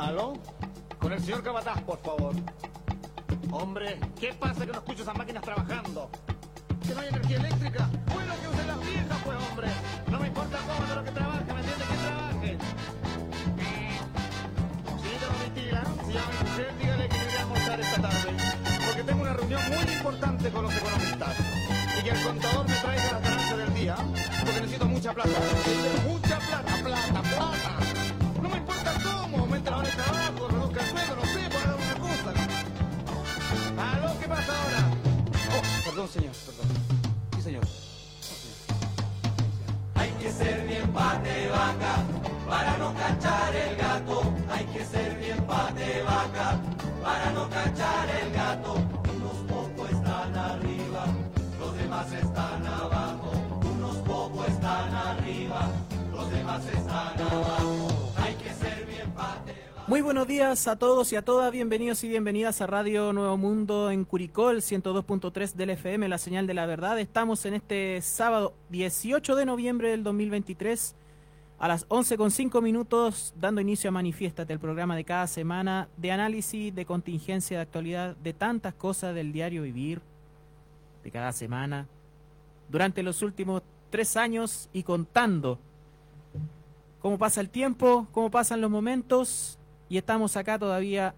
¿Aló? 0.00 0.32
Con 0.98 1.12
el 1.12 1.20
señor 1.20 1.42
Cabataz, 1.42 1.82
por 1.82 1.98
favor. 1.98 2.34
Hombre, 3.52 4.00
¿qué 4.18 4.32
pasa 4.32 4.64
que 4.64 4.72
no 4.72 4.78
escucho 4.78 5.02
esas 5.02 5.14
máquinas 5.14 5.42
trabajando? 5.42 6.10
¿Que 6.86 6.94
no 6.94 7.00
hay 7.00 7.08
energía 7.08 7.36
eléctrica? 7.36 7.90
Bueno, 8.14 8.32
que 8.40 8.48
usen 8.48 8.66
las 8.66 8.80
viejas, 8.80 9.18
pues, 9.22 9.38
hombre. 9.50 9.68
No 10.10 10.18
me 10.18 10.26
importa 10.28 10.58
cómo, 10.66 10.88
de 10.88 10.94
lo 10.94 11.04
que 11.04 11.10
trabaje, 11.10 11.52
¿me 11.52 11.60
entiende? 11.60 11.84
Que 11.84 11.96
trabaje. 12.06 12.58
Señorita 15.02 15.26
Domitila, 15.26 15.84
si 16.06 16.12
llama 16.14 16.30
mi 16.32 16.48
mujer, 16.48 16.78
dígale 16.80 17.08
que 17.08 17.16
iré 17.16 17.36
a 17.36 17.40
almorzar 17.42 17.80
esta 17.80 18.02
tarde. 18.02 18.36
Porque 18.86 19.02
tengo 19.02 19.22
una 19.22 19.32
reunión 19.34 19.62
muy 19.68 19.94
importante 19.94 20.50
con 20.50 20.62
los 20.62 20.74
economistas. 20.76 21.36
Y 21.98 22.02
que 22.04 22.10
el 22.10 22.22
contador 22.22 22.66
me 22.66 22.74
traiga 22.74 23.12
las 23.12 23.22
ganancias 23.22 23.58
del 23.58 23.74
día. 23.74 23.96
Porque 23.96 24.60
necesito 24.62 24.86
mucha 24.86 25.12
plata. 25.12 25.28
Mucha 26.08 26.38
plata, 26.38 26.74
plata, 26.82 27.22
plata. 27.22 27.79
Trabajo, 30.02 30.48
reduzca 30.48 30.80
el 30.80 30.90
sueldo, 30.90 31.16
no 31.16 31.24
sé, 31.24 31.50
por 31.50 31.62
alguna 31.68 31.94
cosa. 32.06 32.30
¿Aló? 33.92 34.18
¿Qué 34.20 34.28
pasa 34.28 34.52
ahora? 34.62 34.80
Oh, 35.52 35.62
perdón, 35.84 36.08
señor, 36.08 36.34
perdón. 36.46 36.66
Sí, 37.36 37.42
señor. 37.42 37.64
Hay 39.94 40.10
que 40.12 40.32
ser 40.32 40.66
bien 40.66 40.92
pate 40.92 41.48
vaca 41.48 41.94
para 42.48 42.76
no 42.78 42.94
cachar 42.94 43.54
el 43.54 43.76
gato. 43.76 44.22
Hay 44.50 44.64
que 44.66 44.84
ser 44.84 45.18
bien 45.18 45.42
pate 45.44 46.02
vaca 46.02 46.58
para 47.02 47.30
no 47.32 47.48
cachar 47.48 48.08
el 48.22 48.32
gato. 48.32 48.74
Unos 49.16 49.36
pocos 49.48 49.90
están 49.90 50.36
arriba, 50.36 51.04
los 51.58 51.74
demás 51.76 52.12
están 52.12 52.66
abajo. 52.66 53.32
Unos 53.74 53.96
pocos 53.96 54.48
están 54.48 54.94
arriba, 54.94 55.68
los 56.12 56.30
demás 56.30 56.62
están 56.66 57.20
abajo. 57.20 57.59
Muy 59.90 60.02
buenos 60.02 60.28
días 60.28 60.68
a 60.68 60.76
todos 60.76 61.12
y 61.12 61.16
a 61.16 61.22
todas, 61.22 61.50
bienvenidos 61.50 62.04
y 62.04 62.08
bienvenidas 62.08 62.60
a 62.60 62.68
Radio 62.68 63.12
Nuevo 63.12 63.36
Mundo 63.36 63.90
en 63.90 64.04
Curicol, 64.04 64.58
102.3 64.58 65.54
del 65.54 65.70
FM, 65.70 66.08
la 66.08 66.18
señal 66.18 66.46
de 66.46 66.54
la 66.54 66.64
verdad. 66.64 67.00
Estamos 67.00 67.44
en 67.44 67.54
este 67.54 68.00
sábado 68.00 68.54
18 68.68 69.34
de 69.34 69.46
noviembre 69.46 69.90
del 69.90 70.04
2023 70.04 70.94
a 71.58 71.66
las 71.66 71.88
11.5 71.88 72.62
minutos, 72.62 73.34
dando 73.36 73.60
inicio 73.60 73.88
a 73.88 73.90
Manifiéstate, 73.90 74.52
el 74.52 74.60
programa 74.60 74.94
de 74.94 75.02
cada 75.02 75.26
semana 75.26 75.88
de 75.96 76.12
análisis, 76.12 76.72
de 76.72 76.86
contingencia, 76.86 77.56
de 77.56 77.62
actualidad, 77.64 78.14
de 78.14 78.32
tantas 78.32 78.74
cosas 78.74 79.12
del 79.12 79.32
diario 79.32 79.62
vivir, 79.62 80.00
de 81.02 81.10
cada 81.10 81.32
semana, 81.32 81.88
durante 82.68 83.02
los 83.02 83.22
últimos 83.22 83.64
tres 83.90 84.16
años 84.16 84.68
y 84.72 84.84
contando 84.84 85.58
cómo 87.00 87.18
pasa 87.18 87.40
el 87.40 87.50
tiempo, 87.50 88.06
cómo 88.12 88.30
pasan 88.30 88.60
los 88.60 88.70
momentos 88.70 89.56
y 89.90 89.98
estamos 89.98 90.36
acá 90.36 90.58
todavía 90.58 91.14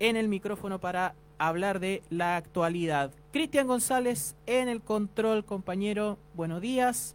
en 0.00 0.16
el 0.16 0.28
micrófono 0.28 0.80
para 0.80 1.14
hablar 1.38 1.78
de 1.78 2.02
la 2.10 2.36
actualidad. 2.36 3.12
Cristian 3.32 3.68
González 3.68 4.34
en 4.46 4.68
el 4.68 4.80
control, 4.80 5.44
compañero, 5.44 6.18
buenos 6.34 6.60
días. 6.60 7.14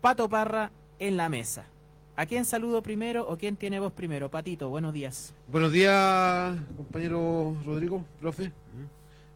Pato 0.00 0.28
Parra 0.28 0.70
en 0.98 1.16
la 1.16 1.28
mesa. 1.28 1.66
¿A 2.14 2.24
quién 2.24 2.44
saludo 2.44 2.82
primero 2.82 3.28
o 3.28 3.36
quién 3.36 3.56
tiene 3.56 3.80
voz 3.80 3.92
primero? 3.92 4.30
Patito, 4.30 4.68
buenos 4.68 4.92
días. 4.92 5.34
Buenos 5.48 5.72
días, 5.72 6.56
compañero 6.76 7.56
Rodrigo, 7.66 8.04
profe. 8.20 8.52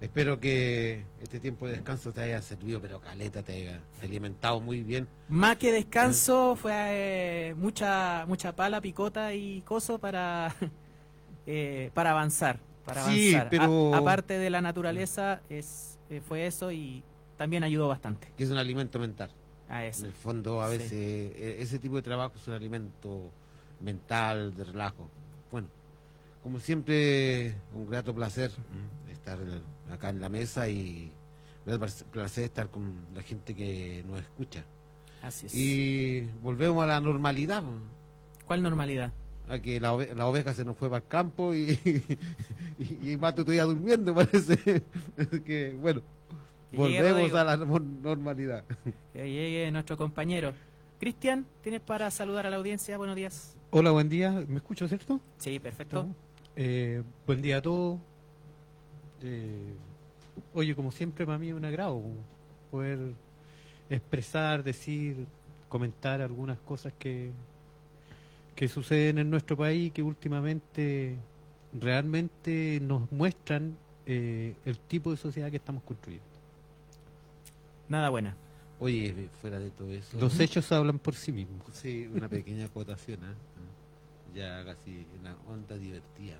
Espero 0.00 0.38
que 0.38 1.04
este 1.22 1.40
tiempo 1.40 1.66
de 1.66 1.72
descanso 1.72 2.12
te 2.12 2.20
haya 2.20 2.42
servido, 2.42 2.80
pero 2.82 3.00
caleta, 3.00 3.42
te 3.42 3.54
haya 3.54 3.80
alimentado 4.02 4.60
muy 4.60 4.82
bien. 4.82 5.08
Más 5.28 5.56
que 5.56 5.72
descanso, 5.72 6.54
fue 6.54 6.72
eh, 6.74 7.54
mucha 7.56 8.26
mucha 8.28 8.54
pala, 8.54 8.80
picota 8.82 9.32
y 9.32 9.62
coso 9.62 9.98
para, 9.98 10.54
eh, 11.46 11.90
para 11.94 12.10
avanzar. 12.10 12.60
Para 12.84 13.04
Sí, 13.06 13.34
avanzar. 13.34 13.46
A- 13.46 13.50
pero- 13.50 13.94
aparte 13.94 14.38
de 14.38 14.50
la 14.50 14.60
naturaleza, 14.60 15.40
es, 15.48 15.98
eh, 16.10 16.20
fue 16.20 16.46
eso 16.46 16.70
y 16.70 17.02
también 17.38 17.64
ayudó 17.64 17.88
bastante 17.88 18.28
Que 18.36 18.44
es 18.44 18.50
un 18.50 18.58
alimento 18.58 18.98
mental. 18.98 19.30
a 19.68 19.82
En 19.84 19.90
eso. 19.90 20.04
el 20.06 20.12
fondo, 20.12 20.60
a 20.60 20.70
Sí. 20.70 20.76
veces, 20.78 20.92
e- 20.92 21.56
ese 21.60 21.78
tipo 21.78 21.96
de 21.96 22.02
trabajo 22.02 22.34
es 22.36 22.46
un 22.46 22.52
alimento 22.54 23.30
mental, 23.80 24.54
de 24.54 24.62
relajo. 24.64 25.08
Bueno, 25.50 25.68
como 26.42 26.60
siempre, 26.60 27.54
un 27.74 27.88
grato 27.88 28.14
placer 28.14 28.50
¿m? 28.50 29.05
Estar 29.26 29.38
acá 29.92 30.10
en 30.10 30.20
la 30.20 30.28
mesa 30.28 30.68
y 30.68 31.10
un 31.66 31.78
grato 31.78 31.86
placer 32.12 32.44
estar 32.44 32.68
con 32.70 32.94
la 33.14 33.22
gente 33.22 33.54
que 33.54 34.04
nos 34.06 34.20
escucha. 34.20 34.64
Así 35.22 35.46
es. 35.46 35.54
Y 35.54 36.20
volvemos 36.42 36.82
a 36.84 36.86
la 36.86 37.00
normalidad. 37.00 37.62
¿Cuál 38.46 38.62
normalidad? 38.62 39.12
a 39.48 39.60
que 39.60 39.78
la, 39.78 39.92
ove- 39.94 40.12
la 40.12 40.26
oveja 40.26 40.52
se 40.54 40.64
nos 40.64 40.76
fue 40.76 40.88
para 40.90 41.04
el 41.04 41.08
campo 41.08 41.54
y, 41.54 41.78
y, 42.80 43.12
y 43.12 43.16
Mato 43.16 43.44
todavía 43.44 43.62
durmiendo, 43.64 44.12
parece. 44.14 44.82
Que, 45.44 45.76
bueno, 45.80 46.02
Que 46.72 46.76
volvemos 46.76 47.32
a 47.34 47.44
la 47.44 47.56
no- 47.56 47.78
normalidad. 47.78 48.64
Que 49.12 49.22
llegue 49.30 49.70
nuestro 49.70 49.96
compañero. 49.96 50.52
Cristian, 50.98 51.46
¿tienes 51.62 51.80
para 51.80 52.10
saludar 52.10 52.46
a 52.46 52.50
la 52.50 52.56
audiencia? 52.56 52.96
Buenos 52.98 53.14
días. 53.14 53.56
Hola, 53.70 53.90
buen 53.92 54.08
día. 54.08 54.32
¿Me 54.48 54.56
escucho, 54.56 54.88
cierto? 54.88 55.20
Sí, 55.38 55.60
perfecto. 55.60 56.08
Eh, 56.56 57.02
buen 57.26 57.40
día 57.42 57.58
a 57.58 57.62
todos. 57.62 58.00
Eh, 59.22 59.74
oye, 60.54 60.74
como 60.74 60.92
siempre, 60.92 61.24
para 61.24 61.38
mí 61.38 61.48
es 61.48 61.54
un 61.54 61.64
agrado 61.64 62.02
poder 62.70 62.98
expresar, 63.88 64.62
decir, 64.62 65.26
comentar 65.68 66.20
algunas 66.20 66.58
cosas 66.58 66.92
que, 66.98 67.30
que 68.54 68.68
suceden 68.68 69.18
en 69.18 69.30
nuestro 69.30 69.56
país 69.56 69.92
que 69.92 70.02
últimamente 70.02 71.16
realmente 71.72 72.78
nos 72.82 73.10
muestran 73.12 73.76
eh, 74.06 74.54
el 74.64 74.78
tipo 74.78 75.10
de 75.10 75.16
sociedad 75.16 75.50
que 75.50 75.56
estamos 75.56 75.82
construyendo. 75.82 76.26
Nada 77.88 78.08
buena. 78.10 78.36
Oye, 78.78 79.28
fuera 79.40 79.58
de 79.58 79.70
todo 79.70 79.90
eso. 79.90 80.18
Los 80.18 80.38
hechos 80.38 80.70
hablan 80.72 80.98
por 80.98 81.14
sí 81.14 81.32
mismos. 81.32 81.62
Sí, 81.72 82.08
una 82.12 82.28
pequeña 82.28 82.66
acotación, 82.66 83.20
¿ah? 83.24 83.34
Ya 84.34 84.64
casi 84.64 85.06
en 85.16 85.24
la 85.24 85.34
onda 85.48 85.76
divertida. 85.78 86.36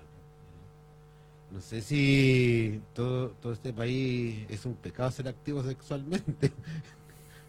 No 1.51 1.61
sé 1.61 1.81
si 1.81 2.81
todo, 2.93 3.29
todo 3.41 3.53
este 3.53 3.71
país 3.71 4.45
es 4.49 4.65
un 4.65 4.75
pecado 4.75 5.09
ser 5.11 5.27
activo 5.27 5.63
sexualmente. 5.63 6.51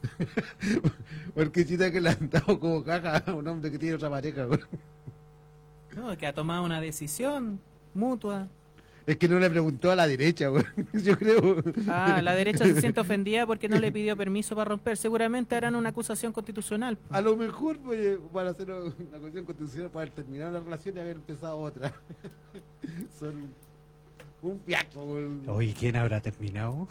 Porque 1.34 1.66
chita 1.66 1.91
que 1.91 2.00
le 2.00 2.10
han 2.10 2.31
dado 2.31 2.59
como 2.60 2.84
caja 2.84 3.19
a 3.19 3.34
un 3.34 3.47
hombre 3.48 3.70
que 3.70 3.78
tiene 3.78 3.97
otra 3.97 4.10
pareja. 4.10 4.44
güey. 4.44 4.60
No, 5.97 6.16
que 6.16 6.26
ha 6.26 6.32
tomado 6.32 6.64
una 6.64 6.81
decisión 6.81 7.60
mutua. 7.92 8.48
Es 9.04 9.16
que 9.16 9.26
no 9.26 9.38
le 9.38 9.48
preguntó 9.48 9.91
a 9.91 9.97
la 9.97 10.06
derecha, 10.06 10.48
güey. 10.48 10.65
yo 10.92 11.19
creo. 11.19 11.62
Ah, 11.88 12.20
la 12.22 12.34
derecha 12.34 12.65
se 12.65 12.80
siente 12.80 13.00
ofendida 13.00 13.47
porque 13.47 13.69
no 13.69 13.78
le 13.78 13.91
pidió 13.91 14.16
permiso 14.16 14.54
para 14.54 14.69
romper. 14.69 14.97
Seguramente 14.97 15.56
harán 15.56 15.75
una 15.75 15.88
acusación 15.88 16.32
constitucional. 16.32 16.98
A 17.10 17.20
lo 17.20 17.34
mejor, 17.36 17.78
pues, 17.78 18.19
para 18.32 18.50
hacer 18.50 18.70
una 18.70 19.19
cuestión 19.19 19.44
constitucional, 19.44 19.91
para 19.91 20.03
haber 20.03 20.15
terminado 20.15 20.53
la 20.53 20.60
relación 20.60 20.97
y 20.98 21.00
haber 21.00 21.16
empezado 21.16 21.59
otra. 21.59 21.92
Son 23.19 23.50
un 24.43 24.59
piaco. 24.60 25.00
Oye, 25.49 25.75
¿quién 25.78 25.97
habrá 25.97 26.21
terminado? 26.21 26.88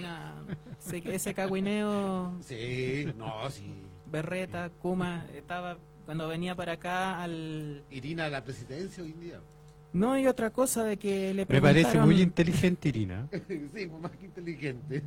No, 0.00 1.10
ese, 1.10 1.34
cagüineo, 1.34 2.34
Sí, 2.40 3.06
no, 3.16 3.50
sí. 3.50 3.72
Berreta, 4.10 4.70
Kuma, 4.80 5.26
estaba 5.34 5.78
cuando 6.04 6.28
venía 6.28 6.54
para 6.54 6.72
acá 6.72 7.20
al... 7.20 7.82
Irina, 7.90 8.28
la 8.28 8.44
presidencia 8.44 9.02
hoy 9.02 9.10
en 9.10 9.20
día. 9.20 9.40
No, 9.92 10.12
hay 10.12 10.26
otra 10.28 10.50
cosa 10.50 10.84
de 10.84 10.96
que 10.96 11.34
le 11.34 11.46
Me 11.48 11.60
parece 11.60 11.90
preguntaron... 11.90 12.06
muy 12.08 12.22
inteligente, 12.22 12.88
Irina. 12.90 13.28
sí, 13.74 13.86
más 14.00 14.12
que 14.12 14.26
inteligente. 14.26 15.02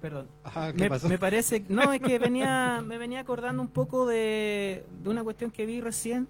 Perdón. 0.00 0.28
Ah, 0.44 0.72
¿qué 0.76 0.82
Me, 0.84 0.88
pasó? 0.88 1.08
me 1.08 1.18
parece, 1.18 1.64
no, 1.68 1.92
es 1.92 2.00
que 2.00 2.18
venía, 2.18 2.82
me 2.84 2.98
venía 2.98 3.20
acordando 3.20 3.62
un 3.62 3.68
poco 3.68 4.06
de, 4.06 4.84
de 5.02 5.08
una 5.10 5.22
cuestión 5.22 5.50
que 5.50 5.66
vi 5.66 5.80
recién, 5.80 6.26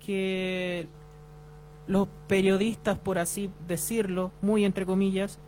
que 0.00 0.86
los 1.86 2.08
periodistas, 2.26 2.98
por 2.98 3.18
así 3.18 3.50
decirlo, 3.66 4.32
muy 4.42 4.64
entre 4.64 4.86
comillas, 4.86 5.38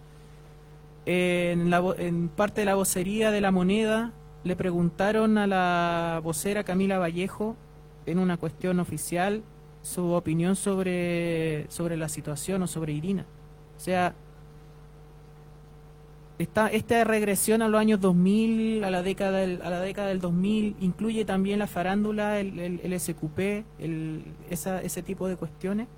en, 1.06 1.70
la, 1.70 1.82
en 1.98 2.28
parte 2.28 2.60
de 2.60 2.64
la 2.66 2.74
vocería 2.74 3.30
de 3.30 3.40
la 3.40 3.50
moneda, 3.50 4.12
le 4.44 4.56
preguntaron 4.56 5.38
a 5.38 5.46
la 5.46 6.20
vocera 6.22 6.64
Camila 6.64 6.98
Vallejo, 6.98 7.56
en 8.06 8.18
una 8.18 8.36
cuestión 8.36 8.80
oficial, 8.80 9.42
su 9.82 10.12
opinión 10.12 10.56
sobre, 10.56 11.66
sobre 11.70 11.96
la 11.96 12.08
situación 12.08 12.62
o 12.62 12.66
sobre 12.66 12.92
Irina. 12.92 13.26
O 13.76 13.80
sea, 13.80 14.14
esta, 16.38 16.68
esta 16.68 17.04
regresión 17.04 17.62
a 17.62 17.68
los 17.68 17.80
años 17.80 18.00
2000, 18.00 18.84
a 18.84 18.90
la 18.90 19.02
década 19.02 19.38
del, 19.38 19.60
a 19.62 19.70
la 19.70 19.80
década 19.80 20.08
del 20.08 20.20
2000, 20.20 20.76
incluye 20.80 21.24
también 21.24 21.58
la 21.58 21.66
farándula, 21.66 22.38
el, 22.38 22.58
el, 22.58 22.80
el 22.82 23.00
SQP, 23.00 23.38
el, 23.78 24.24
esa, 24.50 24.80
ese 24.82 25.02
tipo 25.02 25.28
de 25.28 25.36
cuestiones. 25.36 25.88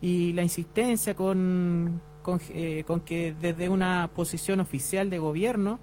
Y 0.00 0.32
la 0.32 0.42
insistencia 0.42 1.14
con, 1.14 2.00
eh, 2.50 2.84
con 2.86 3.00
que 3.00 3.34
desde 3.40 3.68
una 3.68 4.10
posición 4.14 4.60
oficial 4.60 5.10
de 5.10 5.18
gobierno 5.18 5.78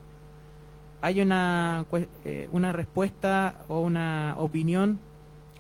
hay 1.02 1.22
una, 1.22 1.86
eh, 2.26 2.50
una 2.52 2.72
respuesta 2.72 3.64
o 3.68 3.82
una 3.82 4.36
opinión 4.38 5.00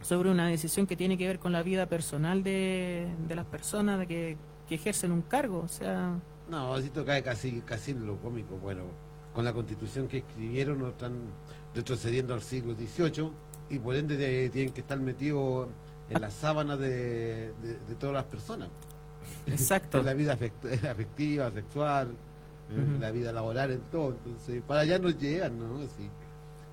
sobre 0.02 0.32
una 0.32 0.48
decisión 0.48 0.88
que 0.88 0.96
tiene 0.96 1.18
que 1.18 1.28
ver 1.28 1.40
con 1.40 1.52
la 1.52 1.64
vida 1.64 1.86
personal 1.88 2.44
de, 2.44 3.08
de 3.28 3.36
las 3.36 3.46
personas 3.46 4.00
de 4.00 4.08
que, 4.08 4.38
ejercen 4.70 5.12
un 5.12 5.22
cargo. 5.22 5.60
O 5.60 5.68
sea, 5.68 6.20
No, 6.50 6.74
así 6.74 6.90
cae 6.90 7.24
casi, 7.24 7.62
casi 7.62 7.94
lo 7.94 8.18
cómico. 8.18 8.58
Bueno, 8.58 8.84
con 9.34 9.46
la 9.46 9.54
constitución 9.54 10.08
que 10.08 10.18
escribieron 10.20 10.80
no 10.80 10.90
están 10.90 11.14
retrocediendo 11.76 12.34
al 12.34 12.42
siglo 12.42 12.74
XVIII 12.74 13.32
y 13.70 13.80
por 13.80 13.96
ende 13.96 14.18
de- 14.18 14.50
tienen 14.50 14.74
que 14.74 14.82
estar 14.82 15.00
metidos 15.00 15.68
en 16.10 16.22
la 16.22 16.32
sábana 16.32 16.78
de, 16.78 17.54
de- 17.62 17.80
de 17.88 17.96
todas 17.96 18.14
las 18.16 18.26
personas. 18.26 18.70
exacto. 19.46 20.00
En 20.00 20.06
la 20.06 20.14
vida 20.14 20.38
afect- 20.38 20.84
afectiva, 20.92 21.52
sexual, 21.52 22.16
en 22.70 22.94
Ujú. 22.94 23.00
la 23.02 23.12
vida 23.12 23.32
laboral, 23.32 23.72
en 23.72 23.82
todo. 23.92 24.10
Entonces, 24.12 24.62
para 24.68 24.82
allá 24.82 25.00
nos 25.00 25.18
llegan, 25.18 25.58
¿no? 25.60 25.78
Así, 25.84 26.10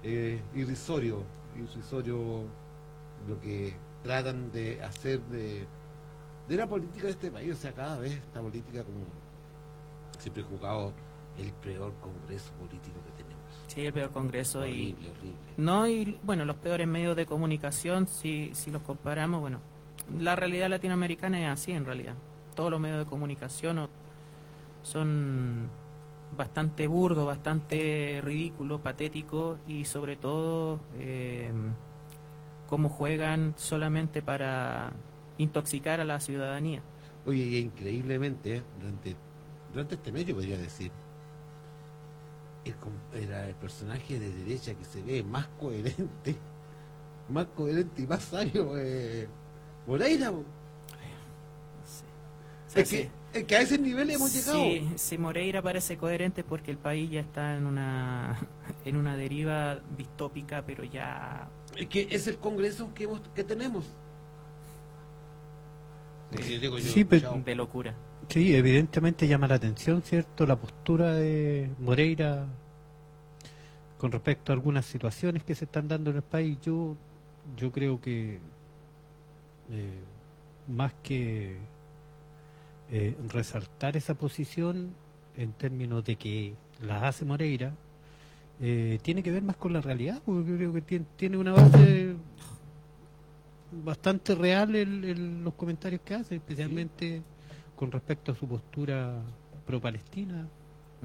eh, 0.03 0.41
irrisorio, 0.55 1.23
irrisorio 1.57 2.45
lo 3.29 3.41
que 3.41 3.75
tratan 4.03 4.53
de 4.53 4.83
hacer 4.83 5.21
de, 5.31 5.67
de 6.49 6.57
la 6.57 6.67
política 6.67 7.05
de 7.07 7.11
este 7.13 7.31
país. 7.31 7.53
O 7.53 7.57
sea, 7.57 7.73
cada 7.73 7.99
vez 7.99 8.13
esta 8.13 8.41
política, 8.41 8.83
como 8.85 9.05
siempre 10.19 10.43
he 10.43 10.47
jugado, 10.47 10.93
el 11.39 11.51
peor 11.55 11.93
congreso 12.01 12.53
político. 12.55 12.97
Sí, 13.75 13.87
el 13.87 13.93
peor 13.93 14.11
congreso 14.11 14.65
y... 14.67 14.93
Horrible, 14.93 15.11
horrible. 15.11 15.39
No, 15.57 15.89
y 15.89 16.19
bueno, 16.23 16.45
los 16.45 16.57
peores 16.57 16.87
medios 16.87 17.17
de 17.17 17.27
comunicación, 17.27 18.07
si, 18.07 18.51
si 18.55 18.71
los 18.71 18.83
comparamos, 18.83 19.41
bueno, 19.41 19.61
la 20.19 20.37
realidad 20.37 20.69
latinoamericana 20.69 21.41
es 21.41 21.61
así 21.61 21.73
en 21.73 21.85
realidad. 21.85 22.15
Todos 22.55 22.71
los 22.71 22.81
medios 22.81 22.99
de 22.99 23.07
comunicación 23.07 23.89
son 24.83 25.69
bastante 26.37 26.87
burdos, 26.87 27.27
bastante 27.27 28.21
ridículos, 28.23 28.81
patéticos 28.81 29.59
y 29.67 29.85
sobre 29.85 30.17
todo 30.17 30.81
eh, 30.99 31.51
cómo 32.69 32.89
juegan 32.89 33.55
solamente 33.57 34.23
para 34.23 34.93
intoxicar 35.39 36.01
a 36.01 36.05
la 36.05 36.21
ciudadanía. 36.21 36.83
Oye, 37.27 37.43
y 37.43 37.57
increíblemente, 37.59 38.57
¿eh? 38.57 38.63
durante, 38.79 39.17
durante 39.73 39.95
este 39.97 40.13
mes 40.13 40.27
yo 40.27 40.35
podría 40.35 40.59
decir, 40.59 40.93
el, 42.65 42.75
com- 42.77 42.93
era 43.15 43.49
el 43.49 43.55
personaje 43.55 44.19
de 44.19 44.31
derecha 44.31 44.75
que 44.75 44.85
se 44.85 45.03
ve 45.03 45.23
más 45.23 45.47
coherente, 45.61 46.37
más 47.29 47.47
coherente 47.57 48.03
y 48.03 48.07
más 48.07 48.23
sabio, 48.25 48.73
eh, 48.79 49.29
Moreira. 49.87 50.31
po. 50.31 50.39
O 50.39 50.45
sea, 52.71 52.83
Es 52.83 52.89
sí. 52.89 52.97
que, 53.33 53.39
es 53.39 53.45
que 53.45 53.57
a 53.57 53.61
ese 53.61 53.79
nivel 53.79 54.11
hemos 54.11 54.33
llegado. 54.33 54.63
Sí, 54.65 54.91
si 54.97 55.19
Moreira 55.19 55.61
parece 55.63 55.97
coherente 55.99 56.43
porque 56.45 56.71
el 56.71 56.79
país 56.79 57.11
ya 57.11 57.21
está 57.21 57.57
en 57.57 57.67
una 57.67 58.39
en 58.85 58.97
una 58.97 59.17
deriva 59.17 59.79
distópica, 59.97 60.63
pero 60.67 60.85
ya 60.85 61.49
Es 61.77 61.87
que 61.89 62.09
es 62.11 62.27
el 62.27 62.39
congreso 62.39 62.93
que, 62.95 63.05
hemos, 63.05 63.21
que 63.35 63.45
tenemos. 63.45 63.85
Sí, 66.41 66.59
digo 66.59 66.79
yo, 66.79 66.91
Sí, 66.91 67.05
pero- 67.05 67.41
de 67.45 67.55
locura. 67.55 67.95
Sí, 68.29 68.55
evidentemente 68.55 69.29
llama 69.29 69.47
la 69.47 69.57
atención, 69.57 70.03
¿cierto? 70.03 70.47
La 70.47 70.57
postura 70.57 71.15
de 71.15 71.71
Moreira 71.79 72.47
con 73.99 74.13
respecto 74.13 74.53
a 74.53 74.55
algunas 74.55 74.85
situaciones 74.87 75.45
que 75.45 75.55
se 75.55 75.65
están 75.65 75.89
dando 75.89 76.11
en 76.11 76.17
el 76.17 76.23
país. 76.23 76.59
Yo, 76.63 76.97
yo 77.57 77.73
creo 77.73 78.01
que 78.01 78.39
eh, 79.71 80.01
más 80.69 80.93
que 81.03 81.57
eh, 82.91 83.17
resaltar 83.29 83.97
esa 83.97 84.15
posición 84.15 84.95
en 85.37 85.53
términos 85.53 86.05
de 86.05 86.17
que 86.17 86.55
la 86.83 87.09
hace 87.09 87.25
Moreira, 87.25 87.73
eh, 88.61 88.99
tiene 89.03 89.23
que 89.23 89.31
ver 89.31 89.43
más 89.43 89.57
con 89.57 89.73
la 89.73 89.81
realidad, 89.81 90.23
porque 90.25 90.51
yo 90.51 90.57
creo 90.57 90.73
que 90.73 90.83
tiene, 90.83 91.07
tiene 91.17 91.37
una 91.37 91.53
base 91.53 92.15
bastante 93.85 94.35
real 94.35 94.77
en, 94.77 95.43
los 95.43 95.55
comentarios 95.55 96.03
que 96.05 96.15
hace, 96.15 96.37
especialmente 96.37 97.23
con 97.77 97.91
respecto 97.93 98.33
a 98.33 98.35
su 98.35 98.47
postura 98.47 99.21
pro-palestina, 99.67 100.47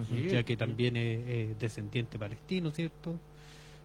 Sí, 0.10 0.30
ya 0.30 0.44
que 0.44 0.56
también 0.56 0.96
es, 0.96 1.28
es 1.28 1.60
descendiente 1.60 2.18
palestino, 2.18 2.72
¿cierto? 2.72 3.16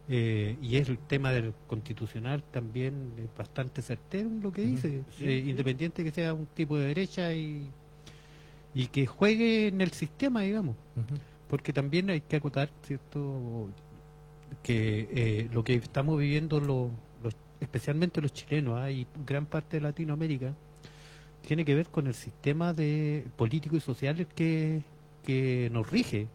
Eh, 0.09 0.57
y 0.63 0.77
es 0.77 0.89
el 0.89 0.99
tema 0.99 1.33
del 1.33 1.53
constitucional 1.67 2.43
también 2.53 2.95
es 3.19 3.37
bastante 3.37 3.83
certero 3.83 4.29
en 4.29 4.41
lo 4.43 4.53
que 4.53 4.63
dice, 4.63 5.03
Sí, 5.19 5.25
eh, 5.25 5.43
sí. 5.45 5.51
independiente 5.51 6.05
que 6.05 6.11
sea 6.13 6.33
un 6.35 6.47
tipo 6.47 6.77
de 6.79 6.87
derecha 6.89 7.33
y, 7.35 7.67
y 8.75 8.87
que 8.89 9.07
juegue 9.07 9.69
en 9.69 9.81
el 9.81 9.91
sistema, 9.93 10.43
digamos 10.43 10.77
porque 11.49 11.73
también 11.73 12.11
hay 12.11 12.21
que 12.21 12.37
acotar, 12.37 12.69
¿cierto?, 12.83 13.69
que 14.63 15.09
eh, 15.13 15.49
lo 15.53 15.63
que 15.65 15.75
estamos 15.75 16.19
viviendo, 16.19 16.59
los, 16.61 16.91
los- 17.23 17.37
especialmente 17.61 18.21
los 18.21 18.33
chilenos 18.33 18.79
¿ah? 18.79 18.91
y 18.91 19.07
gran 19.27 19.47
parte 19.47 19.77
de 19.79 19.83
Latinoamérica, 19.83 20.53
tiene 21.47 21.65
que 21.65 21.75
ver 21.75 21.89
con 21.89 22.07
el 22.07 22.15
sistema 22.15 22.73
de 22.73 23.25
político 23.37 23.77
y 23.77 23.81
social 23.81 24.27
que, 24.35 24.83
que 25.25 25.69
nos 25.73 25.91
rige. 25.91 26.29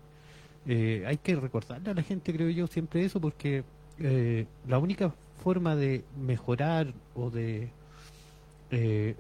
Eh, 0.67 1.03
hay 1.07 1.17
que 1.17 1.35
recordarle 1.35 1.91
a 1.91 1.93
la 1.93 2.03
gente, 2.03 2.33
creo 2.33 2.49
yo, 2.49 2.67
siempre 2.67 3.05
eso, 3.05 3.19
porque 3.21 3.63
eh, 3.99 4.45
la 4.67 4.77
única 4.79 5.13
forma 5.43 5.75
de 5.75 6.03
mejorar 6.21 6.93
o 7.15 7.29
de 7.29 7.69
eh, 8.71 9.15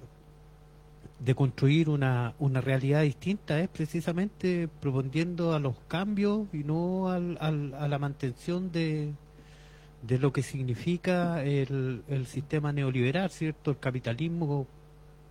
de 1.19 1.35
construir 1.35 1.89
una, 1.89 2.33
una 2.39 2.61
realidad 2.61 3.01
distinta 3.03 3.59
es 3.59 3.67
precisamente 3.67 4.69
proponiendo 4.81 5.53
a 5.53 5.59
los 5.59 5.75
cambios 5.87 6.47
y 6.53 6.59
no 6.59 7.09
al, 7.09 7.37
al- 7.41 7.73
a 7.73 7.87
la 7.89 7.99
mantención 7.99 8.71
de, 8.71 9.11
de 10.01 10.19
lo 10.19 10.31
que 10.33 10.43
significa 10.43 11.43
el, 11.43 12.03
el 12.07 12.25
sistema 12.27 12.71
neoliberal, 12.71 13.29
¿cierto? 13.31 13.71
El 13.71 13.79
capitalismo 13.79 14.67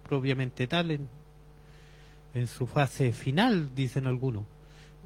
propiamente 0.09 0.67
tal 0.67 0.91
en, 0.91 1.09
su 2.47 2.67
fase 2.67 3.13
final, 3.13 3.75
dicen 3.75 4.07
algunos. 4.07 4.45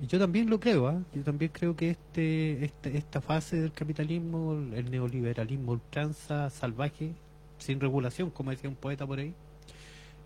Y 0.02 0.06
yo 0.06 0.18
también 0.18 0.50
lo 0.50 0.60
creo, 0.60 0.88
¿ah? 0.88 1.00
yo 1.14 1.22
también 1.22 1.50
creo 1.54 1.74
que 1.74 1.90
este, 1.90 2.64
este 2.64 2.98
esta 2.98 3.20
fase 3.20 3.60
del 3.60 3.72
capitalismo, 3.72 4.52
el 4.74 4.90
neoliberalismo 4.90 5.72
ultranza, 5.72 6.50
salvaje, 6.50 7.12
sin 7.58 7.80
regulación, 7.80 8.30
como 8.30 8.50
decía 8.50 8.68
un 8.68 8.76
poeta 8.76 9.06
por 9.06 9.18
ahí, 9.18 9.34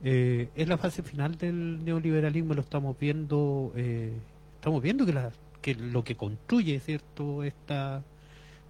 eh, 0.02 0.48
es 0.56 0.68
la 0.68 0.78
fase 0.78 1.02
final 1.02 1.36
del 1.36 1.84
neoliberalismo, 1.84 2.54
lo 2.54 2.62
estamos 2.62 2.98
viendo, 2.98 3.72
eh, 3.76 4.12
estamos 4.56 4.82
viendo 4.82 5.06
que, 5.06 5.12
la, 5.12 5.30
que 5.62 5.74
lo 5.74 6.02
que 6.02 6.16
construye 6.16 6.80
cierto 6.80 7.44
esta 7.44 8.02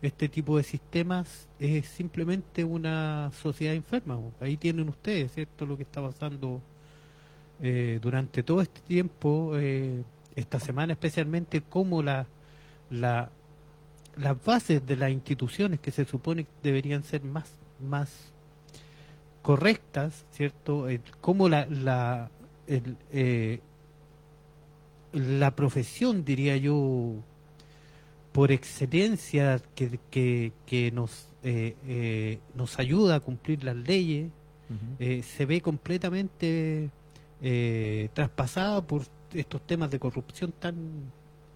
este 0.02 0.28
tipo 0.28 0.56
de 0.56 0.62
sistemas 0.62 1.48
es 1.58 1.86
simplemente 1.88 2.65
una 2.65 3.31
sociedad 3.32 3.74
enferma. 3.74 4.19
Ahí 4.41 4.56
tienen 4.56 4.88
ustedes, 4.88 5.32
cierto, 5.32 5.67
lo 5.67 5.76
que 5.76 5.82
está 5.84 6.03
pasando 6.03 6.60
eh, 7.62 7.98
durante 8.03 8.43
todo 8.43 8.60
este 8.60 8.81
tiempo, 8.82 9.53
eh, 9.56 10.03
esta 10.34 10.60
semana 10.60 10.93
especialmente, 10.93 11.62
cómo 11.62 12.03
la, 12.03 12.26
la 12.91 13.31
las 14.17 14.43
bases 14.44 14.86
de 14.86 14.96
las 14.96 15.10
instituciones 15.10 15.81
que 15.81 15.91
se 15.91 16.05
supone 16.06 16.46
deberían 16.62 17.03
ser 17.03 17.22
más 17.22 17.50
más 17.81 18.32
correctas, 19.43 20.24
¿cierto? 20.32 20.88
El- 20.88 21.03
cómo 21.20 21.48
la, 21.48 21.67
la, 21.67 22.31
el, 22.67 22.96
eh, 23.12 23.60
la 25.12 25.55
profesión, 25.55 26.24
diría 26.24 26.56
yo, 26.56 27.15
por 28.36 28.52
excelencia, 28.52 29.60
que, 29.74 29.98
que, 30.10 30.52
que 30.66 30.93
nos, 30.93 31.28
eh, 31.43 31.74
eh, 31.88 32.38
nos 32.55 32.78
ayuda 32.78 33.16
a 33.16 33.20
cumplir 33.20 33.64
las 33.64 33.74
leyes, 33.76 34.31
eh, 34.98 35.22
se 35.22 35.46
ve 35.46 35.60
completamente 35.62 36.90
eh, 37.40 38.08
traspasada 38.12 38.82
por 38.86 39.02
estos 39.32 39.60
temas 39.66 39.90
de 39.90 39.98
corrupción 39.98 40.52
tan 40.52 40.74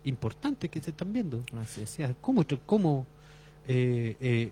importantes 0.04 0.70
que 0.70 0.80
se 0.80 0.90
están 0.90 1.12
viendo. 1.12 1.44
Así 1.60 1.80
O 1.80 1.84
es. 1.84 1.90
sea, 1.90 2.14
¿cómo, 2.20 3.06
eh, 3.68 4.16
eh, 4.20 4.50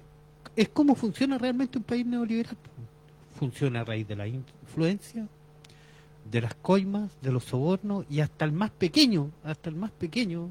es 0.55 0.69
cómo 0.69 0.95
funciona 0.95 1.39
realmente 1.39 1.79
un 1.79 1.85
país 1.85 2.05
neoliberal? 2.05 2.57
Funciona 3.39 3.81
a 3.81 3.85
raíz 3.85 4.07
de 4.07 4.17
la 4.17 4.27
influencia, 4.27 5.27
de 6.31 6.41
las 6.43 6.55
coimas, 6.57 7.11
de 7.23 7.33
los 7.33 7.45
sobornos 7.45 8.05
y 8.11 8.21
hasta 8.21 8.45
el 8.45 8.53
más 8.53 8.71
pequeño, 8.71 9.31
hasta 9.45 9.71
el 9.71 9.77
más 9.77 9.93
pequeño 9.93 10.49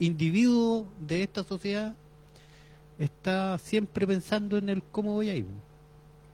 individuo 0.00 0.86
de 1.00 1.22
esta 1.22 1.42
sociedad 1.44 1.94
está 2.98 3.58
siempre 3.58 4.06
pensando 4.06 4.56
en 4.58 4.68
el 4.68 4.82
cómo 4.82 5.12
voy 5.14 5.28
a 5.30 5.34
ir. 5.34 5.46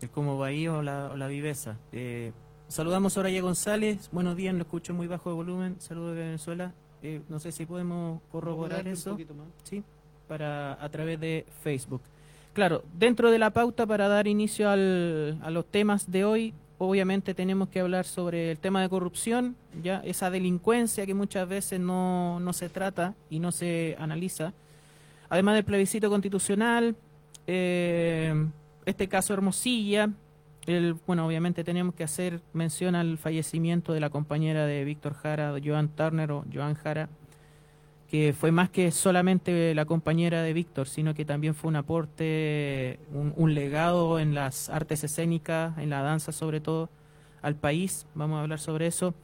Es 0.01 0.11
como 0.11 0.39
Bahía 0.39 0.73
o 0.73 0.83
la, 0.83 1.11
o 1.13 1.17
la 1.17 1.27
viveza. 1.29 1.77
Eh, 1.93 2.33
saludamos 2.69 3.13
a 3.13 3.15
Soraya 3.15 3.41
González. 3.43 4.09
Buenos 4.13 4.37
días, 4.37 4.55
lo 4.55 4.63
escucho 4.63 4.93
muy 4.95 5.07
bajo 5.07 5.31
de 5.31 5.37
volumen. 5.37 5.77
Saludos 5.79 6.15
de 6.17 6.23
Venezuela. 6.23 6.73
Eh, 7.03 7.21
no 7.29 7.39
sé 7.39 7.53
si 7.53 7.67
podemos 7.67 8.21
corroborar 8.31 8.87
eso. 8.89 9.17
Sí, 9.63 9.83
para 10.29 10.73
a 10.83 10.89
través 10.89 11.21
de 11.21 11.47
Facebook. 11.63 12.01
Claro, 12.55 12.83
dentro 12.97 13.31
de 13.31 13.39
la 13.39 13.51
pauta 13.51 13.87
para 13.87 14.09
dar 14.09 14.27
inicio 14.27 14.71
al- 14.71 15.39
a 15.43 15.51
los 15.51 15.67
temas 15.67 16.11
de 16.11 16.25
hoy, 16.25 16.55
obviamente 16.79 17.35
tenemos 17.35 17.69
que 17.69 17.81
hablar 17.81 18.05
sobre 18.05 18.51
el 18.51 18.59
tema 18.59 18.83
de 18.83 18.89
corrupción, 18.89 19.57
ya 19.83 20.01
esa 20.05 20.31
delincuencia 20.31 21.07
que 21.07 21.15
muchas 21.15 21.49
veces 21.49 21.81
no, 21.81 22.41
no 22.41 22.53
se 22.53 22.69
trata 22.69 23.15
y 23.31 23.39
no 23.39 23.53
se 23.53 23.97
analiza. 23.99 24.53
Además 25.29 25.55
del 25.55 25.65
plebiscito 25.65 26.11
constitucional, 26.11 26.97
eh, 27.47 28.47
este 28.87 29.09
caso 29.09 29.35
Hermosilla, 29.35 30.11
el, 30.67 30.95
bueno, 31.07 31.27
obviamente 31.27 31.65
tenemos 31.65 31.95
que 31.95 32.05
hacer 32.05 32.41
mención 32.53 32.95
al 32.95 33.19
fallecimiento 33.19 33.93
de 33.93 34.01
la 34.01 34.11
compañera 34.11 34.67
de 34.67 34.85
Víctor 34.85 35.15
Jara, 35.15 35.55
Joan 35.63 35.89
Turner 35.89 36.33
o 36.33 36.45
Joan 36.53 36.75
Jara, 36.75 37.09
que 38.15 38.33
fue 38.33 38.53
más 38.53 38.71
que 38.71 38.93
solamente 38.93 39.75
la 39.75 39.87
compañera 39.87 40.45
de 40.45 40.53
Víctor, 40.53 40.87
sino 40.87 41.15
que 41.15 41.25
también 41.25 41.53
fue 41.53 41.69
un 41.69 41.75
aporte, 41.75 43.01
un, 43.11 43.55
legado 43.55 44.21
en 44.21 44.37
las 44.37 44.69
artes 44.69 45.03
escénicas, 45.03 45.77
en 45.79 45.91
la 45.91 46.01
danza 46.01 46.31
sobre 46.31 46.61
todo, 46.61 46.91
al 47.43 47.57
país. 47.57 48.07
Vamos 48.15 48.39
a 48.39 48.43
hablar 48.43 48.61
sobre 48.61 48.87
eso. 48.87 49.15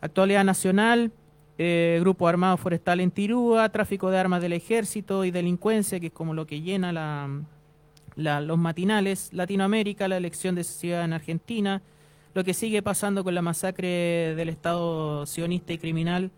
Actualidad 0.00 0.42
nacional, 0.42 1.12
eh, 1.56 1.98
Grupo 2.00 2.26
Armado 2.26 2.56
Forestal 2.56 2.98
en 2.98 3.12
Tirúa, 3.12 3.68
tráfico 3.68 4.10
de 4.10 4.18
armas 4.18 4.42
del 4.42 4.54
ejército 4.54 5.24
y 5.24 5.30
delincuencia, 5.30 6.00
que 6.00 6.08
es 6.08 6.12
como 6.12 6.34
lo 6.34 6.44
que 6.44 6.62
llena 6.62 6.92
la, 6.92 8.40
los 8.40 8.58
matinales, 8.58 9.32
Latinoamérica, 9.32 10.08
la 10.08 10.16
elección 10.16 10.56
de 10.56 10.64
ciudad 10.64 11.04
en 11.04 11.12
Argentina, 11.12 11.80
lo 12.34 12.42
que 12.42 12.54
sigue 12.54 12.82
pasando 12.82 13.22
con 13.22 13.36
la 13.36 13.42
masacre 13.42 14.34
del 14.34 14.48
Estado 14.48 15.26
sionista 15.26 15.72
y 15.72 15.78
criminal 15.78 16.32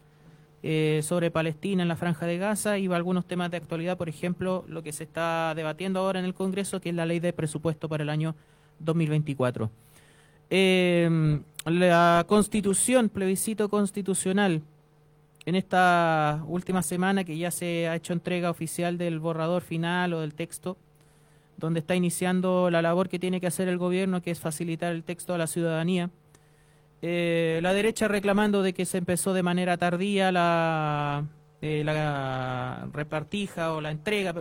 eh, 0.66 1.02
sobre 1.02 1.30
Palestina 1.30 1.82
en 1.82 1.88
la 1.88 1.96
franja 1.96 2.24
de 2.24 2.38
Gaza 2.38 2.78
y 2.78 2.86
algunos 2.86 3.26
temas 3.26 3.50
de 3.50 3.58
actualidad, 3.58 3.98
por 3.98 4.08
ejemplo, 4.08 4.64
lo 4.66 4.82
que 4.82 4.92
se 4.94 5.04
está 5.04 5.52
debatiendo 5.54 6.00
ahora 6.00 6.20
en 6.20 6.24
el 6.24 6.32
Congreso, 6.32 6.80
que 6.80 6.88
es 6.88 6.94
la 6.94 7.04
ley 7.04 7.20
de 7.20 7.34
presupuesto 7.34 7.86
para 7.86 8.02
el 8.02 8.08
año 8.08 8.34
2024. 8.78 9.70
Eh, 10.48 11.38
la 11.66 12.24
constitución, 12.26 13.10
plebiscito 13.10 13.68
constitucional, 13.68 14.62
en 15.44 15.54
esta 15.54 16.42
última 16.48 16.80
semana 16.80 17.24
que 17.24 17.36
ya 17.36 17.50
se 17.50 17.86
ha 17.86 17.96
hecho 17.96 18.14
entrega 18.14 18.48
oficial 18.48 18.96
del 18.96 19.20
borrador 19.20 19.60
final 19.60 20.14
o 20.14 20.22
del 20.22 20.32
texto, 20.32 20.78
donde 21.58 21.80
está 21.80 21.94
iniciando 21.94 22.70
la 22.70 22.80
labor 22.80 23.10
que 23.10 23.18
tiene 23.18 23.38
que 23.38 23.48
hacer 23.48 23.68
el 23.68 23.76
gobierno, 23.76 24.22
que 24.22 24.30
es 24.30 24.40
facilitar 24.40 24.92
el 24.92 25.04
texto 25.04 25.34
a 25.34 25.38
la 25.38 25.46
ciudadanía. 25.46 26.08
Eh, 27.06 27.60
la 27.62 27.74
derecha 27.74 28.08
reclamando 28.08 28.62
de 28.62 28.72
que 28.72 28.86
se 28.86 28.96
empezó 28.96 29.34
de 29.34 29.42
manera 29.42 29.76
tardía 29.76 30.32
la, 30.32 31.26
eh, 31.60 31.84
repartija 32.94 33.74
o 33.74 33.82
la 33.82 33.90
entrega, 33.90 34.32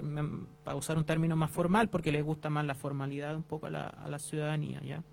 para 0.63 0.77
usar 0.77 0.97
un 0.97 1.03
término 1.03 1.35
más 1.35 1.51
formal, 1.51 1.89
porque 1.89 2.13
les 2.13 2.23
gusta 2.23 2.49
más 2.49 2.65
la 2.65 2.73
formalidad 2.73 3.35
un 3.35 3.43
poco 3.43 3.65
a 3.65 3.69
la, 3.69 3.87
a 3.87 4.07
la 4.07 4.17
ciudadanía, 4.17 4.79
¿ya? 4.81 5.03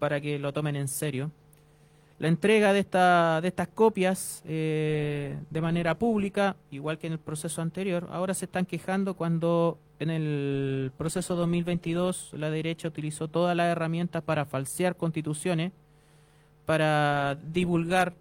Para 0.00 0.20
que 0.20 0.40
lo 0.40 0.52
tomen 0.52 0.74
en 0.74 0.88
serio. 0.88 1.30
La 2.18 2.26
entrega 2.26 2.72
de, 2.72 2.80
esta, 2.80 3.40
de 3.40 3.46
estas 3.46 3.68
copias 3.68 4.42
eh, 4.46 5.38
de 5.48 5.60
manera 5.60 5.96
pública, 5.96 6.56
igual 6.72 6.98
que 6.98 7.06
en 7.06 7.12
el 7.12 7.20
proceso 7.20 7.62
anterior, 7.62 8.08
ahora 8.10 8.34
se 8.34 8.46
están 8.46 8.66
quejando 8.66 9.14
cuando 9.14 9.78
en 10.00 10.10
el 10.10 10.90
proceso 10.98 11.36
2022 11.36 12.32
la 12.32 12.50
derecha 12.50 12.88
utilizó 12.88 13.28
todas 13.28 13.56
las 13.56 13.68
herramientas 13.68 14.24
para 14.24 14.44
falsear 14.44 14.96
constituciones 14.96 15.70
para 16.70 17.36
divulgar 17.52 18.14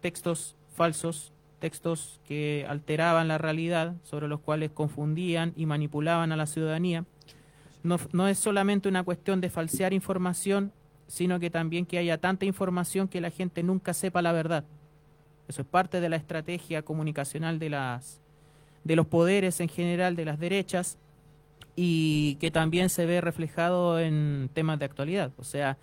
textos 0.00 0.54
falsos, 0.76 1.32
textos 1.58 2.20
que 2.24 2.64
alteraban 2.68 3.26
la 3.26 3.36
realidad, 3.36 3.96
sobre 4.04 4.28
los 4.28 4.38
cuales 4.38 4.70
confundían 4.70 5.52
y 5.56 5.66
manipulaban 5.66 6.30
a 6.30 6.36
la 6.36 6.46
ciudadanía. 6.46 7.04
No, 7.82 7.96
no 8.12 8.28
es 8.28 8.38
solamente 8.38 8.88
una 8.88 9.02
cuestión 9.02 9.40
de 9.40 9.50
falsear 9.50 9.92
información, 9.92 10.70
sino 11.08 11.40
que 11.40 11.50
también 11.50 11.84
que 11.84 11.98
haya 11.98 12.18
tanta 12.18 12.44
información 12.44 13.08
que 13.08 13.20
la 13.20 13.30
gente 13.30 13.64
nunca 13.64 13.92
sepa 13.92 14.22
la 14.22 14.30
verdad. 14.30 14.62
Eso 15.48 15.62
es 15.62 15.66
parte 15.66 16.00
de 16.00 16.08
la 16.08 16.14
estrategia 16.14 16.82
comunicacional 16.82 17.58
de 17.58 17.70
las 17.70 18.20
de 18.84 18.94
los 18.94 19.08
poderes 19.08 19.58
en 19.58 19.68
general 19.68 20.14
de 20.14 20.26
las 20.26 20.38
derechas 20.38 20.96
y 21.74 22.36
que 22.36 22.52
también 22.52 22.88
se 22.88 23.04
ve 23.04 23.20
reflejado 23.20 23.98
en 23.98 24.48
temas 24.54 24.78
de 24.78 24.84
actualidad. 24.84 25.32
O 25.38 25.42
sea, 25.42 25.76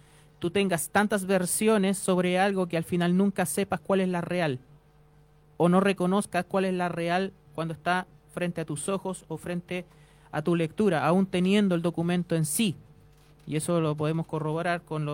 tú 0.44 0.52
tengas 0.52 0.90
tantas 0.90 1.26
versiones 1.26 1.98
sobre 1.98 2.38
algo 2.38 2.68
que 2.68 2.76
al 2.76 2.84
final 2.84 3.16
nunca 3.16 3.46
sepas 3.46 3.80
cuál 3.80 4.02
es 4.02 4.10
la 4.10 4.20
real 4.20 4.60
o 5.56 5.70
no 5.70 5.80
reconozcas 5.80 6.44
cuál 6.44 6.66
es 6.66 6.74
la 6.74 6.90
real 6.90 7.32
cuando 7.56 7.74
está 7.74 8.08
frente 8.34 8.60
a 8.60 8.66
tus 8.66 8.90
ojos 8.90 9.24
o 9.30 9.38
frente 9.38 9.86
a 10.34 10.42
tu 10.42 10.58
lectura, 10.58 11.06
aún 11.06 11.28
teniendo 11.28 11.76
el 11.76 11.82
documento 11.82 12.36
en 12.36 12.44
sí. 12.44 12.76
Y 13.48 13.56
eso 13.56 13.80
lo 13.80 13.96
podemos 13.96 14.28
corroborar 14.28 14.82
con, 14.82 15.06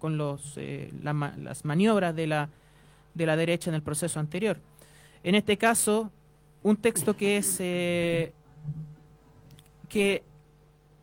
con 0.00 0.18
los, 0.18 0.54
eh, 0.56 0.92
las 1.00 1.64
maniobras 1.64 2.16
de 2.16 2.26
la, 2.26 2.48
de 3.14 3.26
la 3.26 3.36
derecha 3.36 3.70
en 3.70 3.76
el 3.76 3.82
proceso 3.82 4.18
anterior. 4.18 4.58
En 5.22 5.36
este 5.36 5.58
caso, 5.58 6.10
un 6.64 6.76
texto 6.76 7.16
que 7.16 7.36
es 7.36 7.56
eh, 7.60 8.32
que 9.88 10.24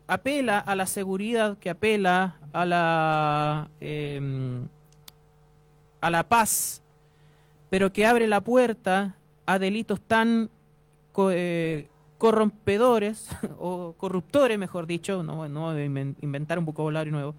apela 0.06 0.58
a 0.58 0.76
la 0.76 0.84
seguridad, 0.84 1.56
que 1.56 1.70
apela 1.70 2.37
a 2.52 2.64
la, 2.64 3.68
em, 3.80 4.66
a 6.00 6.10
la 6.10 6.28
paz, 6.28 6.82
pero 7.70 7.92
que 7.92 8.06
abre 8.06 8.26
la 8.26 8.40
puerta 8.40 9.16
a 9.46 9.58
delitos 9.58 10.00
tan 10.00 10.50
eh, 11.30 11.88
corrompedores 12.18 13.28
o 13.58 13.94
corruptores, 13.96 14.58
mejor 14.58 14.86
dicho, 14.86 15.22
no, 15.22 15.48
no 15.48 15.78
inventar 15.78 16.58
un 16.58 16.64
vocabulario 16.64 17.12
nuevo, 17.12 17.34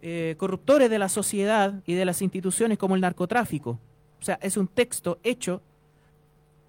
eh, 0.00 0.34
corruptores 0.38 0.90
de 0.90 0.98
la 0.98 1.08
sociedad 1.08 1.80
y 1.86 1.94
de 1.94 2.04
las 2.04 2.22
instituciones 2.22 2.78
como 2.78 2.94
el 2.94 3.00
narcotráfico. 3.00 3.78
O 4.20 4.24
sea, 4.24 4.38
es 4.42 4.56
un 4.56 4.68
texto 4.68 5.18
hecho 5.22 5.62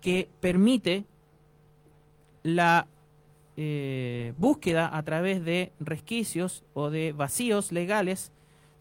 que 0.02 0.28
permite 0.40 1.06
la 2.44 2.88
eh, 3.56 4.34
búsqueda 4.38 4.90
a 4.98 5.04
través 5.04 5.46
de 5.46 5.72
resquicios 5.80 6.64
o 6.74 6.90
de 6.90 7.14
vacíos 7.14 7.72
legales 7.72 8.32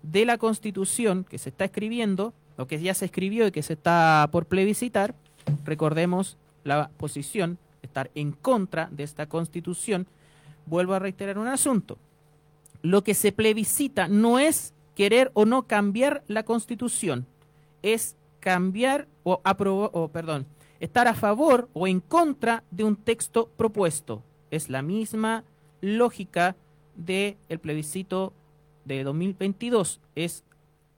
de 0.03 0.25
la 0.25 0.39
constitución 0.39 1.25
que 1.29 1.39
se 1.39 1.51
está 1.51 1.67
escribiendo, 1.67 2.33
o 2.57 2.67
que 2.67 2.81
ya 2.81 2.95
se 2.95 3.05
escribió 3.05 3.47
y 3.47 3.53
que 3.53 3.63
se 3.63 3.75
está 3.75 4.29
por 4.33 4.47
plebiscitar, 4.47 5.15
recordemos 5.65 6.39
la 6.65 6.91
posición, 6.97 7.59
estar 7.83 8.11
en 8.15 8.33
contra 8.33 8.89
de 8.91 9.03
esta 9.03 9.27
constitución, 9.27 10.07
vuelvo 10.67 10.95
a 10.95 10.99
reiterar 10.99 11.39
un 11.39 11.49
asunto. 11.49 11.99
Lo 12.81 13.05
que 13.05 13.15
se 13.15 13.33
plebiscita 13.33 14.09
no 14.09 14.39
es 14.39 14.75
querer 14.95 15.31
o 15.35 15.45
no 15.45 15.65
cambiar 15.65 16.25
la 16.29 16.45
constitución, 16.45 17.27
es 17.83 18.17
cambiar 18.41 19.07
o 19.23 19.41
aprobar, 19.45 19.91
o 19.93 20.09
perdón, 20.09 20.47
estar 20.81 21.07
a 21.09 21.15
favor 21.15 21.69
o 21.75 21.87
en 21.87 22.01
contra 22.01 22.65
de 22.71 22.85
un 22.85 22.97
texto 22.97 23.51
propuesto 23.57 24.23
es 24.53 24.69
la 24.69 24.83
misma 24.83 25.45
lógica 25.81 26.55
del 26.95 27.37
el 27.49 27.59
plebiscito 27.59 28.33
de 28.85 29.03
2022, 29.03 30.01
es 30.15 30.45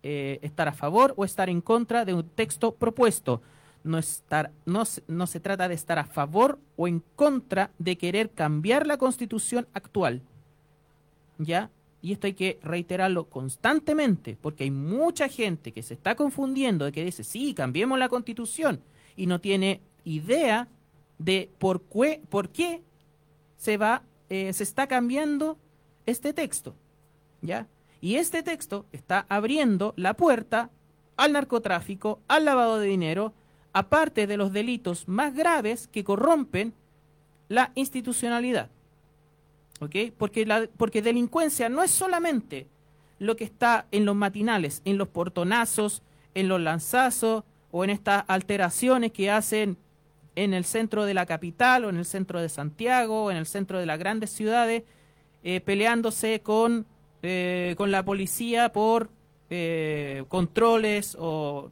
eh, 0.02 0.38
estar 0.42 0.68
a 0.68 0.72
favor 0.72 1.14
o 1.16 1.24
estar 1.24 1.48
en 1.48 1.60
contra 1.60 2.04
de 2.04 2.12
un 2.12 2.28
texto 2.28 2.74
propuesto. 2.74 3.40
No, 3.84 3.98
estar, 3.98 4.50
no, 4.66 4.82
no 5.08 5.26
se 5.26 5.40
trata 5.40 5.68
de 5.68 5.74
estar 5.74 5.98
a 5.98 6.04
favor 6.04 6.58
o 6.76 6.88
en 6.88 7.02
contra 7.16 7.70
de 7.78 7.96
querer 7.96 8.30
cambiar 8.30 8.86
la 8.86 8.98
constitución 8.98 9.68
actual. 9.72 10.22
¿Ya? 11.38 11.70
Y 12.02 12.12
esto 12.12 12.26
hay 12.26 12.34
que 12.34 12.58
reiterarlo 12.62 13.28
constantemente, 13.30 14.36
porque 14.40 14.64
hay 14.64 14.70
mucha 14.70 15.28
gente 15.28 15.72
que 15.72 15.82
se 15.82 15.94
está 15.94 16.16
confundiendo 16.16 16.84
de 16.84 16.92
que 16.92 17.04
dice, 17.04 17.24
sí, 17.24 17.54
cambiemos 17.54 17.98
la 17.98 18.08
constitución, 18.08 18.80
y 19.16 19.26
no 19.26 19.40
tiene 19.40 19.80
idea 20.04 20.68
de 21.18 21.50
por, 21.58 21.82
qué, 21.82 22.20
por 22.28 22.50
qué 22.50 22.82
se 23.64 23.78
va, 23.78 24.02
eh, 24.28 24.52
se 24.52 24.62
está 24.62 24.86
cambiando 24.86 25.56
este 26.04 26.34
texto, 26.34 26.74
¿ya? 27.40 27.66
Y 28.02 28.16
este 28.16 28.42
texto 28.42 28.84
está 28.92 29.24
abriendo 29.30 29.94
la 29.96 30.12
puerta 30.12 30.68
al 31.16 31.32
narcotráfico, 31.32 32.20
al 32.28 32.44
lavado 32.44 32.78
de 32.78 32.88
dinero, 32.88 33.32
aparte 33.72 34.26
de 34.26 34.36
los 34.36 34.52
delitos 34.52 35.08
más 35.08 35.34
graves 35.34 35.88
que 35.88 36.04
corrompen 36.04 36.74
la 37.48 37.72
institucionalidad. 37.74 38.68
Porque, 39.78 40.44
la, 40.44 40.68
porque 40.76 41.00
delincuencia 41.00 41.70
no 41.70 41.82
es 41.82 41.90
solamente 41.90 42.66
lo 43.18 43.34
que 43.34 43.44
está 43.44 43.86
en 43.92 44.04
los 44.04 44.14
matinales, 44.14 44.82
en 44.84 44.98
los 44.98 45.08
portonazos, 45.08 46.02
en 46.34 46.48
los 46.48 46.60
lanzazos 46.60 47.44
o 47.70 47.82
en 47.82 47.88
estas 47.88 48.24
alteraciones 48.28 49.10
que 49.12 49.30
hacen 49.30 49.78
en 50.36 50.54
el 50.54 50.64
centro 50.64 51.04
de 51.04 51.14
la 51.14 51.26
capital 51.26 51.84
o 51.84 51.90
en 51.90 51.96
el 51.96 52.04
centro 52.04 52.40
de 52.40 52.48
Santiago 52.48 53.24
o 53.24 53.30
en 53.30 53.36
el 53.36 53.46
centro 53.46 53.78
de 53.78 53.86
las 53.86 53.98
grandes 53.98 54.30
ciudades 54.30 54.82
eh, 55.42 55.60
peleándose 55.60 56.40
con, 56.40 56.86
eh, 57.22 57.74
con 57.76 57.90
la 57.90 58.04
policía 58.04 58.72
por 58.72 59.10
eh, 59.50 60.24
controles 60.28 61.16
o 61.20 61.68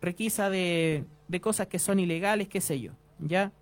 requisa 0.00 0.48
de, 0.48 1.04
de 1.28 1.40
cosas 1.40 1.66
que 1.66 1.78
son 1.78 1.98
ilegales, 1.98 2.48
qué 2.48 2.60
sé 2.60 2.80
yo, 2.80 2.92
¿ya? 3.18 3.52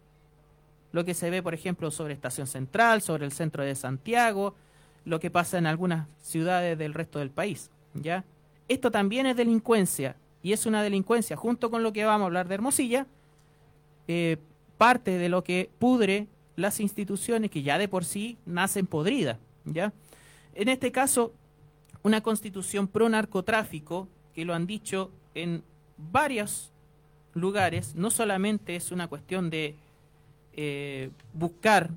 Lo 0.92 1.04
que 1.04 1.14
se 1.14 1.30
ve, 1.30 1.42
por 1.42 1.54
ejemplo, 1.54 1.90
sobre 1.90 2.14
Estación 2.14 2.46
Central, 2.46 3.00
sobre 3.00 3.24
el 3.24 3.32
centro 3.32 3.64
de 3.64 3.74
Santiago, 3.74 4.54
lo 5.04 5.20
que 5.20 5.30
pasa 5.30 5.56
en 5.56 5.66
algunas 5.66 6.08
ciudades 6.20 6.76
del 6.76 6.94
resto 6.94 7.20
del 7.20 7.30
país, 7.30 7.70
¿ya? 7.94 8.24
Esto 8.68 8.90
también 8.90 9.26
es 9.26 9.36
delincuencia, 9.36 10.16
y 10.42 10.52
es 10.52 10.66
una 10.66 10.82
delincuencia, 10.82 11.36
junto 11.36 11.70
con 11.70 11.82
lo 11.82 11.92
que 11.92 12.04
vamos 12.04 12.22
a 12.24 12.26
hablar 12.26 12.48
de 12.48 12.54
Hermosilla, 12.54 13.06
eh, 14.08 14.38
parte 14.78 15.18
de 15.18 15.28
lo 15.28 15.44
que 15.44 15.70
pudre 15.78 16.26
las 16.56 16.80
instituciones 16.80 17.50
que 17.50 17.62
ya 17.62 17.78
de 17.78 17.88
por 17.88 18.04
sí 18.04 18.38
nacen 18.46 18.86
podridas, 18.86 19.38
¿ya? 19.64 19.92
En 20.54 20.68
este 20.68 20.92
caso, 20.92 21.32
una 22.02 22.22
constitución 22.22 22.88
pro 22.88 23.08
narcotráfico, 23.08 24.08
que 24.34 24.44
lo 24.44 24.54
han 24.54 24.66
dicho 24.66 25.10
en 25.34 25.62
varios 25.96 26.72
lugares, 27.34 27.94
no 27.94 28.10
solamente 28.10 28.76
es 28.76 28.90
una 28.90 29.08
cuestión 29.08 29.50
de 29.50 29.76
eh, 30.54 31.10
buscar 31.32 31.90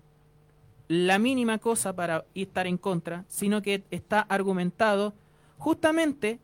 la 0.88 1.18
mínima 1.18 1.58
cosa 1.58 1.96
para 1.96 2.26
estar 2.36 2.68
en 2.68 2.78
contra, 2.78 3.26
sino 3.28 3.62
que 3.62 3.84
está 3.90 4.20
argumentado 4.22 5.14
justamente 5.58 6.40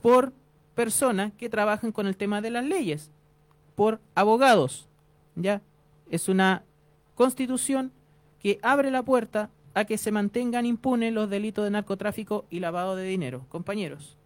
por 0.00 0.32
personas 0.74 1.32
que 1.34 1.48
trabajan 1.48 1.92
con 1.92 2.06
el 2.06 2.16
tema 2.16 2.40
de 2.40 2.50
las 2.50 2.64
leyes, 2.64 3.10
por 3.74 4.00
abogados. 4.14 4.88
¿Ya? 5.34 5.62
Es 6.10 6.28
una 6.28 6.62
constitución 7.14 7.92
que 8.40 8.58
abre 8.62 8.90
la 8.90 9.02
puerta 9.02 9.50
a 9.74 9.84
que 9.84 9.96
se 9.96 10.12
mantengan 10.12 10.66
impunes 10.66 11.12
los 11.12 11.30
delitos 11.30 11.64
de 11.64 11.70
narcotráfico 11.70 12.44
y 12.50 12.60
lavado 12.60 12.96
de 12.96 13.04
dinero. 13.04 13.46
Compañeros. 13.48 14.16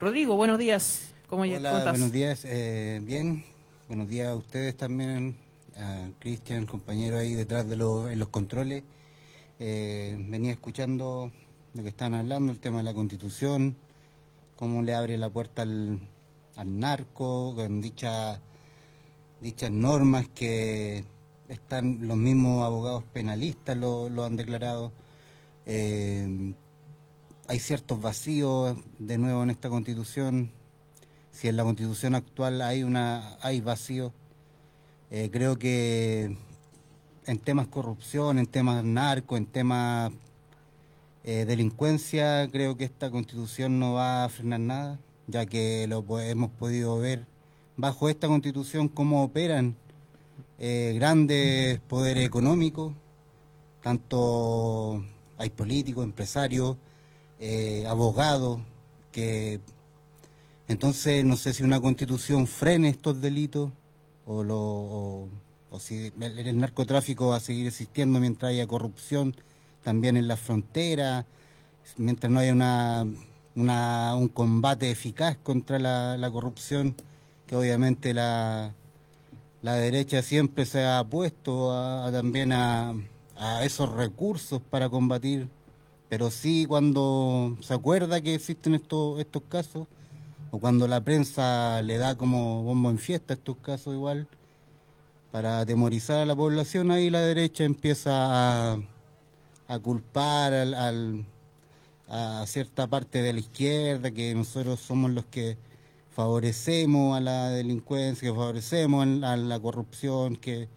Rodrigo, 0.00 0.36
buenos 0.36 0.58
días. 0.58 1.14
¿Cómo, 1.28 1.42
Hola, 1.42 1.90
buenos 1.90 2.12
días. 2.12 2.44
Eh, 2.44 3.00
bien, 3.02 3.44
buenos 3.88 4.08
días 4.08 4.28
a 4.28 4.36
ustedes 4.36 4.76
también, 4.76 5.36
a 5.76 6.08
Cristian, 6.20 6.66
compañero 6.66 7.18
ahí 7.18 7.34
detrás 7.34 7.68
de 7.68 7.76
los, 7.76 8.10
en 8.10 8.18
los 8.18 8.28
controles. 8.28 8.82
Eh, 9.58 10.16
venía 10.28 10.52
escuchando 10.52 11.30
lo 11.74 11.82
que 11.82 11.88
están 11.88 12.14
hablando, 12.14 12.52
el 12.52 12.58
tema 12.58 12.78
de 12.78 12.84
la 12.84 12.94
constitución, 12.94 13.76
cómo 14.56 14.82
le 14.82 14.94
abre 14.94 15.18
la 15.18 15.30
puerta 15.30 15.62
al, 15.62 16.08
narco, 16.64 17.54
con 17.54 17.80
dicha, 17.80 18.40
dichas 19.40 19.70
normas 19.70 20.28
que 20.28 21.04
están 21.48 22.06
los 22.06 22.16
mismos 22.16 22.64
abogados 22.64 23.04
penalistas 23.12 23.76
lo, 23.76 24.24
han 24.24 24.36
declarado. 24.36 24.92
Eh, 25.66 26.54
hay 27.46 27.58
ciertos 27.58 28.00
vacíos 28.00 28.76
de 28.98 29.18
nuevo 29.18 29.42
en 29.42 29.50
esta 29.50 29.68
constitución. 29.68 30.52
Si 31.30 31.48
en 31.48 31.56
la 31.56 31.64
constitución 31.64 32.14
actual 32.14 32.62
hay 32.62 32.84
una 32.84 33.36
hay 33.42 33.60
vacío, 33.60 34.12
eh, 35.10 35.30
creo 35.32 35.58
que 35.58 36.36
en 37.26 37.38
temas 37.38 37.66
corrupción, 37.66 38.38
en 38.38 38.46
temas 38.46 38.84
narco, 38.84 39.36
en 39.36 39.46
temas 39.46 40.12
eh, 41.24 41.44
delincuencia, 41.46 42.48
creo 42.50 42.76
que 42.76 42.84
esta 42.84 43.10
constitución 43.10 43.78
no 43.78 43.94
va 43.94 44.24
a 44.24 44.28
frenar 44.28 44.60
nada, 44.60 45.00
ya 45.26 45.46
que 45.46 45.86
lo 45.88 46.04
hemos 46.20 46.50
podido 46.50 46.98
ver 46.98 47.26
bajo 47.76 48.08
esta 48.08 48.28
constitución 48.28 48.88
cómo 48.88 49.24
operan 49.24 49.76
eh, 50.58 50.92
grandes 50.94 51.80
poderes 51.80 52.24
económicos, 52.26 52.92
tanto 53.82 55.04
hay 55.36 55.50
políticos, 55.50 56.04
empresarios, 56.04 56.76
eh, 57.40 57.84
abogados, 57.88 58.60
que 59.12 59.60
entonces 60.68 61.24
no 61.24 61.36
sé 61.36 61.52
si 61.52 61.62
una 61.62 61.80
constitución 61.80 62.46
frene 62.46 62.88
estos 62.88 63.20
delitos 63.20 63.70
o, 64.26 64.42
lo, 64.42 64.58
o, 65.70 65.78
si 65.78 66.12
el, 66.20 66.58
narcotráfico 66.58 67.28
va 67.28 67.36
a 67.36 67.40
seguir 67.40 67.66
existiendo 67.66 68.20
mientras 68.20 68.50
haya 68.50 68.66
corrupción 68.66 69.34
también 69.84 70.16
en 70.16 70.26
la 70.26 70.36
frontera, 70.36 71.26
mientras 71.96 72.32
no 72.32 72.40
haya 72.40 72.52
una, 72.52 73.04
un 74.16 74.28
combate 74.28 74.90
eficaz 74.90 75.36
contra 75.36 75.78
la 75.78 76.30
corrupción, 76.32 76.96
que 77.46 77.54
obviamente 77.54 78.14
la, 78.14 78.74
la 79.64 79.76
derecha 79.76 80.20
siempre 80.20 80.66
se 80.66 80.84
ha 80.84 81.02
puesto 81.04 81.70
también 82.12 82.52
a, 82.52 82.94
esos 83.62 83.90
recursos 83.90 84.60
para 84.60 84.90
combatir, 84.90 85.48
pero 86.10 86.30
sí 86.30 86.66
cuando 86.68 87.56
se 87.62 87.72
acuerda 87.72 88.20
que 88.20 88.34
existen 88.34 88.74
estos, 88.74 89.18
estos 89.18 89.42
casos, 89.48 89.86
o 90.50 90.58
cuando 90.58 90.86
la 90.86 91.00
prensa 91.00 91.80
le 91.80 91.96
da 91.96 92.14
como 92.14 92.62
bombo 92.62 92.90
en 92.90 92.98
fiesta 92.98 93.32
estos 93.32 93.56
casos 93.56 93.94
igual, 93.94 94.28
para 95.32 95.60
atemorizar 95.60 96.18
a 96.18 96.26
la 96.26 96.36
población, 96.36 96.90
ahí 96.90 97.08
la 97.08 97.20
derecha 97.20 97.64
empieza 97.64 98.10
a, 98.12 98.78
a 99.68 99.78
culpar 99.78 100.52
al, 100.52 101.24
a 102.08 102.44
cierta 102.46 102.86
parte 102.86 103.22
de 103.22 103.32
la 103.32 103.40
izquierda, 103.40 104.10
que 104.10 104.34
nosotros 104.34 104.80
somos 104.80 105.10
los 105.10 105.24
que 105.26 105.56
favorecemos 106.10 107.16
a 107.16 107.20
la 107.20 107.50
delincuencia, 107.50 108.28
que 108.28 108.34
favorecemos 108.34 109.06
a 109.22 109.36
la 109.36 109.60
corrupción, 109.60 110.36
que 110.36 110.68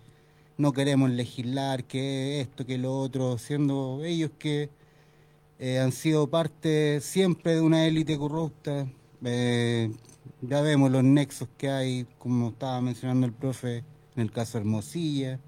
no 0.57 0.73
queremos 0.73 1.09
legislar, 1.11 1.83
que 1.83 2.41
esto, 2.41 2.65
que 2.65 2.77
lo 2.77 2.97
otro, 2.99 3.37
siendo 3.37 4.01
ellos 4.03 4.31
que 4.39 4.69
eh, 5.59 5.79
han 5.79 5.91
sido 5.91 6.27
parte 6.29 7.01
siempre 7.01 7.55
de 7.55 7.61
una 7.61 7.85
élite 7.85 8.17
corrupta. 8.17 8.87
Eh, 9.23 9.91
ya 10.41 10.61
vemos 10.61 10.91
los 10.91 11.03
nexos 11.03 11.49
que 11.57 11.69
hay, 11.69 12.07
como 12.19 12.49
estaba 12.49 12.79
mencionando 12.81 13.25
el 13.25 13.33
profe, 13.33 13.83
en 14.15 14.23
el 14.23 14.31
caso 14.31 14.57
Hermosilla. 14.57 15.39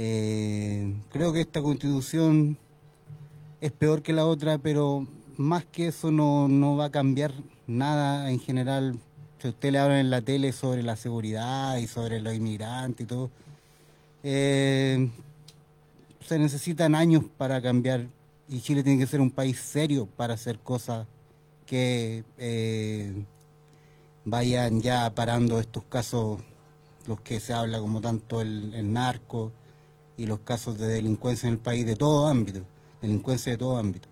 Eh, 0.00 0.94
creo 1.10 1.32
que 1.32 1.40
esta 1.40 1.60
constitución 1.60 2.56
es 3.60 3.72
peor 3.72 4.00
que 4.00 4.12
la 4.12 4.26
otra, 4.26 4.56
pero 4.56 5.08
más 5.36 5.64
que 5.64 5.88
eso 5.88 6.12
no, 6.12 6.46
no 6.46 6.76
va 6.76 6.84
a 6.84 6.90
cambiar 6.92 7.34
nada 7.66 8.30
en 8.30 8.38
general. 8.38 8.96
Si 9.40 9.48
usted 9.48 9.72
le 9.72 9.80
habla 9.80 9.98
en 9.98 10.08
la 10.08 10.22
tele 10.22 10.52
sobre 10.52 10.84
la 10.84 10.94
seguridad 10.94 11.78
y 11.78 11.88
sobre 11.88 12.20
los 12.20 12.32
inmigrantes 12.32 13.06
y 13.06 13.08
todo, 13.08 13.30
eh, 14.22 15.10
se 16.20 16.38
necesitan 16.38 16.94
años 16.94 17.24
para 17.36 17.60
cambiar 17.60 18.06
y 18.48 18.60
Chile 18.60 18.84
tiene 18.84 19.00
que 19.00 19.06
ser 19.08 19.20
un 19.20 19.32
país 19.32 19.58
serio 19.58 20.06
para 20.16 20.34
hacer 20.34 20.60
cosas 20.60 21.08
que 21.66 22.22
eh, 22.38 23.24
vayan 24.24 24.80
ya 24.80 25.12
parando 25.12 25.58
estos 25.58 25.82
casos, 25.86 26.38
los 27.08 27.20
que 27.20 27.40
se 27.40 27.52
habla 27.52 27.80
como 27.80 28.00
tanto 28.00 28.40
el, 28.40 28.72
el 28.74 28.92
narco 28.92 29.50
y 30.18 30.26
los 30.26 30.40
casos 30.40 30.78
de 30.78 30.88
delincuencia 30.88 31.46
en 31.46 31.54
el 31.54 31.60
país 31.60 31.86
de 31.86 31.96
todo 31.96 32.26
ámbito, 32.26 32.60
delincuencia 33.00 33.52
de 33.52 33.58
todo 33.58 33.78
ámbito. 33.78 34.08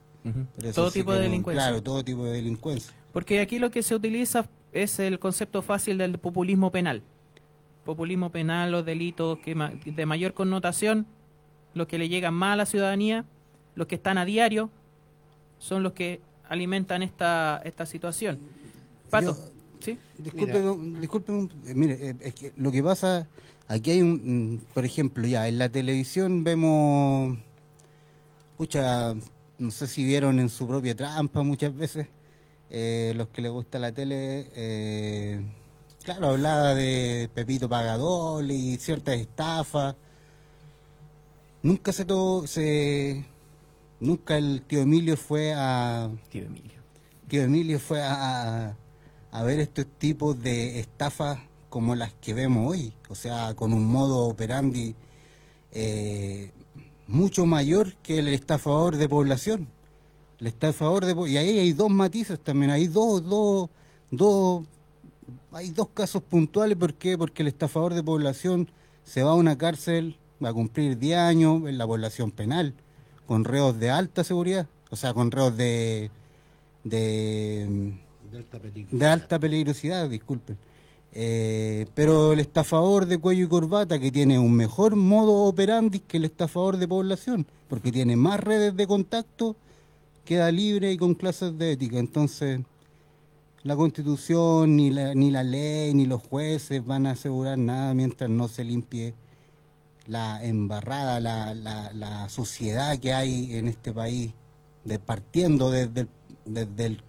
Todo 0.74 0.90
tipo 0.90 1.12
de 1.12 1.20
delincuencia. 1.20 1.64
Claro, 1.64 1.82
todo 1.82 2.02
tipo 2.02 2.24
de 2.24 2.32
delincuencia. 2.32 2.92
Porque 3.12 3.40
aquí 3.40 3.58
lo 3.58 3.70
que 3.70 3.82
se 3.82 3.94
utiliza 3.94 4.48
es 4.72 4.98
el 4.98 5.18
concepto 5.18 5.62
fácil 5.62 5.98
del 5.98 6.18
populismo 6.18 6.70
penal. 6.70 7.02
Populismo 7.84 8.30
penal, 8.30 8.72
los 8.72 8.84
delitos 8.84 9.38
que 9.38 9.54
de 9.54 10.06
mayor 10.06 10.32
connotación, 10.32 11.06
los 11.74 11.86
que 11.86 11.98
le 11.98 12.08
llegan 12.08 12.34
más 12.34 12.54
a 12.54 12.56
la 12.56 12.66
ciudadanía, 12.66 13.24
los 13.74 13.86
que 13.86 13.96
están 13.96 14.18
a 14.18 14.24
diario, 14.24 14.70
son 15.58 15.82
los 15.82 15.92
que 15.92 16.20
alimentan 16.48 17.02
esta, 17.02 17.60
esta 17.64 17.86
situación. 17.86 18.38
Pato, 19.10 19.36
¿sí? 19.80 19.98
Disculpe, 20.18 20.62
mire, 21.74 22.10
eh, 22.10 22.16
es 22.20 22.34
que 22.34 22.52
lo 22.56 22.72
que 22.72 22.82
pasa, 22.82 23.28
aquí 23.68 23.92
hay 23.92 24.02
un, 24.02 24.64
por 24.74 24.84
ejemplo, 24.84 25.26
ya 25.26 25.48
en 25.48 25.58
la 25.58 25.68
televisión 25.68 26.44
vemos, 26.44 27.38
escucha, 28.52 29.14
no 29.58 29.70
sé 29.70 29.86
si 29.86 30.04
vieron 30.04 30.38
en 30.40 30.48
su 30.48 30.66
propia 30.66 30.94
trampa 30.94 31.42
muchas 31.42 31.74
veces, 31.76 32.08
eh, 32.70 33.12
los 33.16 33.28
que 33.28 33.42
les 33.42 33.50
gusta 33.50 33.78
la 33.78 33.92
tele, 33.92 34.50
eh, 34.54 35.40
claro, 36.04 36.28
hablaba 36.28 36.74
de 36.74 37.30
Pepito 37.34 37.68
Pagador 37.68 38.44
y 38.50 38.76
ciertas 38.76 39.16
estafas. 39.16 39.96
Nunca 41.62 41.92
se 41.92 42.04
todo, 42.04 42.46
se, 42.46 43.24
nunca 44.00 44.36
el 44.38 44.62
tío 44.62 44.82
Emilio 44.82 45.16
fue 45.16 45.52
a, 45.54 46.10
tío 46.30 46.44
Emilio, 46.44 46.80
tío 47.28 47.42
Emilio 47.42 47.80
fue 47.80 48.02
a, 48.02 48.76
a 49.32 49.42
ver 49.42 49.60
estos 49.60 49.86
tipos 49.98 50.40
de 50.40 50.78
estafas 50.80 51.38
como 51.68 51.94
las 51.94 52.12
que 52.14 52.34
vemos 52.34 52.70
hoy, 52.70 52.92
o 53.08 53.14
sea, 53.14 53.54
con 53.54 53.72
un 53.72 53.86
modo 53.86 54.26
operandi 54.26 54.94
eh, 55.72 56.50
mucho 57.06 57.46
mayor 57.46 57.94
que 57.96 58.18
el 58.18 58.28
estafador 58.28 58.96
de 58.96 59.08
población. 59.08 59.68
El 60.40 60.48
estafador 60.48 61.04
de 61.04 61.30
y 61.30 61.36
ahí 61.36 61.58
hay 61.58 61.72
dos 61.72 61.90
matices 61.90 62.38
también, 62.38 62.70
hay 62.70 62.86
dos, 62.88 63.24
dos, 63.24 63.70
dos, 64.10 64.64
hay 65.52 65.70
dos 65.70 65.88
casos 65.88 66.22
puntuales, 66.22 66.76
¿por 66.76 66.94
qué? 66.94 67.16
Porque 67.16 67.42
el 67.42 67.48
estafador 67.48 67.94
de 67.94 68.02
población 68.02 68.70
se 69.04 69.22
va 69.22 69.30
a 69.30 69.34
una 69.34 69.56
cárcel, 69.56 70.18
va 70.44 70.50
a 70.50 70.52
cumplir 70.52 70.98
10 70.98 71.18
años 71.18 71.62
en 71.66 71.78
la 71.78 71.86
población 71.86 72.30
penal, 72.30 72.74
con 73.26 73.44
reos 73.44 73.78
de 73.78 73.90
alta 73.90 74.24
seguridad, 74.24 74.66
o 74.90 74.96
sea, 74.96 75.14
con 75.14 75.30
reos 75.30 75.56
de 75.56 76.10
de, 76.88 77.94
de 78.92 79.06
alta 79.06 79.38
peligrosidad, 79.38 80.08
disculpen. 80.08 80.56
Eh, 81.12 81.86
pero 81.94 82.32
el 82.32 82.40
estafador 82.40 83.06
de 83.06 83.18
cuello 83.18 83.44
y 83.44 83.48
corbata, 83.48 83.98
que 83.98 84.12
tiene 84.12 84.38
un 84.38 84.52
mejor 84.52 84.96
modo 84.96 85.44
operandi 85.44 86.00
que 86.00 86.18
el 86.18 86.26
estafador 86.26 86.76
de 86.76 86.88
población, 86.88 87.46
porque 87.68 87.90
tiene 87.90 88.16
más 88.16 88.38
redes 88.40 88.76
de 88.76 88.86
contacto, 88.86 89.56
queda 90.24 90.50
libre 90.52 90.92
y 90.92 90.98
con 90.98 91.14
clases 91.14 91.56
de 91.56 91.72
ética. 91.72 91.98
Entonces, 91.98 92.60
la 93.62 93.76
constitución, 93.76 94.76
ni 94.76 94.90
la, 94.90 95.14
ni 95.14 95.30
la 95.30 95.42
ley, 95.42 95.94
ni 95.94 96.06
los 96.06 96.22
jueces 96.22 96.84
van 96.84 97.06
a 97.06 97.12
asegurar 97.12 97.58
nada 97.58 97.94
mientras 97.94 98.28
no 98.28 98.48
se 98.48 98.64
limpie 98.64 99.14
la 100.06 100.44
embarrada, 100.44 101.18
la, 101.20 101.54
la, 101.54 101.92
la 101.92 102.28
suciedad 102.28 102.98
que 102.98 103.12
hay 103.12 103.56
en 103.56 103.68
este 103.68 103.92
país, 103.92 104.32
de 104.84 104.98
partiendo 104.98 105.70
desde 105.70 106.06
desde 106.46 106.86
el 106.86 107.02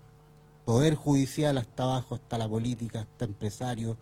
poder 0.67 0.95
judicial 0.95 1.57
hasta 1.57 1.83
abajo, 1.83 2.15
hasta 2.15 2.37
la 2.37 2.45
política, 2.49 2.99
hasta 2.99 3.23
empresarios, 3.23 3.95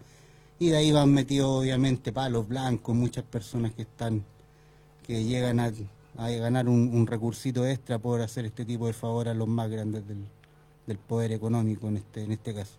y 0.57 0.69
de 0.69 0.77
ahí 0.77 0.91
van 0.91 1.13
metidos 1.13 1.61
obviamente 1.61 2.11
palos 2.11 2.47
blancos, 2.47 2.95
muchas 2.95 3.23
personas 3.23 3.71
que 3.75 3.83
están, 3.83 4.25
que 5.05 5.23
llegan 5.23 5.59
a, 5.59 5.71
ganar 6.17 6.67
un, 6.67 6.89
un 6.91 7.05
recursito 7.05 7.67
extra 7.67 7.99
por 7.99 8.19
hacer 8.19 8.45
este 8.45 8.65
tipo 8.65 8.87
de 8.87 8.93
favor 8.93 9.29
a 9.29 9.35
los 9.35 9.47
más 9.47 9.69
grandes 9.69 10.07
del, 10.07 10.25
del 10.87 10.97
poder 10.97 11.33
económico 11.33 11.87
en 11.87 11.97
este, 11.97 12.23
en 12.23 12.31
este 12.31 12.55
caso. 12.55 12.77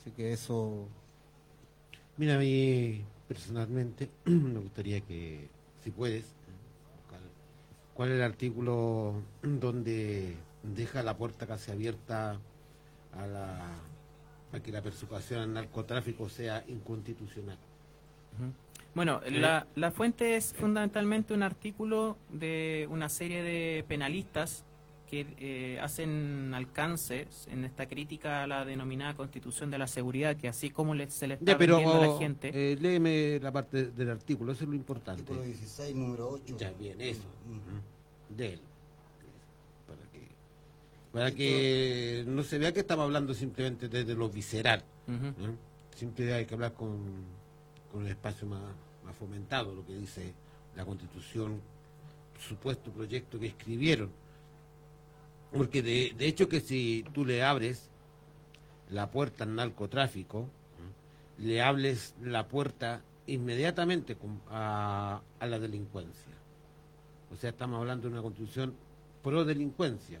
Así 0.00 0.10
que 0.10 0.32
eso 0.32 0.88
Mira, 2.16 2.34
a 2.34 2.38
mí 2.38 3.04
personalmente 3.28 4.10
me 4.24 4.58
gustaría 4.58 5.00
que, 5.00 5.48
si 5.84 5.92
puedes, 5.92 6.24
¿cuál, 7.08 7.20
cuál 7.94 8.08
es 8.08 8.16
el 8.16 8.22
artículo 8.22 9.14
donde 9.42 10.34
deja 10.64 11.04
la 11.04 11.16
puerta 11.16 11.46
casi 11.46 11.70
abierta 11.70 12.40
a, 13.18 13.26
la, 13.26 13.68
a 14.52 14.60
que 14.60 14.72
la 14.72 14.82
persecución 14.82 15.40
al 15.40 15.52
narcotráfico 15.52 16.28
sea 16.28 16.64
inconstitucional? 16.68 17.58
Bueno, 18.94 19.20
la, 19.30 19.66
la 19.74 19.90
fuente 19.90 20.36
es 20.36 20.54
fundamentalmente 20.54 21.34
un 21.34 21.42
artículo 21.42 22.16
de 22.30 22.86
una 22.90 23.08
serie 23.08 23.42
de 23.42 23.84
penalistas 23.88 24.64
que 25.10 25.26
eh, 25.38 25.78
hacen 25.80 26.52
alcances 26.54 27.46
en 27.50 27.64
esta 27.64 27.86
crítica 27.86 28.42
a 28.42 28.46
la 28.46 28.64
denominada 28.64 29.14
Constitución 29.14 29.70
de 29.70 29.78
la 29.78 29.86
Seguridad, 29.86 30.36
que 30.36 30.48
así 30.48 30.70
como 30.70 30.94
le- 30.94 31.10
se 31.10 31.26
le 31.28 31.34
está 31.34 31.52
Ya, 31.52 31.58
pero 31.58 31.76
vendiendo 31.76 32.02
a 32.02 32.06
la 32.14 32.18
gente... 32.18 32.50
eh, 32.52 32.76
léeme 32.80 33.38
la 33.40 33.52
parte 33.52 33.90
del 33.90 34.10
artículo, 34.10 34.52
eso 34.52 34.64
es 34.64 34.70
lo 34.70 34.74
importante. 34.76 35.20
Artículo 35.22 35.42
16, 35.42 35.94
número 35.94 36.30
8. 36.30 36.56
Ya, 36.58 36.72
bien, 36.72 37.00
eso. 37.00 37.22
Mm. 37.46 38.34
De 38.36 38.54
él. 38.54 38.60
Para 41.14 41.30
que, 41.30 42.24
no 42.26 42.42
se 42.42 42.58
vea 42.58 42.72
que 42.72 42.80
estamos 42.80 43.04
hablando 43.04 43.34
simplemente 43.34 43.88
desde 43.88 44.16
lo 44.16 44.28
visceral. 44.28 44.82
Siempre 45.94 46.34
hay 46.34 46.44
que 46.44 46.54
hablar 46.54 46.72
con, 46.72 46.98
con 47.92 48.02
un 48.02 48.08
espacio 48.08 48.48
más, 48.48 48.60
más 49.04 49.14
fomentado, 49.14 49.72
lo 49.76 49.86
que 49.86 49.94
dice 49.94 50.34
la 50.74 50.84
constitución, 50.84 51.60
supuesto 52.36 52.90
proyecto 52.90 53.38
que 53.38 53.46
escribieron. 53.46 54.10
Porque 55.52 55.82
de, 55.82 56.14
de 56.18 56.26
hecho 56.26 56.48
que 56.48 56.60
si 56.60 57.04
tú 57.14 57.24
le 57.24 57.44
abres 57.44 57.90
la 58.90 59.08
puerta 59.08 59.44
al 59.44 59.54
narcotráfico, 59.54 60.40
¿no? 60.40 61.44
le 61.44 61.62
hables 61.62 62.16
la 62.24 62.48
puerta 62.48 63.02
inmediatamente 63.28 64.16
a, 64.50 65.20
a 65.38 65.46
la 65.46 65.60
delincuencia. 65.60 66.32
O 67.32 67.36
sea, 67.36 67.50
estamos 67.50 67.78
hablando 67.78 68.08
de 68.08 68.14
una 68.14 68.22
constitución 68.22 68.74
pro 69.22 69.44
delincuencia, 69.44 70.18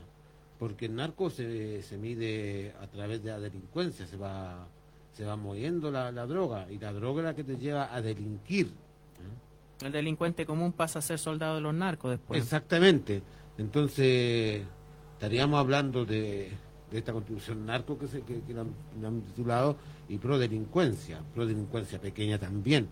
porque 0.58 0.86
el 0.86 0.94
narco 0.94 1.30
se, 1.30 1.82
se 1.82 1.98
mide 1.98 2.74
a 2.80 2.86
través 2.86 3.22
de 3.22 3.30
la 3.30 3.40
delincuencia, 3.40 4.06
se 4.06 4.16
va, 4.16 4.66
se 5.12 5.24
va 5.24 5.36
moviendo 5.36 5.90
la, 5.90 6.12
la 6.12 6.26
droga, 6.26 6.66
y 6.70 6.78
la 6.78 6.92
droga 6.92 7.22
es 7.22 7.24
la 7.26 7.34
que 7.34 7.44
te 7.44 7.56
lleva 7.56 7.94
a 7.94 8.00
delinquir. 8.00 8.66
¿eh? 8.66 9.86
El 9.86 9.92
delincuente 9.92 10.46
común 10.46 10.72
pasa 10.72 11.00
a 11.00 11.02
ser 11.02 11.18
soldado 11.18 11.56
de 11.56 11.60
los 11.60 11.74
narcos 11.74 12.12
después. 12.12 12.42
Exactamente. 12.42 13.22
Entonces, 13.58 14.62
estaríamos 15.14 15.58
hablando 15.60 16.04
de, 16.04 16.50
de 16.90 16.98
esta 16.98 17.12
constitución 17.12 17.66
narco 17.66 17.98
que, 17.98 18.06
se, 18.06 18.22
que, 18.22 18.40
que 18.42 18.54
la 18.54 18.62
han, 18.62 18.74
la 19.00 19.08
han 19.08 19.20
titulado 19.22 19.76
y 20.08 20.18
pro 20.18 20.38
delincuencia, 20.38 21.20
pro 21.34 21.46
delincuencia 21.46 22.00
pequeña 22.00 22.38
también, 22.38 22.88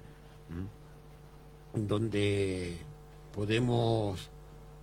¿m? 0.51 1.87
donde 1.87 2.77
podemos 3.35 4.29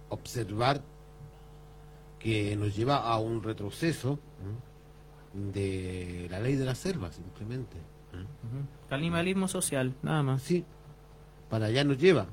observar 0.10 0.82
que 2.19 2.55
nos 2.55 2.75
lleva 2.75 2.97
a 2.97 3.17
un 3.17 3.41
retroceso 3.41 4.19
de 5.34 6.27
la 6.29 6.39
ley 6.39 6.55
de 6.55 6.65
la 6.65 6.75
selva, 6.75 7.12
simplemente. 7.12 7.77
Canibalismo 8.89 9.47
social, 9.47 9.95
nada 10.01 10.23
más. 10.23 10.41
Sí, 10.41 10.65
para 11.49 11.67
allá 11.67 11.84
nos 11.84 11.97
lleva. 11.97 12.27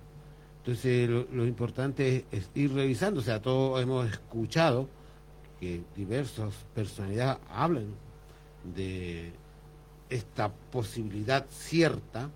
Entonces, 0.59 1.09
lo, 1.09 1.27
lo 1.33 1.47
importante 1.47 2.27
es, 2.33 2.43
es 2.43 2.51
ir 2.55 2.73
revisando. 2.73 3.21
O 3.21 3.23
sea, 3.23 3.41
todos 3.41 3.81
hemos 3.81 4.11
escuchado 4.11 4.89
que 5.61 5.83
diversas 5.95 6.55
personalidades 6.75 7.39
hablan 7.49 7.95
de 8.75 9.33
esta 10.11 10.53
posibilidad 10.53 11.47
cierta 11.51 12.31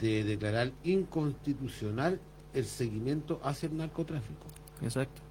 de 0.00 0.24
declarar 0.24 0.72
inconstitucional 0.84 2.20
el 2.54 2.64
seguimiento 2.64 3.40
hacia 3.42 3.68
el 3.68 3.76
narcotráfico. 3.76 4.46
Exacto. 4.82 5.22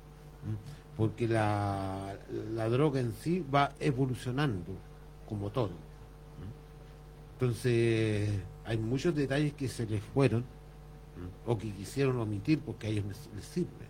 Porque 0.97 1.27
la, 1.27 2.17
la 2.55 2.69
droga 2.69 2.99
en 2.99 3.13
sí 3.13 3.45
va 3.53 3.73
evolucionando, 3.79 4.73
como 5.29 5.51
todo. 5.51 5.71
Entonces, 7.33 8.29
hay 8.65 8.77
muchos 8.77 9.13
detalles 9.13 9.53
que 9.53 9.67
se 9.67 9.85
les 9.85 10.01
fueron 10.01 10.43
o 11.45 11.57
que 11.57 11.71
quisieron 11.71 12.19
omitir 12.19 12.59
porque 12.59 12.87
a 12.87 12.89
ellos 12.89 13.05
les, 13.05 13.29
les 13.35 13.45
sirve. 13.45 13.87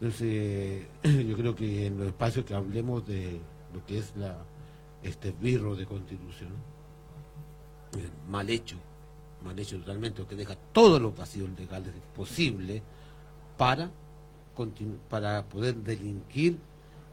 Entonces, 0.00 0.86
yo 1.26 1.36
creo 1.36 1.54
que 1.54 1.86
en 1.86 1.98
los 1.98 2.08
espacios 2.08 2.44
que 2.44 2.54
hablemos 2.54 3.06
de 3.06 3.40
lo 3.72 3.84
que 3.86 3.98
es 3.98 4.14
la 4.16 4.36
este 5.02 5.32
birro 5.32 5.76
de 5.76 5.86
constitución, 5.86 6.50
mal 8.28 8.48
hecho, 8.50 8.76
mal 9.44 9.58
hecho 9.58 9.78
totalmente, 9.78 10.24
que 10.24 10.36
deja 10.36 10.56
todos 10.72 11.00
los 11.00 11.16
vacíos 11.16 11.48
legales 11.58 11.92
posibles 12.14 12.82
para, 13.56 13.90
para 15.08 15.44
poder 15.44 15.76
delinquir 15.76 16.58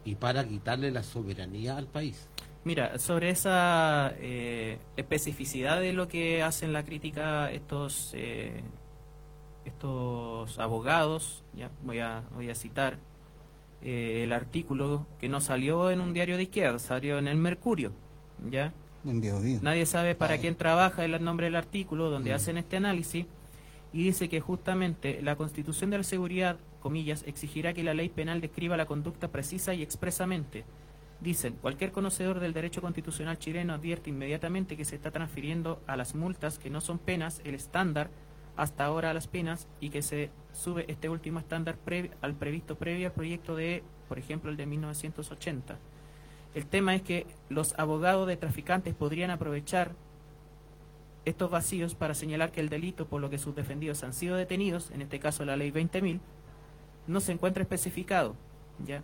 y 0.04 0.14
para 0.14 0.46
quitarle 0.46 0.90
la 0.90 1.02
soberanía 1.02 1.76
al 1.76 1.86
país. 1.86 2.28
Mira, 2.64 2.98
sobre 2.98 3.30
esa 3.30 4.12
eh, 4.18 4.78
especificidad 4.96 5.80
de 5.80 5.92
lo 5.92 6.08
que 6.08 6.42
hacen 6.42 6.72
la 6.72 6.84
crítica 6.84 7.50
estos 7.52 8.10
eh, 8.14 8.62
estos 9.64 10.58
abogados, 10.58 11.44
ya 11.54 11.70
voy 11.84 12.00
a 12.00 12.24
voy 12.34 12.50
a 12.50 12.54
citar 12.54 12.98
eh, 13.82 14.22
el 14.24 14.32
artículo 14.32 15.06
que 15.20 15.28
no 15.28 15.40
salió 15.40 15.90
en 15.90 16.00
un 16.00 16.12
diario 16.12 16.36
de 16.36 16.44
izquierda, 16.44 16.78
salió 16.78 17.18
en 17.18 17.28
el 17.28 17.36
Mercurio, 17.36 17.92
ya. 18.50 18.72
En 19.04 19.20
Biobío. 19.20 19.60
Nadie 19.62 19.86
sabe 19.86 20.16
para 20.16 20.38
quién 20.38 20.56
trabaja 20.56 21.04
el 21.04 21.22
nombre 21.22 21.46
del 21.46 21.56
artículo 21.56 22.10
donde 22.10 22.32
hacen 22.32 22.58
este 22.58 22.76
análisis 22.76 23.26
y 23.92 24.02
dice 24.02 24.28
que 24.28 24.40
justamente 24.40 25.22
la 25.22 25.36
Constitución 25.36 25.90
de 25.90 25.98
la 25.98 26.04
Seguridad, 26.04 26.58
comillas, 26.86 27.24
exigirá 27.26 27.74
que 27.74 27.82
la 27.82 27.94
ley 27.94 28.08
penal 28.08 28.40
describa 28.40 28.76
la 28.76 28.86
conducta 28.86 29.26
precisa 29.26 29.74
y 29.74 29.82
expresamente. 29.82 30.64
Dicen, 31.20 31.54
cualquier 31.60 31.90
conocedor 31.90 32.38
del 32.38 32.52
derecho 32.52 32.80
constitucional 32.80 33.40
chileno 33.40 33.74
advierte 33.74 34.10
inmediatamente 34.10 34.76
que 34.76 34.84
se 34.84 34.94
está 34.94 35.10
transfiriendo 35.10 35.82
a 35.88 35.96
las 35.96 36.14
multas 36.14 36.60
que 36.60 36.70
no 36.70 36.80
son 36.80 37.00
penas 37.00 37.40
el 37.42 37.56
estándar 37.56 38.08
hasta 38.56 38.84
ahora 38.84 39.10
a 39.10 39.14
las 39.14 39.26
penas 39.26 39.66
y 39.80 39.90
que 39.90 40.00
se 40.00 40.30
sube 40.52 40.84
este 40.86 41.08
último 41.08 41.40
estándar 41.40 41.76
al 42.20 42.34
previsto 42.36 42.76
previo 42.76 43.08
al 43.08 43.14
proyecto 43.14 43.56
de, 43.56 43.82
por 44.08 44.20
ejemplo, 44.20 44.48
el 44.48 44.56
de 44.56 44.66
1980. 44.66 45.78
El 46.54 46.66
tema 46.66 46.94
es 46.94 47.02
que 47.02 47.26
los 47.48 47.76
abogados 47.80 48.28
de 48.28 48.36
traficantes 48.36 48.94
podrían 48.94 49.32
aprovechar 49.32 49.96
estos 51.24 51.50
vacíos 51.50 51.96
para 51.96 52.14
señalar 52.14 52.52
que 52.52 52.60
el 52.60 52.68
delito 52.68 53.08
por 53.08 53.20
lo 53.20 53.28
que 53.28 53.38
sus 53.38 53.56
defendidos 53.56 54.04
han 54.04 54.12
sido 54.12 54.36
detenidos, 54.36 54.92
en 54.92 55.02
este 55.02 55.18
caso 55.18 55.44
la 55.44 55.56
ley 55.56 55.72
20.000, 55.72 56.20
no 57.06 57.20
se 57.20 57.32
encuentra 57.32 57.62
especificado, 57.62 58.34
¿ya? 58.86 59.02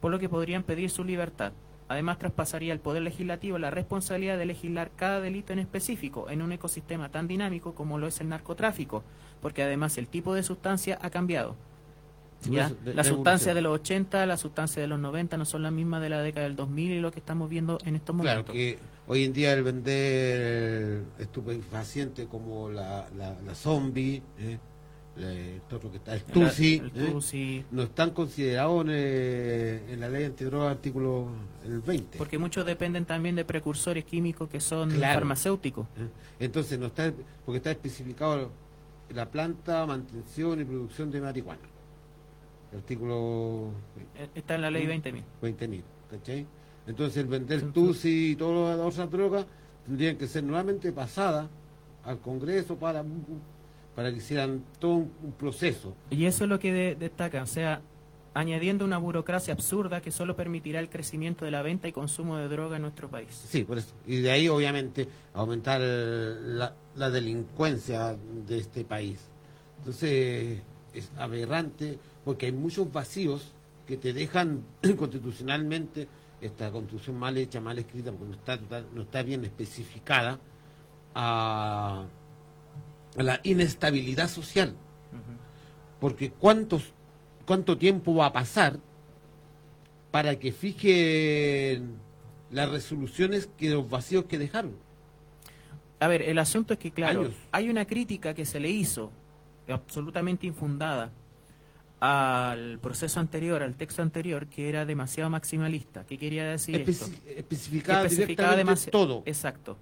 Por 0.00 0.10
lo 0.10 0.18
que 0.18 0.28
podrían 0.28 0.62
pedir 0.62 0.90
su 0.90 1.04
libertad. 1.04 1.52
Además, 1.88 2.18
traspasaría 2.18 2.72
al 2.72 2.78
Poder 2.78 3.02
Legislativo 3.02 3.58
la 3.58 3.70
responsabilidad 3.70 4.38
de 4.38 4.46
legislar 4.46 4.90
cada 4.94 5.20
delito 5.20 5.52
en 5.52 5.58
específico 5.58 6.30
en 6.30 6.40
un 6.40 6.52
ecosistema 6.52 7.08
tan 7.10 7.26
dinámico 7.26 7.74
como 7.74 7.98
lo 7.98 8.06
es 8.06 8.20
el 8.20 8.28
narcotráfico, 8.28 9.02
porque 9.42 9.62
además 9.64 9.98
el 9.98 10.06
tipo 10.06 10.32
de 10.34 10.42
sustancia 10.44 10.98
ha 11.02 11.10
cambiado. 11.10 11.56
¿ya? 12.48 12.72
La 12.84 13.02
sustancia 13.04 13.52
de 13.54 13.60
los 13.60 13.74
80, 13.80 14.24
la 14.24 14.36
sustancia 14.36 14.80
de 14.80 14.86
los 14.88 14.98
90 15.00 15.36
no 15.36 15.44
son 15.44 15.62
las 15.64 15.72
mismas 15.72 16.00
de 16.00 16.08
la 16.10 16.22
década 16.22 16.44
del 16.46 16.56
2000 16.56 16.92
y 16.92 17.00
lo 17.00 17.10
que 17.10 17.18
estamos 17.18 17.50
viendo 17.50 17.78
en 17.84 17.96
estos 17.96 18.14
Claro, 18.16 18.44
momentos. 18.44 18.54
que 18.54 18.78
hoy 19.08 19.24
en 19.24 19.32
día 19.32 19.52
el 19.52 19.62
vender 19.64 21.02
estupefaciente 21.18 22.26
como 22.26 22.70
la, 22.70 23.08
la, 23.16 23.36
la 23.44 23.54
zombie, 23.54 24.22
¿eh? 24.38 24.58
Esto 25.16 25.76
otro 25.76 25.90
que 25.90 25.98
está 25.98 26.14
el 26.14 26.22
TUSI, 26.22 26.82
¿eh? 26.94 27.10
TUSI, 27.12 27.64
no 27.72 27.82
están 27.82 28.10
considerados 28.10 28.84
en, 28.84 28.90
eh, 28.92 29.82
en 29.92 30.00
la 30.00 30.08
ley 30.08 30.24
antidroga 30.24 30.70
artículo 30.70 31.28
el 31.64 31.80
20. 31.80 32.16
Porque 32.16 32.38
muchos 32.38 32.64
dependen 32.64 33.04
también 33.04 33.34
de 33.34 33.44
precursores 33.44 34.04
químicos 34.04 34.48
que 34.48 34.60
son 34.60 34.90
Claro. 34.90 35.14
farmacéuticos. 35.20 35.86
¿eh? 35.98 36.08
Entonces 36.38 36.78
no 36.78 36.86
está 36.86 37.12
porque 37.44 37.58
está 37.58 37.70
especificado 37.72 38.50
la 39.12 39.28
planta, 39.28 39.84
mantención 39.84 40.60
y 40.60 40.64
producción 40.64 41.10
de 41.10 41.20
marihuana. 41.20 41.60
El 42.72 42.78
artículo 42.78 43.72
Eh, 44.16 44.28
Está 44.36 44.54
en 44.54 44.62
la 44.62 44.70
ley 44.70 44.86
20.000. 44.86 45.22
20.000, 45.42 45.82
¿cachai? 46.10 46.46
Entonces 46.86 47.16
el 47.18 47.26
vender 47.26 47.72
TUSI 47.72 48.30
y 48.32 48.36
todas 48.36 48.78
las 48.78 48.86
otras 48.86 49.10
drogas 49.10 49.44
tendrían 49.84 50.16
que 50.16 50.26
ser 50.28 50.44
nuevamente 50.44 50.92
pasadas 50.92 51.48
al 52.04 52.18
Congreso 52.20 52.76
para, 52.76 53.04
para 53.94 54.10
que 54.10 54.18
hicieran 54.18 54.62
todo 54.78 54.92
un, 54.92 55.12
un 55.22 55.32
proceso. 55.32 55.94
Y 56.10 56.24
eso 56.26 56.44
es 56.44 56.50
lo 56.50 56.58
que 56.58 56.72
de- 56.72 56.94
destaca, 56.94 57.42
o 57.42 57.46
sea, 57.46 57.80
añadiendo 58.32 58.84
una 58.84 58.96
burocracia 58.98 59.52
absurda 59.52 60.00
que 60.00 60.12
solo 60.12 60.36
permitirá 60.36 60.78
el 60.80 60.88
crecimiento 60.88 61.44
de 61.44 61.50
la 61.50 61.62
venta 61.62 61.88
y 61.88 61.92
consumo 61.92 62.36
de 62.36 62.48
droga 62.48 62.76
en 62.76 62.82
nuestro 62.82 63.08
país. 63.10 63.28
Sí, 63.48 63.64
por 63.64 63.78
eso. 63.78 63.92
Y 64.06 64.20
de 64.20 64.30
ahí, 64.30 64.48
obviamente, 64.48 65.08
aumentar 65.34 65.80
la, 65.80 66.74
la 66.94 67.10
delincuencia 67.10 68.16
de 68.46 68.58
este 68.58 68.84
país. 68.84 69.18
Entonces, 69.78 70.60
es 70.94 71.10
aberrante 71.18 71.98
porque 72.24 72.46
hay 72.46 72.52
muchos 72.52 72.92
vacíos 72.92 73.52
que 73.86 73.96
te 73.96 74.12
dejan 74.12 74.62
constitucionalmente 74.96 76.06
esta 76.40 76.70
constitución 76.70 77.18
mal 77.18 77.36
hecha, 77.36 77.60
mal 77.60 77.78
escrita, 77.80 78.12
porque 78.12 78.28
no 78.28 78.34
está, 78.34 78.58
no 78.94 79.02
está 79.02 79.22
bien 79.24 79.44
especificada 79.44 80.38
a, 81.14 82.04
a 83.16 83.22
la 83.22 83.40
inestabilidad 83.42 84.28
social. 84.28 84.74
Porque 86.00 86.30
cuántos, 86.30 86.92
cuánto 87.46 87.76
tiempo 87.76 88.14
va 88.14 88.26
a 88.26 88.32
pasar 88.32 88.78
para 90.10 90.38
que 90.38 90.50
fijen 90.52 91.96
las 92.50 92.70
resoluciones 92.70 93.48
que 93.58 93.70
los 93.70 93.88
vacíos 93.88 94.24
que 94.24 94.38
dejaron. 94.38 94.74
A 96.00 96.08
ver, 96.08 96.22
el 96.22 96.38
asunto 96.38 96.72
es 96.72 96.78
que, 96.78 96.90
claro, 96.90 97.20
Años. 97.22 97.34
hay 97.52 97.68
una 97.68 97.84
crítica 97.84 98.32
que 98.32 98.46
se 98.46 98.58
le 98.58 98.70
hizo, 98.70 99.12
absolutamente 99.68 100.46
infundada, 100.46 101.12
al 102.00 102.78
proceso 102.78 103.20
anterior, 103.20 103.62
al 103.62 103.74
texto 103.76 104.00
anterior, 104.00 104.46
que 104.46 104.70
era 104.70 104.86
demasiado 104.86 105.28
maximalista. 105.28 106.06
¿Qué 106.06 106.16
quería 106.16 106.44
decir 106.48 106.76
esto? 106.88 107.04
Especificada 107.26 108.06
especificaba 108.06 108.56
directamente 108.56 108.64
demasi- 108.72 108.90
todo. 108.90 109.22
Exacto. 109.26 109.76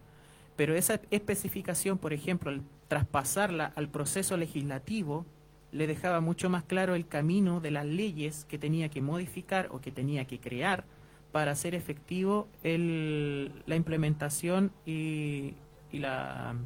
Pero 0.58 0.74
esa 0.74 1.00
especificación, 1.12 1.98
por 1.98 2.12
ejemplo, 2.12 2.50
al 2.50 2.62
traspasarla 2.88 3.72
al 3.76 3.88
proceso 3.88 4.36
legislativo, 4.36 5.24
le 5.70 5.86
dejaba 5.86 6.20
mucho 6.20 6.50
más 6.50 6.64
claro 6.64 6.96
el 6.96 7.06
camino 7.06 7.60
de 7.60 7.70
las 7.70 7.86
leyes 7.86 8.44
que 8.48 8.58
tenía 8.58 8.88
que 8.88 9.00
modificar 9.00 9.68
o 9.70 9.80
que 9.80 9.92
tenía 9.92 10.24
que 10.24 10.40
crear 10.40 10.84
para 11.30 11.52
hacer 11.52 11.76
efectivo 11.76 12.48
el- 12.64 13.52
la 13.66 13.76
implementación 13.76 14.72
y, 14.84 15.54
y 15.92 15.98
la, 16.00 16.56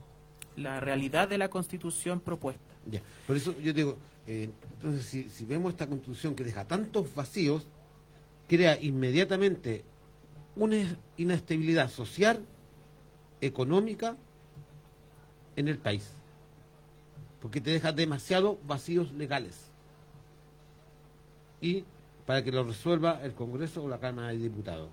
realidad 0.56 1.28
de 1.28 1.36
la 1.36 1.50
constitución 1.50 2.18
propuesta. 2.20 2.62
Ya. 2.90 3.02
Por 3.26 3.36
eso 3.36 3.54
yo 3.60 3.74
digo, 3.74 3.98
eh, 4.26 4.48
entonces 4.76 5.30
si 5.34 5.44
vemos 5.44 5.72
esta 5.72 5.86
constitución 5.86 6.34
que 6.34 6.44
deja 6.44 6.64
tantos 6.64 7.14
vacíos, 7.14 7.66
crea 8.48 8.80
inmediatamente 8.80 9.84
una 10.56 10.96
inestabilidad 11.18 11.90
social, 11.90 12.40
económica 13.42 14.16
en 15.56 15.68
el 15.68 15.76
país. 15.76 16.08
Porque 17.42 17.60
te 17.60 17.70
deja 17.70 17.92
demasiados 17.92 18.56
vacíos 18.66 19.12
legales. 19.12 19.56
Y 21.60 21.84
para 22.26 22.42
que 22.42 22.52
lo 22.52 22.64
resuelva 22.64 23.20
el 23.22 23.32
Congreso 23.34 23.82
o 23.84 23.88
la 23.88 23.98
Cámara 23.98 24.28
de 24.28 24.38
Diputados. 24.38 24.88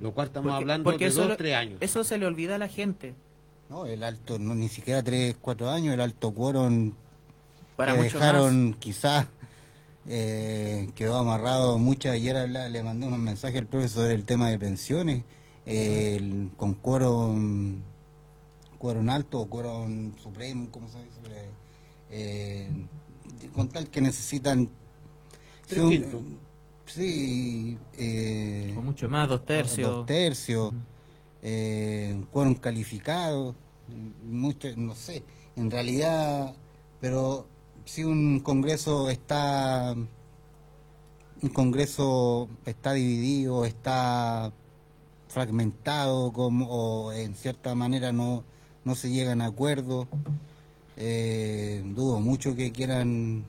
Lo 0.00 0.12
cual 0.12 0.28
estamos 0.28 0.50
Porque- 0.50 0.62
hablando 0.62 0.84
porque 0.84 1.04
de 1.06 1.10
eso 1.10 1.20
dos, 1.22 1.30
lo- 1.30 1.36
tres 1.36 1.54
años. 1.56 1.78
Eso 1.80 2.04
se 2.04 2.16
le 2.18 2.26
olvida 2.26 2.54
a 2.54 2.58
la 2.58 2.68
gente. 2.68 3.14
No, 3.68 3.86
el 3.86 4.02
alto, 4.02 4.38
no, 4.38 4.54
ni 4.54 4.68
siquiera 4.68 5.02
3, 5.02 5.36
4 5.40 5.68
años, 5.70 5.94
el 5.94 6.00
alto 6.00 6.32
quórum 6.32 6.92
Para 7.76 7.92
que 7.94 8.02
mucho 8.02 8.18
dejaron 8.18 8.74
quizás 8.74 9.26
eh, 10.08 10.90
quedó 10.96 11.16
amarrado 11.18 11.78
muchas 11.78 12.14
ayer 12.14 12.48
le 12.48 12.82
mandé 12.82 13.06
un 13.06 13.22
mensaje 13.22 13.58
al 13.58 13.66
profesor 13.66 14.02
sobre 14.04 14.14
el 14.14 14.24
tema 14.24 14.48
de 14.50 14.58
pensiones 14.58 15.22
el- 15.70 16.50
con 16.56 16.74
quórum 16.74 17.80
quórum 18.78 19.08
alto 19.10 19.40
o 19.40 19.48
quórum 19.48 20.16
supremo 20.16 20.70
como 20.70 20.88
se 20.88 20.98
dice 21.04 21.20
eh, 22.10 22.68
con 23.54 23.68
tal 23.68 23.88
que 23.90 24.00
necesitan 24.00 24.68
sí, 25.66 25.80
un- 25.80 25.90
quintos. 25.90 26.22
sí 26.86 27.78
eh, 27.98 28.74
O 28.76 28.82
mucho 28.82 29.08
más, 29.08 29.28
dos 29.28 29.44
tercios. 29.44 29.90
dos 29.90 30.06
tercios, 30.06 30.72
eh, 31.42 32.20
quórum 32.32 32.54
calificado, 32.54 33.54
mucho, 34.24 34.68
no 34.76 34.94
sé, 34.94 35.24
en 35.56 35.70
realidad, 35.70 36.54
pero 37.00 37.46
si 37.84 38.04
un 38.04 38.40
Congreso 38.40 39.10
está, 39.10 39.94
un 41.42 41.48
Congreso 41.50 42.48
está 42.66 42.92
dividido, 42.92 43.64
está 43.64 44.52
fragmentado, 45.30 46.32
como, 46.32 46.66
o 46.68 47.12
en 47.12 47.34
cierta 47.34 47.74
manera 47.74 48.12
no, 48.12 48.42
no 48.84 48.94
se 48.96 49.10
llegan 49.10 49.40
a 49.40 49.46
acuerdos, 49.46 50.08
eh, 50.96 51.82
dudo 51.94 52.20
mucho 52.20 52.56
que 52.56 52.72
quieran, 52.72 53.44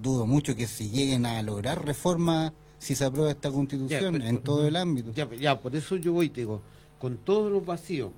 dudo 0.00 0.26
mucho 0.26 0.56
que 0.56 0.66
se 0.66 0.88
lleguen 0.88 1.26
a 1.26 1.42
lograr 1.42 1.84
reformas 1.84 2.52
si 2.78 2.94
se 2.94 3.04
aprueba 3.04 3.30
esta 3.30 3.50
constitución 3.50 4.14
pero- 4.14 4.24
en 4.24 4.38
todo 4.38 4.66
el 4.66 4.74
ámbito. 4.76 5.12
Ya, 5.12 5.28
ya, 5.34 5.60
por 5.60 5.76
eso 5.76 5.96
yo 5.96 6.14
voy 6.14 6.30
te 6.30 6.40
digo, 6.40 6.62
con 6.98 7.18
todos 7.18 7.52
los 7.52 7.64
vacíos 7.64 8.10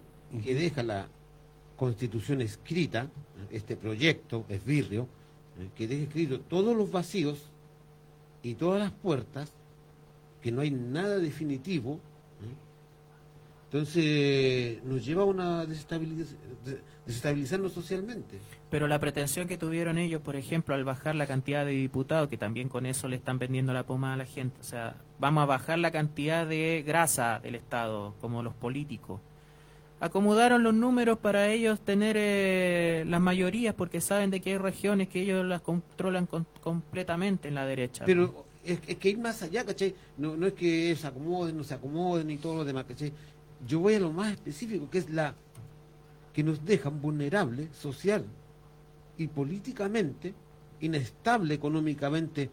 que 0.42 0.54
deja 0.54 0.82
la 0.82 1.08
constitución 1.76 2.40
escrita, 2.40 3.08
este 3.50 3.76
proyecto, 3.76 4.44
esbirrio, 4.48 5.08
eh, 5.58 5.68
que 5.76 5.88
deja 5.88 6.04
escrito 6.04 6.40
todos 6.40 6.76
los 6.76 6.90
vacíos 6.92 7.38
y 8.42 8.54
todas 8.54 8.80
las 8.80 8.92
puertas, 8.92 9.52
que 10.40 10.52
no 10.52 10.60
hay 10.60 10.70
nada 10.70 11.18
definitivo. 11.18 11.98
Entonces 13.72 14.82
nos 14.84 15.04
lleva 15.04 15.22
a 15.22 15.26
una 15.26 15.64
desestabiliz- 15.64 16.36
de- 16.64 16.80
desestabilizarnos 17.06 17.72
socialmente. 17.72 18.38
Pero 18.70 18.86
la 18.86 18.98
pretensión 18.98 19.48
que 19.48 19.56
tuvieron 19.56 19.98
ellos, 19.98 20.20
por 20.20 20.36
ejemplo, 20.36 20.74
al 20.74 20.84
bajar 20.84 21.14
la 21.14 21.26
cantidad 21.26 21.64
de 21.64 21.72
diputados, 21.72 22.28
que 22.28 22.36
también 22.36 22.68
con 22.68 22.86
eso 22.86 23.08
le 23.08 23.16
están 23.16 23.38
vendiendo 23.38 23.72
la 23.72 23.84
pomada 23.84 24.14
a 24.14 24.16
la 24.18 24.26
gente, 24.26 24.60
o 24.60 24.64
sea, 24.64 24.96
vamos 25.18 25.42
a 25.42 25.46
bajar 25.46 25.78
la 25.78 25.90
cantidad 25.90 26.46
de 26.46 26.84
grasa 26.86 27.40
del 27.42 27.54
Estado, 27.54 28.14
como 28.20 28.42
los 28.42 28.54
políticos. 28.54 29.20
Acomodaron 30.00 30.64
los 30.64 30.74
números 30.74 31.18
para 31.18 31.48
ellos 31.48 31.80
tener 31.80 32.16
eh, 32.18 33.04
las 33.06 33.20
mayorías, 33.20 33.74
porque 33.74 34.00
saben 34.00 34.30
de 34.30 34.40
que 34.40 34.50
hay 34.50 34.58
regiones 34.58 35.08
que 35.08 35.22
ellos 35.22 35.44
las 35.46 35.60
controlan 35.62 36.26
con- 36.26 36.46
completamente 36.60 37.48
en 37.48 37.54
la 37.54 37.64
derecha. 37.66 38.04
Pero 38.04 38.46
es, 38.64 38.80
es 38.86 38.96
que 38.96 39.10
ir 39.10 39.18
más 39.18 39.42
allá, 39.42 39.64
¿cachai? 39.64 39.94
No, 40.18 40.36
no 40.36 40.46
es 40.48 40.54
que 40.54 40.94
se 40.96 41.06
acomoden, 41.06 41.56
no 41.56 41.62
se 41.62 41.74
acomoden 41.74 42.30
y 42.30 42.36
todo 42.38 42.56
lo 42.56 42.64
demás, 42.64 42.84
¿cachai? 42.84 43.12
Yo 43.66 43.80
voy 43.80 43.94
a 43.94 44.00
lo 44.00 44.12
más 44.12 44.32
específico, 44.32 44.90
que 44.90 44.98
es 44.98 45.10
la 45.10 45.34
que 46.32 46.42
nos 46.42 46.64
dejan 46.64 47.00
vulnerables 47.00 47.68
social 47.76 48.24
y 49.18 49.26
políticamente, 49.28 50.34
inestable 50.80 51.54
económicamente 51.54 52.50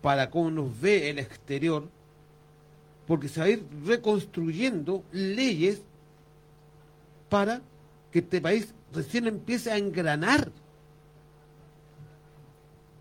para 0.00 0.30
cómo 0.30 0.50
nos 0.50 0.80
ve 0.80 1.10
el 1.10 1.18
exterior, 1.18 1.88
porque 3.06 3.28
se 3.28 3.40
va 3.40 3.46
a 3.46 3.50
ir 3.50 3.64
reconstruyendo 3.84 5.04
leyes 5.12 5.82
para 7.28 7.60
que 8.10 8.20
este 8.20 8.40
país 8.40 8.74
recién 8.92 9.26
empiece 9.26 9.70
a 9.70 9.76
engranar 9.76 10.50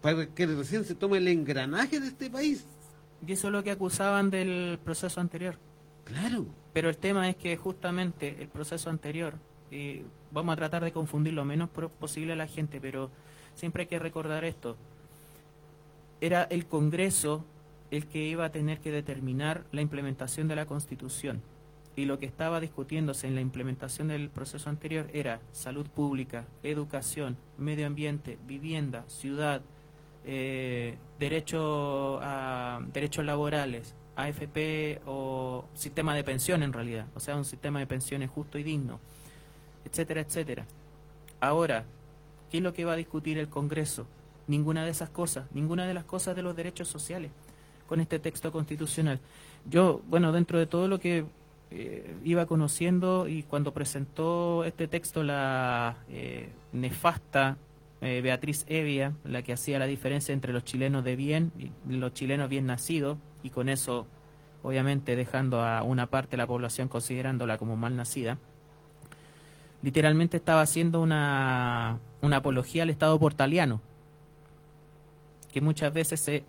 para 0.01 0.25
que 0.25 0.47
recién 0.47 0.84
se 0.84 0.95
tome 0.95 1.17
el 1.17 1.27
engranaje 1.27 1.99
de 1.99 2.08
este 2.08 2.30
país. 2.30 2.65
Y 3.25 3.34
eso 3.34 3.47
es 3.47 3.54
lo 3.54 3.63
que 3.63 3.71
acusaban 3.71 4.32
del 4.32 4.80
proceso 4.84 5.21
anterior. 5.21 5.58
Claro. 6.04 6.47
Pero 6.73 6.89
el 6.89 6.97
tema 6.97 7.29
es 7.29 7.36
que 7.36 7.57
justamente 7.57 8.38
el 8.41 8.47
proceso 8.47 8.89
anterior, 8.89 9.36
eh, 9.71 10.03
vamos 10.31 10.53
a 10.53 10.57
tratar 10.57 10.84
de 10.84 10.91
confundir 10.91 11.34
lo 11.34 11.45
menos 11.45 11.69
posible 11.69 12.34
a 12.34 12.36
la 12.36 12.47
gente, 12.47 12.79
pero 12.79 13.10
siempre 13.55 13.84
hay 13.84 13.88
que 13.88 13.99
recordar 13.99 14.45
esto. 14.45 14.77
Era 16.21 16.43
el 16.43 16.65
Congreso 16.65 17.43
el 17.89 18.07
que 18.07 18.19
iba 18.25 18.45
a 18.45 18.51
tener 18.51 18.79
que 18.79 18.91
determinar 18.91 19.65
la 19.71 19.81
implementación 19.81 20.47
de 20.47 20.55
la 20.55 20.65
Constitución. 20.65 21.41
Y 21.95 22.05
lo 22.05 22.19
que 22.19 22.25
estaba 22.25 22.62
discutiéndose 22.62 23.27
en 23.27 23.36
la 23.36 23.41
implementación 23.41 24.07
del 24.07 24.29
proceso 24.29 24.69
anterior 24.69 25.10
era 25.13 25.41
salud 25.51 25.88
pública, 25.88 26.45
educación, 26.63 27.36
medio 27.57 27.86
ambiente, 27.86 28.38
vivienda, 28.47 29.03
ciudad, 29.07 29.62
eh, 30.25 30.95
derecho 31.19 32.19
a 32.21 32.79
derechos 32.93 33.25
laborales, 33.25 33.93
AFP 34.15 35.02
o 35.06 35.65
sistema 35.74 36.15
de 36.15 36.24
pensión 36.24 36.63
en 36.63 36.74
realidad, 36.74 37.08
o 37.15 37.19
sea, 37.19 37.36
un 37.36 37.45
sistema 37.45 37.80
de 37.80 37.88
pensiones 37.88 38.30
justo 38.30 38.58
y 38.58 38.63
digno, 38.63 39.00
etcétera, 39.86 40.21
etcétera. 40.21 40.65
Ahora, 41.39 41.86
¿qué 42.50 42.58
es 42.58 42.63
lo 42.63 42.74
que 42.74 42.86
va 42.86 42.93
a 42.93 42.97
discutir 42.97 43.38
el 43.38 43.50
Congreso? 43.50 44.06
Ninguna 44.47 44.86
de 44.86 44.91
esas 44.91 45.10
cosas, 45.10 45.45
ninguna 45.54 45.86
de 45.88 45.93
las 45.93 46.04
cosas 46.04 46.36
de 46.36 46.41
los 46.41 46.56
derechos 46.56 46.88
sociales 46.88 47.32
con 47.88 48.00
este 48.00 48.19
texto 48.19 48.52
constitucional. 48.52 49.19
Yo, 49.69 50.02
bueno, 50.08 50.32
dentro 50.32 50.58
de 50.58 50.65
todo 50.65 50.88
lo 50.88 51.00
que 51.00 51.26
eh, 51.71 52.15
iba 52.24 52.45
conociendo 52.45 53.28
y 53.28 53.43
cuando 53.43 53.74
presentó 53.74 54.63
este 54.65 54.88
texto 54.88 55.24
la 55.24 55.97
eh, 56.10 56.50
nefasta 56.74 57.58
eh, 58.02 58.21
Beatriz 58.21 58.65
Evia, 58.67 59.13
la 59.24 59.41
que 59.41 59.54
hacía 59.54 59.78
la 59.78 59.88
diferencia 59.88 60.34
entre 60.34 60.54
los 60.54 60.63
chilenos 60.63 61.04
de 61.04 61.15
bien 61.15 61.52
y 61.60 61.93
los 61.93 62.13
chilenos 62.13 62.50
bien 62.50 62.65
nacidos, 62.65 63.17
y 63.43 63.49
con 63.49 63.69
eso, 63.69 64.08
obviamente, 64.63 65.15
dejando 65.15 65.62
a 65.62 65.84
una 65.84 66.08
parte 66.08 66.32
de 66.32 66.38
la 66.38 66.47
población 66.47 66.88
considerándola 66.88 67.58
como 67.58 67.75
mal 67.75 67.95
nacida. 67.95 68.38
literalmente 69.82 70.38
estaba 70.38 70.62
haciendo 70.62 71.01
una, 71.01 71.99
una 72.21 72.38
apología 72.38 72.84
al 72.84 72.91
Estado 72.91 73.19
portaliano, 73.19 73.82
que 75.51 75.62
muchas 75.62 75.91
veces 75.91 76.19
se 76.19 76.43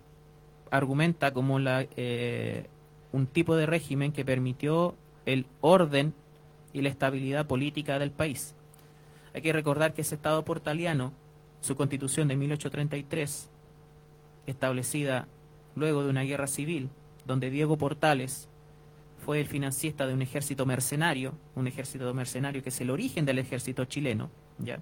argumenta 0.70 1.32
como 1.32 1.58
la, 1.58 1.86
eh, 1.96 2.66
un 3.12 3.26
tipo 3.26 3.56
de 3.56 3.66
régimen 3.66 4.12
que 4.12 4.24
permitió 4.24 4.94
el 5.26 5.46
orden 5.60 6.14
y 6.72 6.80
la 6.82 6.88
estabilidad 6.88 7.46
política 7.46 7.98
del 7.98 8.10
país. 8.10 8.54
Hay 9.34 9.42
que 9.42 9.52
recordar 9.52 9.94
que 9.94 10.02
ese 10.02 10.14
Estado 10.14 10.44
portaliano, 10.44 11.12
su 11.60 11.76
constitución 11.76 12.28
de 12.28 12.36
1833, 12.36 13.50
establecida 14.46 15.28
luego 15.74 16.02
de 16.02 16.10
una 16.10 16.22
guerra 16.22 16.46
civil, 16.46 16.90
donde 17.26 17.50
Diego 17.50 17.76
Portales 17.78 18.48
fue 19.24 19.40
el 19.40 19.46
financista 19.46 20.06
de 20.06 20.14
un 20.14 20.22
ejército 20.22 20.66
mercenario, 20.66 21.34
un 21.54 21.66
ejército 21.66 22.12
mercenario 22.12 22.62
que 22.62 22.70
es 22.70 22.80
el 22.80 22.90
origen 22.90 23.24
del 23.24 23.38
ejército 23.38 23.84
chileno, 23.84 24.30
¿ya? 24.58 24.80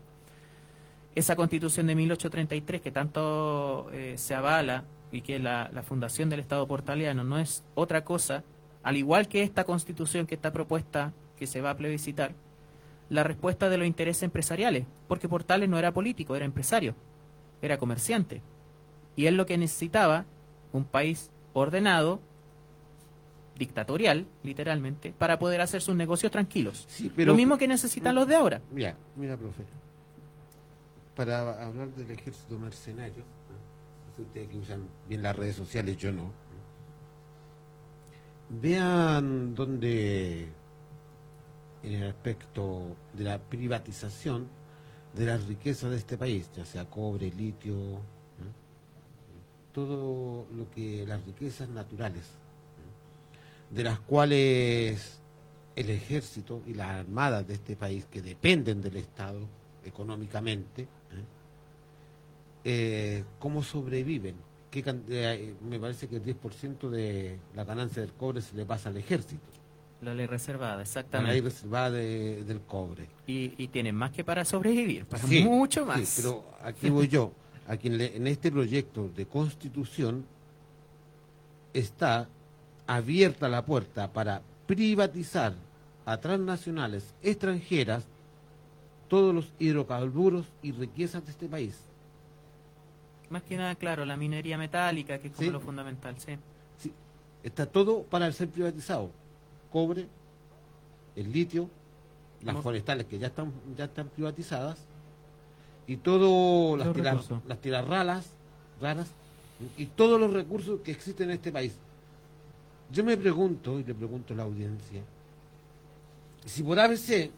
Esa 1.14 1.36
constitución 1.36 1.86
de 1.86 1.94
1833 1.96 2.80
que 2.80 2.92
tanto 2.92 3.90
eh, 3.92 4.14
se 4.16 4.34
avala 4.34 4.84
y 5.10 5.22
que 5.22 5.38
la, 5.38 5.68
la 5.72 5.82
fundación 5.82 6.30
del 6.30 6.40
Estado 6.40 6.66
portaliano 6.66 7.24
no 7.24 7.38
es 7.38 7.64
otra 7.74 8.04
cosa, 8.04 8.44
al 8.82 8.96
igual 8.96 9.28
que 9.28 9.42
esta 9.42 9.64
constitución 9.64 10.26
que 10.26 10.36
está 10.36 10.52
propuesta, 10.52 11.12
que 11.36 11.46
se 11.46 11.60
va 11.60 11.70
a 11.70 11.76
plebiscitar, 11.76 12.32
la 13.10 13.24
respuesta 13.24 13.68
de 13.68 13.76
los 13.76 13.86
intereses 13.86 14.22
empresariales, 14.22 14.86
porque 15.08 15.28
Portales 15.28 15.68
no 15.68 15.78
era 15.78 15.92
político, 15.92 16.36
era 16.36 16.44
empresario, 16.44 16.94
era 17.60 17.76
comerciante. 17.76 18.40
Y 19.16 19.26
él 19.26 19.36
lo 19.36 19.46
que 19.46 19.58
necesitaba, 19.58 20.24
un 20.72 20.84
país 20.84 21.30
ordenado, 21.52 22.20
dictatorial, 23.56 24.26
literalmente, 24.42 25.12
para 25.12 25.38
poder 25.38 25.60
hacer 25.60 25.82
sus 25.82 25.94
negocios 25.94 26.32
tranquilos. 26.32 26.86
Sí, 26.88 27.12
pero- 27.14 27.32
Lo 27.32 27.36
mismo 27.36 27.58
que 27.58 27.68
necesitan 27.68 28.14
los 28.14 28.26
de 28.26 28.36
ahora. 28.36 28.60
Mira, 28.70 28.96
mira, 29.16 29.36
profe. 29.36 29.64
Para 31.14 31.66
hablar 31.66 31.88
del 31.94 32.10
ejército 32.10 32.58
mercenario, 32.58 33.18
¿no? 33.18 34.16
Sé 34.16 34.22
ustedes 34.22 34.48
que 34.48 34.56
usan 34.58 34.88
bien 35.08 35.22
las 35.22 35.36
redes 35.36 35.56
sociales, 35.56 35.96
yo 35.98 36.10
no. 36.12 36.32
Vean 38.48 39.54
donde, 39.54 40.48
en 41.82 41.92
el 41.92 42.08
aspecto 42.08 42.96
de 43.12 43.24
la 43.24 43.38
privatización 43.38 44.48
de 45.14 45.26
las 45.26 45.44
riquezas 45.46 45.90
de 45.90 45.96
este 45.98 46.16
país, 46.16 46.50
ya 46.56 46.64
sea 46.64 46.84
cobre, 46.84 47.30
litio. 47.30 48.00
Todo 49.72 50.46
lo 50.56 50.70
que 50.74 51.04
las 51.06 51.24
riquezas 51.24 51.68
naturales, 51.68 52.24
de 53.70 53.84
las 53.84 54.00
cuales 54.00 55.20
el 55.76 55.90
ejército 55.90 56.62
y 56.66 56.74
las 56.74 56.90
armadas 56.90 57.46
de 57.46 57.54
este 57.54 57.76
país 57.76 58.04
que 58.10 58.20
dependen 58.20 58.80
del 58.82 58.96
Estado 58.96 59.40
económicamente, 59.84 60.82
¿eh? 60.82 60.86
Eh, 62.64 63.24
cómo 63.38 63.62
sobreviven. 63.62 64.34
¿Qué 64.70 64.84
eh, 65.08 65.54
me 65.68 65.80
parece 65.80 66.06
que 66.08 66.16
el 66.16 66.22
10% 66.24 66.90
de 66.90 67.38
la 67.54 67.64
ganancia 67.64 68.02
del 68.02 68.12
cobre 68.12 68.40
se 68.42 68.54
le 68.54 68.64
pasa 68.66 68.88
al 68.90 68.96
ejército, 68.98 69.40
La 70.02 70.14
ley 70.14 70.26
reservada, 70.26 70.72
la 70.72 70.76
ley 70.76 70.82
exactamente. 70.82 71.40
reservada 71.42 71.90
de- 71.90 72.44
del 72.44 72.60
cobre. 72.60 73.08
Y, 73.26 73.54
y 73.56 73.68
tienen 73.68 73.94
más 73.96 74.10
que 74.12 74.22
para 74.24 74.44
sobrevivir, 74.44 75.06
para 75.06 75.22
Sí, 75.26 75.42
mucho 75.42 75.86
más. 75.86 76.00
sí, 76.08 76.22
pero 76.22 76.44
aquí 76.62 76.88
voy 76.90 77.08
yo. 77.08 77.32
Aquí 77.70 77.86
en, 77.86 77.98
le- 77.98 78.16
en 78.16 78.26
este 78.26 78.50
proyecto 78.50 79.08
de 79.14 79.26
constitución 79.26 80.24
está 81.72 82.26
abierta 82.84 83.48
la 83.48 83.64
puerta 83.64 84.12
para 84.12 84.42
privatizar 84.66 85.54
a 86.04 86.16
transnacionales 86.16 87.14
extranjeras 87.22 88.04
todos 89.08 89.32
los 89.32 89.52
hidrocarburos 89.60 90.46
y 90.62 90.72
riquezas 90.72 91.24
de 91.24 91.30
este 91.30 91.46
país. 91.46 91.78
Más 93.28 93.44
que 93.44 93.56
nada, 93.56 93.76
claro, 93.76 94.04
la 94.04 94.16
minería 94.16 94.58
metálica, 94.58 95.18
que 95.20 95.28
es 95.28 95.32
como 95.34 95.46
Sí. 95.46 95.52
lo 95.52 95.60
fundamental, 95.60 96.16
sí. 96.18 96.36
Sí, 96.78 96.92
está 97.44 97.66
todo 97.66 98.02
para 98.02 98.32
ser 98.32 98.48
privatizado. 98.48 99.10
Cobre, 99.70 100.08
el 101.14 101.30
litio, 101.30 101.70
las 102.40 102.46
Vamos. 102.46 102.64
forestales 102.64 103.06
que 103.06 103.16
ya 103.20 103.28
están 103.28 103.52
ya 103.76 103.84
están 103.84 104.08
privatizadas 104.08 104.78
y 105.90 105.96
todo 105.96 106.76
las 106.76 106.94
recursos. 106.94 107.40
las 107.48 107.60
tierras 107.60 107.88
raras, 107.88 108.26
raras 108.80 109.08
y 109.76 109.86
todos 109.86 110.20
los 110.20 110.32
recursos 110.32 110.78
que 110.82 110.92
existen 110.92 111.30
en 111.30 111.34
este 111.34 111.50
país. 111.50 111.74
Yo 112.92 113.02
me 113.02 113.16
pregunto 113.16 113.80
y 113.80 113.82
le 113.82 113.92
pregunto 113.92 114.32
a 114.32 114.36
la 114.36 114.44
audiencia 114.44 115.02
si 116.46 116.62
por 116.62 116.78
ABC 116.78 117.32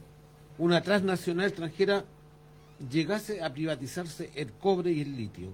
una 0.58 0.82
transnacional 0.82 1.46
extranjera 1.46 2.04
llegase 2.90 3.42
a 3.42 3.50
privatizarse 3.50 4.30
el 4.34 4.52
cobre 4.52 4.92
y 4.92 5.00
el 5.00 5.16
litio. 5.16 5.48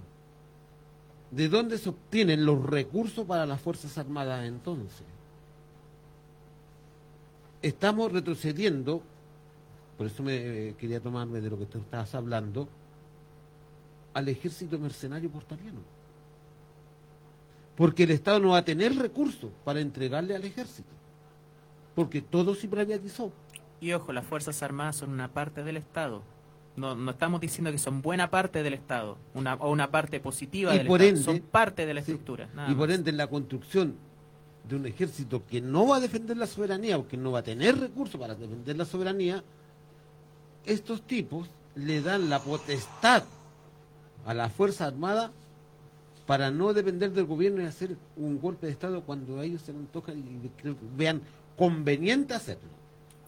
¿De 1.31 1.47
dónde 1.47 1.77
se 1.77 1.87
obtienen 1.87 2.45
los 2.45 2.61
recursos 2.65 3.25
para 3.25 3.45
las 3.45 3.61
Fuerzas 3.61 3.97
Armadas 3.97 4.45
entonces? 4.45 5.03
Estamos 7.61 8.11
retrocediendo, 8.11 9.01
por 9.97 10.07
eso 10.07 10.21
me 10.21 10.35
eh, 10.35 10.75
quería 10.77 10.99
tomarme 10.99 11.39
de 11.39 11.49
lo 11.49 11.57
que 11.57 11.65
tú 11.65 11.77
estabas 11.77 12.13
hablando, 12.13 12.67
al 14.13 14.27
ejército 14.29 14.77
mercenario 14.79 15.29
portaliano. 15.29 15.79
Porque 17.75 18.03
el 18.03 18.11
Estado 18.11 18.39
no 18.39 18.49
va 18.49 18.57
a 18.57 18.65
tener 18.65 18.95
recursos 18.95 19.51
para 19.63 19.79
entregarle 19.79 20.35
al 20.35 20.43
ejército. 20.43 20.89
Porque 21.95 22.21
todo 22.21 22.55
se 22.55 22.67
privatizó. 22.67 23.31
Y 23.79 23.93
ojo, 23.93 24.11
las 24.11 24.25
Fuerzas 24.25 24.61
Armadas 24.63 24.97
son 24.97 25.11
una 25.11 25.29
parte 25.29 25.63
del 25.63 25.77
Estado. 25.77 26.21
No, 26.75 26.95
no 26.95 27.11
estamos 27.11 27.41
diciendo 27.41 27.71
que 27.71 27.77
son 27.77 28.01
buena 28.01 28.29
parte 28.29 28.63
del 28.63 28.73
Estado, 28.73 29.17
una, 29.33 29.55
o 29.55 29.69
una 29.71 29.91
parte 29.91 30.19
positiva 30.19 30.73
Y 30.75 30.79
del 30.79 30.87
por 30.87 31.01
Estado. 31.01 31.17
ende- 31.17 31.23
son 31.41 31.49
parte 31.49 31.85
de 31.85 31.93
la 31.93 31.99
estructura. 32.01 32.49
Y 32.69 32.73
por 32.75 32.87
más. 32.89 32.97
ende, 32.97 33.09
en 33.11 33.17
la 33.17 33.27
construcción 33.27 33.95
de 34.67 34.75
un 34.75 34.85
ejército 34.85 35.45
que 35.45 35.61
no 35.61 35.87
va 35.87 35.97
a 35.97 35.99
defender 35.99 36.37
la 36.37 36.47
soberanía, 36.47 36.97
porque 36.97 37.17
no 37.17 37.31
va 37.31 37.39
a 37.39 37.43
tener 37.43 37.77
recursos 37.79 38.19
para 38.19 38.35
defender 38.35 38.77
la 38.77 38.85
soberanía, 38.85 39.43
estos 40.65 41.01
tipos 41.01 41.49
le 41.75 42.01
dan 42.01 42.29
la 42.29 42.39
potestad 42.39 43.23
a 44.25 44.33
la 44.33 44.49
Fuerza 44.49 44.85
Armada 44.85 45.31
para 46.25 46.51
no 46.51 46.73
depender 46.73 47.11
del 47.11 47.25
gobierno 47.25 47.61
y 47.61 47.65
hacer 47.65 47.95
un 48.15 48.39
golpe 48.39 48.67
de 48.67 48.71
Estado 48.73 49.01
cuando 49.01 49.39
a 49.39 49.45
ellos 49.45 49.61
se 49.63 49.71
les 49.73 49.81
antoja 49.81 50.11
y 50.13 50.49
vean 50.95 51.21
conveniente 51.57 52.33
hacerlo. 52.33 52.69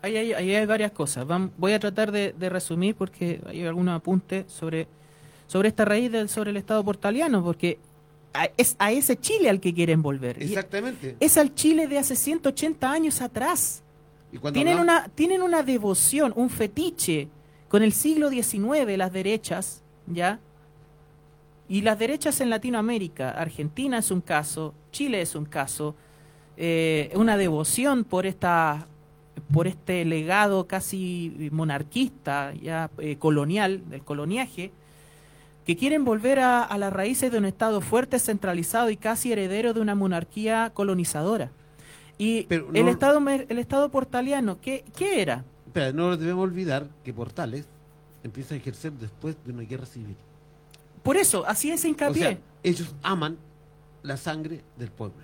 Ahí 0.03 0.17
hay, 0.17 0.33
ahí 0.33 0.55
hay 0.55 0.65
varias 0.65 0.91
cosas. 0.91 1.25
Voy 1.57 1.73
a 1.73 1.79
tratar 1.79 2.11
de, 2.11 2.33
de 2.37 2.49
resumir 2.49 2.95
porque 2.95 3.41
hay 3.47 3.63
algunos 3.65 3.95
apuntes 3.95 4.45
sobre, 4.51 4.87
sobre 5.47 5.69
esta 5.69 5.85
raíz 5.85 6.11
del, 6.11 6.29
sobre 6.29 6.51
el 6.51 6.57
Estado 6.57 6.83
portaliano, 6.83 7.43
porque 7.43 7.77
a- 8.33 8.49
es 8.57 8.75
a 8.79 8.91
ese 8.91 9.17
Chile 9.19 9.49
al 9.49 9.59
que 9.59 9.73
quieren 9.73 10.01
volver. 10.01 10.41
Y 10.41 10.45
Exactamente. 10.45 11.15
es 11.19 11.37
al 11.37 11.53
Chile 11.53 11.87
de 11.87 11.97
hace 11.99 12.15
180 12.15 12.91
años 12.91 13.21
atrás. 13.21 13.83
Y 14.31 14.37
Tienen 14.39 14.77
hablamos- 14.79 14.83
una, 14.83 15.07
tienen 15.09 15.41
una 15.41 15.61
devoción, 15.63 16.33
un 16.35 16.49
fetiche 16.49 17.27
con 17.67 17.83
el 17.83 17.91
siglo 17.93 18.29
XIX, 18.29 18.97
las 18.97 19.11
derechas, 19.11 19.81
¿ya? 20.07 20.39
Y 21.71 21.83
las 21.83 21.97
derechas 21.97 22.41
en 22.41 22.49
Latinoamérica, 22.49 23.29
Argentina 23.29 23.99
es 23.99 24.11
un 24.11 24.19
caso, 24.19 24.73
Chile 24.91 25.21
es 25.21 25.35
un 25.35 25.45
caso, 25.45 25.95
eh, 26.57 27.09
una 27.15 27.37
devoción 27.37 28.03
por 28.03 28.25
esta 28.25 28.87
por 29.53 29.67
este 29.67 30.03
legado 30.03 30.67
casi 30.67 31.47
monarquista, 31.53 32.53
ya 32.61 32.91
eh, 32.97 33.15
colonial, 33.15 33.89
del 33.89 34.01
coloniaje, 34.01 34.73
que 35.65 35.77
quieren 35.77 36.03
volver 36.03 36.39
a, 36.39 36.61
a 36.61 36.77
las 36.77 36.91
raíces 36.91 37.31
de 37.31 37.37
un 37.37 37.45
Estado 37.45 37.79
fuerte, 37.79 38.19
centralizado 38.19 38.89
y 38.89 38.97
casi 38.97 39.31
heredero 39.31 39.73
de 39.73 39.79
una 39.79 39.95
monarquía 39.95 40.71
colonizadora. 40.73 41.51
Y 42.17 42.47
Pero 42.49 42.67
el, 42.73 42.89
estado, 42.89 43.25
el 43.29 43.59
Estado 43.59 43.87
portaliano, 43.87 44.59
¿qué, 44.59 44.83
¿qué 44.97 45.21
era? 45.21 45.45
Espera, 45.67 45.93
no 45.93 46.17
debemos 46.17 46.43
olvidar 46.43 46.89
que 47.05 47.13
Portales 47.13 47.65
empieza 48.25 48.55
a 48.55 48.57
ejercer 48.57 48.91
después 48.91 49.37
de 49.45 49.53
una 49.53 49.63
guerra 49.63 49.85
civil. 49.85 50.17
Por 51.03 51.17
eso, 51.17 51.45
así 51.47 51.71
es 51.71 51.83
O 51.83 51.87
hincapié. 51.87 52.21
sea, 52.21 52.37
ellos 52.63 52.95
aman 53.01 53.37
la 54.03 54.17
sangre 54.17 54.63
del 54.77 54.91
pueblo. 54.91 55.17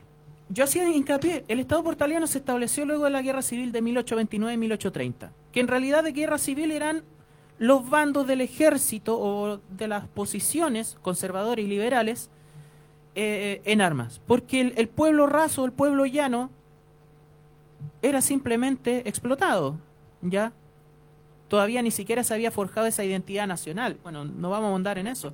Yo 0.50 0.64
hacía 0.64 0.90
hincapié, 0.90 1.44
el 1.48 1.60
Estado 1.60 1.84
portaliano 1.84 2.26
se 2.26 2.38
estableció 2.38 2.86
luego 2.86 3.04
de 3.04 3.10
la 3.10 3.22
Guerra 3.22 3.42
Civil 3.42 3.72
de 3.72 3.84
1829-1830, 3.84 5.30
que 5.52 5.60
en 5.60 5.68
realidad 5.68 6.04
de 6.04 6.14
guerra 6.14 6.38
civil 6.38 6.72
eran 6.72 7.04
los 7.60 7.90
bandos 7.90 8.28
del 8.28 8.42
ejército 8.42 9.20
o 9.20 9.60
de 9.70 9.88
las 9.88 10.08
posiciones 10.08 10.98
conservadoras 11.02 11.66
y 11.66 11.68
liberales 11.68 12.30
eh, 13.16 13.62
en 13.66 13.82
armas, 13.82 14.22
porque 14.26 14.62
el, 14.62 14.74
el 14.78 14.88
pueblo 14.88 15.28
raso, 15.28 15.66
el 15.66 15.74
pueblo 15.74 16.06
llano, 16.06 16.50
era 18.02 18.22
simplemente 18.22 19.08
explotado, 19.10 19.78
¿ya? 20.22 20.54
Todavía 21.48 21.82
ni 21.82 21.92
siquiera 21.92 22.24
se 22.24 22.34
había 22.34 22.52
forjado 22.52 22.88
esa 22.88 23.04
identidad 23.04 23.48
nacional. 23.48 23.98
Bueno, 24.04 24.24
no 24.26 24.50
vamos 24.50 24.68
a 24.68 24.72
ahondar 24.72 24.98
en 24.98 25.08
eso. 25.08 25.34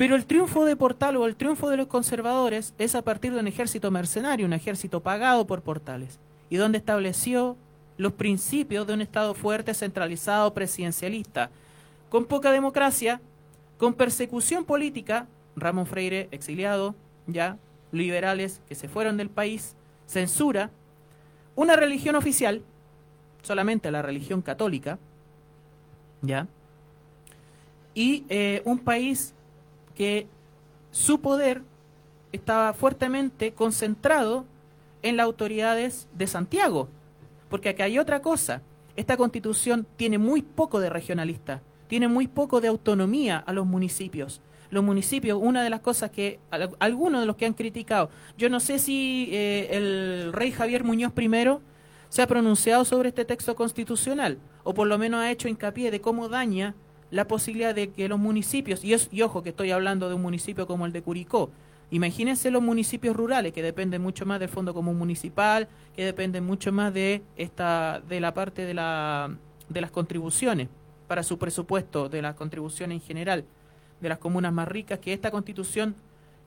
Pero 0.00 0.16
el 0.16 0.24
triunfo 0.24 0.64
de 0.64 0.76
Portal 0.76 1.18
o 1.18 1.26
el 1.26 1.36
triunfo 1.36 1.68
de 1.68 1.76
los 1.76 1.86
conservadores 1.86 2.72
es 2.78 2.94
a 2.94 3.02
partir 3.02 3.34
de 3.34 3.40
un 3.40 3.46
ejército 3.46 3.90
mercenario, 3.90 4.46
un 4.46 4.54
ejército 4.54 5.00
pagado 5.00 5.46
por 5.46 5.60
Portales, 5.60 6.18
y 6.48 6.56
donde 6.56 6.78
estableció 6.78 7.54
los 7.98 8.14
principios 8.14 8.86
de 8.86 8.94
un 8.94 9.02
Estado 9.02 9.34
fuerte, 9.34 9.74
centralizado, 9.74 10.54
presidencialista, 10.54 11.50
con 12.08 12.24
poca 12.24 12.50
democracia, 12.50 13.20
con 13.76 13.92
persecución 13.92 14.64
política, 14.64 15.26
Ramón 15.54 15.84
Freire 15.84 16.28
exiliado, 16.30 16.94
ya, 17.26 17.58
liberales 17.92 18.62
que 18.70 18.76
se 18.76 18.88
fueron 18.88 19.18
del 19.18 19.28
país, 19.28 19.76
censura, 20.06 20.70
una 21.56 21.76
religión 21.76 22.16
oficial, 22.16 22.62
solamente 23.42 23.90
la 23.90 24.00
religión 24.00 24.40
católica, 24.40 24.98
ya, 26.22 26.46
y 27.92 28.24
eh, 28.30 28.62
un 28.64 28.78
país 28.78 29.34
que 30.00 30.26
su 30.92 31.20
poder 31.20 31.60
estaba 32.32 32.72
fuertemente 32.72 33.52
concentrado 33.52 34.46
en 35.02 35.18
las 35.18 35.24
autoridades 35.24 36.08
de 36.14 36.26
Santiago. 36.26 36.88
Porque 37.50 37.68
aquí 37.68 37.82
hay 37.82 37.98
otra 37.98 38.22
cosa. 38.22 38.62
Esta 38.96 39.18
constitución 39.18 39.86
tiene 39.98 40.16
muy 40.16 40.40
poco 40.40 40.80
de 40.80 40.88
regionalista, 40.88 41.60
tiene 41.86 42.08
muy 42.08 42.28
poco 42.28 42.62
de 42.62 42.68
autonomía 42.68 43.36
a 43.36 43.52
los 43.52 43.66
municipios. 43.66 44.40
Los 44.70 44.82
municipios, 44.82 45.38
una 45.38 45.62
de 45.62 45.68
las 45.68 45.80
cosas 45.80 46.10
que 46.10 46.40
algunos 46.78 47.20
de 47.20 47.26
los 47.26 47.36
que 47.36 47.44
han 47.44 47.52
criticado, 47.52 48.08
yo 48.38 48.48
no 48.48 48.58
sé 48.58 48.78
si 48.78 49.28
eh, 49.32 49.68
el 49.72 50.32
rey 50.32 50.50
Javier 50.50 50.82
Muñoz 50.82 51.12
I 51.14 51.28
se 52.08 52.22
ha 52.22 52.26
pronunciado 52.26 52.86
sobre 52.86 53.10
este 53.10 53.26
texto 53.26 53.54
constitucional, 53.54 54.38
o 54.64 54.72
por 54.72 54.88
lo 54.88 54.96
menos 54.96 55.20
ha 55.20 55.30
hecho 55.30 55.46
hincapié 55.46 55.90
de 55.90 56.00
cómo 56.00 56.30
daña 56.30 56.74
la 57.10 57.26
posibilidad 57.26 57.74
de 57.74 57.90
que 57.90 58.08
los 58.08 58.18
municipios, 58.18 58.84
y, 58.84 58.94
y 59.10 59.22
ojo 59.22 59.42
que 59.42 59.50
estoy 59.50 59.70
hablando 59.70 60.08
de 60.08 60.14
un 60.14 60.22
municipio 60.22 60.66
como 60.66 60.86
el 60.86 60.92
de 60.92 61.02
Curicó, 61.02 61.50
imagínense 61.90 62.50
los 62.50 62.62
municipios 62.62 63.16
rurales 63.16 63.52
que 63.52 63.62
dependen 63.62 64.00
mucho 64.00 64.24
más 64.26 64.38
del 64.38 64.48
Fondo 64.48 64.72
Común 64.74 64.96
Municipal, 64.96 65.68
que 65.96 66.04
dependen 66.04 66.44
mucho 66.44 66.72
más 66.72 66.94
de, 66.94 67.22
esta, 67.36 68.00
de 68.08 68.20
la 68.20 68.32
parte 68.32 68.64
de, 68.64 68.74
la, 68.74 69.36
de 69.68 69.80
las 69.80 69.90
contribuciones 69.90 70.68
para 71.08 71.22
su 71.24 71.38
presupuesto, 71.38 72.08
de 72.08 72.22
las 72.22 72.36
contribuciones 72.36 73.00
en 73.00 73.06
general, 73.06 73.44
de 74.00 74.08
las 74.08 74.18
comunas 74.18 74.52
más 74.52 74.68
ricas, 74.68 75.00
que 75.00 75.12
esta 75.12 75.32
constitución 75.32 75.96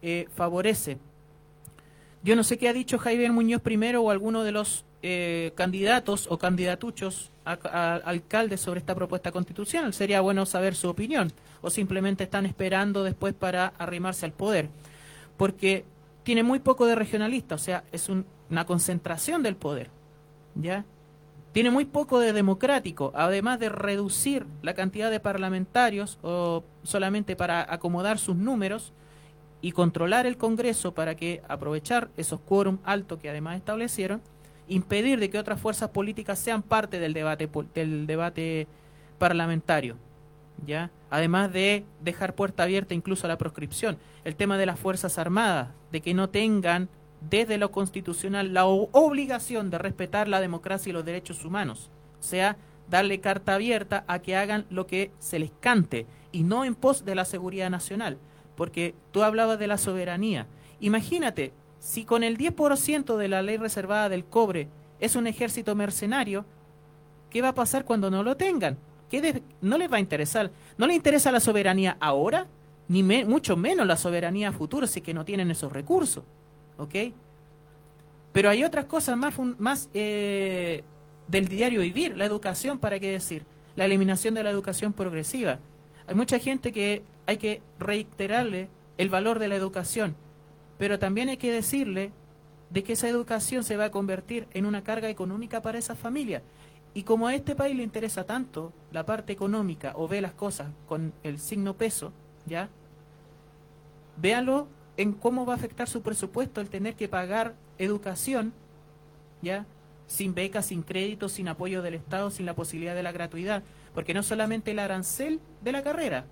eh, 0.02 0.28
favorece. 0.34 0.98
Yo 2.24 2.38
no 2.38 2.44
sé 2.46 2.58
qué 2.58 2.70
ha 2.70 2.74
dicho 2.74 2.98
Javier 2.98 3.34
Muñoz 3.34 3.62
primero 3.62 4.02
o 4.02 4.10
alguno 4.10 4.44
de 4.44 4.54
los 4.54 4.86
eh, 5.06 5.52
candidatos 5.56 6.28
o 6.30 6.38
candidatuchos 6.38 7.30
a, 7.44 7.96
alcaldes 8.06 8.62
sobre 8.62 8.80
esta 8.80 8.96
propuesta 8.96 9.34
constitucional. 9.34 9.94
Sería 9.94 10.22
bueno 10.22 10.46
saber 10.46 10.76
su 10.76 10.88
opinión. 10.88 11.34
O 11.62 11.70
simplemente 11.70 12.24
están 12.24 12.46
esperando 12.46 13.04
después 13.04 13.34
para 13.34 13.74
arrimarse 13.78 14.26
al 14.26 14.32
poder. 14.32 14.70
Porque 15.36 15.84
tiene 16.24 16.42
muy 16.42 16.60
poco 16.60 16.86
de 16.86 16.96
regionalista, 16.96 17.56
o 17.56 17.58
sea, 17.58 17.84
es 17.92 18.08
una 18.08 18.66
concentración 18.66 19.44
del 19.44 19.58
poder. 19.58 19.90
¿Ya? 20.56 20.86
Tiene 21.52 21.70
muy 21.70 21.84
poco 21.84 22.20
de 22.20 22.32
democrático, 22.32 23.12
además 23.14 23.60
de 23.60 23.68
reducir 23.68 24.46
la 24.62 24.74
cantidad 24.74 25.12
de 25.12 25.20
parlamentarios 25.20 26.18
o 26.22 26.64
solamente 26.84 27.36
para 27.36 27.62
acomodar 27.74 28.20
sus 28.20 28.38
números 28.38 28.94
y 29.62 29.74
controlar 29.74 30.26
el 30.26 30.38
Congreso 30.38 30.94
para 30.94 31.16
que 31.16 31.42
aprovechar 31.50 32.10
esos 32.16 32.40
quórum 32.40 32.78
altos 32.86 33.20
que 33.20 33.30
además 33.30 33.58
establecieron 33.58 34.22
impedir 34.68 35.20
de 35.20 35.30
que 35.30 35.40
otras 35.40 35.60
fuerzas 35.60 35.90
políticas 35.90 36.40
sean 36.40 36.62
parte 36.62 37.00
del 37.00 37.14
debate 37.14 37.50
del 37.74 38.08
debate 38.08 38.68
parlamentario 39.18 39.98
ya 40.66 40.92
además 41.10 41.52
de 41.52 41.86
dejar 42.02 42.36
puerta 42.36 42.64
abierta 42.64 42.94
incluso 42.94 43.28
a 43.28 43.30
la 43.30 43.38
proscripción. 43.38 43.98
El 44.24 44.36
tema 44.36 44.58
de 44.58 44.66
las 44.66 44.80
fuerzas 44.80 45.18
armadas 45.18 45.70
de 45.92 46.02
que 46.02 46.14
no 46.14 46.30
tengan 46.30 46.90
desde 47.30 47.58
lo 47.58 47.72
constitucional 47.72 48.54
la 48.54 48.66
obligación 48.66 49.70
de 49.70 49.78
respetar 49.78 50.28
la 50.28 50.42
democracia 50.42 50.90
y 50.90 50.94
los 50.94 51.06
derechos 51.06 51.46
humanos. 51.46 51.90
O 52.20 52.24
sea 52.24 52.58
darle 52.90 53.22
carta 53.22 53.56
abierta 53.56 54.04
a 54.08 54.20
que 54.20 54.36
hagan 54.36 54.66
lo 54.70 54.88
que 54.88 55.12
se 55.20 55.40
les 55.40 55.52
cante 55.60 56.06
y 56.32 56.44
no 56.44 56.66
en 56.66 56.76
pos 56.76 57.06
de 57.06 57.16
la 57.16 57.26
seguridad 57.26 57.70
nacional. 57.70 58.18
Porque 58.56 58.94
tú 59.12 59.24
hablabas 59.24 59.58
de 59.60 59.68
la 59.68 59.78
soberanía. 59.78 60.48
Imagínate 60.80 61.54
si 61.84 62.06
con 62.06 62.24
el 62.24 62.38
10% 62.38 63.18
de 63.18 63.28
la 63.28 63.42
ley 63.42 63.58
reservada 63.58 64.08
del 64.08 64.24
cobre 64.24 64.70
es 65.02 65.18
un 65.18 65.28
ejército 65.28 65.76
mercenario, 65.76 66.46
¿qué 67.30 67.42
va 67.42 67.50
a 67.50 67.54
pasar 67.54 67.84
cuando 67.84 68.10
no 68.10 68.24
lo 68.24 68.38
tengan? 68.38 68.78
¿Qué 69.12 69.44
no 69.60 69.78
les 69.78 69.92
va 69.92 69.98
a 69.98 70.00
interesar. 70.00 70.50
No 70.78 70.88
les 70.88 70.96
interesa 70.96 71.30
la 71.30 71.42
soberanía 71.42 71.98
ahora, 72.00 72.48
ni 72.88 73.04
mucho 73.04 73.58
menos 73.58 73.86
la 73.86 73.98
soberanía 73.98 74.54
futura 74.54 74.88
si 74.88 75.02
que 75.02 75.14
no 75.14 75.26
tienen 75.26 75.52
esos 75.52 75.74
recursos. 75.74 76.24
¿Ok? 76.78 76.96
Pero 78.32 78.50
hay 78.50 78.64
otras 78.64 78.86
cosas 78.86 79.18
más, 79.18 79.36
más 79.60 79.90
eh, 79.94 80.84
del 81.28 81.50
diario 81.50 81.82
vivir, 81.82 82.16
la 82.16 82.24
educación, 82.24 82.80
¿para 82.80 82.98
qué 82.98 83.12
decir? 83.12 83.44
La 83.76 83.84
eliminación 83.86 84.34
de 84.36 84.44
la 84.44 84.52
educación 84.52 84.94
progresiva. 84.94 85.60
Hay 86.08 86.16
mucha 86.16 86.40
gente 86.40 86.72
que 86.72 87.04
hay 87.26 87.36
que 87.36 87.62
reiterarle 87.78 88.70
el 88.98 89.10
valor 89.10 89.38
de 89.38 89.50
la 89.50 89.56
educación 89.56 90.16
pero 90.78 91.00
también 91.00 91.30
hay 91.30 91.38
que 91.38 91.52
decirle 91.52 92.12
de 92.70 92.84
que 92.84 92.94
esa 92.94 93.08
educación 93.08 93.64
se 93.64 93.78
va 93.78 93.86
a 93.86 93.92
convertir 93.92 94.48
en 94.54 94.66
una 94.66 94.84
carga 94.84 95.10
económica 95.10 95.62
para 95.62 95.78
esa 95.78 95.96
familia. 95.96 96.42
Y 96.96 97.04
como 97.04 97.28
a 97.28 97.36
este 97.36 97.56
país 97.56 97.76
le 97.76 97.84
interesa 97.84 98.24
tanto 98.24 98.74
la 98.92 99.06
parte 99.06 99.34
económica 99.34 99.94
o 99.96 100.08
ve 100.08 100.22
las 100.22 100.34
cosas 100.34 100.72
con 100.88 101.14
el 101.24 101.40
signo 101.40 101.76
peso, 101.76 102.12
¿ya? 102.46 102.70
Véanlo 104.18 104.68
en 104.98 105.14
cómo 105.14 105.46
va 105.46 105.54
a 105.54 105.56
afectar 105.56 105.88
su 105.88 106.02
presupuesto 106.02 106.62
el 106.62 106.70
tener 106.70 106.96
que 106.96 107.08
pagar 107.08 107.56
educación, 107.78 108.54
¿ya? 109.42 109.66
Sin 110.08 110.36
becas, 110.36 110.68
sin 110.68 110.84
crédito, 110.84 111.30
sin 111.30 111.48
apoyo 111.48 111.82
del 111.82 111.96
Estado, 111.96 112.30
sin 112.30 112.46
la 112.46 112.56
posibilidad 112.56 112.94
de 112.94 113.04
la 113.04 113.12
gratuidad. 113.12 113.64
Porque 113.94 114.14
no 114.14 114.22
solamente 114.22 114.72
el 114.72 114.80
arancel 114.80 115.40
de 115.62 115.72
la 115.72 115.82
carrera, 115.82 116.26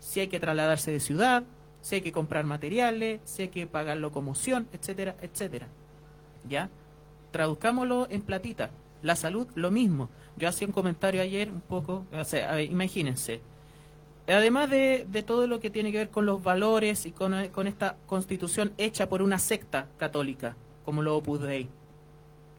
si 0.00 0.20
hay 0.20 0.28
que 0.28 0.40
trasladarse 0.40 0.90
de 0.90 1.00
ciudad, 1.00 1.44
si 1.82 1.96
hay 1.96 2.00
que 2.00 2.12
comprar 2.12 2.46
materiales, 2.46 3.20
si 3.24 3.42
hay 3.42 3.48
que 3.48 3.66
pagar 3.66 3.98
locomoción, 3.98 4.68
etcétera, 4.72 5.16
etcétera. 5.20 5.66
¿Ya? 6.48 6.70
Traduzcámoslo 7.32 8.06
en 8.08 8.22
platita. 8.22 8.70
La 9.02 9.16
salud, 9.16 9.48
lo 9.56 9.72
mismo. 9.72 10.08
Yo 10.36 10.48
hacía 10.48 10.68
un 10.68 10.72
comentario 10.72 11.20
ayer 11.20 11.50
un 11.50 11.60
poco, 11.60 12.06
o 12.12 12.24
sea, 12.24 12.62
imagínense. 12.62 13.40
Además 14.28 14.70
de, 14.70 15.24
todo 15.26 15.48
lo 15.48 15.58
que 15.58 15.70
tiene 15.70 15.90
que 15.90 15.98
ver 15.98 16.10
con 16.10 16.24
los 16.24 16.42
valores 16.42 17.04
y 17.04 17.10
con, 17.10 17.34
esta 17.34 17.96
constitución 18.06 18.72
hecha 18.78 19.08
por 19.08 19.20
una 19.20 19.40
secta 19.40 19.88
católica, 19.98 20.54
como 20.84 21.02
lo 21.02 21.16
Opus 21.16 21.40
Dei, 21.40 21.68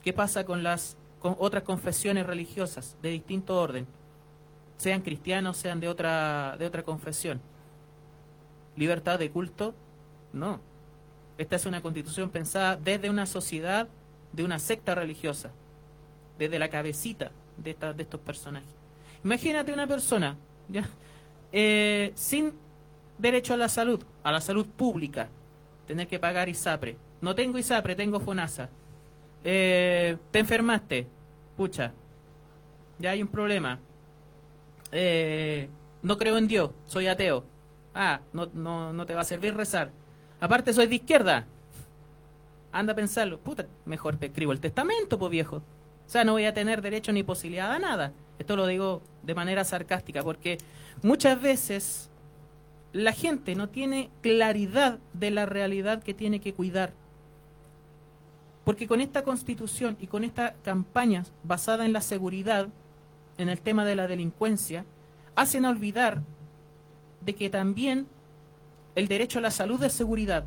¿qué 0.04 0.12
pasa 0.12 0.46
con 0.46 0.62
las 0.64 0.98
con 1.20 1.38
otras 1.40 1.64
confesiones 1.64 2.26
religiosas 2.26 2.98
de 3.02 3.12
distinto 3.12 3.58
orden? 3.58 3.88
Sean 4.76 5.02
cristianos, 5.02 5.56
sean 5.56 5.80
de 5.80 5.88
otra, 5.88 6.58
de 6.60 6.66
otra 6.66 6.84
confesión 6.84 7.40
libertad 8.76 9.20
de 9.20 9.30
culto, 9.30 9.74
no. 10.32 10.60
Esta 11.38 11.56
es 11.56 11.66
una 11.66 11.82
constitución 11.82 12.30
pensada 12.30 12.76
desde 12.76 13.10
una 13.10 13.26
sociedad, 13.26 13.88
de 14.32 14.44
una 14.44 14.60
secta 14.60 14.96
religiosa, 14.96 15.52
desde 16.38 16.60
la 16.60 16.70
cabecita 16.70 17.32
de, 17.58 17.74
de 17.74 18.04
estos 18.04 18.20
personajes. 18.20 18.70
Imagínate 19.24 19.72
una 19.74 19.88
persona 19.88 20.36
¿ya? 20.70 20.88
Eh, 21.52 22.12
sin 22.16 22.54
derecho 23.18 23.54
a 23.54 23.58
la 23.58 23.70
salud, 23.70 24.04
a 24.24 24.32
la 24.32 24.42
salud 24.42 24.66
pública, 24.66 25.30
tener 25.88 26.08
que 26.08 26.20
pagar 26.20 26.50
ISAPRE. 26.50 26.98
No 27.22 27.36
tengo 27.36 27.58
ISAPRE, 27.58 27.96
tengo 27.96 28.20
FONASA. 28.20 28.70
Eh, 29.44 30.18
te 30.32 30.40
enfermaste, 30.40 31.08
pucha, 31.56 31.94
ya 33.00 33.12
hay 33.12 33.22
un 33.22 33.28
problema. 33.28 33.80
Eh, 34.92 35.70
no 36.02 36.18
creo 36.18 36.38
en 36.38 36.48
Dios, 36.48 36.72
soy 36.86 37.08
ateo. 37.08 37.46
Ah, 37.94 38.22
no, 38.32 38.48
no, 38.54 38.94
no 38.94 39.06
te 39.06 39.14
va 39.14 39.22
a 39.22 39.26
servir 39.26 39.56
rezar. 39.56 39.92
Aparte 40.40 40.74
soy 40.74 40.88
de 40.88 40.96
izquierda. 40.96 41.46
Anda 42.72 42.94
a 42.94 42.96
pensarlo. 42.96 43.40
Puta, 43.40 43.68
mejor 43.86 44.18
te 44.18 44.28
escribo 44.28 44.52
el 44.52 44.60
testamento, 44.60 45.20
pues 45.20 45.32
viejo. 45.32 45.58
O 45.58 46.10
sea, 46.10 46.24
no 46.24 46.34
voy 46.34 46.46
a 46.46 46.54
tener 46.54 46.82
derecho 46.82 47.12
ni 47.14 47.24
posibilidad 47.24 47.72
a 47.72 47.80
nada. 47.80 48.14
Esto 48.40 48.56
lo 48.56 48.68
digo 48.68 49.02
de 49.22 49.36
manera 49.36 49.64
sarcástica, 49.64 50.24
porque 50.24 50.58
muchas 51.02 51.42
veces 51.42 52.10
la 52.92 53.14
gente 53.14 53.56
no 53.56 53.70
tiene 53.70 54.10
claridad 54.22 55.00
de 55.14 55.32
la 55.32 55.46
realidad 55.46 56.04
que 56.04 56.14
tiene 56.14 56.40
que 56.40 56.54
cuidar. 56.54 56.94
Porque 58.64 58.88
con 58.88 59.02
esta 59.02 59.24
constitución 59.24 59.98
y 60.00 60.08
con 60.08 60.24
esta 60.24 60.54
campaña 60.64 61.26
basada 61.44 61.86
en 61.86 61.94
la 61.94 62.02
seguridad, 62.02 62.68
en 63.38 63.50
el 63.50 63.60
tema 63.62 63.86
de 63.86 63.96
la 63.96 64.08
delincuencia, 64.08 64.86
hacen 65.36 65.66
olvidar 65.66 66.22
de 67.26 67.36
que 67.36 67.50
también 67.50 68.08
el 68.96 69.08
derecho 69.08 69.40
a 69.40 69.42
la 69.42 69.52
salud 69.52 69.82
es 69.84 69.94
seguridad, 69.94 70.46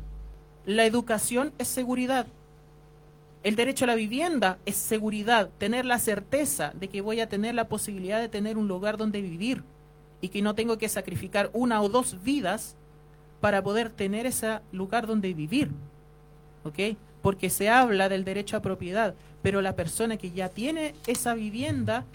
la 0.65 0.85
educación 0.85 1.53
es 1.57 1.67
seguridad, 1.67 2.27
el 3.43 3.55
derecho 3.55 3.85
a 3.85 3.87
la 3.87 3.95
vivienda 3.95 4.57
es 4.65 4.75
seguridad, 4.75 5.49
tener 5.57 5.85
la 5.85 5.99
certeza 5.99 6.73
de 6.75 6.89
que 6.89 7.01
voy 7.01 7.19
a 7.19 7.29
tener 7.29 7.55
la 7.55 7.67
posibilidad 7.67 8.19
de 8.19 8.29
tener 8.29 8.57
un 8.57 8.67
lugar 8.67 8.97
donde 8.97 9.21
vivir 9.21 9.63
y 10.21 10.29
que 10.29 10.41
no 10.41 10.55
tengo 10.55 10.77
que 10.77 10.89
sacrificar 10.89 11.49
una 11.53 11.81
o 11.81 11.89
dos 11.89 12.21
vidas 12.23 12.75
para 13.39 13.63
poder 13.63 13.89
tener 13.89 14.25
ese 14.25 14.59
lugar 14.71 15.07
donde 15.07 15.33
vivir. 15.33 15.69
¿Ok? 16.63 16.97
Porque 17.21 17.49
se 17.49 17.69
habla 17.69 18.09
del 18.09 18.25
derecho 18.25 18.57
a 18.57 18.61
propiedad, 18.61 19.13
pero 19.41 19.61
la 19.61 19.75
persona 19.75 20.17
que 20.17 20.31
ya 20.31 20.49
tiene 20.49 20.95
esa 21.05 21.33
vivienda 21.33 22.05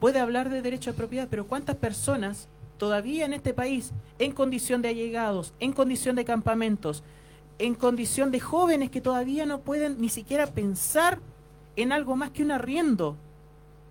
puede 0.00 0.18
hablar 0.18 0.50
de 0.50 0.62
derecho 0.62 0.90
de 0.90 0.96
propiedad, 0.96 1.28
pero 1.30 1.46
¿cuántas 1.46 1.76
personas 1.76 2.48
todavía 2.78 3.24
en 3.24 3.32
este 3.32 3.54
país, 3.54 3.92
en 4.18 4.32
condición 4.32 4.82
de 4.82 4.88
allegados, 4.88 5.52
en 5.60 5.72
condición 5.72 6.16
de 6.16 6.24
campamentos, 6.24 7.02
en 7.58 7.74
condición 7.74 8.30
de 8.30 8.40
jóvenes 8.40 8.90
que 8.90 9.00
todavía 9.00 9.46
no 9.46 9.60
pueden 9.60 10.00
ni 10.00 10.08
siquiera 10.08 10.46
pensar 10.46 11.20
en 11.76 11.92
algo 11.92 12.16
más 12.16 12.30
que 12.30 12.42
un 12.42 12.50
arriendo? 12.50 13.16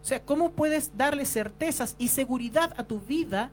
O 0.01 0.05
sea, 0.05 0.21
¿cómo 0.21 0.51
puedes 0.51 0.97
darle 0.97 1.25
certezas 1.25 1.95
y 1.97 2.09
seguridad 2.09 2.73
a 2.77 2.83
tu 2.83 2.99
vida 2.99 3.51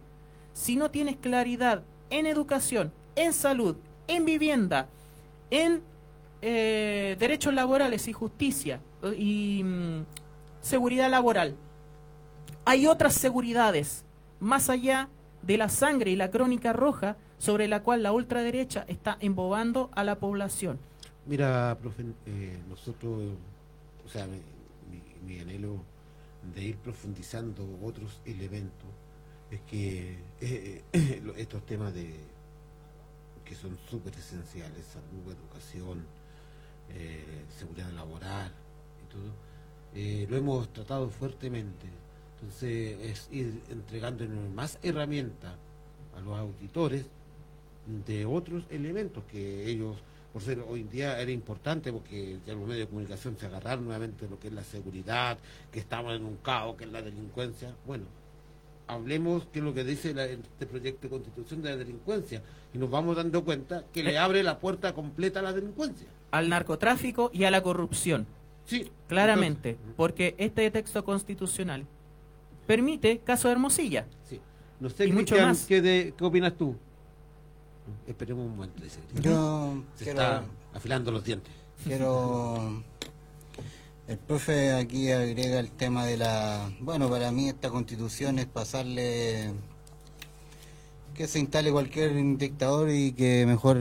si 0.52 0.76
no 0.76 0.90
tienes 0.90 1.16
claridad 1.16 1.82
en 2.10 2.26
educación, 2.26 2.92
en 3.14 3.32
salud, 3.32 3.76
en 4.08 4.24
vivienda, 4.24 4.88
en 5.50 5.82
eh, 6.42 7.16
derechos 7.20 7.54
laborales 7.54 8.08
y 8.08 8.12
justicia 8.12 8.80
y 9.16 9.62
mm, 9.62 10.04
seguridad 10.60 11.08
laboral? 11.08 11.54
Hay 12.64 12.86
otras 12.86 13.14
seguridades 13.14 14.04
más 14.40 14.68
allá 14.70 15.08
la 15.56 15.68
sangre 15.68 16.10
y 16.10 16.16
la 16.16 16.30
crónica 16.30 16.72
roja 16.72 17.16
sobre 17.38 17.68
la 17.68 17.82
cual 17.82 18.02
la 18.02 18.12
ultraderecha 18.12 18.84
está 18.88 19.16
embobando 19.20 19.90
a 19.94 20.04
la 20.04 20.18
población. 20.18 20.78
Mira, 21.26 21.76
profe, 21.80 22.04
eh, 22.26 22.58
nosotros, 22.68 23.32
o 24.04 24.08
sea, 24.08 24.26
mi, 24.26 24.40
mi- 25.26 25.40
anhelo 25.40 25.82
de 26.54 26.62
ir 26.64 26.76
profundizando 26.78 27.66
otros 27.82 28.20
elementos 28.24 28.88
es 29.50 29.60
que 29.62 30.18
eh, 30.40 30.82
eh, 30.92 31.22
estos 31.36 31.64
temas 31.66 31.92
de 31.94 32.14
que 33.44 33.54
son 33.54 33.76
súper 33.88 34.14
esenciales, 34.14 34.84
salud, 34.86 35.32
educación, 35.32 36.04
eh, 36.90 37.44
seguridad 37.58 37.90
laboral 37.92 38.52
y 39.04 39.12
todo, 39.12 40.30
lo 40.30 40.36
hemos 40.36 40.72
tratado 40.72 41.08
fuertemente. 41.10 41.86
Entonces 42.40 42.98
es 43.02 43.28
ir 43.30 43.60
entregando 43.70 44.24
más 44.54 44.78
herramientas 44.82 45.52
a 46.16 46.20
los 46.20 46.38
auditores 46.38 47.04
de 48.06 48.24
otros 48.24 48.64
elementos 48.70 49.22
que 49.30 49.68
ellos, 49.68 49.96
por 50.32 50.42
ser 50.42 50.60
hoy 50.68 50.80
en 50.82 50.90
día 50.90 51.20
era 51.20 51.30
importante 51.30 51.92
porque 51.92 52.38
ya 52.46 52.54
los 52.54 52.62
medios 52.62 52.86
de 52.86 52.86
comunicación 52.86 53.36
se 53.38 53.46
agarraron 53.46 53.84
nuevamente 53.84 54.26
lo 54.28 54.38
que 54.38 54.48
es 54.48 54.54
la 54.54 54.64
seguridad, 54.64 55.38
que 55.72 55.80
estamos 55.80 56.14
en 56.14 56.24
un 56.24 56.36
caos, 56.36 56.76
que 56.76 56.84
es 56.84 56.92
la 56.92 57.02
delincuencia. 57.02 57.74
Bueno, 57.86 58.04
hablemos 58.86 59.46
que 59.52 59.58
es 59.58 59.64
lo 59.64 59.74
que 59.74 59.84
dice 59.84 60.14
la- 60.14 60.24
este 60.26 60.66
proyecto 60.66 61.02
de 61.02 61.08
constitución 61.10 61.62
de 61.62 61.70
la 61.70 61.76
delincuencia 61.76 62.42
y 62.72 62.78
nos 62.78 62.90
vamos 62.90 63.16
dando 63.16 63.44
cuenta 63.44 63.84
que 63.92 64.02
le 64.02 64.16
abre 64.18 64.42
la 64.42 64.58
puerta 64.58 64.94
completa 64.94 65.40
a 65.40 65.42
la 65.42 65.52
delincuencia. 65.52 66.06
Al 66.30 66.48
narcotráfico 66.48 67.30
y 67.34 67.44
a 67.44 67.50
la 67.50 67.62
corrupción. 67.62 68.26
Sí, 68.66 68.90
Claramente, 69.08 69.70
entonces, 69.70 69.94
porque 69.96 70.34
este 70.38 70.70
texto 70.70 71.04
constitucional 71.04 71.84
permite 72.76 73.18
caso 73.18 73.48
de 73.48 73.52
Hermosilla. 73.52 74.06
sí. 74.28 74.40
No 74.80 74.88
sé, 74.88 75.06
Y 75.06 75.12
mucho 75.12 75.36
más. 75.36 75.66
¿qué, 75.66 75.82
de- 75.82 76.14
¿qué 76.16 76.24
opinas 76.24 76.54
tú? 76.56 76.74
Esperemos 78.06 78.46
un 78.46 78.52
momento, 78.56 78.82
dice. 78.82 78.98
Yo 79.20 79.82
Se 79.96 80.04
quiero, 80.04 80.20
está 80.20 80.44
afilando 80.72 81.10
los 81.10 81.22
dientes. 81.22 81.52
quiero... 81.84 82.82
El 84.08 84.16
profe 84.18 84.72
aquí 84.72 85.10
agrega 85.12 85.60
el 85.60 85.70
tema 85.70 86.04
de 86.06 86.16
la... 86.16 86.72
Bueno, 86.80 87.10
para 87.10 87.30
mí 87.30 87.48
esta 87.48 87.68
constitución 87.70 88.38
es 88.38 88.46
pasarle... 88.46 89.52
Que 91.14 91.26
se 91.28 91.38
instale 91.40 91.70
cualquier 91.70 92.14
dictador 92.38 92.88
y 92.90 93.12
que 93.12 93.44
mejor 93.46 93.78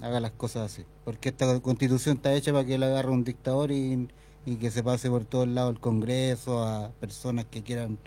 haga 0.00 0.20
las 0.20 0.30
cosas 0.32 0.70
así. 0.72 0.84
Porque 1.04 1.30
esta 1.30 1.58
constitución 1.60 2.16
está 2.16 2.32
hecha 2.34 2.52
para 2.52 2.64
que 2.64 2.78
la 2.78 2.86
agarre 2.86 3.10
un 3.10 3.24
dictador 3.24 3.72
y, 3.72 4.08
y 4.46 4.56
que 4.56 4.70
se 4.70 4.82
pase 4.84 5.10
por 5.10 5.24
todos 5.24 5.48
lados 5.48 5.72
el 5.74 5.80
Congreso 5.80 6.62
a 6.62 6.90
personas 7.00 7.44
que 7.50 7.62
quieran 7.64 7.98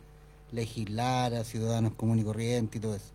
legislar, 0.52 1.34
a 1.34 1.44
ciudadanos 1.44 1.94
comunes 1.94 2.24
y 2.24 2.26
corrientes 2.26 2.78
y 2.78 2.80
todo 2.82 2.96
eso. 2.96 3.12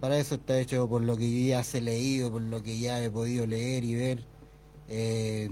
Para 0.00 0.18
eso 0.18 0.34
está 0.36 0.58
hecho 0.58 0.88
por 0.88 1.02
lo 1.02 1.16
que 1.16 1.46
ya 1.46 1.62
se 1.62 1.78
he 1.78 1.80
leído, 1.80 2.30
por 2.32 2.42
lo 2.42 2.62
que 2.62 2.78
ya 2.78 3.02
he 3.02 3.10
podido 3.10 3.46
leer 3.46 3.84
y 3.84 3.94
ver. 3.94 4.24
Eh, 4.88 5.50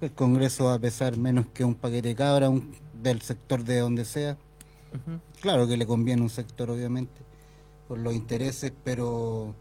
el 0.00 0.12
Congreso 0.12 0.64
va 0.66 0.74
a 0.74 0.78
pesar 0.78 1.16
menos 1.18 1.46
que 1.52 1.64
un 1.64 1.74
paquete 1.74 2.08
de 2.08 2.14
cabra 2.14 2.48
un- 2.48 2.74
del 3.02 3.20
sector 3.20 3.62
de 3.64 3.78
donde 3.78 4.04
sea. 4.04 4.36
Claro 5.40 5.68
que 5.68 5.76
le 5.76 5.86
conviene 5.86 6.22
un 6.22 6.30
sector, 6.30 6.70
obviamente, 6.70 7.12
por 7.86 7.98
los 7.98 8.14
intereses, 8.14 8.72
pero 8.82 9.54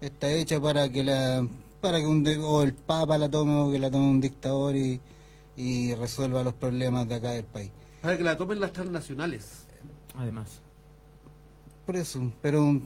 está 0.00 0.30
hecha 0.32 0.60
para 0.60 0.88
que 0.90 1.04
la 1.04 1.46
para 1.80 1.98
que 1.98 2.06
un 2.06 2.22
de- 2.24 2.36
o 2.38 2.62
el 2.62 2.74
Papa 2.74 3.16
la 3.16 3.30
tome 3.30 3.54
o 3.54 3.70
que 3.72 3.78
la 3.78 3.90
tome 3.90 4.04
un 4.10 4.20
dictador 4.20 4.76
y, 4.76 5.00
y 5.56 5.94
resuelva 5.94 6.42
los 6.42 6.52
problemas 6.54 7.08
de 7.08 7.14
acá 7.14 7.30
del 7.30 7.44
país. 7.44 7.70
Para 8.02 8.18
que 8.18 8.24
la 8.24 8.36
tomen 8.36 8.60
las 8.60 8.72
transnacionales. 8.72 9.66
Además. 10.16 10.60
Por 11.86 11.96
eso, 11.96 12.32
pero 12.40 12.80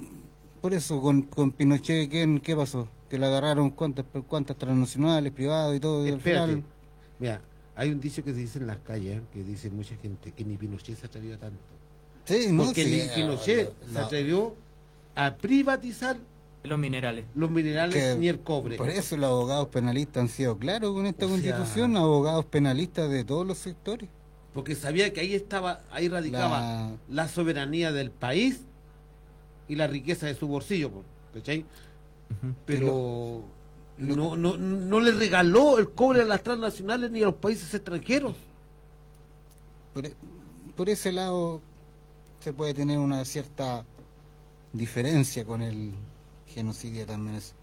por 0.60 0.72
eso 0.74 1.00
con, 1.00 1.22
con 1.22 1.50
Pinochet, 1.52 2.10
¿qué, 2.10 2.40
¿qué 2.42 2.56
pasó? 2.56 2.88
Que 3.10 3.18
le 3.18 3.26
agarraron 3.26 3.70
cuántas 3.70 4.04
cuántas 4.28 4.56
transnacionales, 4.56 5.32
privados 5.32 5.76
y 5.76 5.80
todo, 5.80 6.04
y 6.06 6.08
al 6.10 6.16
Espérate. 6.18 6.46
final... 6.52 6.64
Mira, 7.18 7.40
hay 7.76 7.90
un 7.90 8.00
dicho 8.00 8.24
que 8.24 8.32
se 8.32 8.38
dice 8.40 8.58
en 8.58 8.66
las 8.66 8.78
calles, 8.78 9.20
que 9.32 9.42
dice 9.44 9.70
mucha 9.70 9.94
gente, 9.96 10.32
que 10.32 10.44
ni 10.44 10.56
Pinochet 10.56 10.98
se 10.98 11.06
atrevió 11.06 11.38
tanto. 11.38 11.58
Sí, 12.24 12.46
no, 12.50 12.64
Porque 12.64 12.84
sí, 12.84 12.90
ni 12.90 12.96
eh, 13.00 13.10
Pinochet 13.14 13.72
se 13.92 13.98
atrevió 13.98 14.54
a 15.14 15.34
privatizar 15.36 16.16
Los 16.62 16.78
minerales. 16.78 17.26
los 17.34 17.50
minerales 17.50 17.94
que 17.94 18.18
ni 18.18 18.28
el 18.28 18.40
cobre. 18.40 18.76
Por 18.78 18.88
eso 18.88 19.16
los 19.18 19.28
abogados 19.30 19.68
penalistas 19.68 20.22
han 20.22 20.28
sido 20.28 20.56
claros 20.58 20.92
con 20.94 21.04
esta 21.06 21.26
O 21.26 21.28
sea- 21.28 21.36
constitución, 21.36 21.96
abogados 21.96 22.46
penalistas 22.46 23.10
de 23.10 23.22
todos 23.24 23.46
los 23.46 23.58
sectores. 23.58 24.08
Porque 24.54 24.74
sabía 24.76 25.12
que 25.12 25.20
ahí 25.20 25.34
estaba, 25.34 25.82
ahí 25.90 26.08
radicaba 26.08 26.60
La- 26.60 26.96
la, 27.08 27.28
soberanía 27.28 27.90
del 27.92 28.10
país 28.10 28.60
y 29.68 29.74
la 29.74 29.86
riqueza 29.88 30.26
de 30.26 30.34
su 30.34 30.46
bolsillo, 30.46 30.90
¿cachai? 31.34 31.64
Pero 32.66 33.42
no, 33.98 34.36
no, 34.36 34.56
no 34.56 35.00
le 35.00 35.12
regaló 35.12 35.78
el 35.78 35.90
cobre 35.90 36.22
a 36.22 36.24
las 36.24 36.42
transnacionales 36.42 37.10
ni 37.10 37.22
a 37.22 37.26
los 37.26 37.34
países 37.34 37.72
extranjeros. 37.74 38.36
Por, 39.92 40.06
e- 40.06 40.14
por 40.76 40.88
ese 40.88 41.12
lado 41.12 41.60
se 42.40 42.52
puede 42.52 42.74
tener 42.74 42.98
una 42.98 43.24
cierta 43.24 43.84
diferencia 44.72 45.44
con 45.44 45.62
el 45.62 45.92
genocidio 46.46 47.06
también. 47.06 47.36
es. 47.36 47.54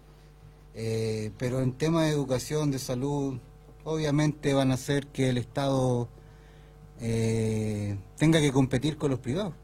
Eh, 0.74 1.30
pero 1.38 1.60
en 1.60 1.72
tema 1.72 2.04
de 2.04 2.10
educación, 2.10 2.70
de 2.70 2.78
salud, 2.78 3.38
obviamente 3.84 4.54
van 4.54 4.70
a 4.70 4.74
hacer 4.74 5.06
que 5.08 5.28
el 5.28 5.36
Estado 5.38 6.08
eh, 7.00 7.96
tenga 8.16 8.40
que 8.40 8.52
competir 8.52 8.96
con 8.96 9.10
los 9.10 9.18
privados. 9.20 9.54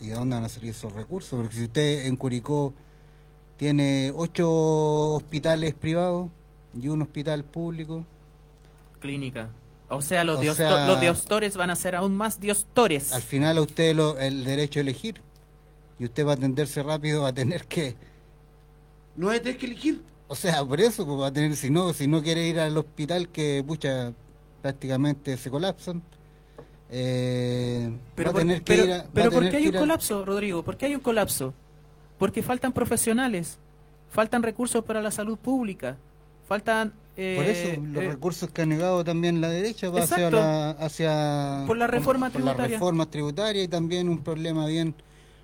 ¿Y 0.00 0.08
de 0.08 0.14
dónde 0.14 0.36
van 0.36 0.44
a 0.44 0.48
salir 0.48 0.70
esos 0.70 0.92
recursos? 0.92 1.38
Porque 1.40 1.56
si 1.56 1.64
usted 1.64 2.06
en 2.06 2.16
Curicó 2.16 2.74
tiene 3.56 4.12
ocho 4.14 4.50
hospitales 5.14 5.74
privados 5.74 6.28
y 6.78 6.88
un 6.88 7.02
hospital 7.02 7.44
público, 7.44 8.04
Clínica. 9.00 9.50
O 9.88 10.02
sea, 10.02 10.24
los, 10.24 10.38
O 10.38 10.42
diosto- 10.42 10.56
sea- 10.68 10.86
los 10.86 11.00
diostores 11.00 11.56
van 11.56 11.70
a 11.70 11.76
ser 11.76 11.94
aún 11.94 12.16
más 12.16 12.40
diostores. 12.40 13.12
al 13.12 13.22
final 13.22 13.56
a 13.58 13.62
usted 13.62 13.94
lo- 13.94 14.18
el 14.18 14.44
derecho 14.44 14.80
a 14.80 14.82
elegir 14.82 15.20
y 15.98 16.04
usted 16.06 16.26
va 16.26 16.32
a 16.32 16.34
atenderse 16.34 16.82
rápido 16.82 17.22
va 17.22 17.28
a 17.28 17.32
tener 17.32 17.66
que 17.66 17.94
No 19.14 19.30
hay 19.30 19.40
que 19.40 19.64
elegir. 19.66 20.02
o 20.28 20.34
sea 20.34 20.64
por 20.64 20.80
eso 20.80 21.06
pues, 21.06 21.20
va 21.20 21.28
a 21.28 21.32
tener 21.32 21.54
si 21.56 21.70
no 21.70 21.92
si 21.94 22.06
no 22.08 22.20
quiere 22.22 22.46
ir 22.48 22.58
al 22.58 22.76
hospital 22.76 23.28
que 23.28 23.62
pucha 23.66 24.12
prácticamente 24.60 25.36
se 25.36 25.50
colapsan 25.50 26.02
eh, 26.90 27.90
Pero, 28.14 28.26
va 28.26 28.30
a 28.30 28.32
por, 28.32 28.40
tener 28.42 28.58
que 28.62 28.64
pero- 28.64 28.84
ir 28.84 28.92
a, 28.92 28.98
va 28.98 29.04
pero 29.12 29.28
a 29.28 29.30
¿por 29.30 29.38
tener 29.40 29.50
qué 29.52 29.56
hay 29.58 29.68
un 29.68 29.76
a- 29.76 29.80
colapso, 29.80 30.24
Rodrigo? 30.24 30.62
¿Por 30.62 30.76
qué 30.76 30.86
hay 30.86 30.94
un 30.94 31.00
colapso? 31.00 31.52
Porque 32.18 32.42
faltan 32.42 32.72
profesionales, 32.72 33.58
faltan 34.10 34.42
recursos 34.42 34.84
para 34.84 35.02
la 35.02 35.10
salud 35.10 35.36
pública, 35.38 35.96
faltan... 36.48 36.92
eh, 37.16 37.34
por 37.36 37.44
eso 37.46 37.80
los 37.94 38.02
eh, 38.04 38.08
recursos 38.08 38.50
que 38.50 38.62
ha 38.62 38.66
negado 38.66 39.02
también 39.04 39.40
la 39.40 39.48
derecha 39.50 39.90
va 39.90 40.00
hacia 40.02 40.30
la 40.30 40.70
hacia 40.70 41.64
Por 41.66 41.76
la 41.76 41.86
reforma 41.86 42.30
por 42.30 42.40
las 42.42 42.54
tributaria. 42.54 42.76
reformas 42.76 43.10
tributarias 43.10 43.64
y 43.64 43.68
también 43.68 44.08
un 44.08 44.18
problema 44.22 44.66
bien 44.66 44.94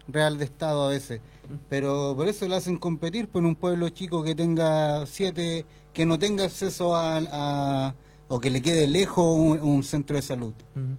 real 0.08 0.36
de 0.38 0.44
estado 0.44 0.84
a 0.86 0.88
veces 0.90 1.20
pero 1.68 2.14
por 2.16 2.28
eso 2.28 2.46
le 2.48 2.56
hacen 2.56 2.76
competir 2.76 3.28
por 3.28 3.44
un 3.44 3.54
pueblo 3.56 3.88
chico 3.90 4.22
que 4.22 4.34
tenga 4.34 5.04
siete 5.06 5.64
que 5.92 6.04
no 6.06 6.18
tenga 6.18 6.44
acceso 6.44 6.94
a, 6.96 7.18
a- 7.30 7.94
o 8.34 8.40
que 8.40 8.48
le 8.50 8.62
quede 8.62 8.86
lejos 8.86 9.26
un, 9.38 9.60
un 9.60 9.82
centro 9.82 10.16
de 10.16 10.22
salud 10.22 10.54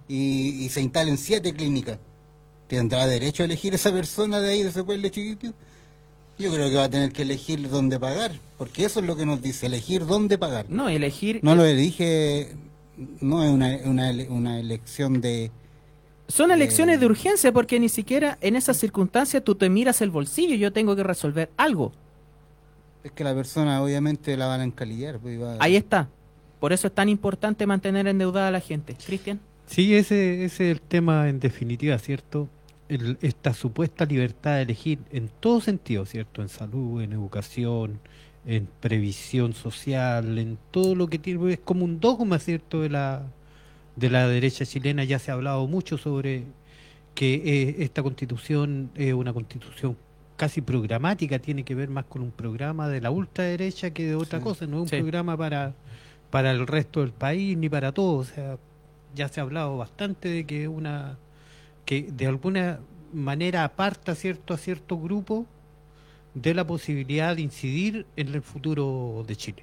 y, 0.08 0.64
y 0.64 0.68
se 0.68 0.80
instalen 0.80 1.18
siete 1.18 1.52
clínicas 1.52 1.98
tendrá 2.68 3.06
derecho 3.08 3.42
a 3.42 3.46
elegir 3.46 3.74
esa 3.74 3.90
persona 3.92 4.40
de 4.40 4.50
ahí 4.52 4.62
de 4.62 4.68
ese 4.68 4.84
pueblo 4.84 5.08
chiquitito 5.08 5.52
yo 6.38 6.52
creo 6.52 6.68
que 6.70 6.76
va 6.76 6.84
a 6.84 6.90
tener 6.90 7.12
que 7.12 7.22
elegir 7.22 7.68
dónde 7.68 7.98
pagar 7.98 8.32
porque 8.56 8.84
eso 8.84 9.00
es 9.00 9.06
lo 9.06 9.16
que 9.16 9.26
nos 9.26 9.42
dice 9.42 9.66
elegir 9.66 10.06
dónde 10.06 10.38
pagar 10.38 10.66
No, 10.70 10.88
elegir... 10.88 11.40
no 11.42 11.56
lo 11.56 11.64
dije, 11.64 12.54
no 13.20 13.42
es 13.42 13.50
una, 13.50 13.78
una, 13.84 14.10
ele- 14.10 14.28
una 14.30 14.60
elección 14.60 15.20
de... 15.20 15.50
Son 16.28 16.50
Eh, 16.50 16.54
elecciones 16.54 17.00
de 17.00 17.06
urgencia 17.06 17.52
porque 17.52 17.78
ni 17.80 17.88
siquiera 17.88 18.38
en 18.40 18.54
esas 18.56 18.76
circunstancias 18.76 19.42
tú 19.44 19.56
te 19.56 19.68
miras 19.68 20.00
el 20.02 20.10
bolsillo, 20.10 20.54
yo 20.54 20.72
tengo 20.72 20.94
que 20.96 21.02
resolver 21.02 21.50
algo. 21.56 21.92
Es 23.02 23.12
que 23.12 23.24
la 23.24 23.34
persona 23.34 23.82
obviamente 23.82 24.36
la 24.36 24.46
van 24.46 24.60
a 24.60 24.64
encalillar. 24.64 25.18
pues, 25.18 25.40
va- 25.40 25.56
Ahí 25.60 25.76
está. 25.76 26.08
Por 26.64 26.72
eso 26.72 26.86
es 26.86 26.94
tan 26.94 27.10
importante 27.10 27.66
mantener 27.66 28.06
endeudada 28.06 28.48
a 28.48 28.50
la 28.50 28.60
gente. 28.60 28.96
Cristian. 29.06 29.38
Sí, 29.66 29.94
ese, 29.94 30.44
ese 30.46 30.70
es 30.70 30.76
el 30.76 30.80
tema 30.80 31.28
en 31.28 31.38
definitiva, 31.38 31.98
¿cierto? 31.98 32.48
El- 32.88 33.18
esta 33.20 33.52
supuesta 33.52 34.06
libertad 34.06 34.56
de 34.56 34.62
elegir 34.62 34.98
en 35.12 35.28
todo 35.40 35.60
sentido, 35.60 36.06
¿cierto? 36.06 36.40
En 36.40 36.48
salud, 36.48 37.02
en 37.02 37.12
educación, 37.12 38.00
en 38.46 38.66
previsión 38.80 39.52
social, 39.52 40.38
en 40.38 40.56
todo 40.70 40.94
lo 40.94 41.06
que 41.06 41.18
tiene, 41.18 41.52
es 41.52 41.58
como 41.62 41.84
un 41.84 42.00
dogma, 42.00 42.38
¿cierto? 42.38 42.80
De 42.80 42.88
la, 42.88 43.26
de 43.96 44.08
la 44.08 44.26
derecha 44.26 44.64
chilena, 44.64 45.04
ya 45.04 45.18
se 45.18 45.30
ha 45.32 45.34
hablado 45.34 45.66
mucho 45.66 45.98
sobre 45.98 46.44
que 47.14 47.34
eh, 47.44 47.76
esta 47.80 48.02
constitución 48.02 48.90
es 48.94 49.12
una 49.12 49.34
constitución 49.34 49.98
casi 50.38 50.62
programática, 50.62 51.38
tiene 51.38 51.62
que 51.62 51.74
ver 51.74 51.90
más 51.90 52.06
con 52.06 52.22
un 52.22 52.30
programa 52.30 52.88
de 52.88 53.02
la 53.02 53.10
ultraderecha 53.10 53.90
que 53.90 54.06
de 54.06 54.14
otra 54.14 54.38
Sí. 54.38 54.44
cosa, 54.44 54.66
no 54.66 54.78
es 54.78 54.82
un 54.84 54.88
Sí. 54.88 54.96
programa 54.96 55.36
para, 55.36 55.74
para 56.34 56.50
el 56.50 56.66
resto 56.66 56.98
del 56.98 57.12
país 57.12 57.56
ni 57.56 57.68
para 57.68 57.92
todos, 57.92 58.28
o 58.32 58.34
sea, 58.34 58.58
ya 59.14 59.28
se 59.28 59.38
ha 59.38 59.44
hablado 59.44 59.76
bastante 59.76 60.28
de 60.28 60.44
que 60.44 60.66
una 60.66 61.16
que 61.84 62.10
de 62.10 62.26
alguna 62.26 62.80
manera 63.12 63.62
aparta 63.62 64.16
cierto 64.16 64.52
a 64.52 64.56
cierto 64.56 64.98
grupo 64.98 65.46
de 66.34 66.52
la 66.52 66.66
posibilidad 66.66 67.36
de 67.36 67.42
incidir 67.42 68.04
en 68.16 68.34
el 68.34 68.42
futuro 68.42 69.22
de 69.28 69.36
Chile. 69.36 69.62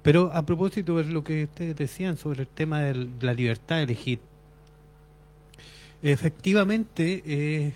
Pero 0.00 0.30
a 0.32 0.46
propósito 0.46 0.96
de 0.96 1.04
lo 1.12 1.22
que 1.22 1.44
ustedes 1.44 1.76
decían 1.76 2.16
sobre 2.16 2.40
el 2.40 2.48
tema 2.48 2.80
de 2.80 3.06
la 3.20 3.34
libertad 3.34 3.76
de 3.76 3.82
elegir, 3.82 4.20
efectivamente 6.02 7.22
eh, 7.26 7.72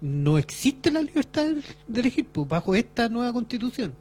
no 0.00 0.38
existe 0.38 0.90
la 0.90 1.02
libertad 1.02 1.44
de- 1.44 1.62
de 1.88 2.00
elegir 2.00 2.24
pues, 2.24 2.48
bajo 2.48 2.74
esta 2.74 3.10
nueva 3.10 3.34
constitución, 3.34 3.92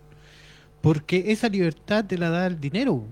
porque 0.87 1.33
esa 1.33 1.49
libertad 1.49 2.05
te 2.05 2.17
la 2.17 2.29
da 2.29 2.47
el 2.47 2.61
dinero. 2.61 3.03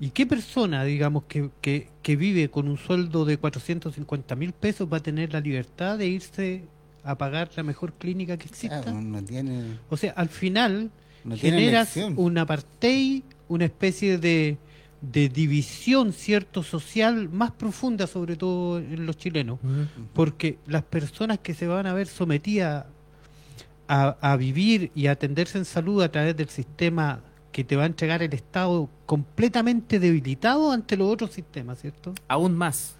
¿Y 0.00 0.10
qué 0.10 0.26
persona, 0.26 0.82
digamos, 0.82 1.22
que, 1.28 1.50
que, 1.60 1.88
que 2.02 2.16
vive 2.16 2.50
con 2.50 2.66
un 2.68 2.76
sueldo 2.76 3.24
de 3.24 3.36
450 3.36 4.34
mil 4.34 4.52
pesos 4.52 4.88
va 4.92 4.96
a 4.96 5.00
tener 5.00 5.32
la 5.32 5.38
libertad 5.38 5.96
de 5.96 6.08
irse 6.08 6.64
a 7.04 7.16
pagar 7.16 7.50
la 7.54 7.62
mejor 7.62 7.92
clínica 7.92 8.36
que 8.36 8.48
exista? 8.48 8.82
Claro, 8.82 9.00
no 9.00 9.22
tiene, 9.22 9.78
O 9.90 9.96
sea, 9.96 10.10
al 10.12 10.28
final 10.28 10.90
no 11.22 11.36
generas 11.36 11.96
un 12.16 12.36
apartheid, 12.36 13.22
una 13.46 13.66
especie 13.66 14.18
de, 14.18 14.58
de 15.00 15.28
división, 15.28 16.12
cierto, 16.12 16.64
social 16.64 17.28
más 17.28 17.52
profunda, 17.52 18.08
sobre 18.08 18.34
todo 18.34 18.78
en 18.78 19.06
los 19.06 19.16
chilenos. 19.16 19.60
Porque 20.14 20.58
las 20.66 20.82
personas 20.82 21.38
que 21.38 21.54
se 21.54 21.68
van 21.68 21.86
a 21.86 21.94
ver 21.94 22.08
sometidas 22.08 22.86
a, 23.88 24.16
a 24.20 24.36
vivir 24.36 24.90
y 24.94 25.06
a 25.08 25.12
atenderse 25.12 25.58
en 25.58 25.64
salud 25.64 26.02
a 26.02 26.10
través 26.10 26.36
del 26.36 26.48
sistema 26.48 27.20
que 27.52 27.64
te 27.64 27.74
va 27.76 27.84
a 27.84 27.86
entregar 27.86 28.22
el 28.22 28.32
Estado 28.34 28.88
completamente 29.06 29.98
debilitado 29.98 30.70
ante 30.70 30.96
los 30.96 31.10
otros 31.10 31.32
sistemas, 31.32 31.80
¿cierto? 31.80 32.14
Aún 32.28 32.54
más. 32.56 32.96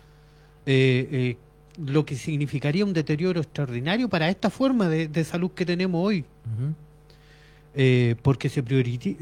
eh, 0.67 1.09
eh, 1.13 1.37
lo 1.79 2.05
que 2.05 2.17
significaría 2.17 2.85
un 2.85 2.93
deterioro 2.93 3.41
extraordinario 3.41 4.09
para 4.09 4.29
esta 4.29 4.51
forma 4.51 4.89
de, 4.89 5.07
de 5.07 5.23
salud 5.25 5.53
que 5.53 5.65
tenemos 5.65 6.05
hoy, 6.05 6.25
eh, 7.75 8.17
porque 8.23 8.49
se, 8.49 8.63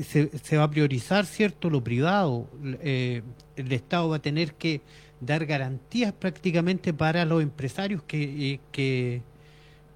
se, 0.03 0.31
se 0.39 0.57
va 0.57 0.65
a 0.65 0.71
priorizar 0.71 1.27
cierto 1.27 1.69
lo 1.69 1.85
privado, 1.85 2.49
eh, 2.81 3.23
el 3.57 3.73
Estado 3.73 4.09
va 4.09 4.17
a 4.17 4.23
tener 4.23 4.55
que 4.55 4.81
dar 5.21 5.45
garantías 5.45 6.13
prácticamente 6.15 6.95
para 6.95 7.25
los 7.27 7.43
empresarios 7.43 8.03
que, 8.05 8.53
eh, 8.55 8.61
que, 8.73 9.21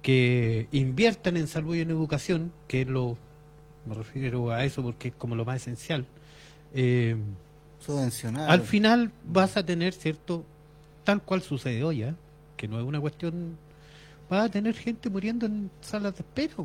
que 0.01 0.67
inviertan 0.71 1.37
en 1.37 1.47
salud 1.47 1.75
y 1.75 1.81
en 1.81 1.91
educación, 1.91 2.51
que 2.67 2.81
es 2.81 2.87
lo, 2.87 3.17
me 3.85 3.93
refiero 3.95 4.51
a 4.51 4.63
eso 4.65 4.81
porque 4.83 5.09
es 5.09 5.13
como 5.15 5.35
lo 5.35 5.45
más 5.45 5.57
esencial. 5.57 6.05
Eh, 6.73 7.15
subvencionado. 7.79 8.49
al 8.49 8.61
final 8.61 9.11
vas 9.25 9.57
a 9.57 9.65
tener, 9.65 9.93
¿cierto? 9.93 10.43
Tal 11.03 11.21
cual 11.21 11.41
sucede 11.41 11.83
hoy, 11.83 12.03
¿ah? 12.03 12.15
que 12.57 12.67
no 12.67 12.79
es 12.79 12.85
una 12.85 12.99
cuestión... 12.99 13.57
Vas 14.29 14.45
a 14.45 14.49
tener 14.49 14.73
gente 14.75 15.09
muriendo 15.09 15.45
en 15.45 15.69
salas 15.81 16.13
de 16.15 16.19
espera. 16.21 16.63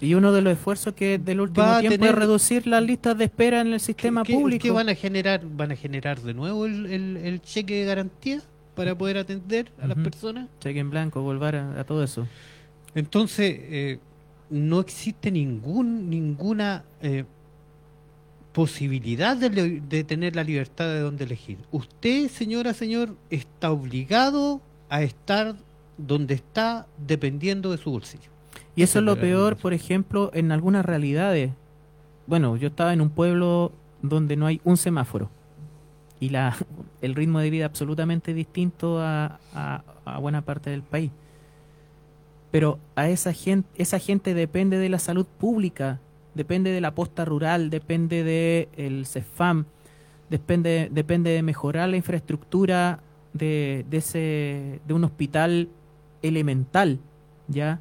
Y 0.00 0.14
uno 0.14 0.32
de 0.32 0.40
los 0.40 0.54
esfuerzos 0.54 0.94
que 0.94 1.18
del 1.18 1.40
último 1.42 1.66
Va 1.66 1.76
a 1.76 1.80
tiempo 1.80 1.98
tener- 1.98 2.12
es 2.12 2.18
reducir 2.18 2.66
las 2.66 2.82
listas 2.82 3.18
de 3.18 3.24
espera 3.24 3.60
en 3.60 3.74
el 3.74 3.80
sistema 3.80 4.22
¿Qué, 4.22 4.32
público. 4.32 4.62
qué 4.62 4.70
van 4.70 4.88
a 4.88 4.94
generar? 4.94 5.42
¿Van 5.44 5.72
a 5.72 5.76
generar 5.76 6.20
de 6.22 6.32
nuevo 6.32 6.64
el, 6.64 6.86
el- 6.86 7.16
el 7.18 7.42
cheque 7.42 7.80
de 7.80 7.84
garantía 7.84 8.40
para 8.74 8.96
poder 8.96 9.18
atender 9.18 9.72
a 9.80 9.86
las 9.86 9.96
personas? 9.98 10.48
Cheque 10.60 10.80
en 10.80 10.90
blanco, 10.90 11.22
volver 11.22 11.56
a, 11.56 11.80
a 11.80 11.84
todo 11.84 12.02
eso. 12.02 12.26
Entonces, 12.94 13.56
eh, 13.60 13.98
no 14.50 14.80
existe 14.80 15.30
ningún 15.30 16.10
ninguna 16.10 16.84
eh, 17.00 17.24
posibilidad 18.52 19.36
de, 19.36 19.80
de 19.80 20.04
tener 20.04 20.34
la 20.34 20.44
libertad 20.44 20.86
de 20.86 21.00
dónde 21.00 21.24
elegir. 21.24 21.58
Usted, 21.70 22.28
señora, 22.28 22.74
señor, 22.74 23.14
está 23.30 23.70
obligado 23.70 24.60
a 24.88 25.02
estar 25.02 25.54
donde 25.96 26.34
está 26.34 26.86
dependiendo 27.06 27.70
de 27.70 27.78
su 27.78 27.90
bolsillo. 27.90 28.30
Y 28.74 28.82
eso 28.82 28.98
es 28.98 29.04
lo 29.04 29.16
peor, 29.16 29.56
por 29.56 29.72
ejemplo, 29.72 30.30
en 30.34 30.52
algunas 30.52 30.84
realidades. 30.84 31.52
Bueno, 32.26 32.56
yo 32.56 32.68
estaba 32.68 32.92
en 32.92 33.00
un 33.00 33.10
pueblo 33.10 33.72
donde 34.02 34.36
no 34.36 34.46
hay 34.46 34.60
un 34.64 34.76
semáforo. 34.76 35.30
Y 36.20 36.28
la, 36.30 36.56
el 37.02 37.14
ritmo 37.14 37.40
de 37.40 37.50
vida 37.50 37.66
absolutamente 37.66 38.34
distinto 38.34 39.00
a, 39.00 39.38
a- 39.54 39.82
buena 40.20 40.42
parte 40.42 40.70
del 40.70 40.82
país. 40.82 41.10
Pero 42.50 42.78
a 42.96 43.08
esa 43.08 43.32
gente, 43.32 43.68
esa 43.76 43.98
gente 43.98 44.34
depende 44.34 44.78
de 44.78 44.88
la 44.88 44.98
salud 44.98 45.26
pública, 45.38 46.00
depende 46.34 46.72
de 46.72 46.80
la 46.80 46.94
posta 46.94 47.24
rural, 47.24 47.70
depende 47.70 48.24
del 48.24 48.68
el 48.76 49.06
CEFAM, 49.06 49.66
depende, 50.30 50.88
depende 50.90 51.30
de 51.30 51.42
mejorar 51.42 51.88
la 51.88 51.96
infraestructura 51.96 53.00
de, 53.32 53.84
de, 53.88 53.96
ese, 53.98 54.80
de 54.86 54.94
un 54.94 55.04
hospital 55.04 55.68
elemental, 56.22 56.98
¿ya? 57.46 57.78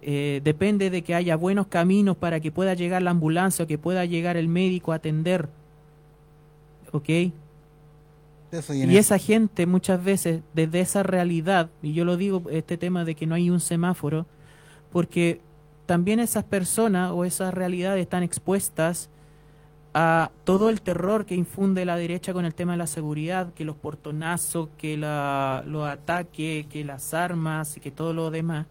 Eh, 0.00 0.40
depende 0.44 0.90
de 0.90 1.02
que 1.02 1.14
haya 1.16 1.34
buenos 1.36 1.66
caminos 1.66 2.16
para 2.16 2.38
que 2.38 2.52
pueda 2.52 2.74
llegar 2.74 3.02
la 3.02 3.10
ambulancia 3.10 3.64
o 3.64 3.68
que 3.68 3.78
pueda 3.78 4.04
llegar 4.04 4.36
el 4.36 4.46
médico 4.46 4.92
a 4.92 4.96
atender. 4.96 5.48
¿Ok? 6.92 7.08
Eso, 8.50 8.72
y 8.72 8.96
esa 8.96 9.18
gente 9.18 9.66
muchas 9.66 10.02
veces, 10.02 10.42
desde 10.54 10.80
esa 10.80 11.02
realidad, 11.02 11.68
y 11.82 11.92
yo 11.92 12.04
lo 12.04 12.16
digo, 12.16 12.42
este 12.50 12.78
tema 12.78 13.04
de 13.04 13.14
que 13.14 13.26
no 13.26 13.34
hay 13.34 13.50
un 13.50 13.60
semáforo, 13.60 14.26
porque 14.90 15.40
también 15.84 16.18
esas 16.20 16.44
personas 16.44 17.12
o 17.12 17.24
esas 17.24 17.52
realidades 17.52 18.02
están 18.02 18.22
expuestas 18.22 19.10
a 19.94 20.30
todo 20.44 20.68
el 20.70 20.80
terror 20.80 21.26
que 21.26 21.34
infunde 21.34 21.84
la 21.84 21.96
derecha 21.96 22.32
con 22.32 22.44
el 22.44 22.54
tema 22.54 22.72
de 22.72 22.78
la 22.78 22.86
seguridad, 22.86 23.52
que 23.54 23.64
los 23.64 23.76
portonazos, 23.76 24.68
que 24.78 24.96
la, 24.96 25.62
los 25.66 25.88
ataques, 25.88 26.66
que 26.66 26.84
las 26.84 27.14
armas 27.14 27.76
y 27.76 27.80
que 27.80 27.90
todo 27.90 28.12
lo 28.12 28.30
demás. 28.30 28.66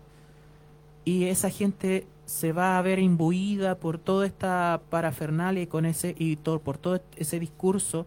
Y 1.06 1.26
esa 1.26 1.50
gente 1.50 2.08
se 2.26 2.52
va 2.52 2.78
a 2.78 2.82
ver 2.82 3.00
imbuida 3.00 3.76
por 3.76 3.98
toda 3.98 4.26
esta 4.26 4.82
parafernalia 4.90 5.64
y 5.64 5.68
con 5.68 5.86
ese 5.86 6.16
y 6.18 6.36
todo, 6.36 6.60
por 6.60 6.78
todo 6.78 7.02
ese 7.16 7.40
discurso 7.40 8.06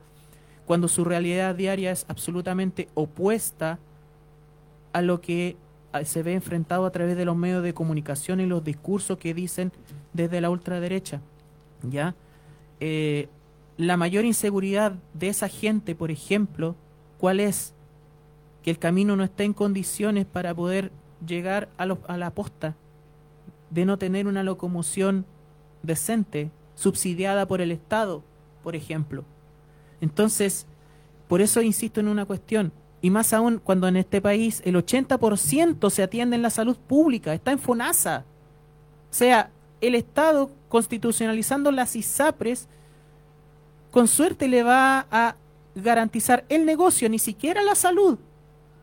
cuando 0.70 0.86
su 0.86 1.02
realidad 1.02 1.56
diaria 1.56 1.90
es 1.90 2.06
absolutamente 2.06 2.86
opuesta 2.94 3.80
a 4.92 5.02
lo 5.02 5.20
que 5.20 5.56
ah, 5.92 6.04
se 6.04 6.22
ve 6.22 6.34
enfrentado 6.34 6.86
a 6.86 6.92
través 6.92 7.16
de 7.16 7.24
los 7.24 7.36
medios 7.36 7.64
de 7.64 7.74
comunicación 7.74 8.38
y 8.38 8.46
los 8.46 8.62
discursos 8.62 9.18
que 9.18 9.34
dicen 9.34 9.72
desde 10.12 10.40
la 10.40 10.48
ultraderecha. 10.48 11.22
¿Ya? 11.82 12.14
Eh, 12.78 13.28
la 13.78 13.96
mayor 13.96 14.24
inseguridad 14.24 14.92
de 15.12 15.26
esa 15.26 15.48
gente, 15.48 15.96
por 15.96 16.12
ejemplo, 16.12 16.76
¿cuál 17.18 17.40
es? 17.40 17.74
Que 18.62 18.70
el 18.70 18.78
camino 18.78 19.16
no 19.16 19.24
está 19.24 19.42
en 19.42 19.54
condiciones 19.54 20.24
para 20.24 20.54
poder 20.54 20.92
llegar 21.26 21.68
a, 21.78 21.88
a 22.06 22.16
la 22.16 22.30
posta, 22.30 22.76
de 23.70 23.84
no 23.84 23.98
tener 23.98 24.28
una 24.28 24.44
locomoción 24.44 25.26
decente, 25.82 26.52
subsidiada 26.76 27.48
por 27.48 27.60
el 27.60 27.72
Estado, 27.72 28.22
por 28.62 28.76
ejemplo. 28.76 29.24
Entonces, 30.00 30.66
por 31.28 31.40
eso 31.40 31.62
insisto 31.62 32.00
en 32.00 32.08
una 32.08 32.24
cuestión, 32.24 32.72
y 33.02 33.10
más 33.10 33.32
aún 33.32 33.60
cuando 33.62 33.88
en 33.88 33.96
este 33.96 34.20
país 34.20 34.62
el 34.64 34.76
80% 34.76 35.90
se 35.90 36.02
atiende 36.02 36.36
en 36.36 36.42
la 36.42 36.50
salud 36.50 36.76
pública, 36.76 37.32
está 37.32 37.52
en 37.52 37.58
FONASA. 37.58 38.24
O 39.10 39.14
sea, 39.14 39.50
el 39.80 39.94
Estado 39.94 40.50
constitucionalizando 40.68 41.70
las 41.72 41.96
ISAPRES, 41.96 42.68
con 43.90 44.06
suerte 44.06 44.48
le 44.48 44.62
va 44.62 45.06
a 45.10 45.36
garantizar 45.74 46.44
el 46.48 46.66
negocio, 46.66 47.08
ni 47.08 47.18
siquiera 47.18 47.62
la 47.62 47.74
salud, 47.74 48.18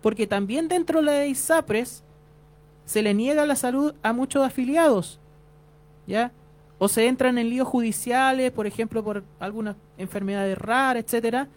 porque 0.02 0.28
también 0.28 0.68
dentro 0.68 1.00
de 1.00 1.06
la 1.06 1.26
ISAPRES 1.26 2.04
se 2.86 3.02
le 3.02 3.14
niega 3.14 3.46
la 3.46 3.56
salud 3.56 3.94
a 4.02 4.14
muchos 4.14 4.46
afiliados, 4.46 5.20
¿ya? 6.08 6.32
O 6.80 6.88
se 6.88 7.08
entran 7.08 7.38
en 7.38 7.50
líos 7.50 7.68
judiciales, 7.68 8.52
por 8.52 8.68
ejemplo, 8.68 9.04
por 9.04 9.24
algunas 9.40 9.76
enfermedades 9.98 10.58
raras, 10.58 11.04
etcétera. 11.04 11.48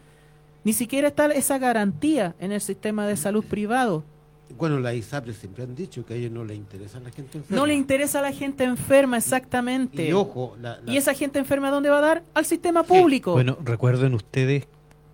Ni 0.65 0.73
siquiera 0.73 1.09
está 1.09 1.27
esa 1.27 1.59
garantía 1.59 2.35
en 2.39 2.53
el 2.53 2.61
sistema 2.61 3.07
de 3.07 3.17
salud 3.17 3.45
privado. 3.45 4.05
Bueno, 4.59 4.81
la 4.81 4.93
ISAPRE 4.95 5.33
siempre 5.33 5.63
han 5.63 5.75
dicho 5.77 6.05
que 6.05 6.15
a 6.15 6.17
ellos 6.17 6.33
no 6.33 6.45
les 6.45 6.57
interesa 6.57 6.99
a 6.99 7.01
la 7.03 7.11
gente 7.11 7.39
enferma. 7.39 7.57
No 7.61 7.67
le 7.67 7.75
interesa 7.75 8.19
a 8.19 8.23
la 8.23 8.33
gente 8.33 8.65
enferma, 8.65 9.17
exactamente. 9.19 10.09
Y 10.09 10.13
ojo, 10.13 10.57
la, 10.61 10.81
la- 10.85 10.93
¿Y 10.93 10.97
esa 10.97 11.15
gente 11.15 11.39
enferma 11.39 11.69
a 11.69 11.71
dónde 11.71 11.89
va 11.89 11.99
a 11.99 12.01
dar? 12.03 12.23
Al 12.35 12.45
sistema 12.45 12.83
público. 12.83 13.33
Bueno, 13.33 13.57
recuerden 13.65 14.13
ustedes 14.15 14.67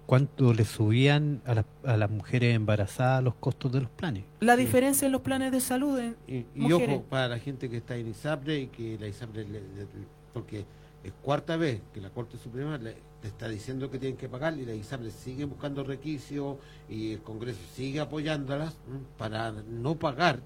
cuánto 0.07 0.55
le 0.55 0.65
subían 0.65 1.43
a, 1.47 1.55
las- 1.55 1.65
a 1.85 1.97
las 1.97 2.11
mujeres 2.11 2.55
embarazadas 2.55 3.23
los 3.25 3.35
costos 3.35 3.73
de 3.73 3.81
los 3.81 3.91
planes. 3.91 4.25
la 4.41 4.57
diferencia 4.57 5.07
en 5.07 5.13
los 5.13 5.21
planes 5.23 5.51
de 5.53 5.61
salud. 5.61 5.99
en 5.99 6.17
Y, 6.55 6.73
ojo, 6.73 7.03
para 7.11 7.29
la 7.29 7.39
gente 7.39 7.69
que 7.69 7.79
está 7.79 7.97
en 7.97 8.09
ISAPRE 8.09 8.61
y 8.61 8.67
que 8.69 8.97
la 9.01 9.09
ISAPRE, 9.09 9.45
le- 9.45 9.61
le- 9.61 9.87
porque 10.33 10.65
es 11.05 11.13
cuarta 11.23 11.57
vez 11.57 11.81
que 11.93 12.01
la 12.01 12.11
Corte 12.11 12.39
Suprema 12.39 12.79
le, 12.79 12.95
le 13.23 13.29
está 13.29 13.49
diciendo 13.49 13.91
que 13.91 13.99
tienen 13.99 14.17
que 14.17 14.29
pagar 14.29 14.57
y 14.59 14.65
la 14.65 14.75
ISAPRE 14.75 15.11
sigue 15.11 15.45
buscando 15.45 15.83
requisitos 15.83 16.57
y 16.89 17.13
el 17.15 17.21
Congreso 17.23 17.59
sigue 17.75 17.99
apoyándolas 18.01 18.77
para 19.19 19.53
no 19.53 19.97
pagar 19.97 20.39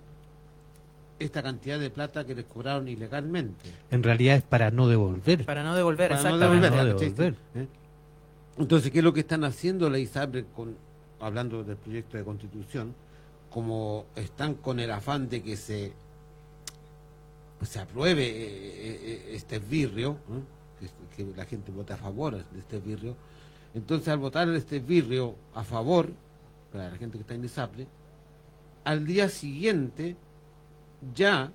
esta 1.19 1.43
cantidad 1.43 1.79
de 1.79 1.91
plata 1.91 2.25
que 2.25 2.35
les 2.35 2.47
cobraron 2.47 2.89
ilegalmente. 2.89 3.71
En 3.91 4.03
realidad 4.03 4.37
es 4.37 4.43
para 4.43 4.71
no 4.71 4.89
devolver. 4.89 5.45
Para 5.45 5.63
no 5.63 5.75
devolver, 5.75 6.09
Para 6.11 6.23
no 6.23 6.29
exactamente. 6.29 6.71
devolver, 6.71 6.87
No 6.87 6.99
¿cachai? 6.99 7.11
devolver. 7.11 7.35
¿Eh? 7.57 7.67
Entonces, 8.59 8.91
¿qué 8.91 8.99
es 8.99 9.05
lo 9.05 9.13
que 9.13 9.21
están 9.21 9.45
haciendo 9.45 9.89
la 9.89 9.99
ISAPRE 9.99 10.45
con, 10.55 10.77
hablando 11.21 11.65
del 11.65 11.77
proyecto 11.77 12.17
de 12.17 12.25
constitución? 12.25 12.95
Como 13.51 14.07
están 14.17 14.55
con 14.55 14.81
el 14.81 14.91
afán 14.91 15.29
de 15.29 15.43
que 15.43 15.57
se, 15.57 15.93
se 17.63 17.81
apruebe 17.81 18.27
eh, 18.27 18.99
eh, 19.03 19.31
este 19.33 19.57
esbirrio, 19.57 20.19
¿eh? 20.83 20.89
que, 21.17 21.25
la 21.37 21.45
gente 21.45 21.73
vote 21.73 21.93
a 21.93 21.97
favor 21.97 22.37
de 22.37 22.59
este 22.59 22.77
esbirrio, 22.79 23.17
entonces 23.75 24.09
al 24.09 24.19
votar 24.19 24.49
este 24.51 24.77
esbirrio 24.77 25.35
a 25.55 25.65
favor, 25.65 26.11
para 26.73 26.91
la 26.91 26.97
gente 26.97 27.19
que 27.19 27.23
está 27.23 27.35
en 27.35 27.45
ISAPRE, 27.45 27.87
al 28.85 29.07
día 29.07 29.29
siguiente 29.29 30.17
ya 31.15 31.53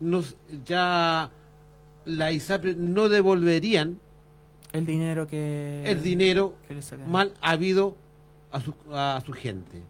nos 0.00 0.36
ya 0.64 1.30
la 2.04 2.32
ISAPRE 2.32 2.74
no 2.74 3.08
devolverían 3.08 3.98
El 4.76 4.86
dinero 4.86 5.26
que... 5.26 5.82
el 5.86 6.02
dinero 6.02 6.54
que 6.68 6.74
le 6.74 6.82
sacan. 6.82 7.10
mal 7.10 7.32
habido 7.40 7.96
a 8.52 8.60
su, 8.60 8.74
a 8.92 9.22
su 9.24 9.32
gente 9.32 9.82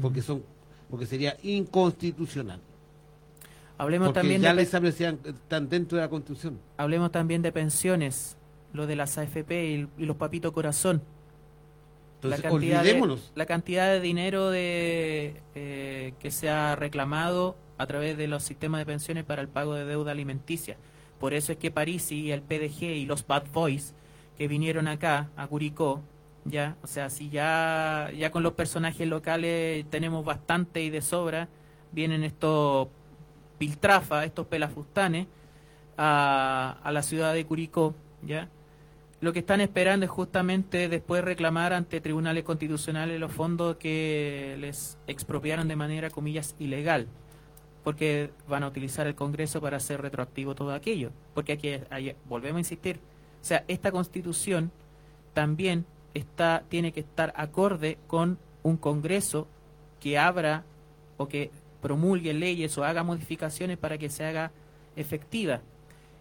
porque 0.00 0.22
son 0.22 0.42
porque 0.90 1.06
sería 1.06 1.36
inconstitucional 1.42 2.60
Hablemos 3.76 4.08
porque 4.08 4.20
también, 4.20 4.42
ya 4.42 4.54
de, 4.54 4.62
ISAPRE 4.62 4.92
sean- 4.92 5.18
están 5.24 5.68
dentro 5.68 5.96
de 5.98 6.02
la 6.04 6.08
constitución 6.10 6.58
hablemos 6.76 7.12
también 7.12 7.42
de 7.42 7.52
pensiones, 7.52 8.36
lo 8.72 8.86
de 8.86 8.96
las 8.96 9.18
AFP 9.18 9.50
y, 9.52 9.88
y 9.98 10.06
los 10.06 10.16
papitos 10.16 10.52
corazón. 10.52 11.02
entonces 12.16 12.42
la 12.42 12.50
cantidad 12.50 12.82
de, 12.82 12.88
olvidémonos 12.90 13.32
la 13.36 13.46
cantidad 13.46 13.88
de 13.92 14.00
dinero 14.00 14.50
de 14.50 15.34
eh, 15.54 16.14
que 16.18 16.30
se 16.30 16.48
ha 16.50 16.74
reclamado 16.74 17.56
a 17.76 17.86
través 17.86 18.16
de 18.16 18.26
los 18.26 18.42
sistemas 18.42 18.80
de 18.80 18.86
pensiones 18.86 19.24
para 19.24 19.42
el 19.42 19.48
pago 19.48 19.74
de 19.74 19.84
deuda 19.84 20.10
alimenticia. 20.10 20.76
Por 21.20 21.32
eso 21.32 21.52
es 21.52 21.58
que 21.58 21.70
París 21.70 22.10
y 22.10 22.32
el 22.32 22.42
PDG 22.42 22.82
y 22.82 23.06
los 23.06 23.24
Bad 23.26 23.44
Boys 23.52 23.94
que 24.38 24.48
vinieron 24.48 24.88
acá 24.88 25.30
a 25.36 25.46
Curicó, 25.48 26.02
ya, 26.44 26.76
o 26.82 26.86
sea, 26.86 27.10
si 27.10 27.28
ya 27.28 28.10
ya 28.16 28.30
con 28.30 28.42
los 28.42 28.54
personajes 28.54 29.06
locales 29.06 29.84
tenemos 29.90 30.24
bastante 30.24 30.82
y 30.82 30.90
de 30.90 31.02
sobra, 31.02 31.48
vienen 31.92 32.24
estos 32.24 32.88
piltrafas, 33.58 34.24
estos 34.24 34.46
pelafustanes 34.46 35.26
a, 35.96 36.78
a 36.82 36.92
la 36.92 37.02
ciudad 37.02 37.34
de 37.34 37.44
Curicó, 37.44 37.94
ya. 38.22 38.48
Lo 39.20 39.32
que 39.32 39.40
están 39.40 39.60
esperando 39.60 40.04
es 40.06 40.10
justamente 40.12 40.88
después 40.88 41.24
reclamar 41.24 41.72
ante 41.72 42.00
tribunales 42.00 42.44
constitucionales 42.44 43.18
los 43.18 43.32
fondos 43.32 43.76
que 43.76 44.56
les 44.60 44.96
expropiaron 45.08 45.66
de 45.66 45.74
manera, 45.74 46.08
comillas, 46.08 46.54
ilegal, 46.60 47.08
porque 47.82 48.30
van 48.48 48.62
a 48.62 48.68
utilizar 48.68 49.08
el 49.08 49.16
Congreso 49.16 49.60
para 49.60 49.78
hacer 49.78 50.00
retroactivo 50.00 50.54
todo 50.54 50.72
aquello. 50.72 51.10
Porque 51.34 51.52
aquí, 51.54 52.14
volvemos 52.28 52.58
a 52.58 52.60
insistir, 52.60 53.00
o 53.40 53.44
sea, 53.44 53.64
esta 53.68 53.92
constitución 53.92 54.70
también 55.34 55.86
está, 56.14 56.64
tiene 56.68 56.92
que 56.92 57.00
estar 57.00 57.32
acorde 57.36 57.98
con 58.06 58.38
un 58.62 58.76
Congreso 58.76 59.46
que 60.00 60.18
abra 60.18 60.64
o 61.16 61.28
que 61.28 61.50
promulgue 61.80 62.34
leyes 62.34 62.76
o 62.78 62.84
haga 62.84 63.02
modificaciones 63.02 63.78
para 63.78 63.98
que 63.98 64.10
se 64.10 64.24
haga 64.24 64.50
efectiva. 64.96 65.60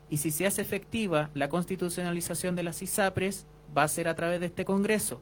Y 0.09 0.17
si 0.17 0.31
se 0.31 0.45
hace 0.45 0.61
efectiva 0.61 1.29
la 1.33 1.49
constitucionalización 1.49 2.55
de 2.55 2.63
las 2.63 2.81
ISAPRES, 2.81 3.45
va 3.75 3.83
a 3.83 3.87
ser 3.87 4.07
a 4.07 4.15
través 4.15 4.39
de 4.39 4.45
este 4.45 4.65
Congreso. 4.65 5.19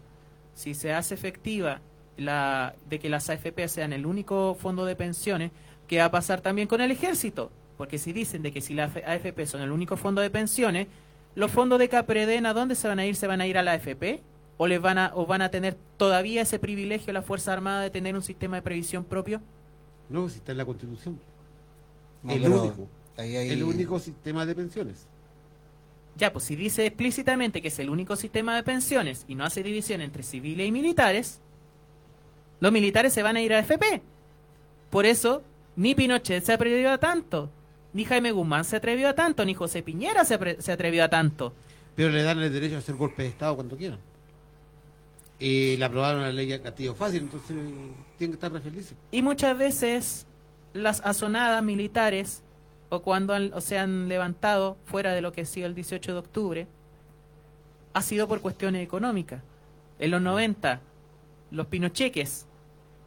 Si 0.53 0.73
se 0.73 0.93
hace 0.93 1.15
efectiva 1.15 1.81
la 2.17 2.75
de 2.89 2.99
que 2.99 3.09
las 3.09 3.29
AFP 3.29 3.67
sean 3.67 3.93
el 3.93 4.05
único 4.05 4.55
fondo 4.55 4.85
de 4.85 4.95
pensiones, 4.95 5.51
¿qué 5.87 5.99
va 5.99 6.05
a 6.05 6.11
pasar 6.11 6.41
también 6.41 6.67
con 6.67 6.81
el 6.81 6.91
ejército? 6.91 7.51
Porque 7.77 7.97
si 7.97 8.13
dicen 8.13 8.41
de 8.41 8.51
que 8.51 8.61
si 8.61 8.73
las 8.73 8.95
AFP 8.95 9.45
son 9.45 9.61
el 9.61 9.71
único 9.71 9.97
fondo 9.97 10.21
de 10.21 10.29
pensiones, 10.29 10.87
los 11.35 11.51
fondos 11.51 11.79
de 11.79 11.89
Capreden, 11.89 12.45
¿a 12.45 12.53
dónde 12.53 12.75
se 12.75 12.87
van 12.87 12.99
a 12.99 13.05
ir? 13.05 13.15
¿Se 13.15 13.27
van 13.27 13.41
a 13.41 13.47
ir 13.47 13.57
a 13.57 13.63
la 13.63 13.73
AFP? 13.73 14.21
¿O, 14.57 14.67
les 14.67 14.81
van 14.81 14.97
a, 14.97 15.11
¿O 15.15 15.25
van 15.25 15.41
a 15.41 15.49
tener 15.51 15.75
todavía 15.97 16.41
ese 16.41 16.59
privilegio 16.59 17.11
la 17.11 17.21
Fuerza 17.21 17.51
Armada 17.51 17.81
de 17.81 17.89
tener 17.89 18.15
un 18.15 18.21
sistema 18.21 18.55
de 18.57 18.61
previsión 18.61 19.03
propio? 19.03 19.41
no 20.09 20.29
si 20.29 20.37
está 20.37 20.51
en 20.51 20.59
la 20.59 20.65
constitución 20.65 21.19
No, 22.23 22.31
el 22.33 22.47
único 22.47 22.87
ahí 23.17 23.35
hay- 23.35 23.49
el 23.49 23.63
único 23.63 23.97
sistema 23.99 24.45
de 24.45 24.53
pensiones 24.55 25.07
Ya, 26.15 26.31
pues 26.31 26.45
si 26.45 26.55
dice 26.55 26.85
explícitamente 26.85 27.59
que 27.61 27.67
es 27.69 27.79
el 27.79 27.89
único 27.89 28.15
sistema 28.15 28.55
de 28.55 28.61
pensiones 28.63 29.25
y 29.27 29.33
no 29.35 29.43
hace 29.43 29.63
división 29.63 30.01
entre 30.01 30.21
civiles 30.23 30.67
y 30.67 30.71
militares, 30.71 31.41
los 32.61 32.71
militares 32.71 33.11
se 33.13 33.23
van 33.23 33.35
a 33.35 33.41
ir 33.41 33.51
a 33.53 33.59
FP. 33.59 34.01
Por 34.89 35.05
eso, 35.05 35.43
ni 35.75 35.93
Pinochet 35.95 36.43
se 36.43 36.53
atrevió 36.53 36.91
a 36.91 36.97
tanto, 36.99 37.49
ni 37.95 38.05
Jaime 38.05 38.31
Guzmán 38.31 38.63
se 38.65 38.75
atrevió 38.75 39.09
a 39.09 39.13
tanto, 39.15 39.43
ni 39.45 39.53
José 39.55 39.81
Piñera 39.81 40.23
se, 40.25 40.61
se 40.61 40.71
atrevió 40.71 41.03
a 41.03 41.09
tanto. 41.09 41.53
pero 41.95 42.09
le 42.09 42.21
dan 42.23 42.39
el 42.39 42.51
derecho 42.53 42.75
a 42.75 42.79
hacer 42.79 42.95
golpe 42.95 43.23
de 43.23 43.29
estado 43.29 43.55
cuando 43.55 43.75
quieran 43.77 43.99
y 45.39 45.75
le 45.77 45.85
aprobaron 45.85 46.21
la 46.21 46.31
ley 46.31 46.51
a 46.53 46.61
Castillo 46.61 46.95
fácil 46.95 47.23
entonces 47.23 47.49
tienen 48.17 48.31
que 48.31 48.33
estar 48.35 48.51
re 48.51 48.61
felices 48.61 48.95
Y 49.11 49.21
muchas 49.21 49.57
veces 49.57 50.25
las 50.73 51.01
asonadas 51.01 51.63
militares, 51.63 52.41
o 52.89 53.01
cuando 53.01 53.33
han- 53.33 53.51
o 53.53 53.61
se 53.61 53.77
han 53.77 54.07
levantado 54.09 54.77
fuera 54.85 55.13
de 55.13 55.21
lo 55.21 55.31
que 55.31 55.41
ha 55.41 55.45
sido 55.45 55.67
el 55.67 55.73
18 55.75 56.11
de 56.13 56.19
octubre, 56.19 56.67
ha 57.93 58.01
sido 58.01 58.27
por 58.27 58.41
cuestiones 58.41 58.83
económicas. 58.83 59.41
En 59.99 60.11
los 60.11 60.21
90, 60.21 60.81
los 61.51 61.67
pinocheques, 61.67 62.45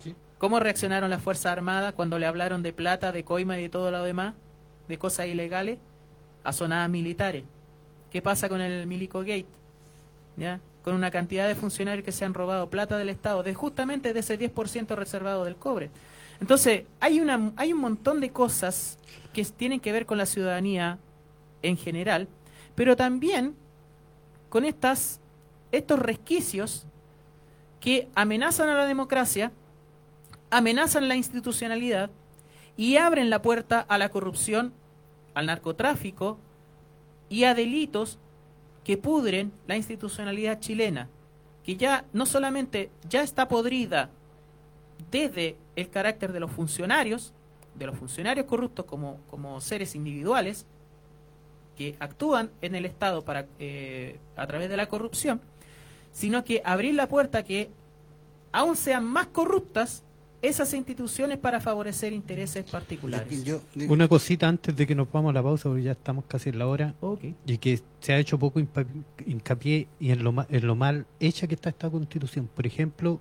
Sí. 0.02 0.14
¿cómo 0.38 0.60
reaccionaron 0.60 1.10
las 1.10 1.22
Fuerzas 1.22 1.52
Armadas 1.52 1.92
cuando 1.92 2.18
le 2.18 2.24
hablaron 2.26 2.62
de 2.62 2.72
plata, 2.72 3.12
de 3.12 3.22
coima 3.24 3.58
y 3.58 3.62
de 3.64 3.68
todo 3.68 3.90
lo 3.90 4.02
demás, 4.02 4.32
de 4.88 4.98
cosas 4.98 5.26
ilegales? 5.26 5.78
Asonadas 6.44 6.88
militares. 6.90 7.44
¿Qué 8.10 8.22
pasa 8.22 8.48
con 8.48 8.60
el 8.60 8.86
Milico 8.86 9.20
Gate? 9.20 9.46
¿Ya? 10.36 10.60
Con 10.82 10.94
una 10.94 11.10
cantidad 11.10 11.46
de 11.46 11.54
funcionarios 11.54 12.04
que 12.04 12.12
se 12.12 12.24
han 12.24 12.34
robado 12.34 12.70
plata 12.70 12.96
del 12.96 13.08
Estado, 13.08 13.42
de 13.42 13.54
justamente 13.54 14.12
de 14.12 14.20
ese 14.20 14.38
10% 14.38 14.96
reservado 14.96 15.44
del 15.44 15.56
cobre. 15.56 15.90
Entonces, 16.40 16.84
hay, 17.00 17.20
una, 17.20 17.52
hay 17.56 17.72
un 17.72 17.80
montón 17.80 18.20
de 18.20 18.30
cosas 18.30 18.98
que 19.32 19.44
tienen 19.44 19.80
que 19.80 19.92
ver 19.92 20.06
con 20.06 20.18
la 20.18 20.26
ciudadanía 20.26 20.98
en 21.62 21.76
general, 21.76 22.28
pero 22.74 22.96
también 22.96 23.54
con 24.48 24.64
estas, 24.64 25.20
estos 25.72 25.98
resquicios 25.98 26.86
que 27.80 28.08
amenazan 28.14 28.68
a 28.68 28.74
la 28.74 28.86
democracia, 28.86 29.52
amenazan 30.50 31.08
la 31.08 31.16
institucionalidad 31.16 32.10
y 32.76 32.96
abren 32.96 33.30
la 33.30 33.42
puerta 33.42 33.80
a 33.80 33.98
la 33.98 34.08
corrupción, 34.08 34.72
al 35.38 35.46
narcotráfico 35.46 36.36
y 37.28 37.44
a 37.44 37.54
delitos 37.54 38.18
que 38.82 38.96
pudren 38.96 39.52
la 39.68 39.76
institucionalidad 39.76 40.58
chilena, 40.58 41.08
que 41.62 41.76
ya 41.76 42.04
no 42.12 42.26
solamente 42.26 42.90
ya 43.08 43.22
está 43.22 43.46
podrida 43.46 44.10
desde 45.12 45.56
el 45.76 45.90
carácter 45.90 46.32
de 46.32 46.40
los 46.40 46.50
funcionarios, 46.50 47.32
de 47.76 47.86
los 47.86 47.96
funcionarios 47.96 48.46
corruptos 48.46 48.84
como, 48.84 49.20
como 49.30 49.60
seres 49.60 49.94
individuales, 49.94 50.66
que 51.76 51.94
actúan 52.00 52.50
en 52.60 52.74
el 52.74 52.84
Estado 52.84 53.22
para, 53.22 53.46
eh, 53.60 54.18
a 54.34 54.44
través 54.48 54.68
de 54.68 54.76
la 54.76 54.88
corrupción, 54.88 55.40
sino 56.10 56.42
que 56.42 56.62
abrir 56.64 56.96
la 56.96 57.06
puerta 57.06 57.44
que 57.44 57.70
aún 58.50 58.74
sean 58.74 59.04
más 59.04 59.28
corruptas 59.28 60.02
esas 60.40 60.72
instituciones 60.74 61.38
para 61.38 61.60
favorecer 61.60 62.12
intereses 62.12 62.64
particulares. 62.70 63.44
Yo- 63.44 63.60
Una 63.88 64.06
cosita 64.06 64.48
antes 64.48 64.76
de 64.76 64.86
que 64.86 64.94
nos 64.94 65.10
vamos 65.10 65.30
a 65.30 65.32
la 65.32 65.42
pausa, 65.42 65.68
porque 65.68 65.82
ya 65.82 65.92
estamos 65.92 66.24
casi 66.28 66.50
en 66.50 66.58
la 66.58 66.66
hora, 66.68 66.94
Ok. 67.00 67.24
y 67.46 67.58
que 67.58 67.80
se 68.00 68.12
ha 68.12 68.18
hecho 68.18 68.38
poco 68.38 68.60
hincapié 69.26 69.88
y 69.98 70.10
en 70.10 70.22
lo, 70.22 70.32
ma- 70.32 70.46
en 70.48 70.66
lo 70.66 70.76
mal 70.76 71.06
hecha 71.18 71.46
que 71.48 71.54
está 71.56 71.70
esta 71.70 71.90
constitución. 71.90 72.48
Por 72.54 72.66
ejemplo, 72.66 73.20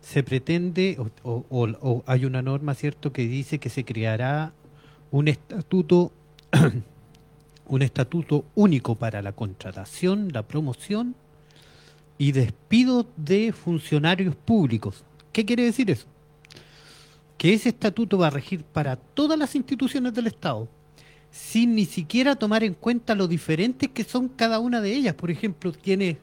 se 0.00 0.22
pretende, 0.22 0.96
o, 0.98 1.10
o- 1.30 1.44
o- 1.50 1.76
o 1.80 2.02
hay 2.06 2.24
una 2.24 2.42
norma, 2.42 2.74
¿cierto?, 2.74 3.12
que 3.12 3.26
dice 3.28 3.58
que 3.58 3.68
se 3.70 3.84
creará 3.84 4.52
un 5.12 5.28
estatuto, 5.28 6.12
un 7.68 7.82
estatuto 7.82 8.44
único 8.54 8.94
para 8.96 9.22
la 9.22 9.32
contratación, 9.32 10.30
la 10.32 10.42
promoción 10.42 11.14
y 12.18 12.32
despido 12.32 13.06
de 13.16 13.52
funcionarios 13.52 14.34
públicos. 14.34 15.04
¿Qué 15.32 15.44
quiere 15.44 15.64
decir 15.64 15.90
eso? 15.90 16.06
Que 17.38 17.52
ese 17.54 17.68
estatuto 17.70 18.18
va 18.18 18.28
a 18.28 18.30
regir 18.30 18.62
para 18.64 18.96
todas 18.96 19.38
las 19.38 19.54
instituciones 19.54 20.14
del 20.14 20.26
Estado, 20.28 20.68
sin 21.30 21.74
ni 21.74 21.84
siquiera 21.84 22.34
tomar 22.36 22.64
en 22.64 22.74
cuenta 22.74 23.14
lo 23.14 23.28
diferentes 23.28 23.90
que 23.90 24.04
son 24.04 24.28
cada 24.28 24.58
una 24.58 24.80
de 24.80 24.92
ellas. 24.94 25.14
Por 25.14 25.30
ejemplo, 25.30 25.70
tiene 25.72 26.18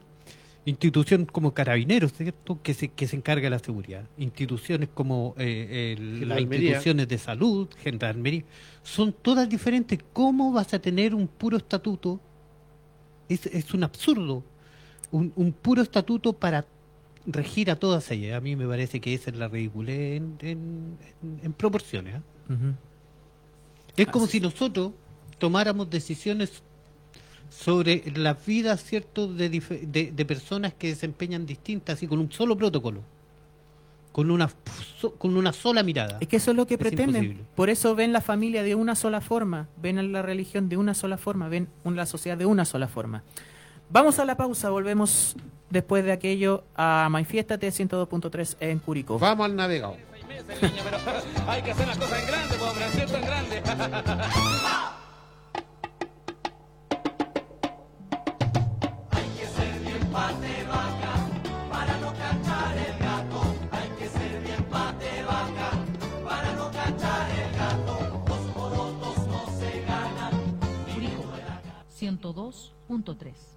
institución 0.66 1.26
como 1.26 1.52
Carabineros, 1.52 2.12
¿cierto? 2.14 2.58
Que 2.62 2.74
se, 2.74 2.88
que 2.88 3.06
se 3.06 3.16
encarga 3.16 3.44
de 3.44 3.50
la 3.50 3.58
seguridad. 3.58 4.04
Instituciones 4.18 4.88
como 4.92 5.34
eh, 5.38 5.94
el- 5.96 6.26
las 6.28 6.40
instituciones 6.40 7.06
de 7.06 7.18
salud, 7.18 7.68
Gendarmería, 7.82 8.44
son 8.82 9.12
todas 9.12 9.48
diferentes. 9.48 9.98
¿Cómo 10.12 10.52
vas 10.52 10.72
a 10.74 10.78
tener 10.80 11.14
un 11.14 11.28
puro 11.28 11.58
estatuto? 11.58 12.18
Es, 13.28 13.46
es 13.46 13.72
un 13.74 13.84
absurdo. 13.84 14.42
Un, 15.12 15.32
un 15.36 15.52
puro 15.52 15.82
estatuto 15.82 16.32
para 16.32 16.64
regir 17.26 17.70
a 17.70 17.76
todas 17.76 18.10
ellas. 18.10 18.36
A 18.36 18.40
mí 18.40 18.56
me 18.56 18.66
parece 18.66 19.00
que 19.00 19.14
esa 19.14 19.30
es 19.30 19.36
la 19.36 19.48
ridiculez 19.48 20.16
en, 20.18 20.36
en- 20.40 20.98
en- 21.22 21.40
en 21.42 21.52
proporciones. 21.52 22.16
¿ah? 22.16 22.54
Es 23.96 24.06
como 24.08 24.26
si 24.26 24.40
nosotros 24.40 24.92
tomáramos 25.38 25.88
decisiones 25.90 26.62
sobre 27.48 28.02
las 28.16 28.44
vidas 28.44 28.82
cierto 28.82 29.32
de, 29.32 29.48
de, 29.48 30.10
de 30.12 30.24
personas 30.24 30.74
que 30.74 30.88
desempeñan 30.88 31.46
distintas 31.46 32.02
y 32.02 32.06
con 32.08 32.18
un 32.18 32.30
solo 32.32 32.56
protocolo 32.56 33.02
con 34.10 34.30
una 34.30 34.48
so- 35.00 35.12
con 35.14 35.36
una 35.36 35.52
sola 35.52 35.82
mirada 35.82 36.18
Es 36.20 36.28
que 36.28 36.36
eso 36.36 36.52
es 36.52 36.56
lo 36.56 36.66
que 36.66 36.74
Es 36.74 36.78
pretenden. 36.80 37.24
imposible. 37.24 37.44
Por 37.56 37.68
eso 37.70 37.94
ven 37.96 38.12
la 38.12 38.20
familia 38.20 38.62
de 38.62 38.74
una 38.76 38.94
sola 38.94 39.20
forma, 39.20 39.68
ven 39.82 40.12
la 40.12 40.22
religión 40.22 40.68
de 40.68 40.76
una 40.76 40.94
sola 40.94 41.16
forma, 41.18 41.48
ven 41.48 41.68
la 41.84 42.06
sociedad 42.06 42.38
de 42.38 42.46
una 42.46 42.64
sola 42.64 42.86
forma. 42.88 43.24
Vamos 43.90 44.18
a 44.20 44.24
la 44.24 44.36
pausa, 44.36 44.70
volvemos 44.70 45.36
después 45.74 46.04
de 46.04 46.12
aquello 46.12 46.64
a 46.74 47.08
Manifiéstate 47.10 47.68
102.3 47.68 48.56
en 48.60 48.78
Curicó. 48.78 49.18
Vamos 49.18 49.44
al 49.44 49.56
navegado. 49.56 49.96
Hay 51.46 51.62
que 51.62 51.72
hacer 51.72 51.86
las 51.86 51.98
cosas 51.98 52.20
en 52.20 52.26
grande, 52.26 52.54
pues. 52.58 53.12
En 53.12 53.24
grande. 53.26 53.62
Hay 59.10 59.28
que 59.36 59.46
ser 59.46 59.80
bien 59.80 60.06
pate 60.12 60.64
vaca 60.64 61.14
para 61.70 61.98
no 61.98 62.12
cachar 62.12 62.76
el 62.78 62.98
gato. 62.98 63.54
Hay 63.72 63.88
que 63.98 64.08
ser 64.08 64.40
bien 64.42 64.64
pate 64.64 65.22
vaca 65.24 65.70
para 66.24 66.52
no 66.54 66.70
cachar 66.70 67.30
el 67.30 67.56
gato. 67.58 68.24
Los 68.28 68.40
porotos 68.54 69.26
no 69.26 69.46
se 69.58 69.80
ganan. 69.82 70.32
Curicó 70.94 71.24
102.3. 72.00 73.53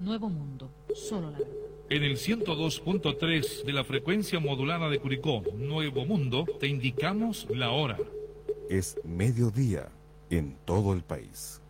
Nuevo 0.00 0.28
Mundo, 0.28 0.70
solo 0.94 1.30
la 1.30 1.38
verdad. 1.38 1.54
En 1.90 2.02
el 2.02 2.16
102.3 2.16 3.64
de 3.64 3.72
la 3.72 3.84
frecuencia 3.84 4.40
modulada 4.40 4.88
de 4.88 4.98
Curicó, 4.98 5.42
Nuevo 5.54 6.04
Mundo, 6.06 6.46
te 6.58 6.66
indicamos 6.66 7.46
la 7.50 7.70
hora. 7.70 7.98
Es 8.70 8.98
mediodía 9.04 9.90
en 10.30 10.56
todo 10.64 10.92
el 10.94 11.02
país. 11.02 11.60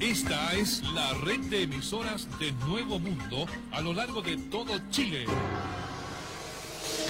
Esta 0.00 0.54
es 0.54 0.82
la 0.92 1.14
red 1.14 1.40
de 1.50 1.62
emisoras 1.62 2.26
de 2.38 2.52
Nuevo 2.66 2.98
Mundo 2.98 3.46
a 3.72 3.80
lo 3.80 3.92
largo 3.92 4.22
de 4.22 4.36
todo 4.36 4.72
Chile. 4.90 5.26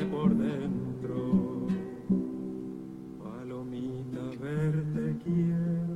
Por 0.00 0.34
dentro. 0.34 1.66
Palomita 3.22 4.20
verde 4.40 5.16
quiero. 5.22 5.92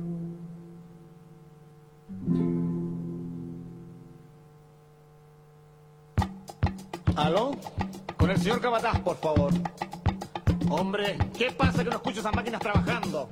¿Aló? 7.15 7.51
Con 8.17 8.29
el 8.29 8.37
señor 8.37 8.61
Cabataz, 8.61 8.99
por 8.99 9.17
favor. 9.17 9.51
Hombre, 10.69 11.17
¿qué 11.37 11.51
pasa 11.51 11.83
que 11.83 11.89
no 11.89 11.95
escucho 11.95 12.19
esas 12.19 12.35
máquinas 12.35 12.61
trabajando? 12.61 13.27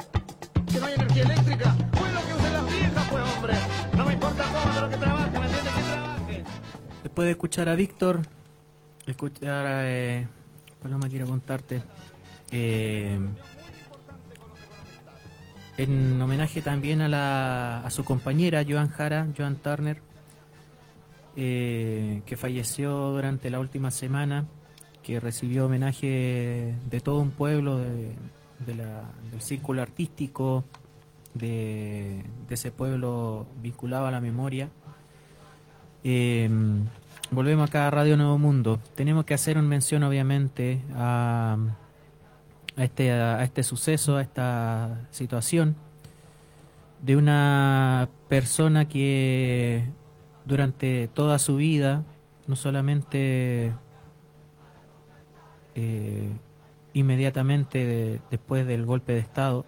¿Que 0.71 0.79
no 0.79 0.87
hay 0.87 0.95
energía 0.95 1.23
eléctrica? 1.23 1.75
Pues 1.91 2.13
lo 2.13 2.21
que 2.21 2.33
usen 2.33 2.53
las 2.53 2.65
viejas, 2.65 3.07
pues, 3.11 3.23
hombre. 3.35 3.53
No 3.95 4.05
me 4.05 4.13
importa 4.13 4.43
cómo, 4.45 4.73
pero 4.73 4.89
que 4.89 4.97
trabaje, 4.97 5.39
¿me 5.39 5.45
entiendes? 5.45 5.73
Que 5.73 5.81
trabaje. 5.81 6.43
Después 7.03 7.25
de 7.25 7.31
escuchar 7.31 7.69
a 7.69 7.75
Víctor, 7.75 8.21
escuchar 9.05 9.65
a 9.67 9.91
eh, 9.91 10.27
Paloma, 10.85 11.09
eh, 12.51 13.19
en 15.77 16.21
homenaje 16.21 16.61
también 16.61 17.01
a, 17.01 17.07
la, 17.07 17.79
a 17.79 17.89
su 17.89 18.03
compañera 18.03 18.63
Joan 18.69 18.89
Jara, 18.89 19.27
Joan 19.35 19.55
Turner, 19.55 19.99
eh, 21.35 22.21
que 22.27 22.37
falleció 22.37 23.09
durante 23.13 23.49
la 23.49 23.59
última 23.59 23.89
semana, 23.89 24.45
que 25.01 25.19
recibió 25.19 25.65
homenaje 25.65 26.75
de 26.87 27.01
todo 27.01 27.19
un 27.19 27.31
pueblo, 27.31 27.79
del 27.79 28.83
círculo 29.39 29.81
artístico, 29.81 30.65
de, 31.33 32.23
de 32.47 32.53
ese 32.53 32.69
pueblo 32.71 33.47
vinculado 33.59 34.05
a 34.05 34.11
la 34.11 34.21
memoria. 34.21 34.69
Eh, 36.03 36.47
volvemos 37.31 37.69
acá 37.69 37.87
a 37.87 37.91
Radio 37.91 38.17
Nuevo 38.17 38.37
Mundo. 38.37 38.79
Tenemos 38.95 39.25
que 39.25 39.33
hacer 39.33 39.57
una 39.57 39.67
mención, 39.67 40.03
obviamente, 40.03 40.81
a, 40.95 41.57
a 42.77 42.83
este, 42.83 43.11
a 43.11 43.43
este 43.43 43.63
suceso, 43.63 44.17
a 44.17 44.21
esta 44.21 45.07
situación 45.11 45.75
de 47.01 47.15
una 47.17 48.09
persona 48.29 48.87
que 48.87 49.85
durante 50.45 51.07
toda 51.09 51.39
su 51.39 51.57
vida, 51.57 52.03
no 52.47 52.55
solamente 52.55 53.73
eh, 55.75 56.29
inmediatamente 56.93 57.85
de- 57.85 58.21
después 58.31 58.65
del 58.65 58.85
golpe 58.85 59.13
de 59.13 59.19
Estado, 59.19 59.65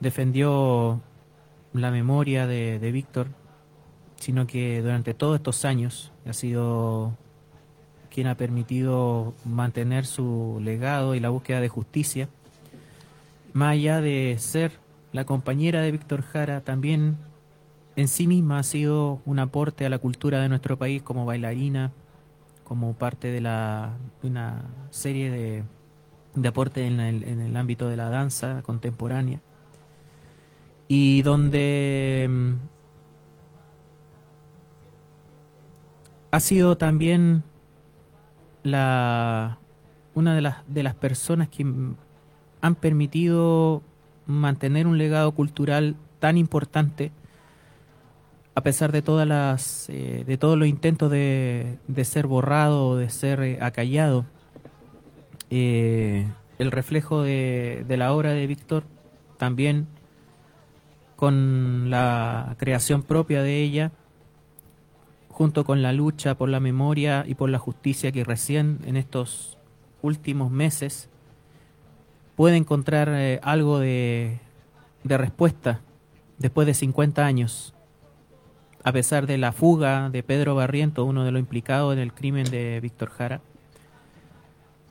defendió 0.00 1.00
la 1.72 1.90
memoria 1.90 2.46
de 2.46 2.92
Víctor, 2.92 3.28
sino 4.22 4.46
que 4.46 4.80
durante 4.82 5.14
todos 5.14 5.34
estos 5.34 5.64
años 5.64 6.12
ha 6.24 6.32
sido 6.32 7.18
quien 8.08 8.28
ha 8.28 8.36
permitido 8.36 9.34
mantener 9.44 10.06
su 10.06 10.60
legado 10.62 11.16
y 11.16 11.20
la 11.20 11.30
búsqueda 11.30 11.60
de 11.60 11.68
justicia. 11.68 12.28
Más 13.52 13.72
allá 13.72 14.00
de 14.00 14.36
ser 14.38 14.78
la 15.12 15.24
compañera 15.24 15.80
de 15.80 15.90
Víctor 15.90 16.22
Jara, 16.22 16.60
también 16.60 17.16
en 17.96 18.06
sí 18.06 18.28
misma 18.28 18.60
ha 18.60 18.62
sido 18.62 19.20
un 19.26 19.40
aporte 19.40 19.86
a 19.86 19.90
la 19.90 19.98
cultura 19.98 20.40
de 20.40 20.48
nuestro 20.48 20.78
país 20.78 21.02
como 21.02 21.26
bailarina, 21.26 21.90
como 22.62 22.94
parte 22.94 23.26
de, 23.26 23.40
la, 23.40 23.96
una 24.22 24.66
serie 24.90 25.32
de, 25.32 25.64
de 26.36 26.48
aportes 26.48 26.86
en 26.86 27.00
el, 27.00 27.24
en 27.24 27.40
el 27.40 27.56
ámbito 27.56 27.88
de 27.88 27.96
la 27.96 28.08
danza 28.08 28.62
contemporánea. 28.62 29.40
Y 30.86 31.22
donde 31.22 32.56
ha 36.32 36.40
sido 36.40 36.76
también 36.76 37.44
la 38.64 39.58
una 40.14 40.34
de 40.34 40.40
las 40.40 40.56
de 40.66 40.82
las 40.82 40.94
personas 40.94 41.48
que 41.48 41.64
han 42.60 42.74
permitido 42.74 43.82
mantener 44.26 44.86
un 44.86 44.98
legado 44.98 45.32
cultural 45.32 45.94
tan 46.20 46.38
importante 46.38 47.12
a 48.54 48.62
pesar 48.62 48.92
de 48.92 49.02
todas 49.02 49.28
las 49.28 49.88
eh, 49.90 50.24
de 50.26 50.38
todos 50.38 50.58
los 50.58 50.68
intentos 50.68 51.10
de, 51.10 51.78
de 51.86 52.04
ser 52.04 52.26
borrado 52.26 52.88
o 52.88 52.96
de 52.96 53.10
ser 53.10 53.42
eh, 53.42 53.58
acallado 53.60 54.24
eh, 55.50 56.26
el 56.58 56.70
reflejo 56.70 57.22
de, 57.22 57.84
de 57.86 57.96
la 57.98 58.12
obra 58.14 58.30
de 58.30 58.46
Víctor 58.46 58.84
también 59.36 59.86
con 61.16 61.90
la 61.90 62.56
creación 62.58 63.02
propia 63.02 63.42
de 63.42 63.62
ella 63.62 63.92
junto 65.32 65.64
con 65.64 65.82
la 65.82 65.92
lucha 65.92 66.36
por 66.36 66.48
la 66.48 66.60
memoria 66.60 67.24
y 67.26 67.34
por 67.34 67.50
la 67.50 67.58
justicia 67.58 68.12
que 68.12 68.22
recién 68.22 68.78
en 68.84 68.96
estos 68.96 69.58
últimos 70.02 70.50
meses 70.50 71.08
puede 72.36 72.56
encontrar 72.56 73.08
eh, 73.10 73.40
algo 73.42 73.78
de, 73.78 74.38
de 75.04 75.18
respuesta 75.18 75.80
después 76.38 76.66
de 76.66 76.74
50 76.74 77.24
años, 77.24 77.74
a 78.84 78.92
pesar 78.92 79.26
de 79.26 79.38
la 79.38 79.52
fuga 79.52 80.10
de 80.10 80.22
Pedro 80.22 80.54
Barriento, 80.54 81.04
uno 81.04 81.24
de 81.24 81.30
los 81.30 81.40
implicados 81.40 81.94
en 81.94 81.98
el 81.98 82.12
crimen 82.12 82.50
de 82.50 82.80
Víctor 82.80 83.10
Jara, 83.10 83.40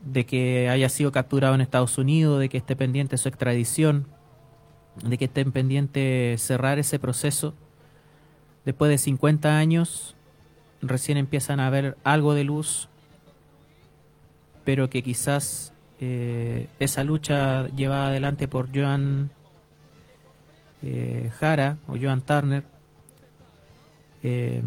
de 0.04 0.26
que 0.26 0.68
haya 0.68 0.88
sido 0.88 1.12
capturado 1.12 1.54
en 1.54 1.60
Estados 1.60 1.98
Unidos, 1.98 2.40
de 2.40 2.48
que 2.48 2.58
esté 2.58 2.74
pendiente 2.74 3.16
su 3.16 3.28
extradición, 3.28 4.06
de 5.04 5.16
que 5.18 5.26
esté 5.26 5.44
pendiente 5.44 6.34
cerrar 6.38 6.78
ese 6.78 6.98
proceso. 6.98 7.54
Después 8.64 8.90
de 8.90 8.98
50 8.98 9.56
años, 9.56 10.16
recién 10.82 11.16
empiezan 11.16 11.60
a 11.60 11.70
ver 11.70 11.96
algo 12.04 12.34
de 12.34 12.44
luz, 12.44 12.88
pero 14.64 14.90
que 14.90 15.02
quizás 15.02 15.72
eh, 16.00 16.68
esa 16.80 17.04
lucha 17.04 17.68
llevada 17.68 18.08
adelante 18.08 18.48
por 18.48 18.68
Joan 18.74 19.30
eh, 20.82 21.30
Jara 21.38 21.78
o 21.86 21.96
Joan 22.00 22.20
Turner 22.20 22.64
eh, 24.24 24.62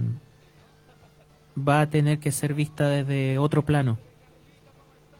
va 1.57 1.81
a 1.81 1.89
tener 1.89 2.19
que 2.19 2.31
ser 2.31 2.53
vista 2.53 2.87
desde 2.87 3.37
otro 3.37 3.63
plano, 3.63 3.97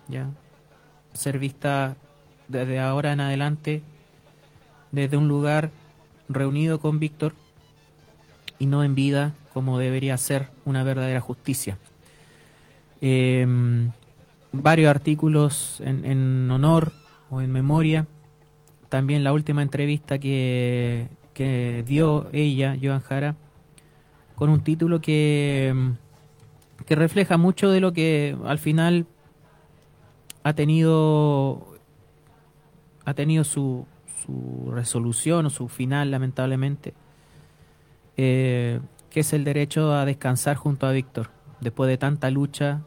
ya 0.07 0.29
ser 1.13 1.39
vista 1.39 1.95
desde 2.47 2.79
ahora 2.79 3.13
en 3.13 3.21
adelante 3.21 3.81
desde 4.91 5.17
un 5.17 5.27
lugar 5.27 5.71
reunido 6.29 6.79
con 6.79 6.99
Víctor 6.99 7.33
y 8.59 8.65
no 8.65 8.83
en 8.83 8.95
vida 8.95 9.33
como 9.55 9.79
debería 9.79 10.17
ser 10.17 10.49
una 10.65 10.83
verdadera 10.83 11.21
justicia. 11.21 11.77
Eh, 12.99 13.47
varios 14.51 14.89
artículos 14.89 15.79
en, 15.79 16.51
honor 16.51 16.91
o 17.29 17.39
en 17.39 17.53
memoria. 17.53 18.05
También 18.89 19.23
la 19.23 19.31
última 19.31 19.61
entrevista 19.61 20.19
que, 20.19 21.07
que 21.33 21.85
dio 21.87 22.27
ella, 22.33 22.75
Joan 22.83 22.99
Jara, 22.99 23.37
con 24.35 24.49
un 24.49 24.59
título 24.59 24.99
que, 24.99 25.73
que 26.85 26.95
refleja 26.95 27.37
mucho 27.37 27.71
de 27.71 27.79
lo 27.79 27.93
que 27.93 28.35
al 28.43 28.59
final 28.59 29.05
ha 30.43 30.51
tenido 30.51 31.77
ha 33.05 33.13
tenido 33.13 33.45
su, 33.45 33.85
su 34.25 34.69
resolución 34.73 35.45
o 35.45 35.49
su 35.49 35.69
final 35.69 36.11
lamentablemente 36.11 36.93
eh, 38.17 38.79
que 39.15 39.21
es 39.21 39.31
el 39.31 39.45
derecho 39.45 39.93
a 39.93 40.03
descansar 40.03 40.57
junto 40.57 40.85
a 40.85 40.91
Víctor 40.91 41.29
después 41.61 41.87
de 41.87 41.97
tanta 41.97 42.29
lucha 42.29 42.81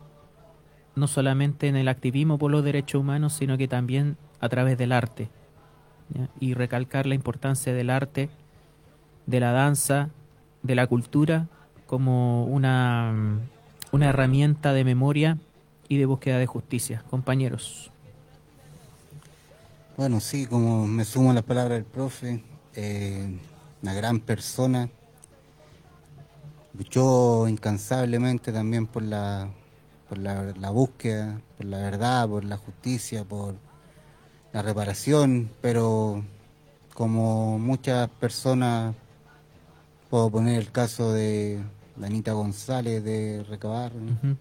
no 0.94 1.06
solamente 1.06 1.68
en 1.68 1.76
el 1.76 1.88
activismo 1.88 2.36
por 2.36 2.50
los 2.50 2.62
derechos 2.62 3.00
humanos 3.00 3.32
sino 3.32 3.56
que 3.56 3.66
también 3.66 4.18
a 4.38 4.50
través 4.50 4.76
del 4.76 4.92
arte 4.92 5.30
y 6.38 6.52
recalcar 6.52 7.06
la 7.06 7.14
importancia 7.14 7.72
del 7.72 7.88
arte 7.88 8.28
de 9.24 9.40
la 9.40 9.52
danza 9.52 10.10
de 10.62 10.74
la 10.74 10.86
cultura 10.86 11.46
como 11.86 12.44
una, 12.44 13.38
una 13.90 14.10
herramienta 14.10 14.74
de 14.74 14.84
memoria 14.84 15.38
y 15.88 15.96
de 15.96 16.04
búsqueda 16.04 16.36
de 16.36 16.44
justicia. 16.44 17.02
Compañeros. 17.08 17.90
Bueno, 19.96 20.20
sí, 20.20 20.44
como 20.44 20.86
me 20.86 21.06
sumo 21.06 21.30
a 21.30 21.34
las 21.34 21.44
palabras 21.44 21.78
del 21.78 21.86
profe, 21.86 22.44
eh, 22.74 23.38
una 23.82 23.94
gran 23.94 24.20
persona, 24.20 24.90
luchó 26.74 27.48
incansablemente 27.48 28.52
también 28.52 28.86
por 28.86 29.02
la, 29.02 29.48
por 30.08 30.18
la, 30.18 30.52
la 30.58 30.70
búsqueda, 30.70 31.40
por 31.56 31.66
la 31.66 31.78
verdad, 31.78 32.28
por 32.28 32.44
la 32.44 32.56
justicia, 32.56 33.24
por 33.24 33.54
la 34.52 34.62
reparación, 34.62 35.50
pero 35.60 36.24
como 36.94 37.58
muchas 37.58 38.08
personas, 38.08 38.94
puedo 40.10 40.30
poner 40.30 40.58
el 40.58 40.72
caso 40.72 41.12
de 41.12 41.60
Danita 41.96 42.32
González 42.32 43.04
de 43.04 43.44
Recabar, 43.48 43.94
¿no? 43.94 44.36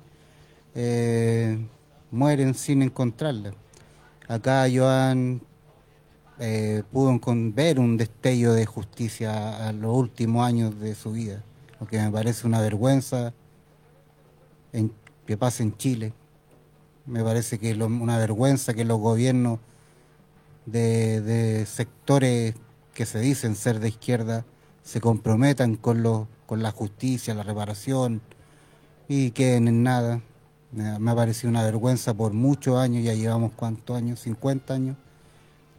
eh, 0.73 1.57
mueren 2.11 2.53
sin 2.53 2.81
encontrarla. 2.81 3.53
Acá 4.27 4.65
Joan 4.73 5.41
eh, 6.39 6.83
pudo 6.91 7.19
ver 7.53 7.79
un 7.79 7.97
destello 7.97 8.53
de 8.53 8.65
justicia 8.65 9.67
a 9.67 9.71
los 9.71 9.95
últimos 9.95 10.45
años 10.45 10.79
de 10.79 10.95
su 10.95 11.11
vida, 11.11 11.43
lo 11.79 11.87
que 11.87 11.99
me 11.99 12.11
parece 12.11 12.47
una 12.47 12.61
vergüenza 12.61 13.33
en, 14.73 14.91
que 15.25 15.37
pasa 15.37 15.63
en 15.63 15.77
Chile. 15.77 16.13
Me 17.05 17.23
parece 17.23 17.59
que 17.59 17.71
es 17.71 17.77
una 17.77 18.17
vergüenza 18.17 18.73
que 18.73 18.83
los 18.83 18.99
gobiernos 18.99 19.59
de, 20.65 21.65
sectores 21.65 22.55
que 22.93 23.05
se 23.05 23.19
dicen 23.19 23.55
ser 23.55 23.79
de 23.79 23.89
izquierda 23.89 24.45
se 24.83 24.99
comprometan 24.99 25.75
con, 25.75 26.03
lo- 26.03 26.27
con 26.45 26.61
la 26.63 26.71
justicia, 26.71 27.33
la 27.33 27.43
reparación 27.43 28.21
y 29.07 29.31
queden 29.31 29.67
en 29.67 29.83
nada. 29.83 30.21
Me 30.71 31.11
ha 31.11 31.15
parecido 31.15 31.49
una 31.49 31.63
vergüenza 31.63 32.13
por 32.13 32.33
muchos 32.33 32.77
años, 32.77 33.03
ya 33.03 33.13
llevamos 33.13 33.51
cuántos 33.55 33.95
años, 33.95 34.19
50 34.19 34.73
años 34.73 34.97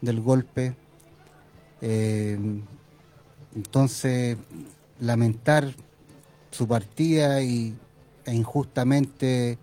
del 0.01 0.21
golpe. 0.21 0.75
Eh, 1.83 2.39
entonces, 3.55 4.39
lamentar 4.99 5.75
su 6.51 6.67
partida 6.67 7.43
y, 7.43 7.75
e 8.25 8.35
injustamente 8.35 9.59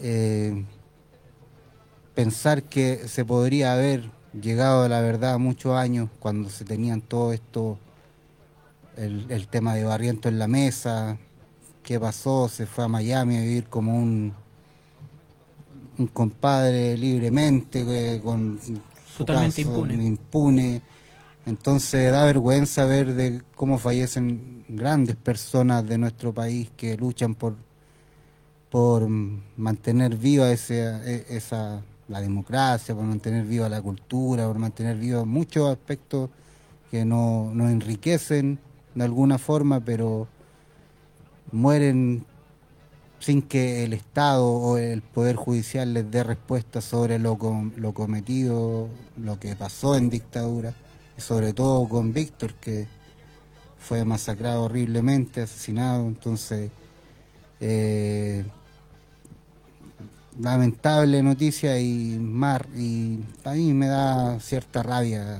eh, 0.00 0.64
pensar 2.14 2.62
que 2.62 3.08
se 3.08 3.24
podría 3.24 3.72
haber 3.72 4.10
llegado 4.40 4.82
a 4.84 4.88
la 4.88 5.00
verdad 5.00 5.38
muchos 5.38 5.76
años 5.76 6.08
cuando 6.18 6.48
se 6.50 6.64
tenían 6.64 7.00
todo 7.00 7.32
esto, 7.32 7.78
el, 8.96 9.26
el 9.30 9.48
tema 9.48 9.74
de 9.74 9.84
Barriento 9.84 10.28
en 10.28 10.38
la 10.38 10.48
mesa, 10.48 11.18
qué 11.82 11.98
pasó, 11.98 12.48
se 12.48 12.66
fue 12.66 12.84
a 12.84 12.88
Miami 12.88 13.36
a 13.36 13.40
vivir 13.40 13.64
como 13.68 13.96
un, 13.96 14.32
un 15.98 16.06
compadre 16.08 16.96
libremente, 16.96 17.84
eh, 17.86 18.20
con 18.20 18.58
su 18.60 19.24
Totalmente 19.24 19.62
caso 19.64 19.74
impune. 19.78 20.04
impune. 20.04 20.82
Entonces 21.46 22.12
da 22.12 22.24
vergüenza 22.24 22.84
ver 22.84 23.14
de 23.14 23.42
cómo 23.56 23.78
fallecen 23.78 24.64
grandes 24.68 25.16
personas 25.16 25.86
de 25.86 25.98
nuestro 25.98 26.32
país 26.32 26.70
que 26.76 26.96
luchan 26.96 27.34
por 27.34 27.56
por 28.70 29.06
mantener 29.06 30.16
viva 30.16 30.50
e- 30.50 31.26
esa 31.28 31.82
la 32.08 32.20
democracia, 32.22 32.94
por 32.94 33.04
mantener 33.04 33.44
viva 33.44 33.68
la 33.68 33.82
cultura, 33.82 34.46
por 34.46 34.58
mantener 34.58 34.96
viva 34.96 35.26
muchos 35.26 35.68
aspectos 35.70 36.30
que 36.90 37.04
no- 37.04 37.50
nos 37.54 37.70
enriquecen 37.70 38.58
de 38.94 39.04
alguna 39.04 39.36
forma, 39.36 39.80
pero 39.80 40.26
mueren 41.50 42.24
sin 43.18 43.42
que 43.42 43.84
el 43.84 43.92
Estado 43.92 44.46
o 44.46 44.78
el 44.78 45.02
Poder 45.02 45.36
Judicial 45.36 45.92
les 45.94 46.10
dé 46.10 46.24
respuesta 46.24 46.80
sobre 46.80 47.18
lo, 47.18 47.36
com- 47.38 47.72
lo 47.76 47.92
cometido, 47.92 48.88
lo 49.16 49.38
que 49.38 49.54
pasó 49.54 49.96
en 49.96 50.08
dictadura, 50.10 50.74
sobre 51.22 51.52
todo 51.52 51.88
con 51.88 52.12
Víctor, 52.12 52.54
que 52.54 52.86
fue 53.78 54.04
masacrado 54.04 54.64
horriblemente, 54.64 55.42
asesinado, 55.42 56.06
entonces... 56.06 56.70
eh, 57.60 58.44
lamentable 60.40 61.22
noticia 61.22 61.78
y 61.78 62.18
mar 62.18 62.66
y 62.74 63.18
a 63.44 63.52
mí 63.52 63.74
me 63.74 63.86
da 63.86 64.40
cierta 64.40 64.82
rabia 64.82 65.38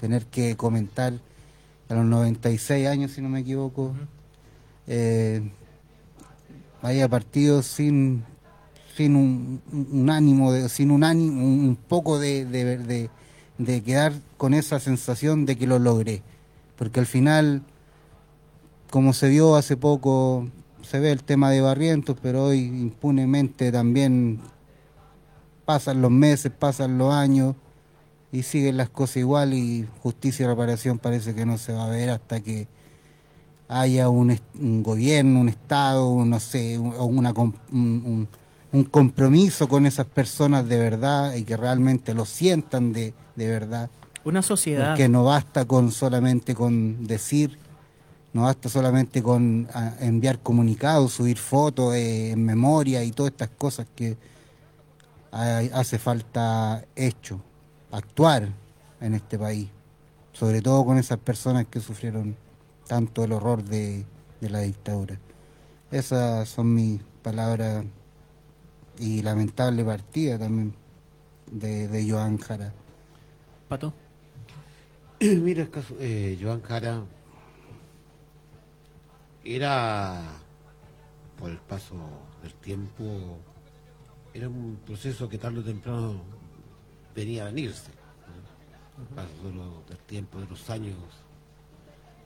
tener 0.00 0.24
que 0.26 0.56
comentar 0.56 1.12
a 1.90 1.94
los 1.94 2.06
96 2.06 2.86
años 2.88 3.10
si 3.12 3.20
no 3.20 3.28
me 3.28 3.40
equivoco 3.40 3.94
eh, 4.86 5.42
haya 6.82 7.06
partido 7.08 7.62
sin 7.62 8.24
sin 8.96 9.14
un, 9.14 9.60
un- 9.72 10.08
ánimo 10.10 10.52
de, 10.52 10.68
sin 10.70 10.90
un 10.90 11.04
ánimo 11.04 11.44
un, 11.44 11.60
un 11.68 11.76
poco 11.76 12.18
de, 12.18 12.46
de, 12.46 12.78
de- 12.78 13.10
de 13.64 13.82
quedar 13.82 14.12
con 14.36 14.54
esa 14.54 14.80
sensación 14.80 15.46
de 15.46 15.56
que 15.56 15.66
lo 15.66 15.78
logré. 15.78 16.22
Porque 16.76 17.00
al 17.00 17.06
final 17.06 17.62
como 18.90 19.12
se 19.12 19.28
vio 19.28 19.54
hace 19.54 19.76
poco, 19.76 20.48
se 20.82 20.98
ve 20.98 21.12
el 21.12 21.22
tema 21.22 21.50
de 21.50 21.60
Barrientos, 21.60 22.16
pero 22.20 22.46
hoy 22.46 22.58
impunemente 22.58 23.70
también 23.70 24.40
pasan 25.64 26.02
los 26.02 26.10
meses, 26.10 26.50
pasan 26.50 26.98
los 26.98 27.14
años 27.14 27.54
y 28.32 28.42
siguen 28.42 28.76
las 28.76 28.88
cosas 28.88 29.18
igual 29.18 29.54
y 29.54 29.86
justicia 30.02 30.44
y 30.44 30.48
reparación 30.48 30.98
parece 30.98 31.34
que 31.34 31.46
no 31.46 31.56
se 31.56 31.72
va 31.72 31.86
a 31.86 31.90
ver 31.90 32.10
hasta 32.10 32.40
que 32.40 32.66
haya 33.68 34.08
un, 34.08 34.36
gobierno, 34.82 35.40
un 35.40 35.48
Estado, 35.48 36.24
no 36.24 36.40
sé, 36.40 36.76
una, 36.76 37.32
un, 37.70 38.28
un- 38.72 38.84
compromiso 38.84 39.68
con 39.68 39.86
esas 39.86 40.06
personas 40.06 40.68
de 40.68 40.78
verdad 40.78 41.34
y 41.34 41.44
que 41.44 41.56
realmente 41.56 42.14
lo 42.14 42.24
sientan 42.24 42.92
de, 42.92 43.14
de 43.36 43.46
verdad. 43.48 43.90
Una 44.24 44.42
sociedad. 44.42 44.90
Porque 44.90 45.08
no 45.08 45.24
basta 45.24 45.64
con 45.64 45.90
solamente 45.92 46.54
con 46.54 47.06
decir, 47.06 47.58
no 48.32 48.42
basta 48.42 48.68
solamente 48.68 49.22
con 49.22 49.68
ah, 49.74 49.94
enviar 50.00 50.38
comunicados, 50.40 51.12
subir 51.14 51.38
fotos 51.38 51.94
eh, 51.94 52.30
en 52.32 52.44
memoria 52.44 53.02
y 53.02 53.10
todas 53.12 53.32
estas 53.32 53.48
cosas 53.50 53.86
que 53.96 54.16
hay- 55.32 55.70
hace 55.72 55.98
falta 55.98 56.84
hecho, 56.96 57.40
actuar 57.92 58.48
en 59.00 59.14
este 59.14 59.38
país, 59.38 59.68
sobre 60.32 60.60
todo 60.62 60.84
con 60.84 60.98
esas 60.98 61.18
personas 61.18 61.66
que 61.70 61.80
sufrieron 61.80 62.36
tanto 62.86 63.24
el 63.24 63.32
horror 63.32 63.62
de, 63.64 64.04
de 64.40 64.50
la 64.50 64.60
dictadura. 64.60 65.18
Esas 65.90 66.48
son 66.48 66.74
mis 66.74 67.00
palabras 67.22 67.84
y 69.00 69.22
lamentable 69.22 69.82
partida 69.84 70.38
también 70.38 70.74
de, 71.50 71.88
de 71.88 72.10
Joan 72.10 72.36
Jara. 72.38 72.72
Pato. 73.68 73.92
Mira, 75.20 75.62
el 75.62 75.70
caso, 75.70 75.94
eh, 75.98 76.38
Joan 76.40 76.60
Jara 76.62 77.02
era, 79.44 80.20
por 81.38 81.50
el 81.50 81.58
paso 81.58 81.94
del 82.42 82.54
tiempo, 82.54 83.38
era 84.34 84.48
un 84.48 84.78
proceso 84.84 85.28
que 85.28 85.38
tarde 85.38 85.60
o 85.60 85.64
temprano 85.64 86.20
venía 87.14 87.42
a 87.42 87.46
venirse. 87.46 87.90
¿no? 88.96 89.02
El 89.02 89.08
paso 89.14 89.48
de 89.48 89.52
lo- 89.54 89.82
del 89.88 89.98
tiempo, 89.98 90.38
de 90.40 90.46
los 90.46 90.68
años, 90.70 90.96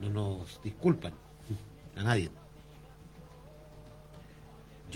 no 0.01 0.09
nos 0.09 0.61
disculpan 0.61 1.13
a 1.95 2.03
nadie. 2.03 2.29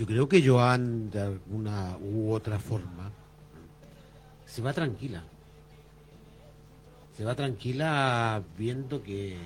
Yo 0.00 0.06
creo 0.06 0.26
que 0.30 0.42
Joan, 0.42 1.10
de 1.10 1.20
alguna 1.20 1.98
u 2.00 2.32
otra 2.32 2.58
forma, 2.58 3.12
se 4.46 4.62
va 4.62 4.72
tranquila. 4.72 5.22
Se 7.14 7.22
va 7.22 7.34
tranquila 7.34 8.42
viendo 8.56 9.02
que 9.02 9.36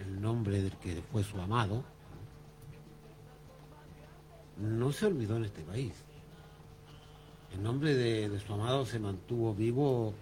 el 0.00 0.20
nombre 0.20 0.60
del 0.60 0.76
que 0.78 1.04
fue 1.12 1.22
su 1.22 1.40
amado 1.40 1.84
no 4.58 4.90
se 4.90 5.06
olvidó 5.06 5.36
en 5.36 5.44
este 5.44 5.62
país. 5.62 5.92
El 7.54 7.62
nombre 7.62 7.94
de, 7.94 8.40
su 8.40 8.52
amado 8.52 8.84
se 8.84 8.98
mantuvo 8.98 9.54
vivo 9.54 10.14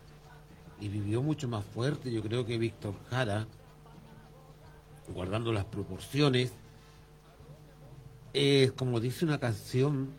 y 0.79 0.89
vivió 0.89 1.23
mucho 1.23 1.49
más 1.49 1.65
fuerte. 1.65 2.13
Yo 2.13 2.21
creo 2.21 2.45
que 2.45 2.59
Víctor 2.59 2.93
Jara, 3.09 3.47
guardando 5.15 5.55
las 5.55 5.65
proporciones, 5.65 6.53
es 8.33 8.73
como 8.73 9.01
dice 9.01 9.25
una 9.25 9.39
canción 9.39 10.11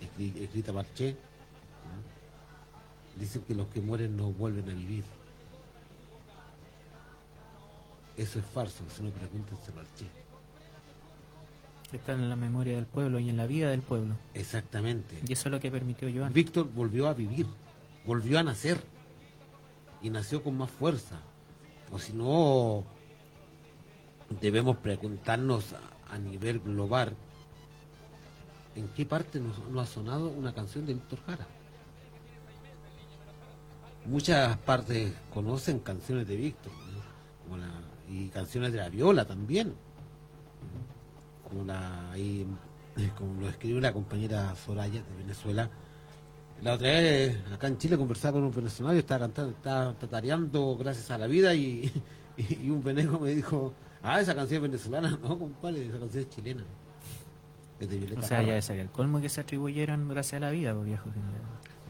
escri- 0.00 0.36
escrita 0.42 0.72
por 0.72 0.86
Che, 0.94 1.12
¿no? 1.12 3.20
dicen 3.20 3.42
que 3.42 3.54
los 3.54 3.66
que 3.68 3.80
mueren 3.80 4.16
no 4.16 4.32
vuelven 4.32 4.68
a 4.70 4.74
vivir. 4.74 5.04
Eso 8.16 8.38
es 8.38 8.44
falso, 8.44 8.84
si 8.94 9.02
no 9.02 9.10
pregúntense 9.10 9.72
por 9.72 9.84
Che. 9.96 10.06
Está 11.96 12.12
en 12.12 12.28
la 12.28 12.36
memoria 12.36 12.76
del 12.76 12.86
pueblo 12.86 13.18
y 13.18 13.28
en 13.30 13.36
la 13.36 13.46
vida 13.46 13.70
del 13.70 13.82
pueblo. 13.82 14.14
Exactamente. 14.34 15.20
Y 15.26 15.32
eso 15.32 15.48
es 15.48 15.52
lo 15.52 15.58
que 15.58 15.70
permitió 15.70 16.08
Joan. 16.14 16.32
Víctor 16.32 16.70
volvió 16.72 17.08
a 17.08 17.14
vivir, 17.14 17.46
volvió 18.06 18.38
a 18.38 18.44
nacer 18.44 18.80
y 20.00 20.10
nació 20.10 20.42
con 20.42 20.56
más 20.56 20.70
fuerza. 20.70 21.20
O 21.90 21.98
si 21.98 22.12
no, 22.12 22.84
debemos 24.40 24.76
preguntarnos 24.76 25.74
a, 26.10 26.18
nivel 26.18 26.60
global 26.60 27.16
en 28.74 28.88
qué 28.88 29.04
parte 29.04 29.40
nos 29.40 29.88
ha 29.88 29.92
sonado 29.92 30.28
una 30.28 30.52
canción 30.54 30.86
de 30.86 30.94
Víctor 30.94 31.18
Jara. 31.26 31.46
Muchas 34.06 34.56
partes 34.58 35.12
conocen 35.32 35.80
canciones 35.80 36.26
de 36.26 36.36
Víctor 36.36 36.72
¿no? 37.48 37.56
La- 37.56 37.90
y 38.08 38.28
canciones 38.28 38.72
de 38.72 38.78
la 38.78 38.88
viola 38.88 39.24
también 39.24 39.74
como 41.50 41.64
la 41.64 42.12
eh, 42.16 42.46
como 43.18 43.40
lo 43.40 43.48
escribió 43.48 43.78
una 43.78 43.92
compañera 43.92 44.54
Soraya 44.54 45.02
de 45.02 45.16
Venezuela. 45.18 45.68
La 46.62 46.74
otra 46.74 46.88
vez 46.88 47.38
acá 47.52 47.68
en 47.68 47.78
Chile 47.78 47.96
conversaba 47.96 48.34
con 48.34 48.44
un 48.44 48.54
venezolano 48.54 48.94
y 48.94 48.98
estaba 48.98 49.20
cantando, 49.20 49.50
estaba 49.52 49.92
tatareando 49.94 50.76
gracias 50.76 51.10
a 51.10 51.18
la 51.18 51.26
vida 51.26 51.54
y, 51.54 51.90
y, 52.36 52.68
un 52.68 52.82
veneco 52.82 53.18
me 53.18 53.30
dijo, 53.30 53.72
ah, 54.02 54.20
esa 54.20 54.34
canción 54.34 54.64
es 54.64 54.70
venezolana, 54.70 55.10
no 55.22 55.38
compadre, 55.38 55.86
esa 55.86 55.98
canción 55.98 56.24
es 56.24 56.30
chilena. 56.30 56.64
Es 57.78 57.88
de 57.88 57.96
Violeta 57.96 58.20
O 58.20 58.24
sea, 58.24 58.42
ya 58.42 58.48
Parra. 58.48 58.62
sería 58.62 58.82
el 58.82 58.90
colmo 58.90 59.20
que 59.20 59.28
se 59.28 59.40
atribuyeran 59.40 60.08
gracias 60.08 60.42
a 60.42 60.46
la 60.46 60.50
vida, 60.50 60.74
pues, 60.74 60.86
viejo. 60.86 61.08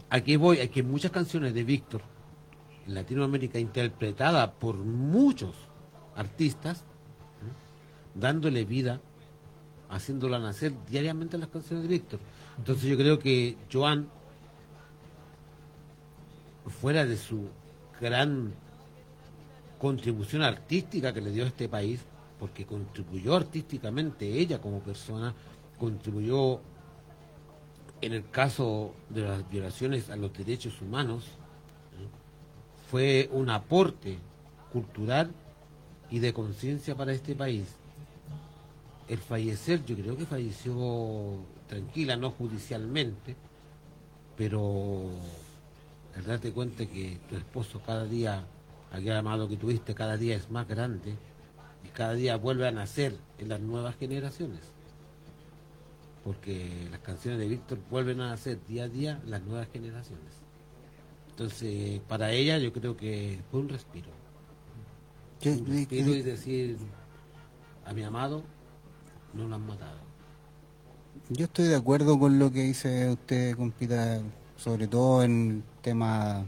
Aquí 0.09 0.37
voy, 0.37 0.59
hay 0.59 0.69
que 0.69 0.83
muchas 0.83 1.11
canciones 1.11 1.55
de 1.55 1.65
Víctor 1.65 2.03
en 2.87 2.95
Latinoamérica 2.95 3.59
interpretada 3.59 4.53
por 4.53 4.77
muchos 4.77 5.55
artistas, 6.17 6.81
¿eh? 6.81 8.15
dándole 8.15 8.65
vida, 8.65 9.01
haciéndola 9.89 10.39
nacer 10.39 10.73
diariamente 10.89 11.37
en 11.37 11.41
las 11.41 11.51
canciones 11.51 11.83
de 11.85 11.89
Víctor. 11.89 12.21
Entonces 12.59 12.85
yo 12.85 12.97
creo 12.97 13.19
que 13.19 13.57
Joan, 13.73 14.09
fuera 16.81 17.05
de 17.07 17.17
su 17.17 17.49
gran 18.01 18.53
contribución 19.81 20.43
artística 20.43 21.13
que 21.13 21.21
le 21.21 21.33
dio 21.33 21.45
a 21.45 21.49
este 21.49 21.69
país, 21.69 22.01
porque 22.39 22.67
contribuyó 22.67 23.35
artísticamente 23.35 24.27
ella 24.39 24.61
como 24.61 24.81
persona, 24.81 25.35
contribuyó 25.79 26.61
en 28.01 28.13
el 28.13 28.29
caso 28.31 28.95
de 29.09 29.23
las 29.23 29.49
violaciones 29.51 30.11
a 30.11 30.17
los 30.17 30.33
derechos 30.33 30.81
humanos, 30.81 31.25
fue 32.91 33.29
un 33.33 33.51
aporte 33.51 34.19
cultural 34.73 35.31
y 36.11 36.19
de 36.19 36.33
conciencia 36.33 36.95
para 36.95 37.13
este 37.13 37.35
país. 37.35 37.65
El 39.09 39.19
fallecer, 39.19 39.85
yo 39.85 39.97
creo 39.97 40.17
que 40.17 40.25
falleció 40.25 41.39
tranquila, 41.69 42.17
no 42.17 42.31
judicialmente, 42.31 43.37
pero 44.37 45.03
el 46.17 46.25
darte 46.25 46.53
cuenta 46.53 46.87
que 46.87 47.19
tu 47.29 47.37
esposo 47.37 47.81
cada 47.85 48.05
día, 48.05 48.45
aquel 48.93 49.13
amado 49.17 49.49
que 49.49 49.57
tuviste, 49.57 49.95
cada 49.95 50.17
día 50.17 50.37
es 50.37 50.51
más 50.51 50.67
grande 50.67 51.15
y 51.85 51.89
cada 51.89 52.15
día 52.15 52.37
vuelve 52.37 52.67
a 52.67 52.73
nacer 52.73 53.17
en 53.39 53.49
las 53.49 53.61
nuevas 53.61 53.97
generaciones. 53.97 54.61
Porque 56.25 56.87
las 56.91 57.01
canciones 57.01 57.41
de 57.41 57.49
Víctor 57.49 57.79
vuelven 57.91 58.21
a 58.21 58.29
nacer 58.31 58.59
día 58.67 58.85
a 58.85 58.89
día 58.89 59.21
en 59.25 59.31
las 59.31 59.43
nuevas 59.43 59.69
generaciones. 59.73 60.33
Entonces, 61.31 62.01
para 62.09 62.33
ella 62.33 62.59
yo 62.59 62.73
creo 62.73 62.97
que 62.97 63.41
fue 63.51 63.61
un 63.61 63.69
respiro. 63.71 64.09
¿Qué- 65.41 65.53
un 65.53 65.65
qué- 65.65 65.73
respiro 65.73 66.11
y 66.15 66.23
decir 66.23 66.77
a 67.87 67.95
mi 67.95 68.03
amado, 68.03 68.43
no 69.33 69.49
lo 69.49 69.55
han 69.55 69.67
matado. 69.67 69.99
Yo 71.31 71.45
estoy 71.47 71.69
de 71.69 71.77
acuerdo 71.77 72.19
con 72.19 72.39
lo 72.39 72.51
que 72.53 72.63
dice 72.65 73.09
usted, 73.11 73.57
compita, 73.57 74.21
sobre 74.59 74.87
todo 74.89 75.23
en 75.23 75.51
el 75.51 75.63
tema 75.83 76.45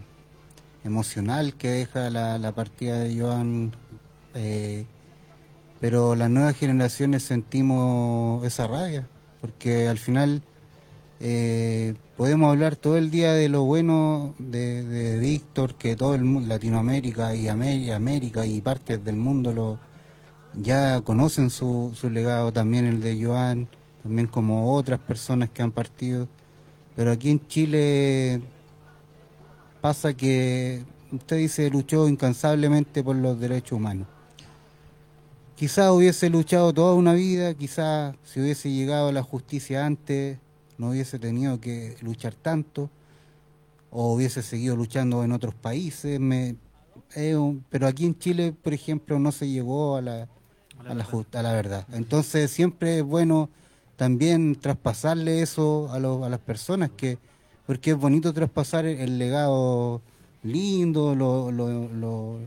emocional 0.84 1.54
que 1.54 1.68
deja 1.68 2.10
la, 2.10 2.38
la 2.38 2.52
partida 2.52 2.98
de 3.00 3.20
Joan, 3.20 3.72
eh, 4.34 4.84
pero 5.80 6.14
las 6.14 6.30
nuevas 6.30 6.56
generaciones 6.56 7.22
sentimos 7.22 8.44
esa 8.44 8.66
rabia, 8.66 9.06
porque 9.40 9.88
al 9.88 9.98
final 9.98 10.42
eh, 11.20 11.94
podemos 12.16 12.50
hablar 12.50 12.76
todo 12.76 12.96
el 12.96 13.10
día 13.10 13.32
de 13.32 13.48
lo 13.48 13.62
bueno 13.64 14.34
de, 14.38 14.82
de 14.82 15.18
Víctor, 15.18 15.74
que 15.76 15.96
todo 15.96 16.14
el 16.14 16.24
mundo, 16.24 16.48
Latinoamérica 16.48 17.34
y 17.34 17.48
Amé- 17.48 17.92
América 17.92 18.44
y 18.46 18.60
partes 18.60 19.04
del 19.04 19.16
mundo 19.16 19.52
lo 19.52 19.78
ya 20.54 21.00
conocen 21.00 21.48
su, 21.50 21.92
su 21.94 22.10
legado, 22.10 22.52
también 22.52 22.84
el 22.84 23.00
de 23.00 23.24
Joan, 23.24 23.68
también 24.02 24.26
como 24.26 24.74
otras 24.74 24.98
personas 25.00 25.48
que 25.50 25.62
han 25.62 25.70
partido. 25.72 26.28
Pero 26.94 27.10
aquí 27.10 27.30
en 27.30 27.46
Chile 27.48 28.42
pasa 29.82 30.14
que 30.14 30.82
usted 31.12 31.36
dice 31.36 31.68
luchó 31.68 32.08
incansablemente 32.08 33.02
por 33.04 33.16
los 33.16 33.38
derechos 33.38 33.72
humanos. 33.72 34.06
Quizás 35.56 35.90
hubiese 35.90 36.30
luchado 36.30 36.72
toda 36.72 36.94
una 36.94 37.12
vida, 37.12 37.52
quizás 37.54 38.16
si 38.24 38.40
hubiese 38.40 38.70
llegado 38.70 39.08
a 39.08 39.12
la 39.12 39.22
justicia 39.22 39.84
antes 39.84 40.38
no 40.78 40.90
hubiese 40.90 41.18
tenido 41.18 41.60
que 41.60 41.96
luchar 42.00 42.34
tanto, 42.34 42.88
o 43.90 44.14
hubiese 44.14 44.42
seguido 44.42 44.74
luchando 44.74 45.22
en 45.22 45.32
otros 45.32 45.54
países. 45.54 46.18
me- 46.18 46.56
un- 47.36 47.62
pero 47.68 47.86
aquí 47.86 48.06
en 48.06 48.18
Chile, 48.18 48.54
por 48.62 48.72
ejemplo, 48.72 49.18
no 49.18 49.32
se 49.32 49.46
llegó 49.48 49.96
a 49.96 50.00
la, 50.00 50.28
a 50.88 50.94
la, 50.94 51.04
ju- 51.04 51.26
a 51.38 51.42
la 51.42 51.52
verdad. 51.52 51.86
Entonces 51.92 52.50
siempre 52.50 52.98
es 52.98 53.04
bueno 53.04 53.50
también 53.96 54.56
traspasarle 54.56 55.42
eso 55.42 55.92
a, 55.92 55.98
los- 55.98 56.24
a 56.24 56.28
las 56.30 56.40
personas, 56.40 56.90
que 56.96 57.18
porque 57.66 57.90
es 57.92 57.96
bonito 57.96 58.32
traspasar 58.32 58.84
el, 58.86 59.18
legado 59.18 60.00
lindo, 60.42 61.14
lo, 61.14 61.50
lo- 61.52 61.88
lo- 61.88 62.38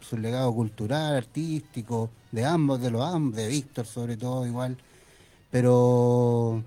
su 0.00 0.16
legado 0.16 0.52
cultural, 0.54 1.16
artístico, 1.16 2.10
de 2.32 2.44
ambos, 2.44 2.80
de 2.80 2.90
los 2.90 3.02
ambos, 3.02 3.36
de 3.36 3.48
Víctor 3.48 3.86
sobre 3.86 4.16
todo 4.16 4.46
igual, 4.46 4.76
pero 5.50 6.62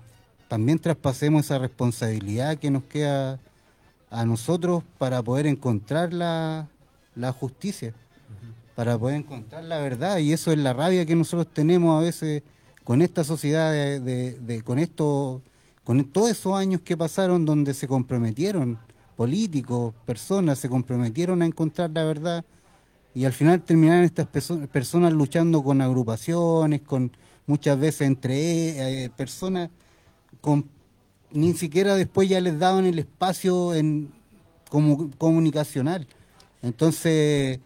también 0.48 0.78
traspasemos 0.78 1.44
esa 1.46 1.58
responsabilidad 1.58 2.58
que 2.58 2.70
nos 2.70 2.84
queda 2.84 3.38
a 4.10 4.24
nosotros 4.26 4.82
para 4.98 5.22
poder 5.22 5.46
encontrar 5.46 6.12
la, 6.12 6.68
la 7.14 7.32
justicia, 7.32 7.94
para 8.74 8.98
poder 8.98 9.16
encontrar 9.16 9.64
la 9.64 9.78
verdad. 9.78 10.18
Y 10.18 10.32
eso 10.32 10.52
es 10.52 10.58
la 10.58 10.72
rabia 10.72 11.06
que 11.06 11.14
nosotros 11.16 11.46
tenemos 11.52 11.98
a 11.98 12.04
veces 12.04 12.42
con 12.84 13.00
esta 13.02 13.24
sociedad, 13.24 13.72
de, 13.72 14.00
de- 14.00 14.38
de- 14.38 14.62
con 14.62 14.78
esto, 14.78 15.40
con 15.84 16.04
todos 16.04 16.30
esos 16.30 16.54
años 16.56 16.80
que 16.82 16.96
pasaron 16.96 17.44
donde 17.44 17.74
se 17.74 17.88
comprometieron 17.88 18.78
políticos, 19.16 19.94
personas, 20.06 20.58
se 20.58 20.68
comprometieron 20.68 21.42
a 21.42 21.46
encontrar 21.46 21.90
la 21.92 22.04
verdad 22.04 22.44
y 23.14 23.24
al 23.24 23.32
final 23.32 23.62
terminaron 23.62 24.04
estas 24.04 24.26
perso- 24.30 24.66
personas 24.68 25.12
luchando 25.12 25.62
con 25.62 25.80
agrupaciones, 25.82 26.80
con 26.82 27.12
muchas 27.46 27.78
veces 27.78 28.02
entre 28.02 29.04
eh, 29.04 29.10
personas 29.10 29.70
con 30.40 30.66
ni 31.32 31.54
siquiera 31.54 31.94
después 31.96 32.28
ya 32.28 32.40
les 32.40 32.58
daban 32.58 32.84
el 32.86 32.98
espacio 32.98 33.74
en 33.74 34.10
como 34.70 35.10
comunicacional. 35.18 36.06
Entonces, 36.62 37.60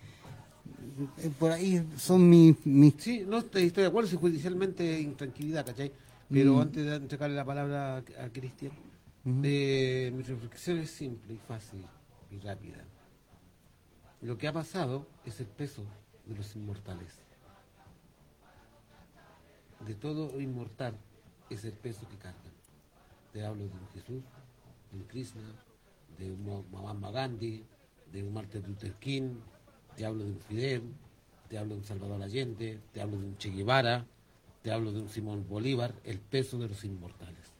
eh, 1.19 1.31
por 1.39 1.53
ahí 1.53 1.83
son 1.99 2.29
mis, 2.29 2.55
mis 2.65 2.95
Sí, 2.99 3.25
no 3.27 3.39
estoy, 3.39 3.65
estoy 3.65 3.83
de 3.83 3.89
acuerdo 3.89 4.09
si 4.09 4.17
judicialmente 4.17 5.01
intranquilidad, 5.01 5.67
¿cachai? 5.67 5.93
Pero 6.31 6.55
Mm. 6.55 6.61
antes 6.61 6.85
de 6.85 6.95
entregarle 6.97 7.37
la 7.37 7.45
palabra 7.45 7.97
a, 7.97 7.99
a 7.99 8.33
Cristian, 8.33 8.73
eh, 9.43 10.11
mi 10.15 10.23
reflexión 10.23 10.79
es 10.79 10.91
simple 10.91 11.35
y 11.35 11.39
fácil 11.39 11.85
y 12.31 12.39
rápida. 12.39 12.85
Lo 14.23 14.37
que 14.37 14.49
ha 14.49 14.53
pasado 14.53 15.07
es 15.25 15.39
el 15.41 15.47
peso 15.47 15.85
de 16.27 16.35
los 16.35 16.55
inmortales. 16.57 17.21
De 19.87 19.95
todo 19.95 20.41
inmortal 20.41 20.97
es 21.51 21.65
el 21.65 21.73
peso 21.73 22.09
que 22.09 22.17
cargan. 22.17 22.53
Te 23.33 23.45
hablo 23.45 23.65
de 23.65 23.71
un 23.75 23.89
Jesús, 23.95 24.23
de 24.91 24.99
un 24.99 25.05
Krishna, 25.05 25.43
de 26.19 26.33
un 26.33 26.65
Mahatma 26.73 27.11
Gandhi, 27.11 27.65
de 28.11 28.23
un 28.25 28.33
Martin 28.33 28.63
Luther 28.67 28.95
King, 28.95 29.35
te 29.97 30.07
hablo 30.07 30.25
de 30.25 30.31
un 30.31 30.41
Fidel, 30.41 30.83
te 31.49 31.59
hablo 31.59 31.75
de 31.75 31.81
un 31.81 31.85
Salvador 31.85 32.23
Allende, 32.23 32.81
te 32.93 33.01
hablo 33.01 33.19
de 33.19 33.27
un 33.27 33.37
Che 33.37 33.51
Guevara, 33.51 34.07
te 34.67 34.73
hablo 34.73 34.91
de 34.91 35.01
un 35.01 35.09
Simón 35.09 35.47
Bolívar, 35.49 35.95
el 36.03 36.19
peso 36.19 36.59
de 36.59 36.67
los 36.67 36.83
inmortales. 36.83 37.53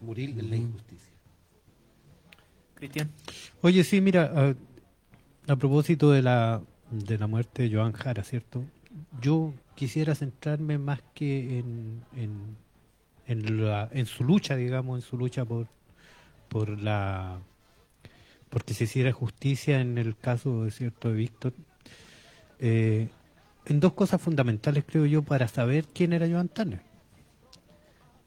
Morir 0.00 0.30
en 0.38 0.48
la 0.48 0.54
injusticia. 0.54 1.12
Cristian. 2.76 3.10
Oye, 3.62 3.82
sí, 3.82 4.00
mira, 4.00 4.30
a, 4.32 5.52
a 5.52 5.56
propósito 5.56 6.12
de 6.12 6.22
la, 6.22 6.62
de 6.92 7.18
la 7.18 7.26
muerte 7.26 7.64
de 7.64 7.74
Joan 7.74 7.90
Jara, 7.94 8.22
¿cierto? 8.22 8.64
Yo 9.20 9.52
quisiera 9.74 10.14
centrarme 10.14 10.78
más 10.78 11.02
que 11.14 11.58
en, 11.58 12.04
en, 12.14 12.56
en, 13.26 13.64
la- 13.66 13.88
en 13.90 14.06
su 14.06 14.22
lucha, 14.22 14.54
digamos, 14.54 14.98
en 14.98 15.02
su 15.02 15.18
lucha 15.18 15.44
por, 15.44 15.66
por 16.48 16.80
la 16.80 17.40
porque 18.50 18.72
se 18.72 18.84
hiciera 18.84 19.10
justicia 19.10 19.80
en 19.80 19.98
el 19.98 20.16
caso, 20.16 20.70
¿cierto?, 20.70 21.08
de 21.08 21.14
Víctor, 21.14 21.54
eh, 22.60 23.08
en 23.66 23.80
dos 23.80 23.92
cosas 23.92 24.20
fundamentales, 24.20 24.84
creo 24.86 25.06
yo, 25.06 25.22
para 25.22 25.48
saber 25.48 25.86
quién 25.86 26.12
era 26.12 26.28
Joan 26.28 26.48
Turner. 26.48 26.80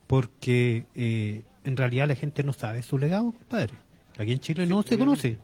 Porque 0.07 0.85
eh, 0.95 1.43
en 1.63 1.77
realidad 1.77 2.07
la 2.07 2.15
gente 2.15 2.43
no 2.43 2.53
sabe 2.53 2.83
su 2.83 2.97
legado, 2.97 3.31
compadre. 3.31 3.73
Aquí 4.17 4.31
en 4.31 4.39
Chile 4.39 4.65
no 4.65 4.83
se 4.83 4.97
conoce. 4.97 5.37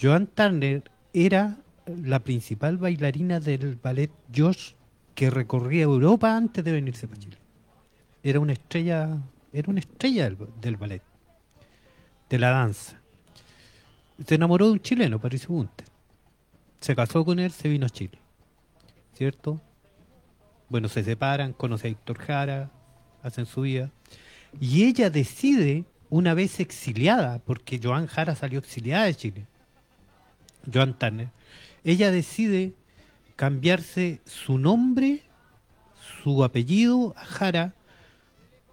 Joan 0.00 0.26
Turner 0.26 0.82
era 1.12 1.56
la 1.86 2.20
principal 2.20 2.76
bailarina 2.76 3.40
del 3.40 3.76
ballet 3.76 4.10
Josh 4.34 4.72
que 5.14 5.30
recorría 5.30 5.84
Europa 5.84 6.36
antes 6.36 6.64
de 6.64 6.72
venirse 6.72 7.06
para 7.06 7.20
Chile. 7.20 7.38
Era 8.22 8.40
una 8.40 8.52
estrella, 8.52 9.16
era 9.52 9.70
una 9.70 9.80
estrella 9.80 10.24
del, 10.24 10.38
del 10.60 10.76
ballet, 10.76 11.02
de 12.28 12.38
la 12.38 12.50
danza. 12.50 13.00
Se 14.26 14.34
enamoró 14.34 14.66
de 14.66 14.72
un 14.72 14.80
chileno, 14.80 15.18
Patricio 15.20 15.48
Bunte. 15.50 15.84
Se 16.80 16.94
casó 16.94 17.24
con 17.24 17.38
él, 17.38 17.50
se 17.50 17.68
vino 17.68 17.86
a 17.86 17.90
Chile. 17.90 18.18
¿Cierto? 19.14 19.60
Bueno, 20.68 20.88
se 20.88 21.04
separan, 21.04 21.52
conoce 21.52 21.88
a 21.88 21.90
Héctor 21.90 22.18
Jara, 22.18 22.70
hacen 23.22 23.46
su 23.46 23.62
vida. 23.62 23.90
Y 24.60 24.84
ella 24.84 25.10
decide, 25.10 25.84
una 26.10 26.34
vez 26.34 26.60
exiliada, 26.60 27.38
porque 27.40 27.80
Joan 27.82 28.06
Jara 28.06 28.34
salió 28.34 28.58
exiliada 28.58 29.04
de 29.04 29.14
Chile, 29.14 29.46
Joan 30.72 30.98
Turner, 30.98 31.28
ella 31.84 32.10
decide 32.10 32.72
cambiarse 33.36 34.20
su 34.24 34.58
nombre, 34.58 35.22
su 36.22 36.42
apellido 36.44 37.14
a 37.16 37.24
Jara, 37.24 37.74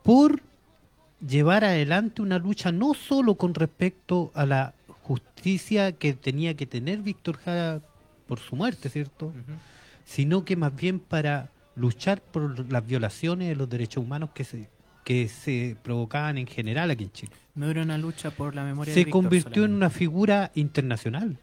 por 0.03 0.41
llevar 1.26 1.63
adelante 1.63 2.22
una 2.22 2.39
lucha 2.39 2.72
no 2.72 2.93
solo 2.93 3.35
con 3.35 3.53
respecto 3.53 4.31
a 4.34 4.45
la 4.45 4.73
justicia 5.03 5.91
que 5.91 6.13
tenía 6.13 6.55
que 6.55 6.65
tener 6.65 6.99
Víctor 6.99 7.38
Jara 7.38 7.81
por 8.27 8.39
su 8.39 8.55
muerte, 8.55 8.89
¿cierto? 8.89 9.34
Sino 10.12 10.44
que 10.44 10.58
más 10.58 10.76
bien 10.76 11.00
para 11.00 11.52
luchar 11.76 12.22
por 12.22 12.70
las 12.70 12.86
violaciones 12.86 13.48
de 13.48 13.56
los 13.56 13.70
derechos 13.70 14.04
humanos 14.04 14.32
que 14.34 14.44
se 14.44 14.70
que 15.06 15.30
se 15.30 15.78
provocaban 15.82 16.38
en 16.38 16.46
general 16.46 16.92
aquí 16.92 17.06
en 17.06 17.12
Chile. 17.12 17.32
No 17.56 17.70
era 17.70 17.82
una 17.82 17.98
lucha 17.98 18.30
por 18.30 18.54
la 18.54 18.64
memoria 18.64 18.94
Se 18.94 19.06
de 19.06 19.10
convirtió 19.10 19.66
en 19.66 19.74
una 19.74 19.90
figura 19.90 20.52
internacional. 20.54 21.38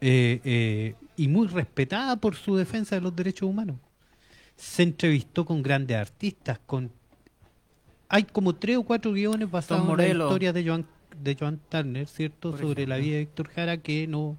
Eh, 0.00 0.40
eh, 0.44 0.94
y 1.16 1.28
muy 1.28 1.46
respetada 1.46 2.16
por 2.16 2.34
su 2.34 2.56
defensa 2.56 2.96
de 2.96 3.02
los 3.02 3.14
derechos 3.14 3.48
humanos. 3.48 3.76
Se 4.56 4.82
entrevistó 4.82 5.44
con 5.44 5.62
grandes 5.62 5.96
artistas, 5.96 6.58
con 6.66 6.90
hay 8.08 8.24
como 8.24 8.54
tres 8.54 8.76
o 8.76 8.82
cuatro 8.82 9.12
guiones 9.12 9.50
basados 9.50 9.88
en 9.88 10.18
la 10.18 10.24
historia 10.24 10.52
de 10.52 10.66
Joan, 10.66 10.86
de 11.16 11.36
Joan 11.38 11.60
Turner, 11.70 12.06
¿cierto? 12.06 12.50
Por 12.50 12.60
Sobre 12.60 12.86
la 12.86 12.96
vida 12.98 13.14
de 13.16 13.22
Héctor 13.22 13.48
Jara 13.48 13.76
que 13.78 14.06
no 14.06 14.36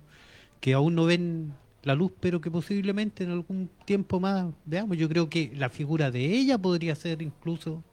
que 0.60 0.74
aún 0.74 0.94
no 0.96 1.06
ven 1.06 1.54
la 1.84 1.96
luz, 1.96 2.12
pero 2.20 2.42
que 2.42 2.50
posiblemente 2.50 3.24
en 3.24 3.32
algún 3.32 3.70
tiempo 3.86 4.20
más 4.20 4.48
veamos. 4.66 4.98
Yo 4.98 5.10
creo 5.10 5.30
que 5.30 5.52
la 5.56 5.70
figura 5.70 6.12
de 6.12 6.26
ella 6.26 6.58
podría 6.58 6.96
ser 6.96 7.22
incluso 7.22 7.84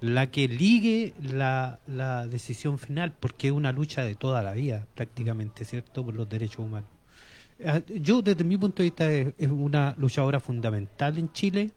la 0.00 0.30
que 0.30 0.48
ligue 0.48 1.14
la, 1.20 1.78
la 1.86 2.26
decisión 2.26 2.78
final, 2.78 3.12
porque 3.18 3.48
es 3.48 3.52
una 3.52 3.72
lucha 3.72 4.02
de 4.02 4.14
toda 4.14 4.42
la 4.42 4.52
vida, 4.52 4.86
prácticamente, 4.94 5.64
¿cierto?, 5.64 6.04
por 6.04 6.14
los 6.14 6.28
derechos 6.28 6.60
humanos. 6.60 6.88
Ah, 7.64 7.82
Yo, 7.86 8.22
desde 8.22 8.44
mi 8.44 8.56
punto 8.56 8.82
de 8.82 8.84
vista, 8.84 9.12
es, 9.12 9.34
una 9.50 9.94
luchadora 9.98 10.40
fundamental 10.40 11.18
en 11.18 11.30
Chile. 11.32 11.70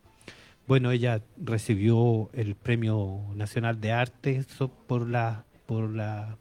Bueno, 0.65 0.91
ella 0.91 1.21
recibió 1.37 2.29
el 2.33 2.55
Premio 2.55 3.21
Nacional 3.35 3.81
de 3.81 3.91
Arte 3.91 4.45
por 4.87 5.09
la 5.09 5.45
por 5.65 5.89
la 5.89 6.37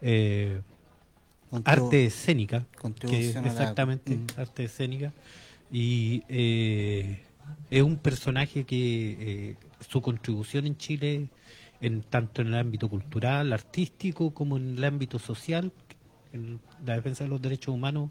eh, 0.00 0.60
arte 1.64 2.06
escénica, 2.06 2.64
que 3.00 3.32
la- 3.34 3.46
exactamente 3.46 4.16
Mm. 4.16 4.26
arte 4.40 4.64
escénica 4.64 5.12
y 5.70 6.22
eh, 6.28 7.20
es 7.70 7.82
un 7.82 7.96
personaje 7.96 8.64
que 8.64 9.16
eh, 9.50 9.56
su 9.88 10.00
contribución 10.00 10.66
en 10.66 10.76
Chile 10.76 11.28
en 11.80 12.02
tanto 12.02 12.40
en 12.42 12.48
el 12.48 12.54
ámbito 12.54 12.88
cultural, 12.88 13.52
artístico 13.52 14.32
como 14.32 14.56
en 14.56 14.78
el 14.78 14.84
ámbito 14.84 15.18
social, 15.18 15.72
en 16.32 16.58
la 16.84 16.94
defensa 16.94 17.24
de 17.24 17.30
los 17.30 17.40
derechos 17.42 17.74
humanos 17.74 18.10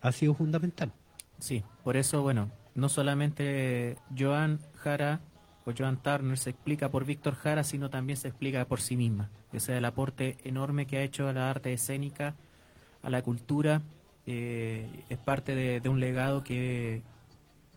ha 0.00 0.12
sido 0.12 0.34
fundamental. 0.34 0.92
Sí, 1.38 1.62
por 1.84 1.96
eso, 1.96 2.22
bueno, 2.22 2.50
no 2.74 2.88
solamente 2.88 3.96
Joan 4.18 4.60
Jara 4.76 5.20
o 5.66 5.72
Joan 5.76 6.02
Turner 6.02 6.38
se 6.38 6.50
explica 6.50 6.90
por 6.90 7.04
Víctor 7.04 7.34
Jara, 7.34 7.64
sino 7.64 7.90
también 7.90 8.16
se 8.16 8.28
explica 8.28 8.64
por 8.64 8.80
sí 8.80 8.96
misma. 8.96 9.28
O 9.52 9.60
sea, 9.60 9.76
el 9.76 9.84
aporte 9.84 10.38
enorme 10.44 10.86
que 10.86 10.96
ha 10.96 11.02
hecho 11.02 11.28
a 11.28 11.32
la 11.32 11.50
arte 11.50 11.72
escénica, 11.72 12.34
a 13.02 13.10
la 13.10 13.22
cultura, 13.22 13.82
eh, 14.26 14.86
es 15.08 15.18
parte 15.18 15.54
de, 15.54 15.80
de 15.80 15.88
un 15.88 15.98
legado 16.00 16.44
que 16.44 17.02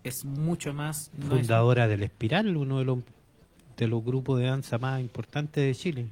es 0.03 0.23
mucho 0.25 0.73
más... 0.73 1.11
no 1.17 1.35
es- 1.35 1.41
Fundadora 1.47 1.87
del 1.87 2.03
Espiral, 2.03 2.55
uno 2.57 2.79
de 2.79 2.85
los 2.85 2.99
de 3.77 3.87
los 3.87 4.05
grupos 4.05 4.39
de 4.39 4.45
danza 4.45 4.77
más 4.77 5.01
importantes 5.01 5.61
de 5.61 5.75
Chile. 5.75 6.07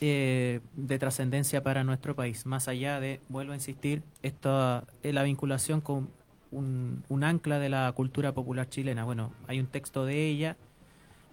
Eh, 0.00 0.58
de 0.74 0.98
trascendencia 0.98 1.62
para 1.62 1.84
nuestro 1.84 2.16
país. 2.16 2.46
Más 2.46 2.66
allá 2.66 2.98
de, 2.98 3.20
vuelvo 3.28 3.52
a 3.52 3.54
insistir, 3.54 4.02
esta 4.24 4.82
es 5.04 5.14
la 5.14 5.22
vinculación 5.22 5.80
con 5.80 6.08
un, 6.50 7.04
un 7.08 7.22
ancla 7.22 7.60
de 7.60 7.68
la 7.68 7.92
cultura 7.92 8.32
popular 8.32 8.68
chilena. 8.68 9.04
Bueno, 9.04 9.32
hay 9.46 9.60
un 9.60 9.66
texto 9.66 10.04
de 10.04 10.26
ella, 10.26 10.56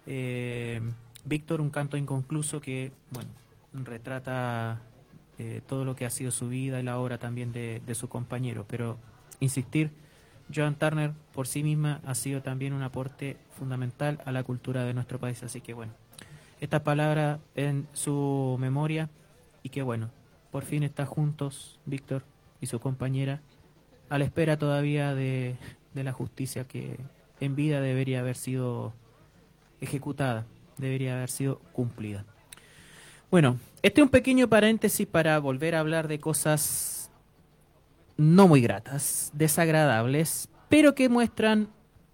eh, 0.06 0.80
Víctor, 1.24 1.60
un 1.60 1.70
canto 1.70 1.96
inconcluso 1.96 2.60
que, 2.60 2.92
bueno, 3.10 3.30
retrata 3.72 4.80
eh, 5.42 5.62
todo 5.66 5.86
lo 5.86 5.96
que 5.96 6.04
ha 6.04 6.10
sido 6.10 6.30
su 6.32 6.50
vida 6.50 6.80
y 6.80 6.82
la 6.82 6.98
obra 6.98 7.16
también 7.16 7.50
de, 7.50 7.94
su 7.94 8.10
compañero. 8.10 8.66
Pero, 8.68 8.98
insistir, 9.40 9.90
Joan 10.54 10.74
Turner 10.74 11.12
por 11.32 11.46
sí 11.46 11.62
misma 11.62 12.02
ha 12.04 12.14
sido 12.14 12.42
también 12.42 12.74
un 12.74 12.82
aporte 12.82 13.38
fundamental 13.56 14.20
a 14.26 14.32
la 14.32 14.42
cultura 14.42 14.84
de 14.84 14.92
nuestro 14.92 15.18
país. 15.18 15.42
Así 15.42 15.62
que, 15.62 15.72
bueno, 15.72 15.94
esta 16.60 16.84
palabra 16.84 17.40
en 17.54 17.88
su 17.94 18.58
memoria 18.60 19.08
y 19.62 19.70
que 19.70 19.80
bueno, 19.80 20.10
por 20.50 20.64
fin 20.64 20.82
está 20.82 21.06
juntos 21.06 21.80
Víctor 21.86 22.24
y 22.60 22.66
su 22.66 22.78
compañera 22.78 23.40
a 24.10 24.18
la 24.18 24.26
espera 24.26 24.58
todavía 24.58 25.14
de 25.14 25.56
la 25.94 26.12
justicia 26.12 26.64
que 26.64 26.98
en 27.40 27.56
vida 27.56 27.80
debería 27.80 28.20
haber 28.20 28.36
sido 28.36 28.92
ejecutada, 29.80 30.44
debería 30.76 31.16
haber 31.16 31.30
sido 31.30 31.60
cumplida. 31.72 32.26
Bueno, 33.30 33.60
este 33.82 34.00
es 34.00 34.04
un 34.04 34.10
pequeño 34.10 34.48
paréntesis 34.48 35.06
para 35.06 35.38
volver 35.38 35.76
a 35.76 35.80
hablar 35.80 36.08
de 36.08 36.18
cosas 36.18 37.12
no 38.16 38.48
muy 38.48 38.60
gratas, 38.60 39.30
desagradables, 39.34 40.48
pero 40.68 40.96
que 40.96 41.08
muestran 41.08 41.68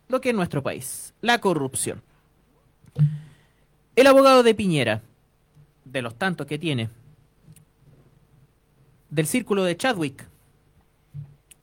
lo 0.08 0.20
que 0.20 0.30
es 0.30 0.34
nuestro 0.34 0.62
país, 0.62 1.14
la 1.22 1.38
corrupción. 1.38 2.02
El 3.96 4.06
abogado 4.06 4.42
de 4.42 4.54
Piñera, 4.54 5.00
de 5.86 6.02
los 6.02 6.14
tantos 6.16 6.46
que 6.46 6.58
tiene, 6.58 6.90
del 9.08 9.26
círculo 9.26 9.64
de 9.64 9.74
Chadwick, 9.74 10.28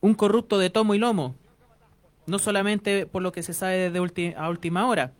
un 0.00 0.14
corrupto 0.14 0.58
de 0.58 0.70
tomo 0.70 0.96
y 0.96 0.98
lomo, 0.98 1.36
no 2.26 2.40
solamente 2.40 3.06
por 3.06 3.22
lo 3.22 3.30
que 3.30 3.44
se 3.44 3.54
sabe 3.54 3.88
desde 3.88 4.34
a 4.36 4.50
última 4.50 4.88
hora, 4.88 5.12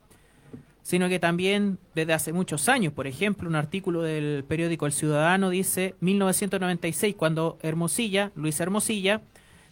sino 0.85 1.09
que 1.09 1.19
también 1.19 1.79
desde 1.95 2.13
hace 2.13 2.33
muchos 2.33 2.69
años. 2.69 2.93
Por 2.93 3.07
ejemplo, 3.07 3.49
un 3.49 3.57
artículo 3.57 4.03
del 4.03 4.45
periódico 4.45 4.85
El 4.85 4.93
Ciudadano 4.93 5.49
dice 5.49 5.95
1996, 6.01 7.17
cuando 7.17 7.59
Hermosilla, 7.63 8.31
Luis 8.37 8.61
Hermosilla, 8.61 9.23